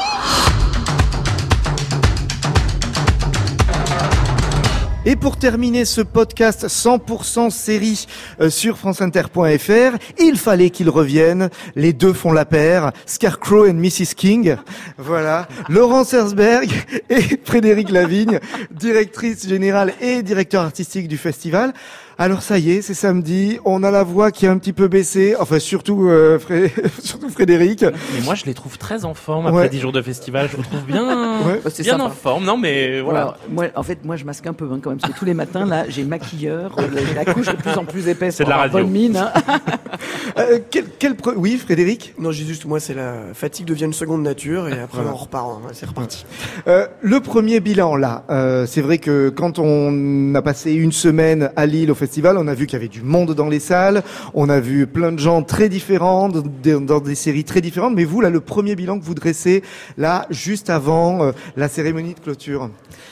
Et 5.05 5.17
pour 5.17 5.37
terminer 5.37 5.83
ce 5.83 5.99
podcast 5.99 6.65
100% 6.67 7.49
série 7.49 8.07
euh, 8.39 8.49
sur 8.49 8.77
franceinter.fr, 8.77 9.97
il 10.17 10.37
fallait 10.37 10.69
qu'ils 10.69 10.89
reviennent. 10.89 11.49
Les 11.75 11.91
deux 11.91 12.13
font 12.13 12.31
la 12.31 12.45
paire, 12.45 12.93
Scarecrow 13.05 13.65
et 13.65 13.73
Mrs. 13.73 14.15
King. 14.15 14.55
Voilà, 14.97 15.49
Laurence 15.67 16.13
Herzberg 16.13 16.69
et 17.09 17.21
Frédéric 17.43 17.89
Lavigne, 17.89 18.39
directrice 18.71 19.45
générale 19.45 19.93
et 19.99 20.23
directeur 20.23 20.63
artistique 20.63 21.09
du 21.09 21.17
festival. 21.17 21.73
Alors 22.17 22.41
ça 22.41 22.59
y 22.59 22.71
est, 22.71 22.81
c'est 22.81 22.93
samedi, 22.93 23.59
on 23.65 23.83
a 23.83 23.89
la 23.89 24.03
voix 24.03 24.31
qui 24.31 24.45
est 24.45 24.49
un 24.49 24.57
petit 24.57 24.73
peu 24.73 24.87
baissée, 24.87 25.35
enfin 25.39 25.59
surtout 25.59 26.07
euh, 26.07 26.39
surtout 27.03 27.29
Frédéric. 27.29 27.83
Mais 27.83 28.21
moi 28.23 28.35
je 28.35 28.45
les 28.45 28.53
trouve 28.53 28.77
très 28.77 29.05
en 29.05 29.13
forme 29.13 29.47
après 29.47 29.69
dix 29.69 29.79
jours 29.79 29.91
de 29.91 30.01
festival, 30.01 30.49
je 30.51 30.57
les 30.57 30.63
trouve 30.63 30.83
bien 30.83 31.41
ouais. 31.47 31.61
Bien 31.79 31.99
en 31.99 32.09
forme. 32.09 32.45
Non 32.45 32.57
mais 32.57 33.01
voilà. 33.01 33.37
moi 33.49 33.65
en 33.75 33.83
fait 33.83 34.05
moi 34.05 34.15
je 34.15 34.25
masque 34.25 34.45
un 34.45 34.53
peu 34.53 34.65
hein, 34.71 34.79
quand 34.81 34.91
même 34.91 34.99
parce 34.99 35.11
que 35.11 35.17
tous 35.17 35.25
les 35.25 35.33
matins 35.33 35.65
là, 35.65 35.85
j'ai 35.89 36.03
maquilleur, 36.03 36.75
euh, 36.79 36.87
la, 37.15 37.25
couche 37.25 37.47
de 37.47 37.55
plus 37.55 37.77
en 37.77 37.85
plus 37.85 38.07
épaisse 38.07 38.35
C'est 38.35 38.43
de 38.43 38.49
la 38.49 38.57
radio. 38.57 38.79
Bonne 38.79 38.91
mine. 38.91 39.17
Hein. 39.17 39.31
euh, 40.37 40.59
quel, 40.69 40.85
quel 40.99 41.15
oui, 41.35 41.57
Frédéric? 41.57 42.13
Non, 42.19 42.31
j'ai 42.31 42.45
juste 42.45 42.65
moi 42.65 42.79
c'est 42.79 42.93
la 42.93 43.33
fatigue 43.33 43.65
devient 43.65 43.85
une 43.85 43.93
seconde 43.93 44.23
nature 44.23 44.67
et 44.67 44.79
après 44.79 45.01
on 45.01 45.15
repart, 45.15 45.47
hein, 45.49 45.69
c'est 45.73 45.87
reparti. 45.87 46.25
Euh, 46.67 46.87
le 47.01 47.19
premier 47.19 47.59
bilan 47.59 47.95
là, 47.95 48.23
euh, 48.29 48.65
c'est 48.65 48.81
vrai 48.81 48.97
que 48.97 49.29
quand 49.29 49.59
on 49.59 50.35
a 50.35 50.41
passé 50.41 50.73
une 50.73 50.91
semaine 50.91 51.51
à 51.55 51.65
Lille 51.65 51.91
au 51.91 51.95
festival, 52.03 52.37
on 52.37 52.49
a 52.49 52.53
vu 52.53 52.65
qu'il 52.65 52.73
y 52.73 52.81
avait 52.81 52.89
du 52.89 53.01
monde 53.01 53.33
dans 53.33 53.47
les 53.47 53.61
salles, 53.61 54.03
on 54.33 54.49
a 54.49 54.59
vu 54.59 54.87
plein 54.87 55.13
de 55.13 55.19
gens 55.19 55.41
très 55.41 55.69
différents, 55.69 56.27
dans 56.27 56.99
des 56.99 57.15
séries 57.15 57.45
très 57.45 57.61
différentes. 57.61 57.95
Mais 57.95 58.03
vous, 58.03 58.19
là, 58.19 58.29
le 58.29 58.41
premier 58.41 58.75
bilan 58.75 58.99
que 58.99 59.05
vous 59.05 59.15
dressez, 59.15 59.63
là, 59.97 60.27
juste 60.29 60.69
avant 60.69 61.23
euh, 61.23 61.31
la 61.55 61.69
cérémonie 61.69 62.13
de 62.13 62.19
clôture, 62.19 62.69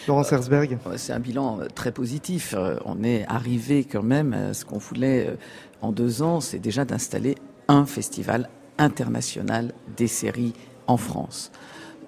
Laurence 0.10 0.34
Herzberg 0.34 0.78
euh, 0.88 0.94
C'est 0.98 1.14
un 1.14 1.22
bilan 1.22 1.60
euh, 1.62 1.68
très 1.74 1.94
positif. 1.94 2.54
On 2.84 3.02
est 3.02 3.24
arrivé 3.30 3.86
quand 3.90 4.04
même 4.04 4.34
à 4.34 4.54
ce 4.54 4.66
qu'on 4.66 4.80
voulait 4.80 5.38
en 5.82 5.94
deux 5.94 6.22
ans, 6.22 6.42
c'est 6.42 6.60
déjà 6.60 6.84
d'installer 6.84 7.36
un 7.70 7.86
festival 7.86 8.50
international 8.78 9.74
des 9.96 10.08
séries 10.08 10.54
en 10.88 10.98
France 10.98 11.50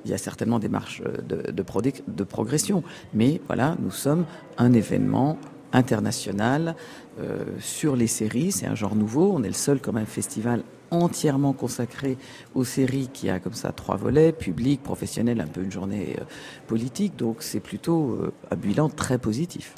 il 0.05 0.11
y 0.11 0.13
a 0.13 0.17
certainement 0.17 0.59
des 0.59 0.67
marches 0.67 1.01
de, 1.01 1.49
de, 1.49 1.63
de, 2.07 2.23
progression, 2.23 2.83
mais 3.13 3.39
voilà, 3.47 3.77
nous 3.79 3.91
sommes 3.91 4.25
un 4.57 4.73
événement 4.73 5.37
international 5.73 6.75
euh, 7.19 7.43
sur 7.59 7.95
les 7.95 8.07
séries. 8.07 8.51
C'est 8.51 8.67
un 8.67 8.75
genre 8.75 8.95
nouveau. 8.95 9.33
On 9.35 9.43
est 9.43 9.47
le 9.47 9.53
seul 9.53 9.79
comme 9.79 9.97
un 9.97 10.05
festival 10.05 10.63
entièrement 10.91 11.53
consacré 11.53 12.17
aux 12.53 12.63
séries 12.63 13.09
qui 13.11 13.29
a 13.29 13.39
comme 13.39 13.53
ça 13.53 13.71
trois 13.71 13.95
volets, 13.95 14.31
public, 14.31 14.83
professionnel, 14.83 15.41
un 15.41 15.47
peu 15.47 15.63
une 15.63 15.71
journée 15.71 16.15
euh, 16.19 16.23
politique. 16.67 17.15
Donc 17.17 17.37
c'est 17.39 17.59
plutôt 17.59 18.11
euh, 18.11 18.31
un 18.51 18.55
bilan 18.55 18.89
très 18.89 19.17
positif. 19.17 19.73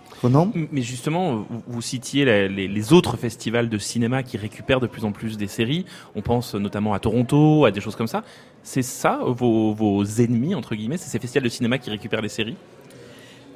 Mais 0.71 0.81
justement, 0.81 1.45
vous, 1.67 1.81
citiez 1.81 2.25
les, 2.25 2.67
les, 2.67 2.93
autres 2.93 3.17
festivals 3.17 3.69
de 3.69 3.77
cinéma 3.77 4.23
qui 4.23 4.37
récupèrent 4.37 4.79
de 4.79 4.87
plus 4.87 5.05
en 5.05 5.11
plus 5.11 5.37
des 5.37 5.47
séries. 5.47 5.85
On 6.15 6.21
pense 6.21 6.55
notamment 6.55 6.93
à 6.93 6.99
Toronto, 6.99 7.65
à 7.65 7.71
des 7.71 7.81
choses 7.81 7.95
comme 7.95 8.07
ça. 8.07 8.23
C'est 8.63 8.81
ça 8.81 9.19
vos, 9.25 9.73
vos 9.73 10.03
ennemis, 10.03 10.55
entre 10.55 10.75
guillemets 10.75 10.97
C'est 10.97 11.09
ces 11.09 11.19
festivals 11.19 11.43
de 11.43 11.49
cinéma 11.49 11.77
qui 11.77 11.89
récupèrent 11.89 12.21
les 12.21 12.29
séries? 12.29 12.57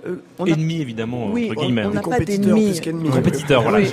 Euh, 0.05 0.45
ennemis 0.45 0.81
évidemment 0.81 1.31
oui, 1.31 1.49
entre 1.49 1.61
guillemets. 1.61 1.85
On 1.85 1.91
n'a 1.91 2.01
pas 2.01 2.19
d'ennemis. 2.19 2.79
Compétiteurs, 3.11 3.63
voilà. 3.63 3.87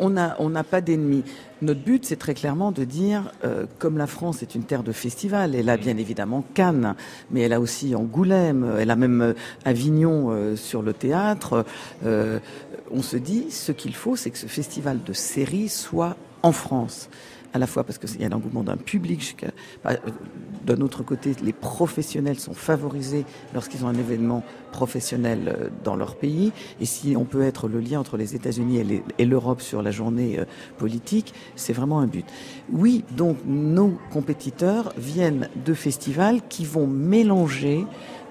on 0.00 0.10
n'a 0.10 0.36
on 0.38 0.50
pas 0.62 0.80
d'ennemis. 0.80 1.24
Notre 1.60 1.80
but, 1.80 2.04
c'est 2.04 2.16
très 2.16 2.34
clairement 2.34 2.70
de 2.70 2.84
dire, 2.84 3.32
euh, 3.44 3.66
comme 3.78 3.98
la 3.98 4.06
France 4.06 4.42
est 4.42 4.54
une 4.54 4.62
terre 4.62 4.84
de 4.84 4.92
festivals, 4.92 5.56
elle 5.56 5.68
a 5.68 5.76
bien 5.76 5.96
évidemment 5.96 6.44
Cannes, 6.54 6.94
mais 7.32 7.40
elle 7.40 7.52
a 7.52 7.60
aussi 7.60 7.96
Angoulême, 7.96 8.76
elle 8.78 8.90
a 8.90 8.96
même 8.96 9.20
euh, 9.20 9.32
Avignon 9.64 10.30
euh, 10.30 10.54
sur 10.54 10.82
le 10.82 10.92
théâtre. 10.92 11.64
Euh, 12.06 12.38
on 12.92 13.02
se 13.02 13.16
dit, 13.16 13.50
ce 13.50 13.72
qu'il 13.72 13.94
faut, 13.94 14.14
c'est 14.14 14.30
que 14.30 14.38
ce 14.38 14.46
festival 14.46 15.00
de 15.04 15.12
séries 15.12 15.68
soit 15.68 16.16
en 16.42 16.52
France 16.52 17.08
à 17.54 17.58
la 17.58 17.66
fois 17.66 17.82
parce 17.82 17.98
qu'il 17.98 18.20
y 18.20 18.24
a 18.24 18.28
l'engouement 18.28 18.62
d'un 18.62 18.76
public, 18.76 19.44
d'un 20.68 20.82
autre 20.82 21.02
côté, 21.02 21.34
les 21.42 21.54
professionnels 21.54 22.38
sont 22.38 22.52
favorisés 22.52 23.24
lorsqu'ils 23.54 23.86
ont 23.86 23.88
un 23.88 23.94
événement 23.94 24.42
professionnel 24.70 25.40
euh, 25.48 25.68
dans 25.82 25.96
leur 25.96 26.16
pays, 26.16 26.52
et 26.80 26.84
si 26.84 27.16
on 27.16 27.24
peut 27.24 27.42
être 27.42 27.68
le 27.68 27.80
lien 27.80 27.98
entre 28.00 28.18
les 28.18 28.34
États-Unis 28.34 29.02
et 29.18 29.24
l'Europe 29.24 29.62
sur 29.62 29.80
la 29.80 29.90
journée 29.90 30.38
euh, 30.38 30.44
politique, 30.76 31.32
c'est 31.56 31.72
vraiment 31.72 32.00
un 32.00 32.06
but. 32.06 32.26
Oui, 32.70 33.02
donc 33.16 33.38
nos 33.46 33.98
compétiteurs 34.12 34.92
viennent 34.98 35.48
de 35.64 35.72
festivals 35.72 36.40
qui 36.50 36.66
vont 36.66 36.86
mélanger 36.86 37.86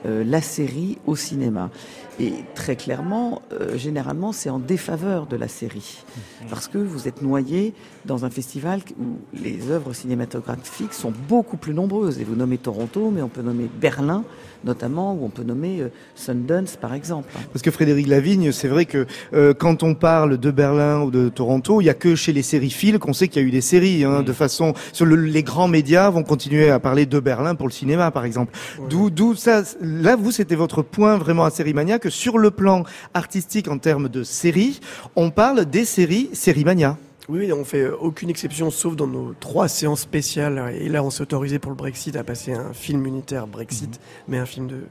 euh, 0.05 0.23
la 0.23 0.41
série 0.41 0.99
au 1.07 1.15
cinéma. 1.15 1.71
Et 2.19 2.33
très 2.55 2.75
clairement, 2.75 3.43
euh, 3.51 3.77
généralement, 3.77 4.31
c'est 4.31 4.49
en 4.49 4.57
défaveur 4.57 5.27
de 5.27 5.35
la 5.35 5.47
série. 5.47 6.03
Parce 6.49 6.67
que 6.67 6.79
vous 6.79 7.07
êtes 7.07 7.21
noyé 7.21 7.73
dans 8.05 8.25
un 8.25 8.31
festival 8.31 8.79
où 8.99 9.17
les 9.39 9.69
œuvres 9.69 9.93
cinématographiques 9.93 10.93
sont 10.93 11.13
beaucoup 11.27 11.57
plus 11.57 11.75
nombreuses. 11.75 12.19
Et 12.19 12.23
vous 12.23 12.35
nommez 12.35 12.57
Toronto, 12.57 13.11
mais 13.13 13.21
on 13.21 13.27
peut 13.27 13.43
nommer 13.43 13.69
Berlin, 13.79 14.23
notamment, 14.63 15.13
où 15.13 15.25
on 15.25 15.29
peut 15.29 15.43
nommer 15.43 15.81
euh, 15.81 15.89
Sundance, 16.15 16.75
par 16.75 16.95
exemple. 16.95 17.31
Parce 17.53 17.61
que 17.61 17.69
Frédéric 17.69 18.07
Lavigne, 18.07 18.51
c'est 18.51 18.67
vrai 18.67 18.85
que 18.85 19.05
euh, 19.33 19.53
quand 19.53 19.83
on 19.83 19.93
parle 19.93 20.39
de 20.39 20.49
Berlin 20.49 21.01
ou 21.03 21.11
de 21.11 21.29
Toronto, 21.29 21.81
il 21.81 21.83
n'y 21.83 21.89
a 21.91 21.93
que 21.93 22.15
chez 22.15 22.33
les 22.33 22.41
sériphiles 22.41 22.97
qu'on 22.97 23.13
sait 23.13 23.27
qu'il 23.27 23.43
y 23.43 23.45
a 23.45 23.47
eu 23.47 23.51
des 23.51 23.61
séries. 23.61 24.03
Hein, 24.03 24.23
De 24.23 24.33
façon, 24.33 24.73
sur 24.91 25.05
le, 25.05 25.15
les 25.15 25.43
grands 25.43 25.67
médias 25.67 26.09
vont 26.09 26.23
continuer 26.23 26.71
à 26.71 26.79
parler 26.79 27.05
de 27.05 27.19
Berlin 27.19 27.53
pour 27.53 27.67
le 27.67 27.73
cinéma, 27.73 28.09
par 28.09 28.25
exemple. 28.25 28.53
D'où, 28.89 29.11
d'où 29.11 29.35
ça. 29.35 29.61
Là, 29.81 30.15
vous, 30.15 30.31
c'était 30.31 30.55
votre 30.55 30.81
point 30.81 31.17
vraiment 31.17 31.45
à 31.45 31.51
Sérimania 31.51 31.99
que 32.07 32.13
sur 32.13 32.37
le 32.37 32.51
plan 32.51 32.85
artistique 33.13 33.67
en 33.67 33.79
termes 33.79 34.07
de 34.07 34.23
séries, 34.23 34.79
on 35.17 35.29
parle 35.29 35.65
des 35.65 35.83
séries 35.83 36.29
Sérimania. 36.31 36.97
Oui, 37.27 37.51
on 37.51 37.65
fait 37.65 37.89
aucune 37.89 38.29
exception, 38.29 38.71
sauf 38.71 38.95
dans 38.95 39.07
nos 39.07 39.33
trois 39.33 39.67
séances 39.67 39.99
spéciales. 39.99 40.73
Et 40.79 40.87
là, 40.87 41.03
on 41.03 41.09
s'est 41.09 41.23
autorisé 41.23 41.59
pour 41.59 41.69
le 41.69 41.75
Brexit 41.75 42.15
à 42.15 42.23
passer 42.23 42.53
un 42.53 42.71
film 42.71 43.05
unitaire 43.05 43.45
Brexit, 43.45 43.89
mhm. 43.89 43.99
mais 44.29 44.37
un 44.37 44.45
film 44.45 44.67
de, 44.67 44.83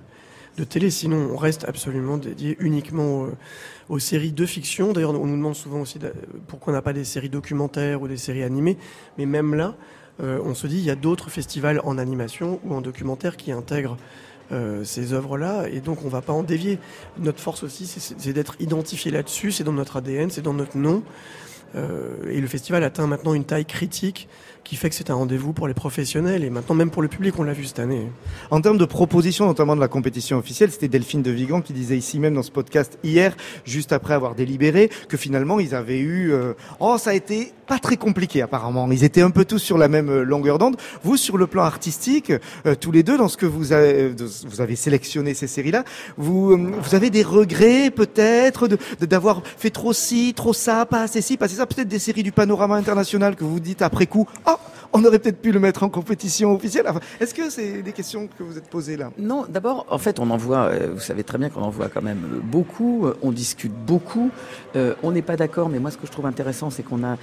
de 0.59 0.65
télé. 0.65 0.91
Sinon, 0.91 1.31
on 1.33 1.39
reste 1.39 1.65
absolument 1.67 2.19
dédié 2.19 2.59
uniquement 2.61 3.29
aux, 3.89 3.99
séries 3.99 4.33
de 4.33 4.45
fiction. 4.45 4.93
D'ailleurs, 4.93 5.19
on 5.19 5.27
nous 5.27 5.37
demande 5.37 5.57
souvent 5.57 5.81
aussi 5.81 5.99
pourquoi 6.49 6.75
on 6.75 6.77
n'a 6.77 6.83
pas 6.83 6.93
des 6.93 7.05
séries 7.05 7.31
documentaires 7.31 8.03
ou 8.03 8.09
des 8.09 8.19
séries 8.19 8.43
animées. 8.43 8.77
Mais 9.17 9.25
même 9.25 9.55
là, 9.55 9.75
euh, 10.23 10.39
on 10.45 10.55
se 10.55 10.67
dit, 10.67 10.77
il 10.77 10.85
y 10.85 10.91
a 10.91 10.97
d'autres 10.97 11.31
festivals 11.31 11.81
en 11.83 11.97
animation 11.97 12.61
ou 12.63 12.75
en 12.75 12.83
documentaire 12.83 13.39
qui 13.39 13.53
intègrent 13.53 13.97
euh, 14.53 14.85
ces 14.85 15.13
œuvres-là, 15.13 15.69
et 15.69 15.81
donc 15.81 16.05
on 16.05 16.09
va 16.09 16.21
pas 16.21 16.33
en 16.33 16.43
dévier. 16.43 16.79
Notre 17.19 17.41
force 17.41 17.63
aussi, 17.63 17.87
c'est 17.87 18.33
d'être 18.33 18.57
identifié 18.61 19.11
là-dessus, 19.11 19.53
c'est 19.53 19.65
dans 19.65 19.73
notre 19.73 19.97
ADN, 19.97 20.31
c'est 20.31 20.43
dans 20.43 20.55
notre 20.55 20.77
nom. 20.77 21.03
Euh, 21.75 22.31
et 22.31 22.41
le 22.41 22.47
festival 22.47 22.85
atteint 22.85 23.07
maintenant 23.07 23.35
une 23.35 23.45
taille 23.45 23.67
critique 23.67 24.29
qui 24.67 24.77
fait 24.77 24.89
que 24.89 24.95
c'est 24.97 25.11
un 25.11 25.15
rendez-vous 25.15 25.53
pour 25.53 25.69
les 25.69 25.75
professionnels 25.75 26.43
et 26.43 26.51
maintenant 26.51 26.75
même 26.75 26.91
pour 26.91 27.03
le 27.03 27.09
public, 27.09 27.39
on 27.39 27.45
l'a 27.45 27.53
vu 27.53 27.65
cette 27.65 27.79
année. 27.79 28.11
En 28.51 28.61
termes 28.61 28.79
de 28.79 28.85
propositions, 28.85 29.47
notamment 29.47 29.77
de 29.77 29.81
la 29.81 29.89
compétition 29.89 30.39
officielle, 30.39 30.71
c'était 30.73 30.89
Delphine 30.89 31.23
de 31.23 31.31
Vigan 31.31 31.61
qui 31.61 31.73
disait 31.73 31.97
ici 31.97 32.19
même 32.19 32.35
dans 32.35 32.43
ce 32.43 32.51
podcast 32.51 32.99
hier, 33.05 33.37
juste 33.65 33.93
après 33.93 34.15
avoir 34.15 34.35
délibéré, 34.35 34.91
que 35.09 35.17
finalement 35.17 35.61
ils 35.61 35.75
avaient 35.75 36.01
eu... 36.01 36.33
Euh, 36.33 36.55
oh, 36.81 36.97
ça 36.99 37.11
a 37.11 37.15
été 37.15 37.53
pas 37.67 37.79
très 37.79 37.97
compliqué 37.97 38.43
apparemment. 38.43 38.91
Ils 38.91 39.05
étaient 39.05 39.23
un 39.23 39.31
peu 39.31 39.45
tous 39.45 39.59
sur 39.59 39.79
la 39.79 39.89
même 39.89 40.09
euh, 40.09 40.23
longueur 40.23 40.59
d'onde. 40.59 40.77
Vous, 41.03 41.17
sur 41.17 41.37
le 41.37 41.47
plan 41.47 41.65
artistique, 41.65 42.33
euh, 42.65 42.75
tous 42.75 42.93
les 42.93 43.03
deux, 43.03 43.17
dans 43.17 43.29
ce 43.29 43.37
que 43.37 43.47
vous 43.47 43.73
avez, 43.73 44.15
vous 44.47 44.61
avez 44.61 44.77
sélectionné 44.77 45.35
ces 45.35 45.47
séries-là, 45.47 45.85
vous, 46.17 46.57
vous 46.57 46.95
avez 46.95 47.11
des 47.11 47.23
regrets 47.23 47.91
peut-être 47.91 48.69
de 48.69 48.79
d'avoir 49.07 49.43
fait 49.45 49.71
trop 49.71 49.93
ci, 49.93 50.33
trop 50.35 50.53
ça, 50.53 50.87
pas 50.87 51.03
assez 51.03 51.21
ci, 51.21 51.37
pas 51.37 51.47
assez 51.47 51.57
ça, 51.57 51.67
peut-être 51.67 51.89
des 51.89 51.99
séries 51.99 52.23
du 52.23 52.33
panorama 52.33 52.77
international 52.77 53.37
que 53.37 53.45
vous 53.45 53.61
dites 53.61 53.83
après 53.83 54.07
coup, 54.07 54.27
oh, 54.47 54.56
out 54.57 54.86
on 54.97 55.05
aurait 55.05 55.19
peut-être 55.19 55.43
pu 55.43 55.53
le 55.53 55.61
mettre 55.61 55.83
en 55.83 55.91
compétition 55.91 56.55
officielle. 56.55 56.87
Est-ce 57.21 57.35
que 57.35 57.51
c'est 57.51 57.83
des 57.83 57.93
questions 57.93 58.29
que 58.39 58.43
vous 58.43 58.57
êtes 58.57 58.69
posées 58.69 58.97
là? 58.97 59.11
Non, 59.19 59.45
d'abord, 59.47 59.85
en 59.91 59.99
fait, 59.99 60.19
on 60.19 60.31
en 60.31 60.39
voit, 60.39 60.69
euh, 60.69 60.93
vous 60.95 61.01
savez 61.01 61.23
très 61.23 61.37
bien 61.37 61.51
qu'on 61.51 61.61
en 61.61 61.71
voit 61.71 61.89
quand 61.89 62.01
même 62.01 62.41
beaucoup, 62.43 63.07
euh, 63.07 63.15
on 63.23 63.31
discute 63.31 63.75
beaucoup, 63.75 64.31
euh, 64.75 64.95
on 65.03 65.13
n'est 65.13 65.21
pas 65.21 65.37
d'accord, 65.37 65.69
mais 65.69 65.81
moi 65.81 65.91
ce 65.91 65.99
que 65.99 66.07
je 66.07 66.13
trouve 66.13 66.25
intéressant, 66.25 66.71
c'est 66.71 66.83
qu'on 66.83 67.05
a, 67.05 67.19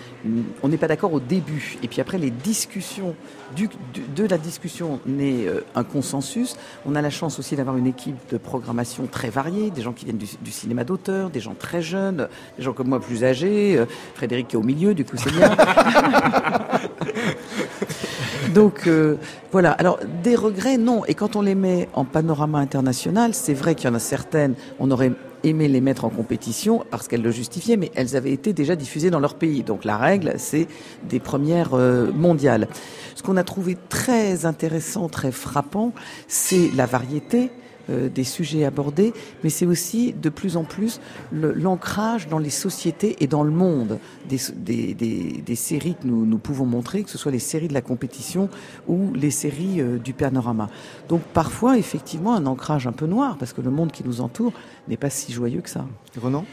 on 0.62 0.68
n'est 0.68 0.78
pas 0.78 0.88
d'accord 0.88 1.14
au 1.14 1.20
début, 1.20 1.78
et 1.82 1.88
puis 1.88 2.00
après 2.00 2.20
les 2.20 2.30
discussions, 2.30 3.16
du, 3.56 3.70
de 4.16 4.26
la 4.26 4.38
discussion 4.38 5.00
naît 5.06 5.46
un 5.76 5.84
consensus. 5.84 6.56
On 6.88 6.96
a 6.96 7.02
la 7.02 7.12
chance 7.12 7.38
aussi 7.38 7.56
d'avoir 7.56 7.78
une 7.78 7.86
équipe 7.86 8.16
de 8.32 8.38
programmation 8.38 9.06
très 9.06 9.30
variée, 9.30 9.70
des 9.70 9.84
gens 9.84 9.94
qui 9.94 10.06
viennent 10.06 10.18
du, 10.18 10.52
cinéma 10.52 10.84
d'auteur, 10.84 11.30
des 11.30 11.40
gens 11.40 11.54
très 11.54 11.82
jeunes, 11.82 12.28
des 12.58 12.64
gens 12.64 12.74
comme 12.74 12.88
moi 12.88 13.00
plus 13.00 13.24
âgés, 13.24 13.84
Frédéric 14.16 14.48
qui 14.48 14.56
est 14.56 14.60
au 14.60 14.64
milieu, 14.64 14.94
du 14.94 15.06
coup 15.06 15.18
c'est 15.18 15.32
bien. 15.32 15.56
Donc 18.54 18.88
euh, 18.88 19.18
voilà. 19.52 19.72
Alors 19.72 20.00
des 20.24 20.36
regrets, 20.36 20.78
non. 20.78 21.06
Et 21.06 21.14
quand 21.14 21.36
on 21.36 21.42
les 21.42 21.56
met 21.56 21.90
en 21.94 22.06
panorama 22.06 22.60
international, 22.60 23.34
c'est 23.34 23.54
vrai 23.54 23.76
qu'il 23.76 23.90
y 23.90 23.92
en 23.92 23.96
a 23.96 24.00
certaines, 24.00 24.56
on 24.80 24.92
aurait 24.92 25.12
aimé 25.44 25.68
les 25.68 25.82
mettre 25.82 26.06
en 26.06 26.10
compétition 26.10 26.86
parce 26.90 27.08
qu'elles 27.08 27.22
le 27.22 27.32
justifiaient, 27.32 27.78
mais 27.78 27.92
elles 27.96 28.16
avaient 28.16 28.32
été 28.32 28.54
déjà 28.54 28.76
diffusées 28.76 29.10
dans 29.10 29.20
leur 29.20 29.36
pays. 29.36 29.64
Donc 29.64 29.86
la 29.86 29.98
règle, 29.98 30.34
c'est 30.38 30.68
des 31.08 31.20
premières 31.20 31.74
euh, 31.74 32.12
mondiales. 32.12 32.68
Ce 33.16 33.24
qu'on 33.24 33.38
a 33.38 33.44
trouvé 33.44 33.78
très 33.90 34.46
intéressant, 34.46 35.10
très 35.10 35.32
frappant, 35.32 35.94
c'est 36.28 36.70
la 36.76 36.86
variété 36.86 37.52
euh, 37.90 38.10
des 38.10 38.24
sujets 38.24 38.66
abordés, 38.66 39.14
mais 39.44 39.50
c'est 39.50 39.66
aussi 39.66 40.14
de 40.14 40.30
plus 40.30 40.58
en 40.58 40.64
plus 40.64 41.02
l'ancrage 41.32 42.28
dans 42.28 42.40
les 42.40 42.50
sociétés 42.50 43.18
et 43.20 43.28
dans 43.28 43.44
le 43.44 43.52
monde 43.52 44.00
des, 44.28 44.94
des, 44.94 45.56
séries 45.56 45.96
que 46.02 46.08
nous, 46.08 46.26
nous, 46.26 46.38
pouvons 46.38 46.66
montrer, 46.66 47.04
que 47.04 47.10
ce 47.10 47.18
soit 47.18 47.32
les 47.32 47.40
séries 47.40 47.68
de 47.68 47.74
la 47.74 47.82
compétition 47.82 48.50
ou 48.88 49.12
les 49.14 49.32
séries 49.32 49.82
euh, 49.82 49.98
du 49.98 50.14
panorama. 50.14 50.70
Donc 51.10 51.22
parfois, 51.34 51.78
effectivement, 51.78 52.36
un 52.36 52.46
ancrage 52.46 52.88
un 52.88 52.92
peu 52.92 53.06
noir, 53.06 53.38
parce 53.38 53.54
que 53.54 53.62
le 53.62 53.72
monde 53.72 53.92
qui 53.92 54.04
nous 54.04 54.22
entoure 54.22 54.54
n'est 54.88 54.98
pas 54.98 55.10
si 55.10 55.32
joyeux 55.32 55.62
que 55.62 55.70
ça. 55.70 55.86
Renan? 56.22 56.46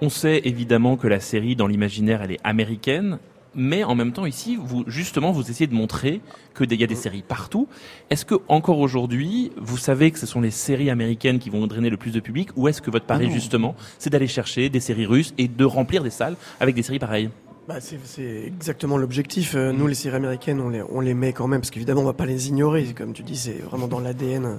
On 0.00 0.08
sait 0.08 0.40
évidemment 0.44 0.96
que 0.96 1.06
la 1.06 1.20
série, 1.20 1.54
dans 1.54 1.66
l'imaginaire, 1.66 2.22
elle 2.22 2.32
est 2.32 2.40
américaine 2.42 3.18
mais 3.54 3.84
en 3.84 3.94
même 3.94 4.12
temps 4.12 4.26
ici, 4.26 4.58
vous 4.60 4.84
justement, 4.86 5.32
vous 5.32 5.50
essayez 5.50 5.66
de 5.66 5.74
montrer 5.74 6.20
que 6.54 6.64
y 6.64 6.84
a 6.84 6.86
des 6.86 6.94
séries 6.94 7.22
partout. 7.26 7.68
Est-ce 8.10 8.24
que 8.24 8.36
encore 8.48 8.78
aujourd'hui, 8.78 9.52
vous 9.56 9.76
savez 9.76 10.10
que 10.10 10.18
ce 10.18 10.26
sont 10.26 10.40
les 10.40 10.50
séries 10.50 10.90
américaines 10.90 11.38
qui 11.38 11.50
vont 11.50 11.66
drainer 11.66 11.90
le 11.90 11.96
plus 11.96 12.12
de 12.12 12.20
public, 12.20 12.50
ou 12.56 12.68
est-ce 12.68 12.80
que 12.80 12.90
votre 12.90 13.06
pari 13.06 13.26
ah 13.28 13.32
justement, 13.32 13.74
c'est 13.98 14.10
d'aller 14.10 14.26
chercher 14.26 14.68
des 14.68 14.80
séries 14.80 15.06
russes 15.06 15.34
et 15.38 15.48
de 15.48 15.64
remplir 15.64 16.02
des 16.02 16.10
salles 16.10 16.36
avec 16.60 16.74
des 16.74 16.82
séries 16.82 16.98
pareilles? 16.98 17.30
Bah 17.68 17.76
c'est 17.80 18.42
exactement 18.44 18.96
l'objectif. 18.96 19.54
Euh, 19.54 19.72
nous, 19.72 19.86
les 19.86 19.94
séries 19.94 20.16
américaines, 20.16 20.60
on 20.60 20.68
les, 20.68 20.82
on 20.82 21.00
les 21.00 21.14
met 21.14 21.32
quand 21.32 21.46
même, 21.46 21.60
parce 21.60 21.70
qu'évidemment, 21.70 22.00
on 22.00 22.06
va 22.06 22.12
pas 22.12 22.26
les 22.26 22.48
ignorer. 22.48 22.84
Comme 22.96 23.12
tu 23.12 23.22
dis, 23.22 23.36
c'est 23.36 23.60
vraiment 23.62 23.86
dans 23.86 24.00
l'ADN 24.00 24.58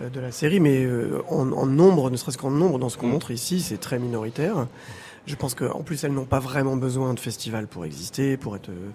euh, 0.00 0.10
de 0.10 0.20
la 0.20 0.30
série, 0.32 0.60
mais 0.60 0.84
euh, 0.84 1.22
en, 1.30 1.50
en 1.52 1.64
nombre, 1.64 2.10
ne 2.10 2.16
serait-ce 2.16 2.36
qu'en 2.36 2.50
nombre, 2.50 2.78
dans 2.78 2.90
ce 2.90 2.98
qu'on 2.98 3.06
mm. 3.06 3.12
montre 3.12 3.30
ici, 3.30 3.60
c'est 3.60 3.78
très 3.78 3.98
minoritaire. 3.98 4.66
Je 5.26 5.34
pense 5.34 5.54
qu'en 5.54 5.82
plus, 5.82 6.04
elles 6.04 6.12
n'ont 6.12 6.24
pas 6.24 6.38
vraiment 6.38 6.76
besoin 6.76 7.12
de 7.12 7.20
festivals 7.20 7.66
pour 7.66 7.84
exister, 7.84 8.36
pour 8.36 8.54
être 8.54 8.68
euh, 8.68 8.90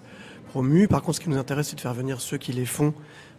promues. 0.48 0.88
Par 0.88 1.02
contre, 1.02 1.16
ce 1.16 1.20
qui 1.20 1.28
nous 1.28 1.36
intéresse, 1.36 1.68
c'est 1.68 1.76
de 1.76 1.80
faire 1.80 1.94
venir 1.94 2.20
ceux 2.20 2.38
qui 2.38 2.52
les 2.52 2.64
font 2.64 2.94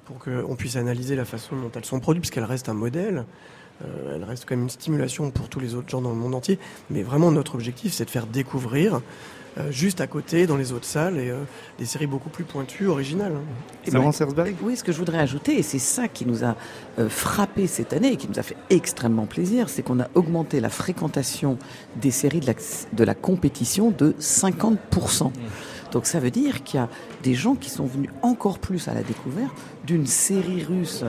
pour 0.05 0.19
qu'on 0.19 0.55
puisse 0.55 0.75
analyser 0.75 1.15
la 1.15 1.25
façon 1.25 1.55
dont 1.55 1.71
elles 1.73 1.85
sont 1.85 1.99
produites, 1.99 2.21
puisqu'elles 2.21 2.43
restent 2.43 2.69
un 2.69 2.75
modèle. 2.75 3.25
Euh, 3.83 4.15
elles 4.15 4.23
restent 4.23 4.45
quand 4.47 4.55
même 4.55 4.63
une 4.63 4.69
stimulation 4.69 5.31
pour 5.31 5.49
tous 5.49 5.59
les 5.59 5.73
autres 5.73 5.89
gens 5.89 6.01
dans 6.01 6.11
le 6.11 6.15
monde 6.15 6.35
entier. 6.35 6.59
Mais 6.91 7.01
vraiment, 7.01 7.31
notre 7.31 7.55
objectif, 7.55 7.93
c'est 7.93 8.05
de 8.05 8.11
faire 8.11 8.27
découvrir 8.27 9.01
euh, 9.57 9.71
juste 9.71 10.01
à 10.01 10.07
côté, 10.07 10.47
dans 10.47 10.57
les 10.57 10.71
autres 10.71 10.85
salles, 10.85 11.19
et 11.19 11.29
euh, 11.29 11.43
des 11.77 11.85
séries 11.85 12.07
beaucoup 12.07 12.29
plus 12.29 12.43
pointues, 12.43 12.87
originales. 12.87 13.33
Et 13.85 13.91
Laurence 13.91 14.19
Herzberg 14.19 14.55
Oui, 14.63 14.75
ce 14.75 14.83
que 14.83 14.91
je 14.91 14.97
voudrais 14.97 15.19
ajouter, 15.19 15.57
et 15.59 15.63
c'est 15.63 15.79
ça 15.79 16.07
qui 16.07 16.25
nous 16.25 16.43
a 16.43 16.55
euh, 16.97 17.07
frappé 17.09 17.67
cette 17.67 17.93
année 17.93 18.13
et 18.13 18.17
qui 18.17 18.27
nous 18.27 18.39
a 18.39 18.43
fait 18.43 18.57
extrêmement 18.69 19.25
plaisir, 19.25 19.69
c'est 19.69 19.83
qu'on 19.83 19.99
a 19.99 20.07
augmenté 20.15 20.59
la 20.59 20.69
fréquentation 20.69 21.57
des 21.95 22.11
séries 22.11 22.39
de 22.39 22.47
la, 22.47 22.53
de 22.93 23.03
la 23.03 23.13
compétition 23.13 23.91
de 23.91 24.15
50%. 24.19 25.31
Donc 25.91 26.07
ça 26.07 26.19
veut 26.19 26.31
dire 26.31 26.63
qu'il 26.63 26.79
y 26.79 26.83
a 26.83 26.89
des 27.23 27.33
gens 27.33 27.55
qui 27.55 27.69
sont 27.69 27.85
venus 27.85 28.09
encore 28.21 28.59
plus 28.59 28.87
à 28.87 28.93
la 28.93 29.01
découverte 29.01 29.53
d'une 29.85 30.05
série 30.05 30.63
russe 30.63 31.03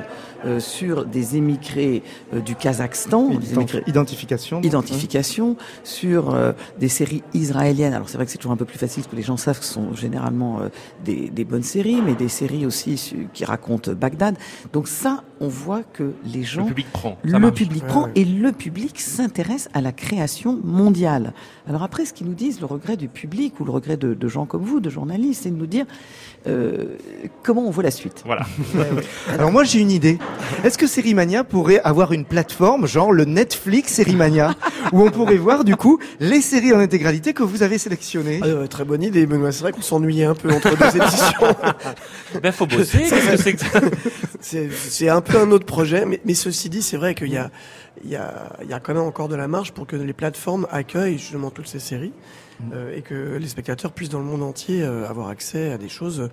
euh, 0.44 0.58
sur 0.60 1.04
des 1.06 1.36
émigrés 1.36 2.02
euh, 2.32 2.40
du 2.40 2.54
Kazakhstan, 2.56 3.28
des 3.30 3.54
émigrés- 3.54 3.82
Identification. 3.86 4.56
donc, 4.58 4.66
identification 4.66 5.56
sur 5.84 6.34
euh, 6.34 6.52
des 6.78 6.88
séries 6.88 7.22
israéliennes. 7.34 7.94
Alors 7.94 8.08
c'est 8.08 8.16
vrai 8.16 8.26
que 8.26 8.32
c'est 8.32 8.38
toujours 8.38 8.52
un 8.52 8.56
peu 8.56 8.64
plus 8.64 8.78
facile 8.78 9.02
parce 9.02 9.10
que 9.12 9.16
les 9.16 9.22
gens 9.22 9.36
savent 9.36 9.58
que 9.58 9.64
ce 9.64 9.74
sont 9.74 9.92
généralement 9.94 10.60
euh, 10.60 10.68
des, 11.04 11.30
des 11.30 11.44
bonnes 11.44 11.62
séries, 11.62 12.00
mais 12.04 12.14
des 12.14 12.28
séries 12.28 12.66
aussi 12.66 12.96
su- 12.96 13.28
qui 13.32 13.44
racontent 13.44 13.92
Bagdad. 13.92 14.36
Donc 14.72 14.88
ça, 14.88 15.22
on 15.40 15.48
voit 15.48 15.82
que 15.82 16.12
les 16.24 16.42
gens, 16.42 16.62
Le 16.62 16.68
public 16.68 16.86
prend. 16.92 17.10
ça 17.24 17.30
le 17.30 17.38
marche. 17.38 17.54
public 17.54 17.82
Ouais, 17.82 17.88
prend 17.88 18.04
ouais. 18.04 18.12
et 18.16 18.24
le 18.24 18.52
public 18.52 19.00
s'intéresse 19.00 19.68
à 19.72 19.80
la 19.80 19.92
création 19.92 20.58
mondiale. 20.64 21.32
Alors 21.68 21.82
après, 21.82 22.04
ce 22.04 22.12
qu'ils 22.12 22.26
nous 22.26 22.34
disent, 22.34 22.60
le 22.60 22.66
regret 22.66 22.96
du 22.96 23.08
public 23.08 23.60
ou 23.60 23.64
le 23.64 23.70
regret 23.70 23.96
de, 23.96 24.14
de 24.14 24.28
gens 24.28 24.46
comme 24.46 24.62
vous, 24.62 24.80
de 24.80 24.90
journalistes, 24.90 25.42
c'est 25.44 25.50
de 25.50 25.56
nous 25.56 25.66
dire 25.66 25.86
euh, 26.46 26.96
comment 27.42 27.66
on 27.66 27.70
voit 27.70 27.82
la 27.82 27.90
suite? 27.90 28.22
Voilà. 28.26 28.44
Alors 29.32 29.50
moi 29.50 29.64
j'ai 29.64 29.80
une 29.80 29.90
idée. 29.90 30.18
Est-ce 30.62 30.76
que 30.76 30.86
Sérimania 30.86 31.42
pourrait 31.42 31.80
avoir 31.80 32.12
une 32.12 32.26
plateforme 32.26 32.86
genre 32.86 33.12
le 33.12 33.24
Netflix 33.24 33.94
Sérimania 33.94 34.54
où 34.92 35.02
on 35.02 35.10
pourrait 35.10 35.36
voir 35.36 35.64
du 35.64 35.74
coup 35.74 35.98
les 36.20 36.42
séries 36.42 36.74
en 36.74 36.80
intégralité 36.80 37.32
que 37.32 37.42
vous 37.42 37.62
avez 37.62 37.78
sélectionnées? 37.78 38.40
Ah, 38.42 38.46
euh, 38.46 38.66
très 38.66 38.84
bonne 38.84 39.02
idée, 39.02 39.24
Benoît. 39.24 39.52
C'est 39.52 39.62
vrai 39.62 39.72
qu'on 39.72 39.80
s'ennuyait 39.80 40.26
un 40.26 40.34
peu 40.34 40.50
entre 40.50 40.76
deux 40.76 40.96
émissions. 41.00 41.56
ben 42.42 42.52
faut 42.52 42.66
bosser. 42.66 43.04
C'est 44.40 45.08
un 45.08 45.20
peu 45.22 45.38
un 45.38 45.50
autre 45.50 45.66
projet, 45.66 46.04
mais, 46.04 46.20
mais 46.26 46.34
ceci 46.34 46.68
dit, 46.68 46.82
c'est 46.82 46.98
vrai 46.98 47.14
qu'il 47.14 47.32
y 47.32 47.38
a, 47.38 47.50
il 48.04 48.10
y, 48.10 48.16
a, 48.16 48.52
il 48.62 48.68
y 48.68 48.74
a 48.74 48.80
quand 48.80 48.92
même 48.92 49.04
encore 49.04 49.28
de 49.28 49.36
la 49.36 49.48
marge 49.48 49.72
pour 49.72 49.86
que 49.86 49.96
les 49.96 50.12
plateformes 50.12 50.66
accueillent 50.70 51.18
justement 51.18 51.50
toutes 51.50 51.68
ces 51.68 51.78
séries 51.78 52.12
et 52.94 53.02
que 53.02 53.36
les 53.36 53.48
spectateurs 53.48 53.92
puissent 53.92 54.10
dans 54.10 54.20
le 54.20 54.24
monde 54.24 54.42
entier 54.42 54.82
euh, 54.82 55.08
avoir 55.08 55.28
accès 55.28 55.72
à 55.72 55.78
des 55.78 55.88
choses 55.88 56.28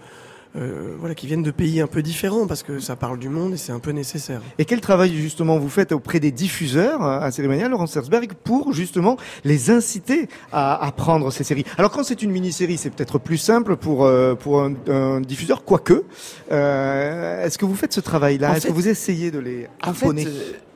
euh, 0.57 0.95
voilà, 0.99 1.15
qui 1.15 1.27
viennent 1.27 1.43
de 1.43 1.51
pays 1.51 1.79
un 1.79 1.87
peu 1.87 2.01
différents 2.01 2.45
parce 2.45 2.61
que 2.61 2.79
ça 2.79 2.97
parle 2.97 3.17
du 3.17 3.29
monde 3.29 3.53
et 3.53 3.57
c'est 3.57 3.71
un 3.71 3.79
peu 3.79 3.91
nécessaire. 3.91 4.41
Et 4.57 4.65
quel 4.65 4.81
travail 4.81 5.15
justement 5.15 5.57
vous 5.57 5.69
faites 5.69 5.93
auprès 5.93 6.19
des 6.19 6.31
diffuseurs 6.31 7.01
euh, 7.05 7.21
à 7.21 7.31
Sérimania, 7.31 7.69
Laurence 7.69 7.95
Herzberg, 7.95 8.33
pour 8.43 8.73
justement 8.73 9.15
les 9.45 9.69
inciter 9.71 10.27
à, 10.51 10.85
à 10.85 10.91
prendre 10.91 11.31
ces 11.31 11.45
séries? 11.45 11.63
Alors 11.77 11.89
quand 11.91 12.03
c'est 12.03 12.21
une 12.21 12.31
mini-série, 12.31 12.77
c'est 12.77 12.89
peut-être 12.89 13.17
plus 13.17 13.37
simple 13.37 13.77
pour 13.77 14.05
euh, 14.05 14.35
pour 14.35 14.61
un, 14.61 14.73
un 14.89 15.21
diffuseur, 15.21 15.63
quoique. 15.63 16.03
Euh, 16.51 17.45
Est-ce 17.45 17.57
que 17.57 17.65
vous 17.65 17.75
faites 17.75 17.93
ce 17.93 18.01
travail-là? 18.01 18.57
Est-ce 18.57 18.67
que 18.67 18.73
vous 18.73 18.89
essayez 18.89 19.31
de 19.31 19.39
les 19.39 19.67
euh, 19.87 20.23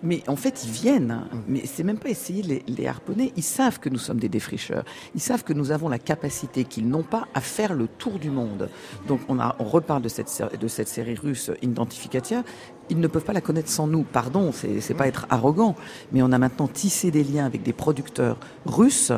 mais 0.05 0.23
en 0.27 0.35
fait, 0.35 0.63
ils 0.63 0.71
viennent. 0.71 1.11
hein. 1.11 1.27
Mais 1.47 1.63
c'est 1.65 1.83
même 1.83 1.97
pas 1.97 2.09
essayer 2.09 2.41
de 2.43 2.47
les, 2.47 2.63
les 2.67 2.87
harponner. 2.87 3.33
Ils 3.35 3.43
savent 3.43 3.79
que 3.79 3.89
nous 3.89 3.97
sommes 3.97 4.19
des 4.19 4.29
défricheurs. 4.29 4.85
Ils 5.15 5.21
savent 5.21 5.43
que 5.43 5.53
nous 5.53 5.71
avons 5.71 5.89
la 5.89 5.99
capacité 5.99 6.63
qu'ils 6.63 6.87
n'ont 6.87 7.03
pas 7.03 7.27
à 7.33 7.41
faire 7.41 7.73
le 7.73 7.87
tour 7.87 8.19
du 8.19 8.29
monde. 8.29 8.69
Donc, 9.07 9.19
on, 9.27 9.39
a, 9.39 9.55
on 9.59 9.65
reparle 9.65 10.01
de 10.03 10.09
cette, 10.09 10.31
de 10.59 10.67
cette 10.67 10.87
série 10.87 11.15
russe 11.15 11.51
Identificatia. 11.61 12.43
Ils 12.89 12.99
ne 12.99 13.07
peuvent 13.07 13.23
pas 13.23 13.33
la 13.33 13.41
connaître 13.41 13.69
sans 13.69 13.87
nous. 13.87 14.03
Pardon, 14.03 14.51
c'est 14.51 14.79
c'est 14.79 14.93
pas 14.93 15.07
être 15.07 15.25
arrogant. 15.31 15.75
Mais 16.11 16.21
on 16.21 16.31
a 16.31 16.37
maintenant 16.37 16.67
tissé 16.67 17.09
des 17.09 17.23
liens 17.23 17.45
avec 17.47 17.63
des 17.63 17.73
producteurs 17.73 18.37
russes 18.65 19.11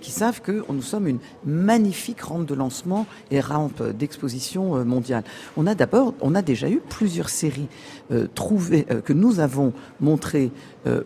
qui 0.00 0.10
savent 0.10 0.40
que 0.40 0.64
nous 0.72 0.82
sommes 0.82 1.06
une 1.06 1.18
magnifique 1.44 2.20
rampe 2.20 2.46
de 2.46 2.54
lancement 2.54 3.06
et 3.30 3.40
rampe 3.40 3.82
d'exposition 3.82 4.76
euh, 4.76 4.84
mondiale. 4.84 5.24
On 5.56 5.66
a 5.66 5.74
d'abord, 5.74 6.14
on 6.20 6.34
a 6.34 6.42
déjà 6.42 6.68
eu 6.68 6.80
plusieurs 6.88 7.28
séries 7.28 7.68
euh, 8.10 8.26
trouvées 8.34 8.86
euh, 8.90 9.00
que 9.00 9.12
nous 9.12 9.40
avons 9.40 9.72
montrées 10.00 10.50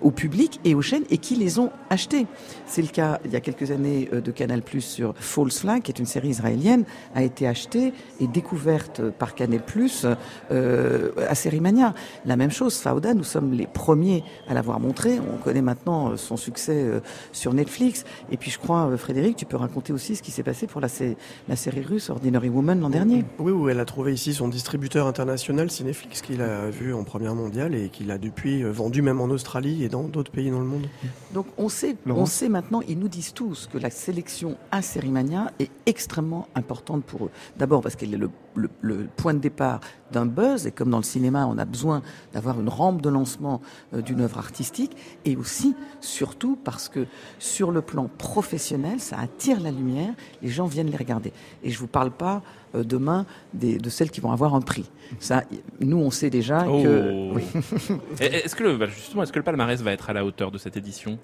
au 0.02 0.12
public 0.12 0.60
et 0.64 0.76
aux 0.76 0.82
chaînes 0.82 1.02
et 1.10 1.18
qui 1.18 1.34
les 1.34 1.58
ont 1.58 1.70
achetées. 1.90 2.28
C'est 2.64 2.80
le 2.80 2.86
cas 2.86 3.18
il 3.24 3.32
y 3.32 3.36
a 3.36 3.40
quelques 3.40 3.72
années 3.72 4.08
de 4.12 4.30
Canal 4.30 4.62
Plus 4.62 4.82
sur 4.82 5.14
False 5.16 5.58
Flag, 5.58 5.82
qui 5.82 5.90
est 5.90 5.98
une 5.98 6.06
série 6.06 6.28
israélienne, 6.28 6.84
a 7.12 7.24
été 7.24 7.48
achetée 7.48 7.92
et 8.20 8.28
découverte 8.28 9.02
par 9.10 9.34
Canal 9.34 9.64
Plus 9.64 10.06
à 10.52 11.34
Sérimania. 11.34 11.92
La 12.24 12.36
même 12.36 12.52
chose, 12.52 12.76
Fauda, 12.76 13.14
nous 13.14 13.24
sommes 13.24 13.52
les 13.52 13.66
premiers 13.66 14.22
à 14.46 14.54
l'avoir 14.54 14.78
montré. 14.78 15.18
On 15.18 15.38
connaît 15.38 15.60
maintenant 15.60 16.16
son 16.16 16.36
succès 16.36 17.02
sur 17.32 17.52
Netflix. 17.52 18.04
Et 18.30 18.36
puis 18.36 18.52
je 18.52 18.60
crois, 18.60 18.83
euh, 18.88 18.96
Frédéric, 18.96 19.36
tu 19.36 19.46
peux 19.46 19.56
raconter 19.56 19.92
aussi 19.92 20.16
ce 20.16 20.22
qui 20.22 20.30
s'est 20.30 20.42
passé 20.42 20.66
pour 20.66 20.80
la, 20.80 20.88
sé- 20.88 21.16
la 21.48 21.56
série 21.56 21.82
russe 21.82 22.10
Ordinary 22.10 22.48
Woman 22.48 22.80
l'an 22.80 22.90
dernier. 22.90 23.24
Oui, 23.38 23.52
oui, 23.52 23.70
elle 23.72 23.80
a 23.80 23.84
trouvé 23.84 24.12
ici 24.14 24.32
son 24.34 24.48
distributeur 24.48 25.06
international 25.06 25.70
Cineflix 25.70 26.20
qu'il 26.22 26.42
a 26.42 26.70
vu 26.70 26.94
en 26.94 27.04
première 27.04 27.34
mondiale 27.34 27.74
et 27.74 27.88
qu'il 27.88 28.10
a 28.10 28.18
depuis 28.18 28.62
euh, 28.62 28.70
vendu 28.70 29.02
même 29.02 29.20
en 29.20 29.26
Australie 29.26 29.84
et 29.84 29.88
dans 29.88 30.04
d'autres 30.04 30.30
pays 30.32 30.50
dans 30.50 30.60
le 30.60 30.64
monde. 30.66 30.86
Donc 31.32 31.46
on 31.58 31.68
sait, 31.68 31.96
on 32.06 32.26
sait 32.26 32.48
maintenant, 32.48 32.80
ils 32.86 32.98
nous 32.98 33.08
disent 33.08 33.32
tous 33.32 33.68
que 33.72 33.78
la 33.78 33.90
sélection 33.90 34.56
à 34.70 34.82
Sérimania 34.82 35.50
est 35.58 35.70
extrêmement 35.86 36.46
importante 36.54 37.04
pour 37.04 37.26
eux. 37.26 37.30
D'abord 37.56 37.80
parce 37.82 37.96
qu'elle 37.96 38.14
est 38.14 38.18
le, 38.18 38.30
le- 38.54 38.70
le 38.80 39.08
point 39.16 39.34
de 39.34 39.38
départ 39.40 39.80
d'un 40.12 40.26
buzz, 40.26 40.66
et 40.66 40.70
comme 40.70 40.90
dans 40.90 40.98
le 40.98 41.02
cinéma, 41.02 41.46
on 41.46 41.58
a 41.58 41.64
besoin 41.64 42.00
d'avoir 42.32 42.60
une 42.60 42.68
rampe 42.68 43.02
de 43.02 43.08
lancement 43.08 43.60
euh, 43.94 44.00
d'une 44.00 44.20
œuvre 44.20 44.38
artistique, 44.38 44.96
et 45.24 45.34
aussi, 45.36 45.74
surtout, 46.00 46.56
parce 46.62 46.88
que 46.88 47.06
sur 47.40 47.72
le 47.72 47.82
plan 47.82 48.08
professionnel, 48.16 48.54
ça 48.98 49.18
attire 49.18 49.60
la 49.60 49.70
lumière, 49.70 50.12
les 50.42 50.48
gens 50.48 50.66
viennent 50.66 50.90
les 50.90 50.96
regarder. 50.96 51.32
Et 51.62 51.70
je 51.70 51.78
vous 51.78 51.86
parle 51.86 52.10
pas 52.10 52.42
euh, 52.74 52.82
demain 52.84 53.26
des, 53.52 53.78
de 53.78 53.90
celles 53.90 54.10
qui 54.10 54.20
vont 54.20 54.32
avoir 54.32 54.54
un 54.54 54.60
prix. 54.60 54.90
Ça, 55.20 55.44
nous, 55.80 55.98
on 55.98 56.10
sait 56.10 56.30
déjà 56.30 56.64
que... 56.64 57.32
Oh. 57.34 57.38
Et- 58.20 58.24
Est-ce 58.44 58.54
que 58.56 58.64
le, 58.64 58.76
bah, 58.76 58.86
justement, 58.86 59.22
est-ce 59.22 59.32
que 59.32 59.38
le 59.38 59.44
palmarès 59.44 59.80
va 59.82 59.92
être 59.92 60.10
à 60.10 60.12
la 60.12 60.24
hauteur 60.24 60.50
de 60.50 60.58
cette 60.58 60.76
édition? 60.76 61.18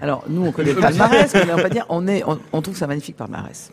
Alors, 0.00 0.24
nous, 0.28 0.44
on 0.44 0.52
connaît 0.52 0.72
le 0.74 0.80
palmarès, 0.80 1.32
mais 1.34 1.52
on 1.52 1.56
va 1.56 1.68
dire, 1.68 1.86
on, 1.88 2.06
est, 2.08 2.22
on, 2.24 2.38
on 2.52 2.62
trouve 2.62 2.76
ça 2.76 2.86
magnifique 2.86 3.16
palmarès. 3.16 3.72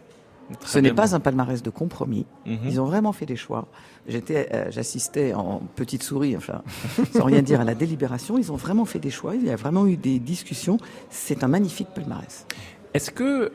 Très 0.60 0.70
Ce 0.74 0.80
n'est 0.80 0.94
pas 0.94 1.16
un 1.16 1.20
palmarès 1.22 1.64
de 1.64 1.70
compromis. 1.70 2.26
Mhm. 2.46 2.58
Ils 2.66 2.82
ont 2.82 2.86
vraiment 2.86 3.14
fait 3.14 3.26
des 3.26 3.38
choix. 3.38 3.68
J'étais, 4.08 4.50
euh, 4.54 4.66
j'assistais 4.70 5.34
en 5.34 5.62
petite 5.76 6.04
souris, 6.04 6.36
enfin, 6.36 6.62
sans 7.16 7.24
rien 7.24 7.42
dire 7.42 7.62
à 7.62 7.64
la 7.64 7.76
délibération. 7.76 8.38
Ils 8.38 8.52
ont 8.52 8.58
vraiment 8.58 8.84
fait 8.86 9.00
des 9.00 9.10
choix. 9.10 9.36
Il 9.36 9.46
y 9.46 9.50
a 9.50 9.56
vraiment 9.56 9.88
eu 9.88 9.96
des 9.96 10.20
discussions. 10.20 10.78
C'est 11.10 11.44
un 11.46 11.48
magnifique 11.48 11.88
palmarès. 11.96 12.46
Est-ce 12.94 13.12
que 13.12 13.52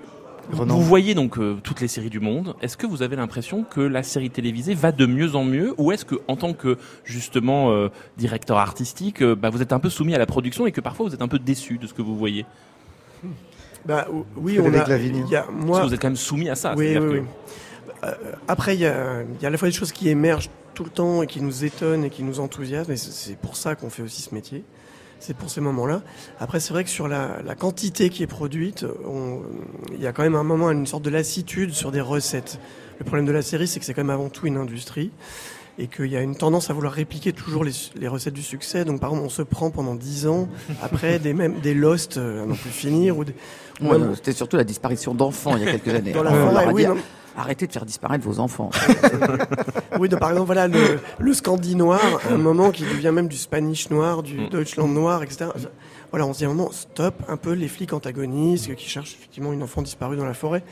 Renan. 0.52 0.74
vous 0.76 0.82
voyez 0.82 1.14
donc 1.14 1.38
euh, 1.38 1.56
toutes 1.62 1.80
les 1.80 1.88
séries 1.88 2.10
du 2.10 2.20
monde 2.20 2.54
Est-ce 2.62 2.76
que 2.76 2.86
vous 2.86 3.02
avez 3.02 3.16
l'impression 3.16 3.64
que 3.64 3.80
la 3.80 4.02
série 4.02 4.30
télévisée 4.30 4.74
va 4.74 4.92
de 4.92 5.04
mieux 5.06 5.34
en 5.36 5.44
mieux, 5.44 5.74
ou 5.78 5.92
est-ce 5.92 6.04
que, 6.04 6.16
en 6.26 6.36
tant 6.36 6.54
que 6.54 6.78
justement 7.04 7.70
euh, 7.72 7.88
directeur 8.16 8.56
artistique, 8.58 9.22
euh, 9.22 9.34
bah, 9.34 9.50
vous 9.50 9.60
êtes 9.62 9.72
un 9.72 9.78
peu 9.78 9.90
soumis 9.90 10.14
à 10.14 10.18
la 10.18 10.26
production 10.26 10.66
et 10.66 10.72
que 10.72 10.80
parfois 10.80 11.06
vous 11.06 11.14
êtes 11.14 11.22
un 11.22 11.28
peu 11.28 11.38
déçu 11.38 11.78
de 11.78 11.86
ce 11.86 11.92
que 11.94 12.02
vous 12.02 12.16
voyez? 12.16 12.46
Bah, 13.84 14.06
ou- 14.12 14.24
oui, 14.36 14.58
on 14.60 14.72
a, 14.72 14.76
y 14.76 15.36
a, 15.36 15.42
Parce 15.42 15.48
moi, 15.52 15.80
que 15.82 15.86
vous 15.86 15.94
êtes 15.94 16.00
quand 16.00 16.08
même 16.08 16.16
soumis 16.16 16.48
à 16.48 16.54
ça. 16.54 16.74
Oui, 16.76 16.88
c'est-à-dire 16.88 17.10
oui, 17.10 17.16
que- 17.18 17.22
oui. 17.22 18.08
Après, 18.46 18.74
il 18.74 18.80
y 18.80 18.86
a, 18.86 19.22
y 19.40 19.44
a 19.44 19.48
à 19.48 19.50
la 19.50 19.58
fois 19.58 19.68
des 19.68 19.74
choses 19.74 19.92
qui 19.92 20.08
émergent 20.08 20.50
tout 20.74 20.84
le 20.84 20.90
temps 20.90 21.22
et 21.22 21.26
qui 21.26 21.40
nous 21.42 21.64
étonnent 21.64 22.04
et 22.04 22.10
qui 22.10 22.22
nous 22.22 22.38
enthousiasment, 22.40 22.92
et 22.92 22.96
c'est- 22.96 23.10
c'est 23.12 23.36
pour 23.36 23.56
ça 23.56 23.74
qu'on 23.74 23.90
fait 23.90 24.02
aussi 24.02 24.22
ce 24.22 24.34
métier. 24.34 24.62
C'est 25.20 25.36
pour 25.36 25.50
ces 25.50 25.60
moments-là. 25.60 26.02
Après, 26.40 26.60
c'est 26.60 26.72
vrai 26.72 26.84
que 26.84 26.90
sur 26.90 27.08
la, 27.08 27.38
la 27.44 27.54
quantité 27.54 28.08
qui 28.08 28.22
est 28.22 28.26
produite, 28.28 28.86
on- 29.06 29.40
il 29.94 30.00
y 30.00 30.06
a 30.06 30.12
quand 30.12 30.22
même 30.22 30.36
un 30.36 30.44
moment, 30.44 30.70
une 30.70 30.86
sorte 30.86 31.02
de 31.02 31.10
lassitude 31.10 31.72
sur 31.74 31.90
des 31.92 32.00
recettes. 32.00 32.58
Le 32.98 33.04
problème 33.04 33.26
de 33.26 33.32
la 33.32 33.42
série, 33.42 33.66
c'est 33.68 33.78
que 33.80 33.86
c'est 33.86 33.94
quand 33.94 34.02
même 34.04 34.10
avant 34.10 34.28
tout 34.28 34.46
une 34.46 34.56
industrie 34.56 35.10
et 35.80 35.86
qu'il 35.86 36.06
y 36.06 36.16
a 36.16 36.20
une 36.22 36.34
tendance 36.34 36.70
à 36.70 36.72
vouloir 36.72 36.92
répliquer 36.92 37.32
toujours 37.32 37.62
les, 37.62 37.70
les 37.96 38.08
recettes 38.08 38.34
du 38.34 38.42
succès. 38.42 38.84
Donc, 38.84 39.00
par 39.00 39.10
exemple, 39.10 39.26
on 39.26 39.30
se 39.30 39.42
prend 39.42 39.70
pendant 39.70 39.94
10 39.94 40.26
ans 40.26 40.48
après 40.82 41.18
des, 41.20 41.34
même, 41.34 41.60
des 41.60 41.74
Lost 41.74 42.16
euh, 42.16 42.42
à 42.42 42.46
non 42.46 42.54
plus 42.56 42.70
finir 42.70 43.16
ou 43.18 43.24
Ouais, 43.80 43.96
C'était 44.16 44.32
surtout 44.32 44.56
la 44.56 44.64
disparition 44.64 45.14
d'enfants 45.14 45.56
il 45.56 45.62
y 45.64 45.68
a 45.68 45.70
quelques 45.70 45.88
années. 45.94 46.10
Dans 46.12 46.24
la 46.24 46.72
oui. 46.72 46.84
Arrêtez 47.38 47.66
de 47.68 47.72
faire 47.72 47.86
disparaître 47.86 48.24
vos 48.24 48.40
enfants. 48.40 48.70
Oui, 49.98 50.08
donc, 50.08 50.20
par 50.20 50.30
exemple, 50.30 50.46
voilà, 50.46 50.68
le, 50.68 51.00
le 51.18 51.32
Scandi 51.32 51.74
noir, 51.74 52.00
un 52.30 52.36
moment 52.36 52.70
qui 52.70 52.82
devient 52.84 53.10
même 53.12 53.26
du 53.28 53.36
Spanish 53.36 53.90
noir, 53.90 54.22
du 54.22 54.38
Mm. 54.38 54.48
Deutschland 54.50 54.88
noir, 54.88 55.22
etc. 55.22 55.46
Voilà, 56.10 56.26
on 56.26 56.32
se 56.32 56.38
dit 56.38 56.44
à 56.44 56.48
un 56.48 56.54
moment, 56.54 56.70
stop, 56.72 57.14
un 57.28 57.36
peu 57.36 57.52
les 57.52 57.66
flics 57.68 57.92
antagonistes 57.92 58.74
qui 58.76 58.88
cherchent 58.88 59.14
effectivement 59.18 59.52
une 59.52 59.62
enfant 59.62 59.82
disparue 59.82 60.16
dans 60.16 60.24
la 60.24 60.34
forêt. 60.34 60.62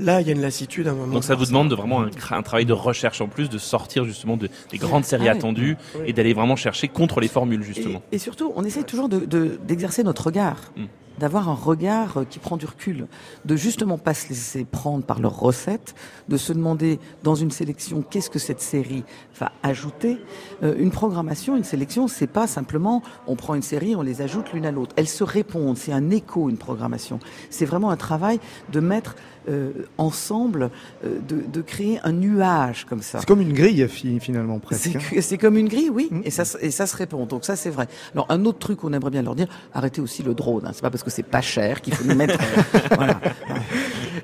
Là, 0.00 0.20
il 0.20 0.26
y 0.26 0.30
a 0.30 0.32
une 0.34 0.40
lassitude 0.42 0.86
à 0.86 0.90
un 0.90 0.94
moment. 0.94 1.14
Donc 1.14 1.24
ça 1.24 1.34
vous 1.34 1.46
demande 1.46 1.68
de 1.70 1.74
vraiment 1.74 2.02
un, 2.02 2.42
travail 2.42 2.64
de 2.66 2.72
recherche 2.72 3.20
en 3.20 3.26
plus, 3.28 3.48
de 3.48 3.58
sortir 3.58 4.04
justement 4.04 4.36
de, 4.36 4.48
des 4.70 4.78
grandes 4.78 5.04
séries 5.04 5.28
Ah 5.28 5.32
oui. 5.32 5.38
attendues 5.38 5.76
Oui. 5.96 6.02
et 6.06 6.12
d'aller 6.12 6.34
vraiment 6.34 6.56
chercher 6.56 6.88
contre 6.88 7.20
les 7.20 7.28
formules 7.28 7.62
justement. 7.62 8.02
Et, 8.12 8.16
et 8.16 8.18
surtout, 8.18 8.52
on 8.54 8.64
essaie 8.64 8.82
toujours 8.84 9.08
de- 9.08 9.24
de- 9.24 9.58
d'exercer 9.66 10.04
notre 10.04 10.26
regard, 10.26 10.56
Mm. 10.76 10.84
D'avoir 11.18 11.48
un 11.48 11.54
regard 11.54 12.18
euh, 12.18 12.24
qui 12.24 12.38
prend 12.38 12.56
du 12.56 12.66
recul, 12.66 13.06
de 13.44 13.56
justement 13.56 13.98
pas 13.98 14.14
se 14.14 14.28
laisser 14.28 14.64
prendre 14.64 15.04
par 15.04 15.20
leurs 15.20 15.38
recettes, 15.38 15.94
de 16.28 16.36
se 16.36 16.52
demander 16.52 16.98
dans 17.22 17.34
une 17.34 17.50
sélection 17.50 18.02
qu'est-ce 18.02 18.30
que 18.30 18.38
cette 18.38 18.60
série 18.60 19.04
va 19.38 19.52
ajouter. 19.62 20.18
Euh, 20.62 20.74
une 20.78 20.90
programmation, 20.90 21.56
une 21.56 21.64
sélection, 21.64 22.08
c'est 22.08 22.26
pas 22.26 22.46
simplement 22.46 23.02
on 23.26 23.36
prend 23.36 23.54
une 23.54 23.62
série, 23.62 23.96
on 23.96 24.02
les 24.02 24.22
ajoute 24.22 24.52
l'une 24.52 24.66
à 24.66 24.72
l'autre. 24.72 24.94
Elles 24.96 25.08
se 25.08 25.24
répondent, 25.24 25.76
c'est 25.76 25.92
un 25.92 26.10
écho, 26.10 26.48
une 26.48 26.58
programmation. 26.58 27.18
C'est 27.50 27.66
vraiment 27.66 27.90
un 27.90 27.96
travail 27.96 28.40
de 28.72 28.80
mettre 28.80 29.16
euh, 29.48 29.70
ensemble, 29.96 30.70
euh, 31.04 31.18
de, 31.28 31.36
de 31.52 31.62
créer 31.62 31.98
un 32.04 32.12
nuage 32.12 32.84
comme 32.88 33.02
ça. 33.02 33.20
C'est 33.20 33.26
comme 33.26 33.40
une 33.40 33.52
grille 33.52 33.86
fi- 33.88 34.20
finalement 34.20 34.58
presque. 34.58 34.82
C'est 34.92 34.96
hein. 34.96 35.20
C'est 35.20 35.38
comme 35.38 35.56
une 35.56 35.68
grille, 35.68 35.90
oui, 35.90 36.08
Mm. 36.10 36.20
et, 36.24 36.30
ça, 36.30 36.44
se- 36.44 36.58
et 36.60 36.70
ça 36.70 36.86
se 36.86 36.96
répond. 36.96 37.26
Donc 37.26 37.44
ça, 37.44 37.56
c'est 37.56 37.70
vrai. 37.70 37.86
Alors 38.14 38.26
un 38.30 38.44
autre 38.44 38.58
truc 38.58 38.78
qu'on 38.80 38.92
aimerait 38.92 39.10
bien 39.10 39.22
leur 39.22 39.34
dire, 39.34 39.46
arrêtez 39.74 40.00
aussi 40.00 40.22
le 40.22 40.34
drone. 40.34 40.62
Hein. 40.66 40.70
C'est 40.74 40.82
pas 40.82 40.90
parce 40.90 41.02
que 41.02 41.10
c'est 41.10 41.22
pas 41.22 41.40
cher 41.40 41.80
qu'il 41.80 41.94
faut 41.94 42.04
nous 42.04 42.14
mettre. 42.14 42.34
euh, 42.74 42.78
voilà. 42.96 43.20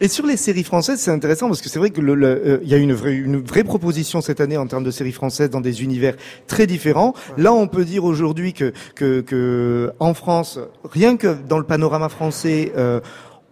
Et 0.01 0.09
sur 0.09 0.27
les 0.27 0.37
séries 0.37 0.65
françaises, 0.65 1.01
c'est 1.01 1.11
intéressant 1.11 1.47
parce 1.49 1.61
que 1.63 1.69
c'est 1.69 1.79
vrai 1.79 1.91
que 1.91 2.01
le, 2.01 2.15
euh, 2.25 2.59
il 2.63 2.69
y 2.69 2.75
a 2.75 2.79
une 2.79 2.93
vraie, 2.93 3.15
une 3.15 3.41
vraie 3.41 3.65
proposition 3.65 4.21
cette 4.21 4.41
année 4.41 4.57
en 4.57 4.67
termes 4.67 4.83
de 4.85 4.91
séries 4.91 5.13
françaises 5.13 5.51
dans 5.51 5.61
des 5.61 5.83
univers 5.83 6.17
très 6.47 6.67
différents. 6.67 7.15
Là, 7.39 7.53
on 7.53 7.69
peut 7.69 7.85
dire 7.85 8.05
aujourd'hui 8.05 8.53
que, 8.53 8.73
que, 8.97 9.21
que 9.21 9.93
en 10.01 10.15
France, 10.15 10.59
rien 10.91 11.17
que 11.17 11.37
dans 11.49 11.59
le 11.59 11.65
panorama 11.65 12.09
français, 12.09 12.73
euh, 12.77 13.01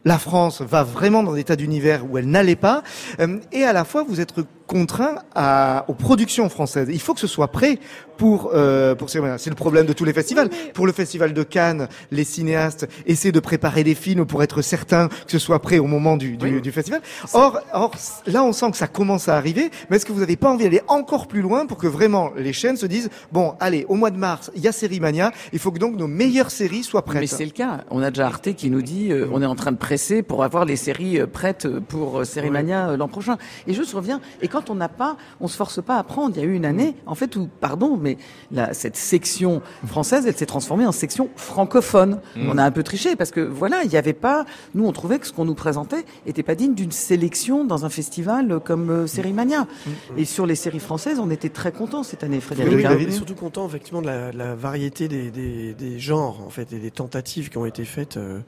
la 0.05 0.19
France 0.19 0.63
va 0.63 0.83
vraiment 0.83 1.23
dans 1.23 1.35
des 1.35 1.45
tas 1.45 1.57
d'univers 1.57 2.05
où 2.11 2.19
elle 2.19 2.29
n'allait 2.29 2.57
pas, 2.57 2.83
euh, 3.21 3.39
et 3.53 3.65
à 3.65 3.73
la 3.73 3.85
fois 3.85 4.05
vous 4.07 4.21
êtes 4.21 4.35
contraint 4.67 5.17
à, 5.35 5.85
aux 5.89 5.95
productions 5.95 6.49
françaises. 6.49 6.89
Il 6.91 7.01
faut 7.01 7.13
que 7.13 7.21
ce 7.21 7.27
soit 7.27 7.49
prêt 7.49 7.79
pour 8.17 8.53
euh, 8.55 8.95
pour 8.95 9.11
C'est 9.11 9.21
le 9.21 9.55
problème 9.55 9.85
de 9.85 9.93
tous 9.93 10.05
les 10.05 10.13
festivals. 10.13 10.49
Pour 10.75 10.87
le 10.87 10.93
festival 10.93 11.35
de 11.35 11.43
Cannes, 11.43 11.89
les 12.11 12.25
cinéastes 12.25 12.89
essaient 13.07 13.33
de 13.33 13.41
préparer 13.41 13.85
des 13.85 13.95
films 13.95 14.25
pour 14.25 14.43
être 14.43 14.63
certains 14.63 15.09
que 15.09 15.33
ce 15.33 15.39
soit 15.39 15.61
prêt 15.61 15.79
au 15.79 15.87
moment 15.87 16.17
du, 16.17 16.37
du, 16.37 16.61
du 16.61 16.73
festival. 16.73 17.01
Or, 17.35 17.61
or, 17.73 17.93
là, 18.27 18.45
on 18.45 18.53
sent 18.53 18.71
que 18.71 18.77
ça 18.77 18.87
commence 18.87 19.29
à 19.29 19.37
arriver. 19.37 19.71
Mais 19.91 19.97
est-ce 19.97 20.07
que 20.07 20.13
vous 20.13 20.21
n'avez 20.21 20.37
pas 20.37 20.51
envie 20.51 20.65
d'aller 20.65 20.83
encore 20.89 21.27
plus 21.27 21.43
loin 21.43 21.67
pour 21.67 21.79
que 21.79 21.87
vraiment 21.87 22.31
les 22.37 22.53
chaînes 22.53 22.77
se 22.77 22.87
disent 22.87 23.11
bon, 23.33 23.55
allez, 23.61 23.85
au 23.89 23.95
mois 23.97 24.11
de 24.11 24.19
mars, 24.19 24.51
il 24.55 24.63
y 24.63 24.69
a 24.69 24.73
Série 24.73 25.01
Mania. 25.01 25.33
Il 25.53 25.59
faut 25.59 25.73
que 25.73 25.79
donc 25.79 25.97
nos 25.97 26.09
meilleures 26.09 26.51
séries 26.51 26.85
soient 26.85 27.05
prêtes. 27.05 27.21
Mais 27.21 27.27
c'est 27.27 27.45
le 27.45 27.51
cas. 27.51 27.85
On 27.91 28.03
a 28.03 28.11
déjà 28.11 28.27
Arte 28.27 28.55
qui 28.55 28.71
nous 28.71 28.83
dit 28.83 29.11
euh, 29.11 29.29
on 29.33 29.43
est 29.43 29.47
en 29.47 29.57
train 29.57 29.73
de 29.73 29.77
pour 30.27 30.43
avoir 30.43 30.65
les 30.65 30.77
séries 30.77 31.21
euh, 31.21 31.27
prêtes 31.27 31.69
pour 31.69 32.21
euh, 32.21 32.25
Série 32.25 32.51
Mania 32.51 32.97
l'an 32.97 33.09
prochain. 33.09 33.37
Et 33.67 33.75
je 33.75 33.83
reviens. 33.95 34.21
Et 34.41 34.49
quand 34.49 34.71
on 34.71 34.75
n'a 34.75 34.89
pas, 34.89 35.17
on 35.41 35.49
se 35.49 35.57
force 35.57 35.83
pas 35.83 35.99
à 35.99 36.03
prendre. 36.03 36.35
Il 36.37 36.43
y 36.43 36.45
a 36.45 36.49
eu 36.49 36.55
une 36.55 36.65
année, 36.65 36.95
en 37.05 37.15
fait, 37.15 37.37
où 37.37 37.49
pardon, 37.61 37.99
mais 38.01 38.17
la, 38.51 38.73
cette 38.73 38.97
section 38.97 39.61
française, 39.87 40.27
elle 40.27 40.37
s'est 40.37 40.47
transformée 40.47 40.87
en 40.87 40.93
section 40.93 41.29
francophone. 41.37 42.21
Mm. 42.37 42.51
On 42.51 42.59
a 42.59 42.65
un 42.65 42.71
peu 42.71 42.83
triché 42.83 43.17
parce 43.17 43.31
que 43.31 43.41
voilà, 43.41 43.83
il 43.85 43.91
n'y 43.91 43.97
avait 43.97 44.15
pas. 44.15 44.47
Nous, 44.75 44.87
on 44.87 44.93
trouvait 44.93 45.19
que 45.19 45.27
ce 45.27 45.33
qu'on 45.33 45.45
nous 45.45 45.55
présentait 45.55 46.05
était 46.27 46.43
pas 46.43 46.55
digne 46.55 46.75
d'une 46.75 46.93
sélection 46.93 47.65
dans 47.65 47.85
un 47.85 47.91
festival 47.91 48.61
comme 48.65 48.91
euh, 48.91 49.07
Sérimania. 49.07 49.63
Mm. 49.63 49.91
Mm. 50.15 50.19
Et 50.19 50.25
sur 50.25 50.47
les 50.47 50.55
séries 50.55 50.81
françaises, 50.81 51.19
on 51.19 51.31
était 51.31 51.51
très 51.51 51.73
contents 51.73 52.03
cette 52.03 52.25
année, 52.25 52.41
Frédéric. 52.41 52.75
Oui, 52.75 53.05
oui, 53.07 53.13
surtout 53.13 53.35
content 53.35 53.67
effectivement 53.67 54.01
de 54.01 54.07
la, 54.07 54.33
la 54.33 54.55
variété 54.55 55.09
des, 55.09 55.31
des, 55.31 55.75
des, 55.75 55.99
genres 55.99 56.41
en 56.47 56.51
fait 56.51 56.73
et 56.73 56.79
des 56.79 56.91
tentatives 56.91 57.51
qui 57.51 57.59
ont 57.59 57.67
été 57.67 57.85
faites. 57.85 58.17
Euh, 58.17 58.33
euh, 58.33 58.41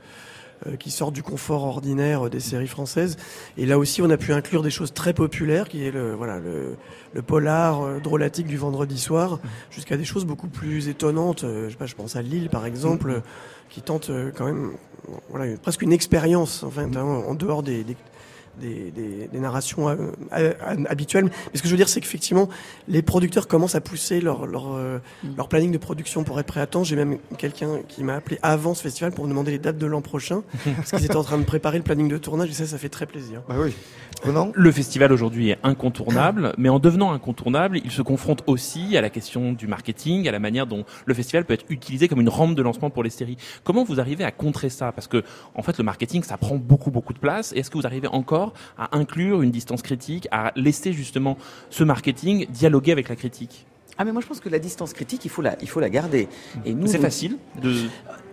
qui 0.78 0.90
sortent 0.90 1.14
du 1.14 1.22
confort 1.22 1.64
ordinaire 1.64 2.30
des 2.30 2.40
séries 2.40 2.66
françaises. 2.68 3.16
Et 3.56 3.66
là 3.66 3.78
aussi, 3.78 4.02
on 4.02 4.10
a 4.10 4.16
pu 4.16 4.32
inclure 4.32 4.62
des 4.62 4.70
choses 4.70 4.92
très 4.92 5.12
populaires, 5.12 5.68
qui 5.68 5.84
est 5.84 5.90
le 5.90 6.14
voilà 6.14 6.38
le, 6.38 6.76
le 7.12 7.22
polar 7.22 7.82
euh, 7.82 8.00
drôlatique 8.00 8.46
du 8.46 8.56
vendredi 8.56 8.98
soir, 8.98 9.40
jusqu'à 9.70 9.96
des 9.96 10.04
choses 10.04 10.24
beaucoup 10.24 10.48
plus 10.48 10.88
étonnantes. 10.88 11.44
Euh, 11.44 11.66
je, 11.66 11.72
sais 11.72 11.76
pas, 11.76 11.86
je 11.86 11.94
pense 11.94 12.16
à 12.16 12.22
Lille, 12.22 12.48
par 12.48 12.66
exemple, 12.66 13.22
qui 13.70 13.82
tente 13.82 14.10
quand 14.36 14.46
même 14.46 14.72
voilà 15.28 15.56
presque 15.58 15.82
une 15.82 15.92
expérience 15.92 16.62
en 16.62 16.70
fait, 16.70 16.96
hein, 16.96 17.02
en 17.02 17.34
dehors 17.34 17.62
des, 17.62 17.84
des 17.84 17.96
des, 18.60 18.90
des, 18.90 19.28
des 19.28 19.40
narrations 19.40 19.88
euh, 19.88 20.52
habituelles. 20.88 21.24
Mais 21.24 21.58
ce 21.58 21.62
que 21.62 21.68
je 21.68 21.72
veux 21.72 21.76
dire, 21.76 21.88
c'est 21.88 22.00
qu'effectivement, 22.00 22.48
les 22.88 23.02
producteurs 23.02 23.48
commencent 23.48 23.74
à 23.74 23.80
pousser 23.80 24.20
leur, 24.20 24.46
leur, 24.46 24.74
euh, 24.74 24.98
mm. 25.22 25.36
leur 25.36 25.48
planning 25.48 25.72
de 25.72 25.78
production 25.78 26.24
pour 26.24 26.38
être 26.40 26.46
prêt 26.46 26.60
à 26.60 26.66
temps. 26.66 26.84
J'ai 26.84 26.96
même 26.96 27.18
quelqu'un 27.38 27.80
qui 27.88 28.04
m'a 28.04 28.14
appelé 28.14 28.38
avant 28.42 28.74
ce 28.74 28.82
festival 28.82 29.12
pour 29.12 29.24
me 29.24 29.30
demander 29.30 29.50
les 29.50 29.58
dates 29.58 29.78
de 29.78 29.86
l'an 29.86 30.02
prochain, 30.02 30.42
parce 30.76 30.90
qu'ils 30.90 31.04
étaient 31.04 31.16
en 31.16 31.24
train 31.24 31.38
de 31.38 31.44
préparer 31.44 31.78
le 31.78 31.84
planning 31.84 32.08
de 32.08 32.18
tournage, 32.18 32.50
et 32.50 32.54
ça, 32.54 32.66
ça 32.66 32.78
fait 32.78 32.88
très 32.88 33.06
plaisir. 33.06 33.42
Bah 33.48 33.56
oui. 33.58 33.74
Le 34.54 34.72
festival 34.72 35.12
aujourd'hui 35.12 35.50
est 35.50 35.58
incontournable, 35.62 36.54
mais 36.56 36.70
en 36.70 36.78
devenant 36.78 37.12
incontournable, 37.12 37.78
il 37.84 37.90
se 37.90 38.00
confronte 38.00 38.42
aussi 38.46 38.96
à 38.96 39.02
la 39.02 39.10
question 39.10 39.52
du 39.52 39.66
marketing, 39.66 40.26
à 40.28 40.32
la 40.32 40.38
manière 40.38 40.66
dont 40.66 40.84
le 41.04 41.14
festival 41.14 41.44
peut 41.44 41.52
être 41.52 41.66
utilisé 41.68 42.08
comme 42.08 42.20
une 42.20 42.30
rampe 42.30 42.54
de 42.54 42.62
lancement 42.62 42.88
pour 42.88 43.02
les 43.02 43.10
séries. 43.10 43.36
Comment 43.64 43.84
vous 43.84 44.00
arrivez 44.00 44.24
à 44.24 44.30
contrer 44.30 44.70
ça? 44.70 44.92
Parce 44.92 45.08
que, 45.08 45.22
en 45.54 45.62
fait, 45.62 45.76
le 45.76 45.84
marketing, 45.84 46.22
ça 46.22 46.38
prend 46.38 46.56
beaucoup, 46.56 46.90
beaucoup 46.90 47.12
de 47.12 47.18
place. 47.18 47.52
Est-ce 47.52 47.70
que 47.70 47.76
vous 47.76 47.86
arrivez 47.86 48.08
encore 48.08 48.43
à 48.78 48.96
inclure 48.96 49.42
une 49.42 49.50
distance 49.50 49.82
critique, 49.82 50.28
à 50.30 50.52
laisser 50.56 50.92
justement 50.92 51.38
ce 51.70 51.84
marketing 51.84 52.46
dialoguer 52.50 52.92
avec 52.92 53.08
la 53.08 53.16
critique. 53.16 53.66
Ah 53.96 54.04
mais 54.04 54.12
moi 54.12 54.20
je 54.20 54.26
pense 54.26 54.40
que 54.40 54.48
la 54.48 54.58
distance 54.58 54.92
critique 54.92 55.24
il 55.24 55.30
faut 55.30 55.42
la 55.42 55.56
il 55.62 55.68
faut 55.68 55.80
la 55.80 55.90
garder. 55.90 56.28
Et 56.64 56.74
nous 56.74 56.88
c'est 56.88 56.98
facile 56.98 57.38
de 57.62 57.72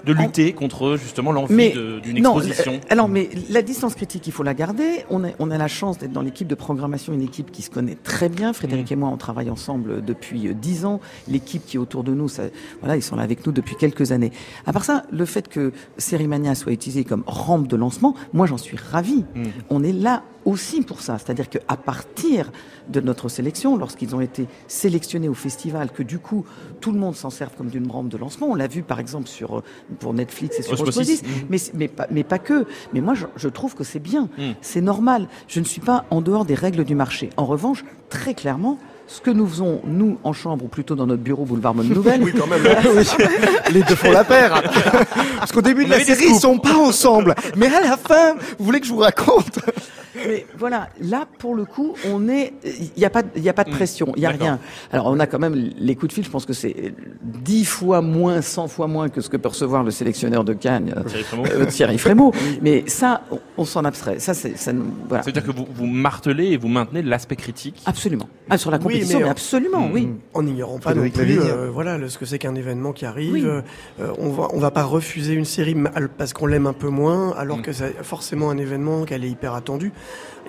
de 0.05 0.13
lutter 0.13 0.53
contre 0.53 0.97
justement 0.97 1.31
l'envie 1.31 1.71
d'une 2.01 2.17
exposition. 2.17 2.73
Non, 2.73 2.79
alors 2.89 3.09
mais 3.09 3.29
la 3.49 3.61
distance 3.61 3.95
critique 3.95 4.27
il 4.27 4.33
faut 4.33 4.43
la 4.43 4.53
garder. 4.53 5.05
On 5.09 5.23
a 5.23 5.29
on 5.39 5.51
a 5.51 5.57
la 5.57 5.67
chance 5.67 5.97
d'être 5.97 6.11
dans 6.11 6.21
l'équipe 6.21 6.47
de 6.47 6.55
programmation 6.55 7.13
une 7.13 7.21
équipe 7.21 7.51
qui 7.51 7.61
se 7.61 7.69
connaît 7.69 7.97
très 8.03 8.29
bien. 8.29 8.53
Frédéric 8.53 8.89
mm. 8.89 8.93
et 8.93 8.95
moi 8.97 9.09
on 9.09 9.17
travaille 9.17 9.49
ensemble 9.49 10.03
depuis 10.03 10.47
euh, 10.47 10.53
dix 10.53 10.85
ans. 10.85 10.99
L'équipe 11.27 11.65
qui 11.65 11.77
est 11.77 11.79
autour 11.79 12.03
de 12.03 12.13
nous 12.13 12.27
ça, 12.27 12.43
voilà 12.79 12.95
ils 12.95 13.03
sont 13.03 13.15
là 13.15 13.23
avec 13.23 13.45
nous 13.45 13.51
depuis 13.51 13.75
quelques 13.75 14.11
années. 14.11 14.31
À 14.65 14.73
part 14.73 14.85
ça 14.85 15.03
le 15.11 15.25
fait 15.25 15.47
que 15.47 15.71
Sérimania 15.97 16.55
soit 16.55 16.71
utilisé 16.71 17.03
comme 17.03 17.23
rampe 17.25 17.67
de 17.67 17.75
lancement 17.75 18.15
moi 18.33 18.47
j'en 18.47 18.57
suis 18.57 18.77
ravi. 18.77 19.25
Mm. 19.35 19.43
On 19.69 19.83
est 19.83 19.93
là 19.93 20.23
aussi 20.45 20.81
pour 20.81 21.01
ça. 21.01 21.17
C'est-à-dire 21.17 21.49
qu'à 21.49 21.77
partir 21.77 22.51
de 22.89 22.99
notre 22.99 23.29
sélection, 23.29 23.77
lorsqu'ils 23.77 24.15
ont 24.15 24.21
été 24.21 24.47
sélectionnés 24.67 25.29
au 25.29 25.33
festival, 25.33 25.91
que 25.91 26.03
du 26.03 26.19
coup 26.19 26.45
tout 26.79 26.91
le 26.91 26.99
monde 26.99 27.15
s'en 27.15 27.29
serve 27.29 27.55
comme 27.55 27.69
d'une 27.69 27.89
rampe 27.89 28.09
de 28.09 28.17
lancement. 28.17 28.47
On 28.47 28.55
l'a 28.55 28.67
vu 28.67 28.83
par 28.83 28.99
exemple 28.99 29.27
sur 29.27 29.59
euh, 29.59 29.63
pour 29.99 30.13
Netflix 30.13 30.59
et 30.59 30.63
sur 30.63 30.79
Osmosis, 30.81 31.23
mais, 31.49 31.57
mais, 31.73 31.87
pas, 31.87 32.07
mais 32.11 32.23
pas 32.23 32.39
que. 32.39 32.65
Mais 32.93 33.01
moi 33.01 33.13
je, 33.13 33.25
je 33.35 33.47
trouve 33.47 33.75
que 33.75 33.83
c'est 33.83 33.99
bien, 33.99 34.29
mm. 34.37 34.51
c'est 34.61 34.81
normal. 34.81 35.27
Je 35.47 35.59
ne 35.59 35.65
suis 35.65 35.81
pas 35.81 36.05
en 36.09 36.21
dehors 36.21 36.45
des 36.45 36.55
règles 36.55 36.83
du 36.83 36.95
marché. 36.95 37.29
En 37.37 37.45
revanche, 37.45 37.83
très 38.09 38.33
clairement, 38.33 38.77
ce 39.11 39.19
que 39.19 39.29
nous 39.29 39.45
faisons, 39.45 39.81
nous, 39.83 40.17
en 40.23 40.31
chambre, 40.31 40.65
ou 40.65 40.67
plutôt 40.69 40.95
dans 40.95 41.05
notre 41.05 41.21
bureau 41.21 41.43
boulevard 41.43 41.73
Bonne 41.73 41.89
Nouvelle. 41.89 42.23
oui, 42.23 42.31
quand 42.37 42.47
même. 42.47 42.63
Les 43.73 43.83
deux 43.83 43.95
font 43.95 44.11
la 44.11 44.23
paire. 44.23 44.63
Parce 45.37 45.51
qu'au 45.51 45.61
début 45.61 45.83
de 45.83 45.89
la 45.89 45.99
série, 45.99 46.27
ils 46.29 46.39
sont 46.39 46.57
pas 46.57 46.75
ensemble. 46.75 47.35
Mais 47.57 47.67
à 47.67 47.81
la 47.81 47.97
fin, 47.97 48.35
vous 48.57 48.65
voulez 48.65 48.79
que 48.79 48.87
je 48.87 48.93
vous 48.93 48.99
raconte? 48.99 49.59
Mais 50.15 50.45
voilà, 50.57 50.89
là, 50.99 51.27
pour 51.39 51.55
le 51.55 51.65
coup, 51.65 51.95
on 52.07 52.27
est, 52.27 52.53
il 52.63 52.91
n'y 52.97 53.05
a 53.05 53.09
pas, 53.09 53.23
il 53.35 53.43
y 53.43 53.49
a 53.49 53.53
pas 53.53 53.63
de 53.63 53.69
mm. 53.69 53.75
pression, 53.75 54.13
il 54.15 54.23
y 54.23 54.25
a 54.25 54.29
rien. 54.29 54.59
Alors, 54.91 55.07
on 55.07 55.19
a 55.19 55.27
quand 55.27 55.39
même 55.39 55.55
les 55.55 55.95
coups 55.95 56.09
de 56.09 56.13
fil. 56.13 56.23
Je 56.23 56.29
pense 56.29 56.45
que 56.45 56.53
c'est 56.53 56.93
dix 57.21 57.65
fois 57.65 58.01
moins, 58.01 58.41
cent 58.41 58.67
fois 58.67 58.87
moins 58.87 59.09
que 59.09 59.21
ce 59.21 59.29
que 59.29 59.37
peut 59.37 59.49
recevoir 59.49 59.83
le 59.83 59.91
sélectionneur 59.91 60.43
de 60.43 60.53
Cannes, 60.53 60.93
euh, 60.97 61.65
Thierry 61.65 61.97
Frémaux. 61.97 62.33
Mais 62.61 62.83
ça, 62.87 63.23
on, 63.57 63.65
s'en 63.65 63.85
abstrait. 63.85 64.19
Ça, 64.19 64.33
c'est, 64.33 64.57
ça, 64.57 64.71
voilà. 65.07 65.23
C'est-à-dire 65.23 65.45
que 65.45 65.51
vous, 65.51 65.67
vous 65.73 65.85
martelez 65.85 66.47
et 66.47 66.57
vous 66.57 66.67
maintenez 66.67 67.01
l'aspect 67.01 67.35
critique. 67.35 67.81
Absolument. 67.85 68.27
Ah, 68.49 68.57
sur 68.57 68.71
la 68.71 68.79
compétition, 68.79 69.19
mais, 69.19 69.29
absolument, 69.29 69.89
oui. 69.91 70.09
En 70.33 70.45
ignorant 70.45 70.79
pas 70.79 70.93
non 70.93 71.09
plus, 71.09 71.39
euh, 71.39 71.69
voilà, 71.71 71.97
ce 72.07 72.17
que 72.17 72.25
c'est 72.25 72.39
qu'un 72.39 72.55
événement 72.55 72.91
qui 72.91 73.05
arrive. 73.05 73.45
Euh, 73.45 73.61
on 74.17 74.29
va, 74.29 74.47
on 74.53 74.59
va 74.59 74.71
pas 74.71 74.83
refuser 74.83 75.33
une 75.33 75.45
série 75.45 75.75
parce 76.17 76.33
qu'on 76.33 76.45
l'aime 76.45 76.67
un 76.67 76.73
peu 76.73 76.89
moins, 76.89 77.31
alors 77.37 77.59
mm. 77.59 77.61
que 77.61 77.73
c'est 77.73 78.03
forcément 78.03 78.49
un 78.49 78.57
événement 78.57 79.05
qu'elle 79.05 79.23
est 79.23 79.29
hyper 79.29 79.53
attendue. 79.53 79.91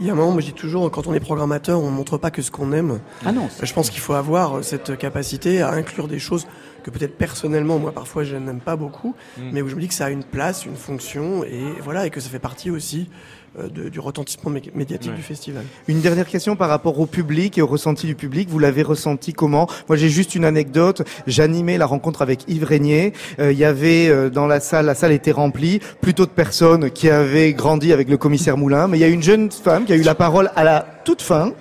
Il 0.01 0.07
y 0.07 0.11
a 0.11 0.12
un 0.15 0.16
moment, 0.16 0.33
moi 0.33 0.41
je 0.41 0.47
dis 0.47 0.53
toujours, 0.53 0.91
quand 0.91 1.07
on 1.07 1.12
est 1.15 1.20
programmateur, 1.20 1.81
on 1.81 1.91
montre 1.91 2.16
pas 2.16 2.31
que 2.31 2.41
ce 2.41 2.51
qu'on 2.51 2.73
aime. 2.73 3.01
Ah 3.27 3.33
non. 3.33 3.49
Je 3.62 3.73
pense 3.73 3.91
qu'il 3.91 4.01
faut 4.01 4.15
avoir 4.15 4.65
cette 4.65 4.97
capacité 4.97 5.61
à 5.61 5.70
inclure 5.70 6.09
des 6.09 6.19
choses 6.19 6.47
que 6.83 6.91
peut-être 6.91 7.16
personnellement, 7.16 7.79
moi 7.79 7.93
parfois 7.93 8.24
je 8.24 8.37
n'aime 8.37 8.61
pas 8.61 8.77
beaucoup, 8.77 9.15
mm. 9.37 9.51
mais 9.53 9.62
où 9.62 9.69
je 9.69 9.74
me 9.74 9.81
dis 9.81 9.89
que 9.89 9.95
ça 9.95 10.07
a 10.07 10.11
une 10.11 10.24
place, 10.24 10.65
une 10.65 10.77
fonction, 10.77 11.45
et 11.45 11.62
voilà, 11.83 12.07
et 12.07 12.11
que 12.11 12.20
ça 12.20 12.29
fait 12.29 12.39
partie 12.39 12.70
aussi 12.70 13.09
euh, 13.11 13.41
de, 13.59 13.89
du 13.89 14.01
retentissement 14.01 14.51
médiatique 14.74 15.15
du 15.15 15.23
festival. 15.23 15.65
Une 15.89 16.01
dernière 16.01 16.27
question 16.27 16.57
par 16.57 16.69
rapport 16.69 16.99
au 16.99 17.07
public 17.07 17.59
et 17.59 17.62
au 17.62 17.66
ressenti 17.66 18.07
du 18.07 18.15
public. 18.15 18.49
Vous 18.49 18.59
l'avez 18.59 18.83
ressenti 18.83 19.33
comment? 19.33 19.69
Moi, 19.89 19.97
j'ai 19.97 20.09
juste 20.09 20.35
une 20.35 20.45
anecdote. 20.45 21.03
J'animais 21.27 21.79
la 21.79 21.87
rencontre 21.87 22.23
avec 22.23 22.45
Yves 22.49 22.65
Régnier. 22.65 23.12
Euh, 23.39 23.53
il 23.53 23.59
y 23.59 23.65
avait 23.65 24.09
euh, 24.09 24.31
dans 24.31 24.47
la 24.47 24.61
salle, 24.61 24.87
la 24.87 24.95
salle 24.95 25.12
était 25.12 25.33
remplie, 25.33 25.81
plutôt 26.01 26.27
de 26.27 26.31
personnes 26.31 26.91
qui 26.91 27.11
avaient 27.11 27.53
grandi 27.53 27.93
avec 27.93 28.09
le 28.09 28.16
commissaire 28.16 28.57
Moulin. 28.57 28.89
Mais 28.89 28.99
il 28.99 29.01
y 29.01 29.05
a 29.05 29.09
une 29.09 29.23
jeune 29.23 29.51
femme 29.51 29.85
qui 29.85 29.93
a 29.93 29.97
eu 29.97 30.03
la 30.03 30.15
parole 30.15 30.51
à 30.57 30.65
la 30.65 30.87
toute 31.05 31.23
fin, 31.23 31.53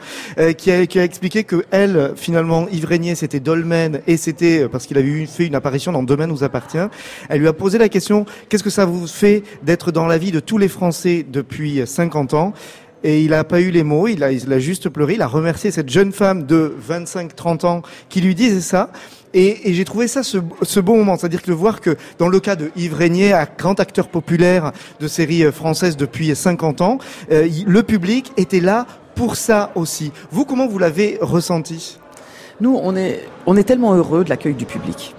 qui, 0.58 0.72
a, 0.72 0.86
qui 0.86 1.00
a 1.00 1.04
expliqué 1.04 1.44
que 1.44 1.66
elle, 1.72 2.14
finalement, 2.16 2.68
Yves 2.72 2.86
Régnier, 2.86 3.16
c'était 3.16 3.40
Dolmen 3.40 4.02
et 4.08 4.18
c'était 4.18 4.68
parce 4.70 4.86
qu'il 4.86 4.98
avait 4.98 5.08
eu, 5.08 5.28
fait 5.28 5.48
une 5.48 5.56
apparition 5.56 5.92
dans 5.92 6.04
Domaine 6.04 6.30
nous 6.30 6.44
appartient. 6.44 6.78
Elle 7.30 7.40
lui 7.40 7.48
a 7.48 7.54
posé 7.54 7.78
la 7.78 7.90
question 7.90 8.26
qu'est-ce 8.50 8.64
que 8.64 8.70
ça 8.70 8.86
vous 8.86 9.08
fait 9.08 9.44
d'être 9.64 9.92
dans 9.92 10.08
la 10.08 10.18
vie 10.18 10.32
de 10.32 10.40
tous 10.40 10.58
les 10.58 10.68
Français 10.68 11.26
depuis 11.28 11.82
50 11.86 12.34
ans? 12.34 12.54
Et 13.04 13.24
il 13.24 13.32
n'a 13.32 13.44
pas 13.44 13.62
eu 13.62 13.72
les 13.72 13.84
mots, 13.84 14.08
il 14.08 14.24
a, 14.24 14.32
il 14.32 14.54
a 14.54 14.60
juste 14.60 14.90
pleuré, 14.90 15.16
il 15.16 15.22
a 15.24 15.28
remercié 15.28 15.72
cette 15.72 15.90
jeune 15.90 16.12
femme 16.12 16.46
de 16.46 16.76
25-30 16.88 17.66
ans 17.66 17.82
qui 18.10 18.22
lui 18.22 18.36
disait 18.36 18.62
ça. 18.62 18.92
Et, 19.34 19.70
et 19.70 19.74
j'ai 19.74 19.86
trouvé 19.86 20.08
ça 20.08 20.24
ce, 20.24 20.38
ce 20.62 20.80
beau 20.80 20.96
moment, 20.96 21.18
c'est-à-dire 21.18 21.42
que 21.42 21.48
de 21.48 21.56
voir 21.56 21.82
que 21.82 21.96
dans 22.20 22.28
le 22.28 22.40
cas 22.40 22.56
de 22.56 22.70
Yves 22.76 22.94
Régnier, 22.94 23.34
grand 23.58 23.80
acteur 23.80 24.10
populaire 24.10 24.72
de 25.00 25.08
séries 25.08 25.46
euh, 25.46 25.52
françaises 25.52 25.98
depuis 25.98 26.36
50 26.36 26.82
ans, 26.82 27.00
euh, 27.32 27.48
le 27.66 27.84
public 27.84 28.34
était 28.38 28.60
là 28.60 28.86
pour 29.16 29.36
ça 29.36 29.72
aussi. 29.76 30.12
Vous, 30.32 30.46
comment 30.46 30.68
vous 30.68 30.80
l'avez 30.80 31.18
ressenti? 31.22 32.00
Nous, 32.60 32.80
on 32.82 32.96
est, 32.96 33.28
on 33.46 33.58
est 33.58 33.64
tellement 33.64 33.94
heureux 33.94 34.24
de 34.24 34.30
l'accueil 34.30 34.54
du 34.54 34.66
public. 34.66 35.16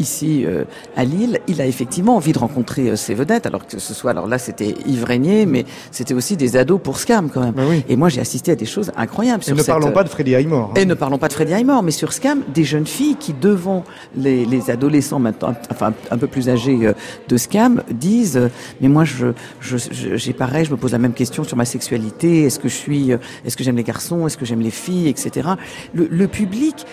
Ici 0.00 0.44
euh, 0.46 0.64
à 0.96 1.04
Lille, 1.04 1.38
il 1.46 1.60
a 1.60 1.66
effectivement 1.66 2.16
envie 2.16 2.32
de 2.32 2.38
rencontrer 2.38 2.90
euh, 2.90 2.96
ses 2.96 3.14
vedettes, 3.14 3.46
alors 3.46 3.66
que 3.66 3.78
ce 3.78 3.94
soit, 3.94 4.10
alors 4.10 4.26
là 4.26 4.38
c'était 4.38 4.74
Yves 4.86 5.04
Régnier, 5.04 5.46
mais 5.46 5.64
c'était 5.92 6.14
aussi 6.14 6.36
des 6.36 6.56
ados 6.56 6.80
pour 6.82 6.98
Scam 6.98 7.30
quand 7.30 7.40
même. 7.42 7.52
Bah 7.54 7.62
oui. 7.68 7.84
Et 7.88 7.96
moi 7.96 8.08
j'ai 8.08 8.20
assisté 8.20 8.50
à 8.52 8.56
des 8.56 8.66
choses 8.66 8.90
incroyables. 8.96 9.42
Et 9.42 9.46
sur 9.46 9.54
ne 9.54 9.60
cette, 9.60 9.68
parlons 9.68 9.92
pas 9.92 10.02
de 10.04 10.08
Freddy 10.08 10.34
Highmore. 10.34 10.70
hein. 10.74 10.80
et 10.80 10.84
ne 10.86 10.94
parlons 10.94 11.18
pas 11.18 11.28
de 11.28 11.32
Freddy 11.34 11.52
Highmore, 11.54 11.82
mais 11.82 11.90
sur 11.92 12.12
Scam, 12.12 12.42
des 12.52 12.64
jeunes 12.64 12.86
filles 12.86 13.16
qui, 13.16 13.32
devant 13.34 13.84
les, 14.16 14.44
les 14.46 14.70
adolescents 14.70 15.18
maintenant, 15.20 15.54
enfin 15.70 15.92
un 16.10 16.18
peu 16.18 16.26
plus 16.26 16.48
âgés 16.48 16.78
euh, 16.86 16.92
de 17.28 17.36
Scam, 17.36 17.82
disent 17.90 18.36
euh, 18.38 18.48
mais 18.80 18.88
moi 18.88 19.04
je 19.04 19.26
je- 19.60 19.76
je- 19.76 20.16
j'ai 20.16 20.32
pareil, 20.32 20.64
je 20.64 20.70
me 20.70 20.76
pose 20.76 20.92
la 20.92 20.98
même 20.98 21.12
question 21.12 21.44
sur 21.44 21.56
ma 21.56 21.64
sexualité. 21.64 22.44
Est-ce 22.44 22.58
que 22.58 22.68
je 22.68 22.74
suis, 22.74 23.12
euh, 23.12 23.18
est-ce 23.44 23.56
que 23.56 23.62
j'aime 23.64 23.76
les 23.76 23.84
garçons, 23.84 24.26
est-ce 24.26 24.36
que 24.38 24.44
j'aime 24.46 24.60
les 24.60 24.70
filles, 24.70 25.08
etc. 25.08 25.50
Le, 25.94 26.08
le 26.10 26.26
public 26.28 26.86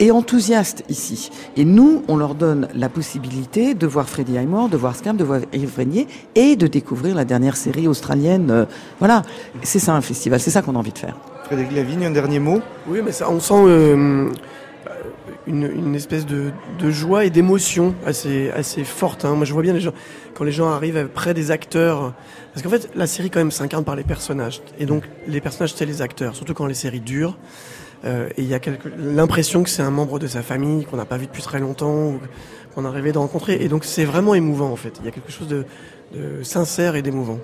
s- 0.00 0.06
est 0.06 0.10
enthousiaste 0.10 0.84
ici, 0.88 1.30
et 1.56 1.64
nous 1.64 2.02
on 2.08 2.16
leur 2.16 2.34
donne 2.34 2.68
la 2.74 2.88
possibilité 2.88 3.74
de 3.74 3.86
voir 3.86 4.08
Freddy 4.08 4.38
Highmore, 4.38 4.68
de 4.68 4.76
voir 4.76 4.96
Scam, 4.96 5.16
de 5.16 5.24
voir 5.24 5.40
Yves 5.52 5.76
Régnier 5.76 6.06
et 6.34 6.56
de 6.56 6.66
découvrir 6.66 7.14
la 7.14 7.24
dernière 7.24 7.56
série 7.56 7.86
australienne. 7.88 8.50
euh, 8.50 8.64
voilà, 8.98 9.22
c'est 9.62 9.78
ça 9.78 9.94
un 9.94 10.00
festival, 10.00 10.40
c'est 10.40 10.50
ça 10.50 10.62
qu'on 10.62 10.74
a 10.74 10.78
envie 10.78 10.92
de 10.92 10.98
faire. 10.98 11.16
Frédéric 11.44 11.72
Lavigne, 11.72 12.06
un 12.06 12.10
dernier 12.10 12.38
mot? 12.38 12.60
Oui, 12.88 13.00
mais 13.04 13.12
ça, 13.12 13.28
on 13.30 13.40
sent 13.40 13.54
euh, 13.56 14.28
une, 15.46 15.64
une 15.64 15.94
espèce 15.96 16.26
de, 16.26 16.52
de 16.78 16.90
joie 16.90 17.24
et 17.24 17.30
d'émotion 17.30 17.94
assez, 18.06 18.50
assez 18.50 18.84
forte. 18.84 19.24
hein. 19.24 19.34
Moi, 19.34 19.44
je 19.44 19.52
vois 19.52 19.62
bien 19.62 19.72
les 19.72 19.80
gens, 19.80 19.92
quand 20.34 20.44
les 20.44 20.52
gens 20.52 20.68
arrivent 20.68 21.08
près 21.12 21.34
des 21.34 21.50
acteurs. 21.50 22.12
Parce 22.54 22.62
qu'en 22.62 22.70
fait, 22.70 22.88
la 22.94 23.08
série, 23.08 23.30
quand 23.30 23.40
même, 23.40 23.50
s'incarne 23.50 23.82
par 23.84 23.96
les 23.96 24.04
personnages. 24.04 24.62
Et 24.78 24.86
donc, 24.86 25.02
les 25.26 25.40
personnages, 25.40 25.74
c'est 25.74 25.86
les 25.86 26.02
acteurs. 26.02 26.36
Surtout 26.36 26.54
quand 26.54 26.66
les 26.66 26.74
séries 26.74 27.00
durent. 27.00 27.36
Euh, 28.04 28.28
et 28.36 28.42
il 28.42 28.48
y 28.48 28.54
a 28.54 28.60
l'impression 28.98 29.62
que 29.62 29.68
c'est 29.68 29.82
un 29.82 29.90
membre 29.90 30.18
de 30.18 30.26
sa 30.26 30.42
famille 30.42 30.84
qu'on 30.84 30.96
n'a 30.96 31.04
pas 31.04 31.18
vu 31.18 31.26
depuis 31.26 31.42
très 31.42 31.58
longtemps 31.58 32.08
ou 32.08 32.20
qu'on 32.74 32.84
a 32.84 32.90
rêvé 32.90 33.12
de 33.12 33.18
rencontrer. 33.18 33.58
Et 33.60 33.68
donc, 33.68 33.84
c'est 33.84 34.04
vraiment 34.04 34.34
émouvant, 34.34 34.70
en 34.70 34.76
fait. 34.76 34.94
Il 35.00 35.04
y 35.04 35.08
a 35.08 35.12
quelque 35.12 35.32
chose 35.32 35.48
de, 35.48 35.64
de 36.14 36.42
sincère 36.42 36.96
et 36.96 37.02
d'émouvant. 37.02 37.38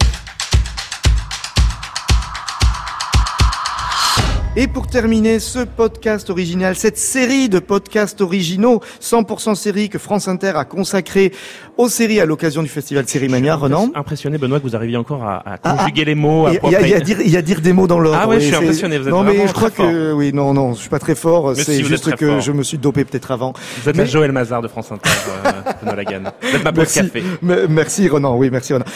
Et 4.58 4.68
pour 4.68 4.86
terminer 4.86 5.38
ce 5.38 5.58
podcast 5.58 6.30
original, 6.30 6.76
cette 6.76 6.96
série 6.96 7.50
de 7.50 7.58
podcasts 7.58 8.22
originaux, 8.22 8.80
100% 9.02 9.54
série 9.54 9.90
que 9.90 9.98
France 9.98 10.28
Inter 10.28 10.52
a 10.56 10.64
consacré 10.64 11.32
aux 11.76 11.90
séries 11.90 12.20
à 12.20 12.24
l'occasion 12.24 12.62
du 12.62 12.68
festival 12.70 13.06
Sérimania, 13.06 13.54
Renan. 13.54 13.90
Impressionné, 13.94 14.38
Benoît, 14.38 14.58
que 14.58 14.64
vous 14.64 14.74
arriviez 14.74 14.96
encore 14.96 15.24
à, 15.24 15.42
à 15.46 15.58
Ah, 15.62 15.76
conjuguer 15.76 16.06
les 16.06 16.14
mots. 16.14 16.48
Il 16.48 16.54
y, 16.70 16.74
y 16.74 17.26
y 17.26 17.30
y 17.32 17.36
a 17.36 17.42
dire 17.42 17.60
des 17.60 17.74
mots 17.74 17.86
dans 17.86 17.98
l'ordre. 17.98 18.18
Ah 18.22 18.26
ouais, 18.26 18.40
je 18.40 18.46
suis 18.46 18.54
impressionné, 18.56 18.96
vous 18.96 19.04
êtes 19.08 19.10
Non, 19.12 19.24
mais 19.24 19.46
je 19.46 19.52
crois 19.52 19.70
que, 19.70 20.12
oui, 20.14 20.32
non, 20.32 20.54
non, 20.54 20.72
je 20.72 20.80
suis 20.80 20.88
pas 20.88 20.98
très 21.00 21.14
fort. 21.14 21.54
C'est 21.54 21.64
si, 21.64 21.84
juste 21.84 22.14
que 22.16 22.26
fort. 22.26 22.40
je 22.40 22.52
me 22.52 22.62
suis 22.62 22.78
dopé 22.78 23.04
peut-être 23.04 23.30
avant. 23.32 23.52
Vous 23.82 23.90
êtes 23.90 23.96
Mais- 23.96 24.06
Joël 24.06 24.32
Mazar 24.32 24.62
de 24.62 24.68
France 24.68 24.90
Inter, 24.90 25.10
euh, 25.44 25.50
Benoît 25.82 25.96
Lagan. 25.96 26.22
Vous 26.40 26.56
êtes 26.56 26.64
ma 26.64 26.72
Merci, 26.72 27.00
café. 27.00 27.22
Me- 27.42 27.66
merci 27.68 28.08
Renan, 28.08 28.36
oui, 28.38 28.48
merci 28.50 28.72
Renan. 28.72 28.86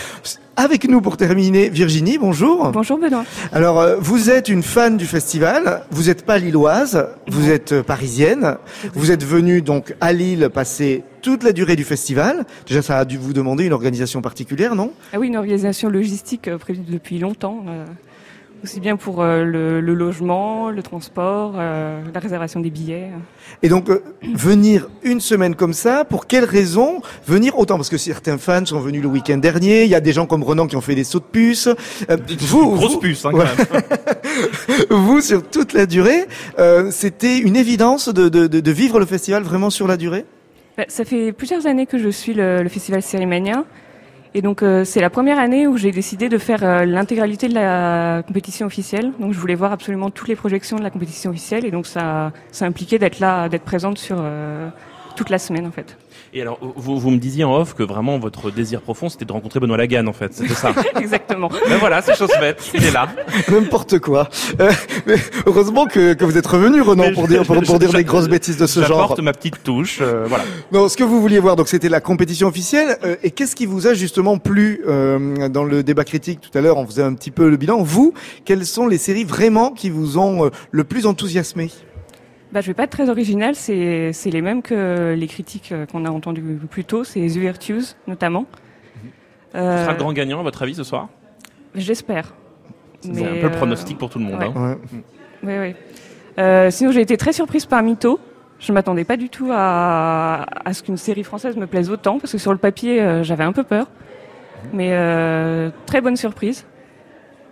Avec 0.60 0.86
nous 0.86 1.00
pour 1.00 1.16
terminer, 1.16 1.70
Virginie, 1.70 2.18
bonjour. 2.18 2.70
Bonjour 2.70 2.98
Benoît. 2.98 3.24
Alors, 3.50 3.80
euh, 3.80 3.96
vous 3.98 4.28
êtes 4.28 4.50
une 4.50 4.62
fan 4.62 4.98
du 4.98 5.06
festival, 5.06 5.84
vous 5.90 6.02
n'êtes 6.02 6.26
pas 6.26 6.36
lilloise, 6.36 7.08
vous 7.28 7.48
êtes 7.48 7.72
euh, 7.72 7.82
parisienne, 7.82 8.58
vous 8.92 9.10
êtes 9.10 9.24
venue 9.24 9.62
donc 9.62 9.96
à 10.02 10.12
Lille 10.12 10.50
passer 10.52 11.02
toute 11.22 11.44
la 11.44 11.52
durée 11.52 11.76
du 11.76 11.84
festival. 11.84 12.44
Déjà, 12.66 12.82
ça 12.82 12.98
a 12.98 13.06
dû 13.06 13.16
vous 13.16 13.32
demander 13.32 13.64
une 13.64 13.72
organisation 13.72 14.20
particulière, 14.20 14.74
non? 14.74 14.92
Ah 15.14 15.18
oui, 15.18 15.28
une 15.28 15.38
organisation 15.38 15.88
logistique 15.88 16.46
euh, 16.46 16.58
prévue 16.58 16.82
depuis 16.86 17.18
longtemps, 17.18 17.64
aussi 18.62 18.80
bien 18.80 18.96
pour 18.96 19.22
euh, 19.22 19.44
le, 19.44 19.80
le 19.80 19.94
logement, 19.94 20.70
le 20.70 20.82
transport, 20.82 21.54
euh, 21.56 22.00
la 22.12 22.20
réservation 22.20 22.60
des 22.60 22.70
billets. 22.70 23.08
Et 23.62 23.68
donc, 23.68 23.88
euh, 23.88 24.02
venir 24.34 24.88
une 25.02 25.20
semaine 25.20 25.54
comme 25.54 25.72
ça, 25.72 26.04
pour 26.04 26.26
quelles 26.26 26.44
raisons 26.44 27.00
venir 27.26 27.58
autant? 27.58 27.76
Parce 27.76 27.88
que 27.88 27.96
certains 27.98 28.38
fans 28.38 28.64
sont 28.66 28.80
venus 28.80 29.02
le 29.02 29.08
week-end 29.08 29.38
dernier, 29.38 29.84
il 29.84 29.90
y 29.90 29.94
a 29.94 30.00
des 30.00 30.12
gens 30.12 30.26
comme 30.26 30.42
Renan 30.42 30.66
qui 30.66 30.76
ont 30.76 30.80
fait 30.80 30.94
des 30.94 31.04
sauts 31.04 31.18
de 31.20 31.24
puce. 31.24 31.68
Euh, 32.10 32.16
vous, 32.40 32.74
Grosse 32.76 32.92
vous- 32.94 32.98
puce, 33.00 33.24
hein, 33.24 33.30
quand 33.32 33.38
Ouais. 33.38 33.44
même. 33.72 33.82
vous, 34.90 35.20
sur 35.20 35.42
toute 35.48 35.72
la 35.72 35.86
durée, 35.86 36.26
euh, 36.58 36.90
c'était 36.90 37.38
une 37.38 37.56
évidence 37.56 38.08
de, 38.08 38.28
de, 38.28 38.46
de, 38.46 38.60
de 38.60 38.70
vivre 38.70 38.98
le 38.98 39.06
festival 39.06 39.42
vraiment 39.42 39.70
sur 39.70 39.86
la 39.88 39.96
durée? 39.96 40.24
Bah, 40.76 40.84
Ça 40.88 41.04
fait 41.04 41.32
plusieurs 41.32 41.66
années 41.66 41.86
que 41.86 41.98
je 41.98 42.08
suis 42.08 42.34
le, 42.34 42.62
le 42.62 42.68
festival 42.68 43.02
Sérimania. 43.02 43.64
Et 44.34 44.42
donc 44.42 44.62
euh, 44.62 44.84
c'est 44.84 45.00
la 45.00 45.10
première 45.10 45.38
année 45.38 45.66
où 45.66 45.76
j'ai 45.76 45.90
décidé 45.90 46.28
de 46.28 46.38
faire 46.38 46.62
euh, 46.62 46.84
l'intégralité 46.84 47.48
de 47.48 47.54
la 47.54 48.22
compétition 48.24 48.66
officielle. 48.66 49.12
Donc 49.18 49.32
je 49.32 49.38
voulais 49.38 49.56
voir 49.56 49.72
absolument 49.72 50.10
toutes 50.10 50.28
les 50.28 50.36
projections 50.36 50.76
de 50.76 50.82
la 50.82 50.90
compétition 50.90 51.30
officielle 51.30 51.64
et 51.64 51.70
donc 51.70 51.86
ça, 51.86 52.32
ça 52.52 52.64
impliquait 52.64 52.98
d'être 52.98 53.18
là, 53.18 53.48
d'être 53.48 53.64
présente 53.64 53.98
sur 53.98 54.18
euh, 54.20 54.68
toute 55.16 55.30
la 55.30 55.38
semaine 55.38 55.66
en 55.66 55.72
fait. 55.72 55.96
Et 56.32 56.42
alors, 56.42 56.60
vous, 56.76 56.96
vous 57.00 57.10
me 57.10 57.18
disiez 57.18 57.42
en 57.42 57.56
off 57.56 57.74
que 57.74 57.82
vraiment 57.82 58.16
votre 58.20 58.52
désir 58.52 58.82
profond, 58.82 59.08
c'était 59.08 59.24
de 59.24 59.32
rencontrer 59.32 59.58
Benoît 59.58 59.76
Lagan, 59.76 60.06
en 60.06 60.12
fait. 60.12 60.32
C'était 60.32 60.54
ça. 60.54 60.72
Exactement. 61.00 61.48
ben 61.68 61.76
voilà, 61.78 62.02
c'est 62.02 62.14
chose 62.16 62.30
faite. 62.38 62.70
Il 62.72 62.84
est 62.84 62.92
là. 62.92 63.08
N'importe 63.50 63.98
quoi. 63.98 64.28
Euh, 64.60 64.70
mais 65.06 65.16
heureusement 65.46 65.86
que, 65.86 66.12
que 66.12 66.24
vous 66.24 66.38
êtes 66.38 66.46
revenu, 66.46 66.82
Renan, 66.82 67.06
Mais 67.08 67.12
pour 67.12 67.24
je- 67.24 67.30
dire, 67.30 67.42
pour, 67.44 67.56
pour 67.56 67.64
je- 67.64 67.78
dire 67.78 67.90
je- 67.90 67.96
des 67.96 68.04
grosses 68.04 68.28
bêtises 68.28 68.56
de 68.58 68.66
ce 68.68 68.78
genre. 68.78 69.00
J'apporte 69.00 69.20
ma 69.20 69.32
petite 69.32 69.64
touche, 69.64 69.98
euh, 70.00 70.26
voilà. 70.28 70.44
Non, 70.70 70.88
ce 70.88 70.96
que 70.96 71.02
vous 71.02 71.20
vouliez 71.20 71.40
voir, 71.40 71.56
donc 71.56 71.66
c'était 71.66 71.88
la 71.88 72.00
compétition 72.00 72.46
officielle. 72.46 72.96
euh, 73.02 73.16
et 73.24 73.32
qu'est-ce 73.32 73.56
qui 73.56 73.66
vous 73.66 73.88
a 73.88 73.94
justement 73.94 74.38
plu 74.38 74.82
euh, 74.86 75.48
dans 75.48 75.64
le 75.64 75.82
débat 75.82 76.04
critique 76.04 76.40
tout 76.40 76.56
à 76.56 76.60
l'heure? 76.60 76.76
On 76.76 76.86
faisait 76.86 77.02
un 77.02 77.14
petit 77.14 77.32
peu 77.32 77.50
le 77.50 77.56
bilan. 77.56 77.82
Vous, 77.82 78.14
quelles 78.44 78.66
sont 78.66 78.86
les 78.86 78.98
séries 78.98 79.24
vraiment 79.24 79.72
qui 79.72 79.90
vous 79.90 80.16
ont 80.16 80.46
euh, 80.46 80.50
le 80.70 80.84
plus 80.84 81.06
enthousiasmé? 81.06 81.70
Bah, 82.52 82.60
je 82.60 82.66
vais 82.66 82.74
pas 82.74 82.82
être 82.84 82.90
très 82.90 83.08
original, 83.10 83.54
c'est 83.54 84.12
c'est 84.12 84.30
les 84.30 84.42
mêmes 84.42 84.60
que 84.62 85.14
les 85.16 85.26
critiques 85.28 85.70
euh, 85.72 85.86
qu'on 85.86 86.04
a 86.04 86.10
entendues 86.10 86.42
plus 86.68 86.84
tôt, 86.84 87.04
c'est 87.04 87.20
The 87.20 87.36
Virtues 87.36 87.94
notamment. 88.08 88.46
Euh, 89.54 89.82
sera 89.84 89.92
le 89.92 89.98
grand 89.98 90.12
gagnant, 90.12 90.40
à 90.40 90.42
votre 90.42 90.62
avis, 90.62 90.74
ce 90.74 90.84
soir? 90.84 91.08
J'espère. 91.74 92.34
C'est 93.00 93.12
Mais, 93.12 93.24
un 93.24 93.34
peu 93.34 93.40
le 93.48 93.54
euh, 93.54 93.56
pronostic 93.56 93.98
pour 93.98 94.10
tout 94.10 94.18
le 94.18 94.24
monde. 94.24 94.40
ouais. 94.40 94.50
Hein. 94.54 94.78
Oui, 95.42 95.52
oui. 95.58 95.74
Euh, 96.38 96.70
sinon, 96.70 96.92
j'ai 96.92 97.00
été 97.00 97.16
très 97.16 97.32
surprise 97.32 97.66
par 97.66 97.82
Mytho. 97.82 98.20
Je 98.58 98.72
m'attendais 98.72 99.04
pas 99.04 99.16
du 99.16 99.28
tout 99.30 99.48
à, 99.52 100.44
à 100.64 100.72
ce 100.74 100.82
qu'une 100.82 100.98
série 100.98 101.24
française 101.24 101.56
me 101.56 101.66
plaise 101.66 101.90
autant, 101.90 102.18
parce 102.18 102.32
que 102.32 102.38
sur 102.38 102.52
le 102.52 102.58
papier, 102.58 103.00
euh, 103.00 103.22
j'avais 103.22 103.44
un 103.44 103.52
peu 103.52 103.62
peur. 103.62 103.86
Mais 104.72 104.90
euh, 104.92 105.70
très 105.86 106.00
bonne 106.00 106.16
surprise. 106.16 106.66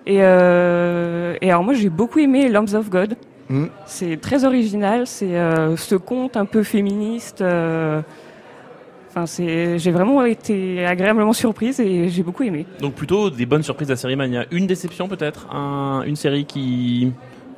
Et, 0.07 0.19
euh, 0.21 1.37
et 1.41 1.51
alors 1.51 1.65
moi, 1.65 1.73
j'ai 1.73 1.89
beaucoup 1.89 2.19
aimé 2.19 2.49
Lambs 2.49 2.75
of 2.75 2.91
God. 2.91 3.17
C'est 3.87 4.21
très 4.21 4.45
original, 4.45 5.07
c'est 5.07 5.37
euh, 5.37 5.77
ce 5.77 5.95
conte 5.95 6.37
un 6.37 6.45
peu 6.45 6.63
féministe. 6.63 7.41
euh, 7.41 8.03
Enfin, 9.11 9.25
c'est, 9.25 9.79
j'ai 9.79 9.91
vraiment 9.91 10.23
été 10.25 10.85
agréablement 10.85 11.33
surprise 11.33 11.81
et 11.81 12.11
j'ai 12.11 12.23
beaucoup 12.23 12.43
aimé. 12.43 12.67
Donc 12.79 12.93
plutôt 12.95 13.31
des 13.31 13.47
bonnes 13.47 13.63
surprises 13.63 13.91
à 13.91 13.97
Série 13.97 14.17
Mania. 14.17 14.45
Une 14.51 14.67
déception 14.67 15.09
peut-être? 15.09 15.49
Un, 15.53 16.03
Une 16.07 16.15
série 16.15 16.45
qui 16.45 17.13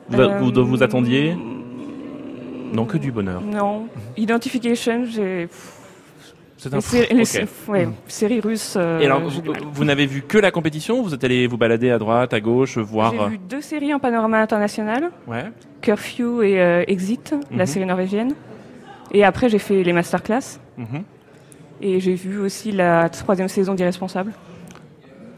vous, 0.09 0.21
Euh, 0.21 0.39
vous, 0.39 0.53
dont 0.53 0.65
vous 0.65 0.83
attendiez? 0.85 1.37
Non, 2.73 2.85
que 2.85 2.97
du 2.99 3.11
bonheur. 3.11 3.43
Non, 3.43 3.87
Identification, 4.17 5.05
j'ai. 5.07 5.49
C'est 6.63 6.73
un 6.75 6.77
Les, 6.77 6.81
sé- 6.83 7.07
les 7.11 7.21
ok. 7.21 7.27
sé- 7.27 7.47
ouais, 7.69 7.89
séries 8.07 8.41
russes. 8.41 8.75
euh, 8.77 8.99
Et 9.01 9.07
alors, 9.07 9.23
vous, 9.73 9.85
n'avez 9.85 10.05
vu 10.05 10.21
que 10.23 10.37
la 10.37 10.51
compétition 10.51 11.03
Vous 11.03 11.15
êtes 11.15 11.25
allé 11.25 11.47
vous 11.47 11.57
balader 11.57 11.91
à 11.91 11.99
droite, 11.99 12.35
à 12.35 12.41
gauche, 12.41 12.77
voir 12.77 13.13
J'ai 13.15 13.29
vu 13.31 13.39
deux 13.39 13.63
séries 13.63 13.95
en 13.95 13.99
panorama 13.99 14.41
international, 14.43 15.11
Ouais. 15.27 15.45
Curfew 15.81 16.43
et 16.43 16.61
euh, 16.61 16.85
Exit, 16.87 17.33
Mhm. 17.51 17.57
la 17.59 17.65
série 17.67 17.87
norvégienne. 17.87 18.35
Et 19.13 19.25
après, 19.25 19.49
j'ai 19.49 19.59
fait 19.59 19.83
les 19.83 19.93
masterclass. 19.95 20.59
Mhm. 20.77 21.03
Et 21.81 21.99
j'ai 21.99 22.15
vu 22.15 22.39
aussi 22.39 22.73
la 22.73 23.09
troisième 23.09 23.49
saison 23.49 23.73
d'Irresponsable. 23.75 24.33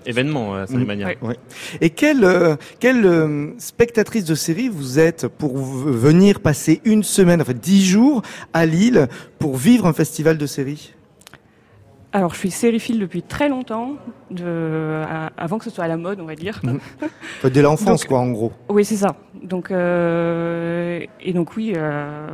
Événement 0.04 0.56
à 0.56 0.66
Série 0.66 0.84
Mania. 0.84 1.06
Ouais. 1.06 1.16
Ouais. 1.22 1.36
Et 1.80 1.90
quelle, 1.90 2.24
euh, 2.24 2.56
quelle 2.80 3.06
euh, 3.06 3.52
spectatrice 3.58 4.24
de 4.24 4.34
série 4.34 4.68
vous 4.68 4.98
êtes 4.98 5.28
pour 5.28 5.56
venir 5.58 6.40
passer 6.40 6.80
une 6.84 7.04
semaine, 7.04 7.40
enfin 7.40 7.52
dix 7.52 7.86
jours 7.86 8.22
à 8.52 8.66
Lille 8.66 9.06
pour 9.38 9.56
vivre 9.56 9.86
un 9.86 9.92
festival 9.92 10.36
de 10.38 10.46
séries? 10.46 10.92
Alors, 12.14 12.34
je 12.34 12.38
suis 12.40 12.50
sériephile 12.50 12.98
depuis 12.98 13.22
très 13.22 13.48
longtemps, 13.48 13.92
de, 14.30 15.02
à- 15.08 15.30
avant 15.38 15.56
que 15.58 15.64
ce 15.64 15.70
soit 15.70 15.84
à 15.84 15.88
la 15.88 15.96
mode, 15.96 16.20
on 16.20 16.26
va 16.26 16.34
dire. 16.34 16.60
Enfin, 17.38 17.48
Dès 17.50 17.62
l'enfance, 17.62 18.04
quoi, 18.04 18.18
en 18.20 18.30
gros. 18.30 18.52
Oui, 18.68 18.84
c'est 18.84 18.96
ça. 18.96 19.16
Donc, 19.42 19.70
euh, 19.70 21.00
et 21.20 21.32
donc 21.32 21.56
oui, 21.56 21.72
euh, 21.76 22.28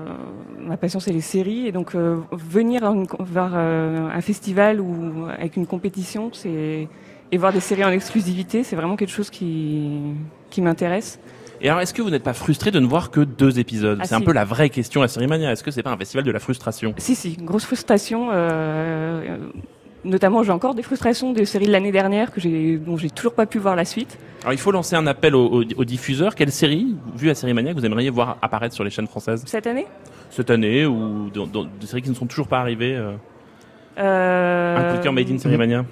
ma 0.61 0.77
passion 0.77 1.01
c'est 1.01 1.13
les 1.13 1.21
séries. 1.21 1.67
Et 1.67 1.73
donc 1.73 1.95
euh, 1.95 2.19
venir 2.33 2.85
une- 2.85 3.07
voir 3.21 3.53
euh, 3.55 4.09
un 4.13 4.21
festival 4.21 4.81
ou 4.81 5.27
avec 5.39 5.57
une 5.57 5.67
compétition, 5.67 6.31
c'est 6.33 6.89
et 7.31 7.37
voir 7.39 7.53
des 7.53 7.61
séries 7.61 7.85
en 7.85 7.91
exclusivité, 7.91 8.65
c'est 8.65 8.75
vraiment 8.77 8.97
quelque 8.97 9.13
chose 9.13 9.31
qui 9.31 10.01
qui 10.51 10.61
m'intéresse. 10.63 11.19
Et 11.61 11.69
alors, 11.69 11.81
est-ce 11.81 11.93
que 11.93 12.03
vous 12.03 12.11
n'êtes 12.11 12.23
pas 12.23 12.35
frustré 12.35 12.71
de 12.71 12.79
ne 12.79 12.87
voir 12.87 13.11
que 13.11 13.21
deux 13.21 13.59
épisodes 13.59 13.99
Ah, 14.01 14.07
C'est 14.07 14.15
un 14.15 14.21
peu 14.21 14.33
la 14.33 14.45
vraie 14.45 14.71
question 14.71 15.03
à 15.03 15.09
Série 15.09 15.27
Mania. 15.27 15.51
Est-ce 15.53 15.65
que 15.65 15.71
c'est 15.71 15.83
pas 15.83 15.91
un 15.91 15.97
festival 15.97 16.25
de 16.25 16.31
la 16.31 16.39
frustration 16.39 16.95
Si, 16.99 17.15
si, 17.15 17.37
grosse 17.37 17.65
frustration. 17.65 18.29
euh, 18.33 19.39
notamment, 20.05 20.45
j'ai 20.45 20.53
encore 20.53 20.75
des 20.75 20.83
frustrations 20.85 21.33
des 21.33 21.45
séries 21.45 21.67
de 21.67 21.73
l'année 21.73 21.91
dernière 21.91 22.31
que 22.33 22.41
j'ai, 22.41 22.77
dont 22.77 22.97
j'ai 22.97 23.11
toujours 23.11 23.35
pas 23.35 23.47
pu 23.47 23.59
voir 23.59 23.75
la 23.75 23.85
suite. 23.85 24.17
Alors 24.43 24.53
il 24.53 24.59
faut 24.59 24.71
lancer 24.71 24.95
un 24.95 25.07
appel 25.09 25.35
aux, 25.35 25.47
aux, 25.47 25.65
aux 25.77 25.85
diffuseurs. 25.85 26.37
Quelle 26.37 26.53
série, 26.53 26.95
vu 27.17 27.29
à 27.29 27.35
Série 27.35 27.55
Mania, 27.55 27.75
que 27.75 27.79
vous 27.81 27.87
aimeriez 27.87 28.11
voir 28.11 28.39
apparaître 28.41 28.75
sur 28.75 28.85
les 28.85 28.91
chaînes 28.91 29.09
françaises 29.09 29.43
Cette 29.47 29.67
année? 29.67 29.87
Cette 30.31 30.51
année 30.51 30.87
ou 30.87 31.29
dans, 31.35 31.47
dans 31.49 31.65
des 31.65 31.87
séries 31.87 32.03
qui 32.03 32.11
ne 32.11 32.15
sont 32.15 32.27
toujours 32.27 32.47
pas 32.47 32.61
arrivées 32.61 32.95
euh, 32.95 33.13
euh... 33.99 34.77
Un 34.77 34.93
coup 34.93 34.99
de 34.99 35.03
cœur 35.03 35.13
made 35.13 35.29
in 35.31 35.39
Série 35.39 35.57
Mania 35.57 35.85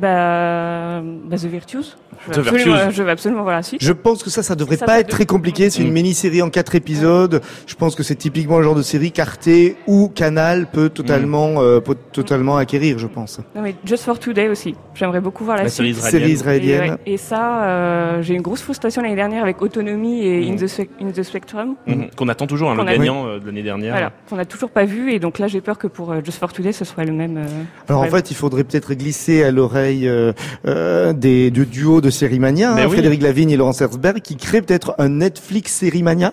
bah, 0.00 1.00
bah, 1.02 1.36
The 1.36 1.44
Virtues. 1.46 1.96
Je 2.28 2.32
The 2.32 2.36
veux, 2.36 2.40
absolument, 2.48 2.76
Virtues. 2.76 2.94
je 2.96 3.02
veux 3.02 3.08
absolument 3.10 3.42
voir 3.42 3.54
la 3.56 3.62
suite. 3.62 3.82
Je 3.82 3.92
pense 3.92 4.22
que 4.22 4.28
ça, 4.30 4.42
ça 4.42 4.54
devrait 4.54 4.76
Ça, 4.76 4.84
pas 4.86 4.92
ça 4.94 5.00
être 5.00 5.08
très 5.08 5.24
compliqué. 5.26 5.70
C'est 5.70 5.82
une 5.82 5.90
Mm. 5.90 5.94
mini-série 5.94 6.42
en 6.42 6.50
quatre 6.50 6.74
épisodes. 6.74 7.40
Je 7.66 7.74
pense 7.74 7.94
que 7.94 8.02
c'est 8.02 8.14
typiquement 8.16 8.58
le 8.58 8.64
genre 8.64 8.74
de 8.74 8.82
série 8.82 9.10
qu'Arte 9.12 9.48
ou 9.86 10.08
Canal 10.14 10.66
peut 10.70 10.90
totalement, 10.90 11.62
euh, 11.62 11.80
peut 11.80 11.96
totalement 12.12 12.56
acquérir, 12.56 12.98
je 12.98 13.06
pense. 13.06 13.40
Non 13.54 13.62
mais 13.62 13.74
Just 13.84 14.04
for 14.04 14.18
Today 14.18 14.48
aussi. 14.48 14.74
J'aimerais 14.94 15.20
beaucoup 15.20 15.44
voir 15.44 15.56
la, 15.56 15.62
La 15.64 15.68
suite. 15.70 15.76
série 15.78 15.90
israélienne. 15.90 16.20
Série 16.20 16.32
israélienne. 16.32 16.84
Et, 16.84 16.90
ouais, 16.90 16.98
et 17.06 17.16
ça, 17.16 17.64
euh, 17.64 18.22
j'ai 18.22 18.34
une 18.34 18.42
grosse 18.42 18.60
frustration 18.62 19.00
l'année 19.02 19.14
dernière 19.14 19.42
avec 19.42 19.62
Autonomy 19.62 20.26
et 20.26 20.40
Mhm. 20.46 20.52
In, 20.52 20.56
the, 20.56 20.66
Spec- 20.68 20.90
In 21.00 21.10
the 21.10 21.22
Spectrum. 21.22 21.74
Mhm. 21.86 22.10
Qu'on 22.16 22.28
attend 22.28 22.46
toujours, 22.46 22.70
hein, 22.70 22.74
le 22.74 22.82
a- 22.82 22.84
gagnant 22.96 23.26
euh, 23.26 23.38
de 23.38 23.46
l'année 23.46 23.62
dernière. 23.62 23.92
Voilà, 23.92 24.12
qu'on 24.28 24.36
n'a 24.36 24.44
toujours 24.44 24.70
pas 24.70 24.84
vu 24.84 25.12
et 25.12 25.18
donc 25.18 25.38
là 25.38 25.46
j'ai 25.46 25.60
peur 25.62 25.78
que 25.78 25.86
pour 25.86 26.12
euh, 26.12 26.20
Just 26.24 26.38
for 26.38 26.52
Today 26.52 26.72
ce 26.72 26.84
soit 26.84 27.04
le 27.04 27.12
même. 27.12 27.38
euh, 27.38 27.44
Alors 27.88 28.02
en 28.02 28.06
fait, 28.06 28.30
il 28.30 28.36
faudrait 28.36 28.64
peut-être 28.64 28.92
glisser 28.94 29.42
à 29.42 29.50
l'oreille 29.50 29.89
euh, 30.04 30.32
euh, 30.66 31.12
des 31.12 31.50
du 31.50 31.66
duo 31.66 32.00
de 32.00 32.10
Sérimania, 32.10 32.74
Mais 32.74 32.82
hein, 32.82 32.86
oui. 32.86 32.92
Frédéric 32.94 33.22
Lavigne 33.22 33.50
et 33.50 33.56
Laurence 33.56 33.80
Herzberg, 33.80 34.20
qui 34.20 34.36
créent 34.36 34.62
peut-être 34.62 34.94
un 34.98 35.08
Netflix 35.08 35.72
Sérimania, 35.72 36.32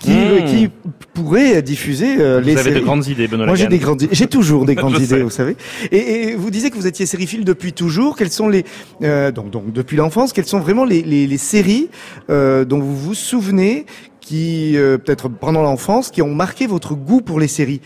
qui, 0.00 0.10
Mm. 0.10 0.14
euh, 0.14 0.40
qui 0.42 0.68
pourrait 1.14 1.62
diffuser 1.62 2.16
euh, 2.18 2.40
Vous 2.40 2.46
les 2.46 2.52
avez 2.56 2.70
de 2.70 2.74
séries. 2.74 2.84
grandes 2.84 3.06
idées, 3.06 3.28
Benoît 3.28 3.46
Moi, 3.46 3.54
j'ai 3.56 3.66
des 3.68 3.78
grandes, 3.78 4.02
j'ai 4.10 4.26
toujours 4.26 4.64
des 4.64 4.74
grandes 4.80 4.94
idées, 4.96 5.06
sais. 5.06 5.22
vous 5.22 5.30
savez. 5.30 5.56
Et, 5.92 5.98
et 6.30 6.34
vous 6.34 6.50
disiez 6.50 6.70
que 6.70 6.76
vous 6.76 6.86
étiez 6.86 7.06
sériephile 7.06 7.44
depuis 7.44 7.72
toujours. 7.72 8.16
Quelles 8.16 8.30
sont 8.30 8.48
les, 8.48 8.64
donc, 9.00 9.50
donc 9.50 9.72
depuis 9.72 9.96
l'enfance, 9.96 10.32
quelles 10.32 10.46
sont 10.46 10.60
vraiment 10.60 10.84
les, 10.84 11.02
les, 11.02 11.26
les 11.26 11.38
séries 11.38 11.88
dont 12.28 12.78
vous 12.80 12.96
vous 12.96 13.14
souvenez, 13.14 13.86
qui 14.20 14.74
peut-être 14.76 15.28
pendant 15.28 15.62
l'enfance, 15.62 16.10
qui 16.10 16.22
ont 16.22 16.34
marqué 16.34 16.66
votre 16.66 16.94
goût 16.94 17.20
pour 17.20 17.38
les 17.40 17.48
séries? 17.48 17.80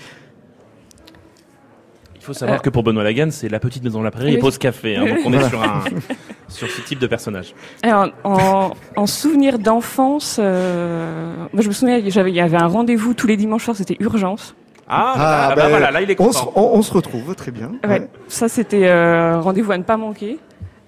Il 2.20 2.24
faut 2.24 2.32
savoir 2.34 2.58
Euh. 2.58 2.60
que 2.60 2.68
pour 2.70 2.82
Benoît 2.82 3.02
Lagan, 3.02 3.28
c'est 3.30 3.48
La 3.48 3.58
Petite 3.60 3.82
Maison 3.82 4.00
de 4.00 4.04
la 4.04 4.10
Prairie 4.10 4.32
et 4.32 4.34
Oui. 4.34 4.40
Pause 4.40 4.58
Café. 4.58 4.96
Hein, 4.96 5.06
donc 5.06 5.18
on 5.24 5.32
est 5.32 5.48
sur, 5.48 5.62
un, 5.62 5.82
sur 6.48 6.68
ce 6.68 6.80
type 6.82 6.98
de 6.98 7.06
personnage. 7.06 7.54
Alors, 7.82 8.10
en, 8.24 8.72
en 8.96 9.06
souvenir 9.06 9.58
d'enfance, 9.58 10.38
euh, 10.38 11.34
moi 11.52 11.62
je 11.62 11.68
me 11.68 11.72
souviens, 11.72 11.96
il 11.98 12.34
y 12.34 12.40
avait 12.40 12.56
un 12.58 12.66
rendez-vous 12.66 13.14
tous 13.14 13.26
les 13.26 13.36
dimanches 13.38 13.64
soirs, 13.64 13.76
c'était 13.76 13.96
Urgence. 14.00 14.54
Ah, 14.86 15.14
Ah, 15.14 15.48
bah, 15.50 15.54
bah, 15.56 15.62
bah, 15.62 15.68
voilà, 15.70 15.90
là 15.92 16.02
il 16.02 16.10
est 16.10 16.16
content. 16.16 16.52
on, 16.56 16.62
on 16.74 16.82
se 16.82 16.92
retrouve, 16.92 17.34
très 17.34 17.52
bien. 17.52 17.72
Ouais, 17.84 17.88
Ouais. 17.90 18.08
Ça 18.28 18.48
c'était 18.48 18.86
euh, 18.88 19.40
rendez-vous 19.40 19.72
à 19.72 19.78
ne 19.78 19.82
pas 19.84 19.96
manquer. 19.96 20.38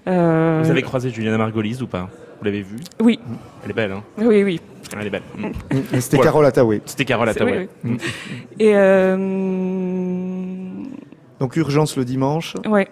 Euh, 0.08 0.60
Vous 0.64 0.70
avez 0.70 0.82
croisé 0.82 1.10
Juliana 1.10 1.38
Margolyes 1.38 1.80
ou 1.82 1.86
pas? 1.86 2.08
Vous 2.40 2.44
l'avez 2.44 2.62
vue? 2.62 2.78
Oui, 3.00 3.20
Elle 3.64 3.70
est 3.70 3.74
belle, 3.74 3.92
hein 3.92 4.02
oui, 4.18 4.42
oui. 4.42 4.60
Elle 4.98 5.06
est 5.06 5.10
belle. 5.10 5.22
Et 5.94 6.00
C'était 6.00 6.16
Voilà. 6.16 6.30
Carole 6.32 6.46
Attaway. 6.46 6.82
C'était 6.84 7.04
Carole 7.04 7.28
Attaway. 7.28 7.68
oui. 7.84 7.96
Et 8.58 8.72
euh, 8.74 9.16
Donc 11.42 11.56
Urgence 11.56 11.96
le 11.96 12.04
dimanche. 12.04 12.54
ouais. 12.68 12.86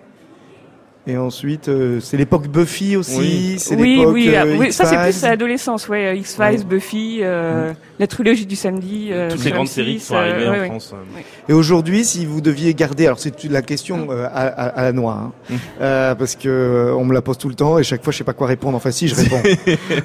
Et 1.06 1.16
ensuite, 1.16 1.68
euh, 1.68 1.98
c'est 1.98 2.18
l'époque 2.18 2.46
Buffy 2.48 2.94
aussi. 2.94 3.56
Oui. 3.70 4.04
Oui, 4.06 4.34
ah, 4.36 4.44
euh, 4.44 4.56
oui, 4.58 4.70
ça 4.70 4.84
c'est 4.84 4.96
plus 4.98 5.08
X-Files. 5.08 5.24
à 5.26 5.30
l'adolescence, 5.30 5.88
ouais. 5.88 6.18
X 6.18 6.36
Files, 6.36 6.66
Buffy, 6.66 7.20
euh, 7.22 7.72
la 7.98 8.06
trilogie 8.06 8.44
du 8.44 8.54
samedi. 8.54 9.08
euh, 9.10 9.30
Toutes 9.30 9.42
les 9.44 9.50
grandes 9.50 9.66
M6, 9.66 9.70
séries 9.70 9.94
qui 9.94 10.00
sont 10.04 10.14
euh, 10.14 10.18
arrivées 10.18 10.48
en 10.48 10.52
ouais. 10.52 10.66
France. 10.66 10.92
euh. 10.94 11.20
Et 11.48 11.54
aujourd'hui, 11.54 12.04
si 12.04 12.26
vous 12.26 12.42
deviez 12.42 12.74
garder, 12.74 13.06
alors 13.06 13.18
c'est 13.18 13.42
la 13.44 13.62
question 13.62 14.08
euh, 14.10 14.26
à, 14.26 14.46
à- 14.46 14.68
à 14.68 14.82
la 14.82 14.92
noix, 14.92 15.14
hein, 15.14 15.32
Mm. 15.48 15.54
euh, 15.80 16.14
parce 16.16 16.36
que 16.36 16.48
euh, 16.48 16.94
on 16.94 17.04
me 17.06 17.14
la 17.14 17.22
pose 17.22 17.38
tout 17.38 17.48
le 17.48 17.54
temps 17.54 17.78
et 17.78 17.82
chaque 17.82 18.04
fois 18.04 18.12
je 18.12 18.18
sais 18.18 18.24
pas 18.24 18.34
quoi 18.34 18.46
répondre. 18.48 18.76
Enfin 18.76 18.90
si, 18.90 19.08
je 19.08 19.14
réponds. 19.22 19.40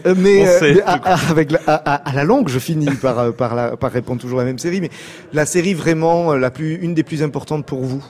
Euh, 0.06 0.16
mais 0.18 0.44
On 0.44 0.60
sait, 0.60 0.74
mais 0.76 0.82
à, 0.84 0.94
à- 0.94 1.30
avec 1.30 1.52
la, 1.52 1.60
à, 1.68 1.74
à- 1.96 2.10
à 2.10 2.14
la 2.16 2.24
longue, 2.24 2.48
je 2.48 2.58
finis 2.58 2.88
par 3.02 3.20
euh, 3.20 3.32
par, 3.32 3.54
la, 3.54 3.76
par 3.76 3.92
répondre 3.92 4.22
toujours 4.22 4.40
la 4.40 4.46
même 4.46 4.60
série. 4.60 4.80
Mais 4.80 4.90
la 5.34 5.46
série 5.46 5.74
vraiment 5.74 6.32
euh, 6.32 6.38
la 6.38 6.52
plus, 6.52 6.76
une 6.76 6.94
des 6.94 7.04
plus 7.04 7.22
importantes 7.22 7.66
pour 7.66 7.82
vous? 7.84 8.04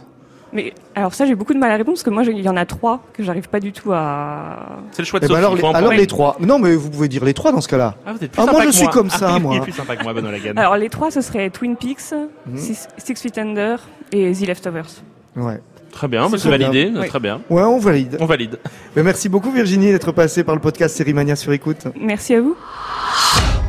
Mais 0.56 0.73
alors 0.95 1.14
ça, 1.14 1.26
j'ai 1.26 1.36
beaucoup 1.36 1.53
de 1.53 1.60
mal 1.60 1.69
à 1.69 1.76
répondre 1.76 1.95
parce 1.98 2.03
que 2.03 2.10
moi, 2.10 2.23
il 2.23 2.40
y 2.40 2.49
en 2.49 2.56
a 2.57 2.65
trois 2.65 3.02
que 3.14 3.22
j'arrive 3.23 3.49
pas 3.49 3.60
du 3.60 3.72
tout 3.73 3.91
à. 3.94 4.80
C'est 4.91 5.02
le 5.02 5.06
choix 5.06 5.19
de 5.19 5.26
Eh 5.26 5.27
ben 5.27 5.36
Sophie. 5.36 5.45
alors, 5.45 5.56
les, 5.73 5.77
alors 5.77 5.91
les 5.91 6.07
trois. 6.07 6.38
Non, 6.40 6.57
mais 6.60 6.76
vous 6.76 6.90
pouvez 6.90 7.07
dire 7.10 7.23
les 7.26 7.34
trois 7.34 7.52
dans 7.52 7.60
ce 7.61 7.68
cas-là. 7.68 7.95
Ah, 8.06 8.14
vous 8.14 8.23
êtes 8.23 8.32
plus 8.32 8.41
Ah, 8.41 8.45
sympa 8.45 8.52
moi, 8.53 8.65
je 8.65 8.72
suis 8.72 8.88
comme 8.88 9.10
ça, 9.10 9.34
Ah, 9.36 9.40
moi. 9.40 9.53
Il 9.53 9.57
est 9.57 9.61
plus 9.61 9.73
sympa 9.73 9.95
que 9.98 10.03
moi, 10.03 10.14
Benoît 10.14 10.32
Lagan. 10.32 10.53
Alors 10.56 10.77
les 10.77 10.90
trois, 10.90 11.11
ce 11.11 11.19
serait 11.22 11.49
Twin 11.49 11.76
Peaks, 11.76 12.14
Mhm. 12.48 12.57
Six, 12.57 12.88
Six 12.98 13.15
Feet 13.22 13.38
Under 13.38 13.80
et 14.14 14.32
The 14.32 14.48
Leftovers. 14.48 15.03
Ouais. 15.36 15.60
Très 15.95 16.07
bien, 16.09 16.30
C'est 16.30 16.38
c'est 16.38 16.49
très 16.49 16.57
bien. 16.57 16.67
validé. 16.67 16.91
Oui. 16.99 17.07
Très 17.07 17.19
bien. 17.22 17.41
Ouais, 17.49 17.63
on 17.63 17.80
valide. 17.80 18.17
On 18.19 18.26
valide. 18.26 18.59
Mais 18.97 19.01
merci 19.03 19.30
beaucoup 19.30 19.49
Virginie 19.49 19.91
d'être 19.91 20.11
passée 20.11 20.43
par 20.43 20.53
le 20.53 20.59
podcast 20.61 20.93
Série 20.95 21.13
Mania 21.13 21.35
sur 21.38 21.53
écoute. 21.53 21.85
Merci 21.99 22.35
à 22.35 22.41
vous. 22.41 22.55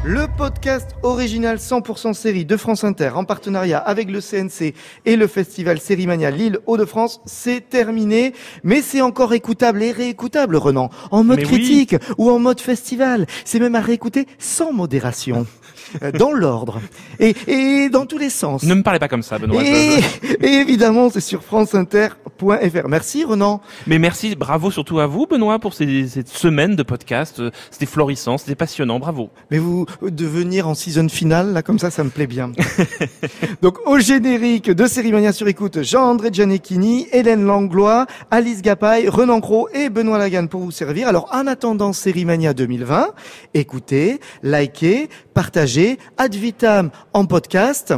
Le 0.04 0.26
podcast 0.36 0.90
original 1.02 1.56
100% 1.56 2.14
série 2.14 2.44
de 2.44 2.56
France 2.56 2.84
Inter 2.84 3.10
en 3.14 3.24
partenariat 3.24 3.78
avec 3.78 4.08
le 4.10 4.20
CNC 4.20 4.74
et 5.04 5.16
le 5.16 5.26
festival 5.26 5.80
Sérimania 5.80 6.30
Lille 6.30 6.58
Hauts-de-France, 6.66 7.20
c'est 7.26 7.68
terminé. 7.68 8.32
Mais 8.62 8.82
c'est 8.82 9.00
encore 9.00 9.32
écoutable 9.32 9.82
et 9.82 9.90
réécoutable, 9.92 10.56
Renan. 10.56 10.90
En 11.10 11.24
mode 11.24 11.38
Mais 11.38 11.46
oui. 11.46 11.52
critique 11.52 11.96
ou 12.18 12.30
en 12.30 12.38
mode 12.38 12.60
festival. 12.60 13.26
C'est 13.44 13.58
même 13.60 13.74
à 13.76 13.80
réécouter 13.80 14.26
sans 14.38 14.72
modération. 14.72 15.46
Euh, 16.02 16.12
Dans 16.12 16.32
l'ordre. 16.32 16.80
Et, 17.20 17.34
et 17.46 17.88
dans 17.88 18.06
tous 18.06 18.18
les 18.18 18.30
sens. 18.30 18.62
Ne 18.62 18.74
me 18.74 18.82
parlez 18.82 18.98
pas 18.98 19.08
comme 19.08 19.22
ça, 19.22 19.38
Benoît. 19.38 19.62
Et, 19.64 19.98
et 20.42 20.52
évidemment, 20.54 21.10
c'est 21.10 21.20
sur 21.20 21.42
franceinter.fr. 21.42 22.88
Merci 22.88 23.24
Renan. 23.24 23.60
Mais 23.86 23.98
merci, 23.98 24.34
bravo 24.36 24.70
surtout 24.70 25.00
à 25.00 25.06
vous, 25.06 25.26
Benoît, 25.26 25.58
pour 25.58 25.74
ces, 25.74 26.08
cette 26.08 26.28
semaine 26.28 26.76
de 26.76 26.82
podcast. 26.82 27.40
Euh, 27.40 27.50
C'était 27.70 27.86
florissant, 27.86 28.38
c'était 28.38 28.54
passionnant, 28.54 28.98
bravo. 28.98 29.30
Mais 29.50 29.58
vous 29.58 29.86
de 30.02 30.26
venir 30.26 30.68
en 30.68 30.74
season 30.74 31.08
finale, 31.08 31.52
là, 31.52 31.62
comme 31.62 31.78
ça, 31.78 31.90
ça 31.90 32.04
me 32.04 32.10
plaît 32.10 32.26
bien. 32.26 32.52
Donc, 33.62 33.78
au 33.86 33.98
générique 33.98 34.70
de 34.70 34.86
Sérimania 34.86 35.32
sur 35.32 35.48
écoute, 35.48 35.82
Jean-André 35.82 36.30
Gianecchini, 36.32 37.06
Hélène 37.12 37.44
Langlois, 37.44 38.06
Alice 38.30 38.62
Gapaille, 38.62 39.08
Renan 39.08 39.40
Cros 39.40 39.68
et 39.72 39.88
Benoît 39.88 40.18
Lagan 40.18 40.46
pour 40.46 40.60
vous 40.60 40.70
servir. 40.70 41.08
Alors, 41.08 41.28
en 41.32 41.46
attendant 41.46 41.92
Sérimania 41.92 42.52
2020, 42.54 43.08
écoutez, 43.54 44.20
likez, 44.42 45.08
partagez, 45.34 45.75
ad 46.16 46.34
vitam 46.34 46.90
en 47.12 47.26
podcast. 47.26 47.94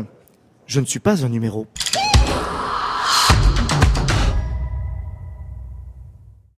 Je 0.66 0.80
ne 0.80 0.86
suis 0.86 1.00
pas 1.00 1.24
un 1.24 1.28
numéro. 1.28 1.66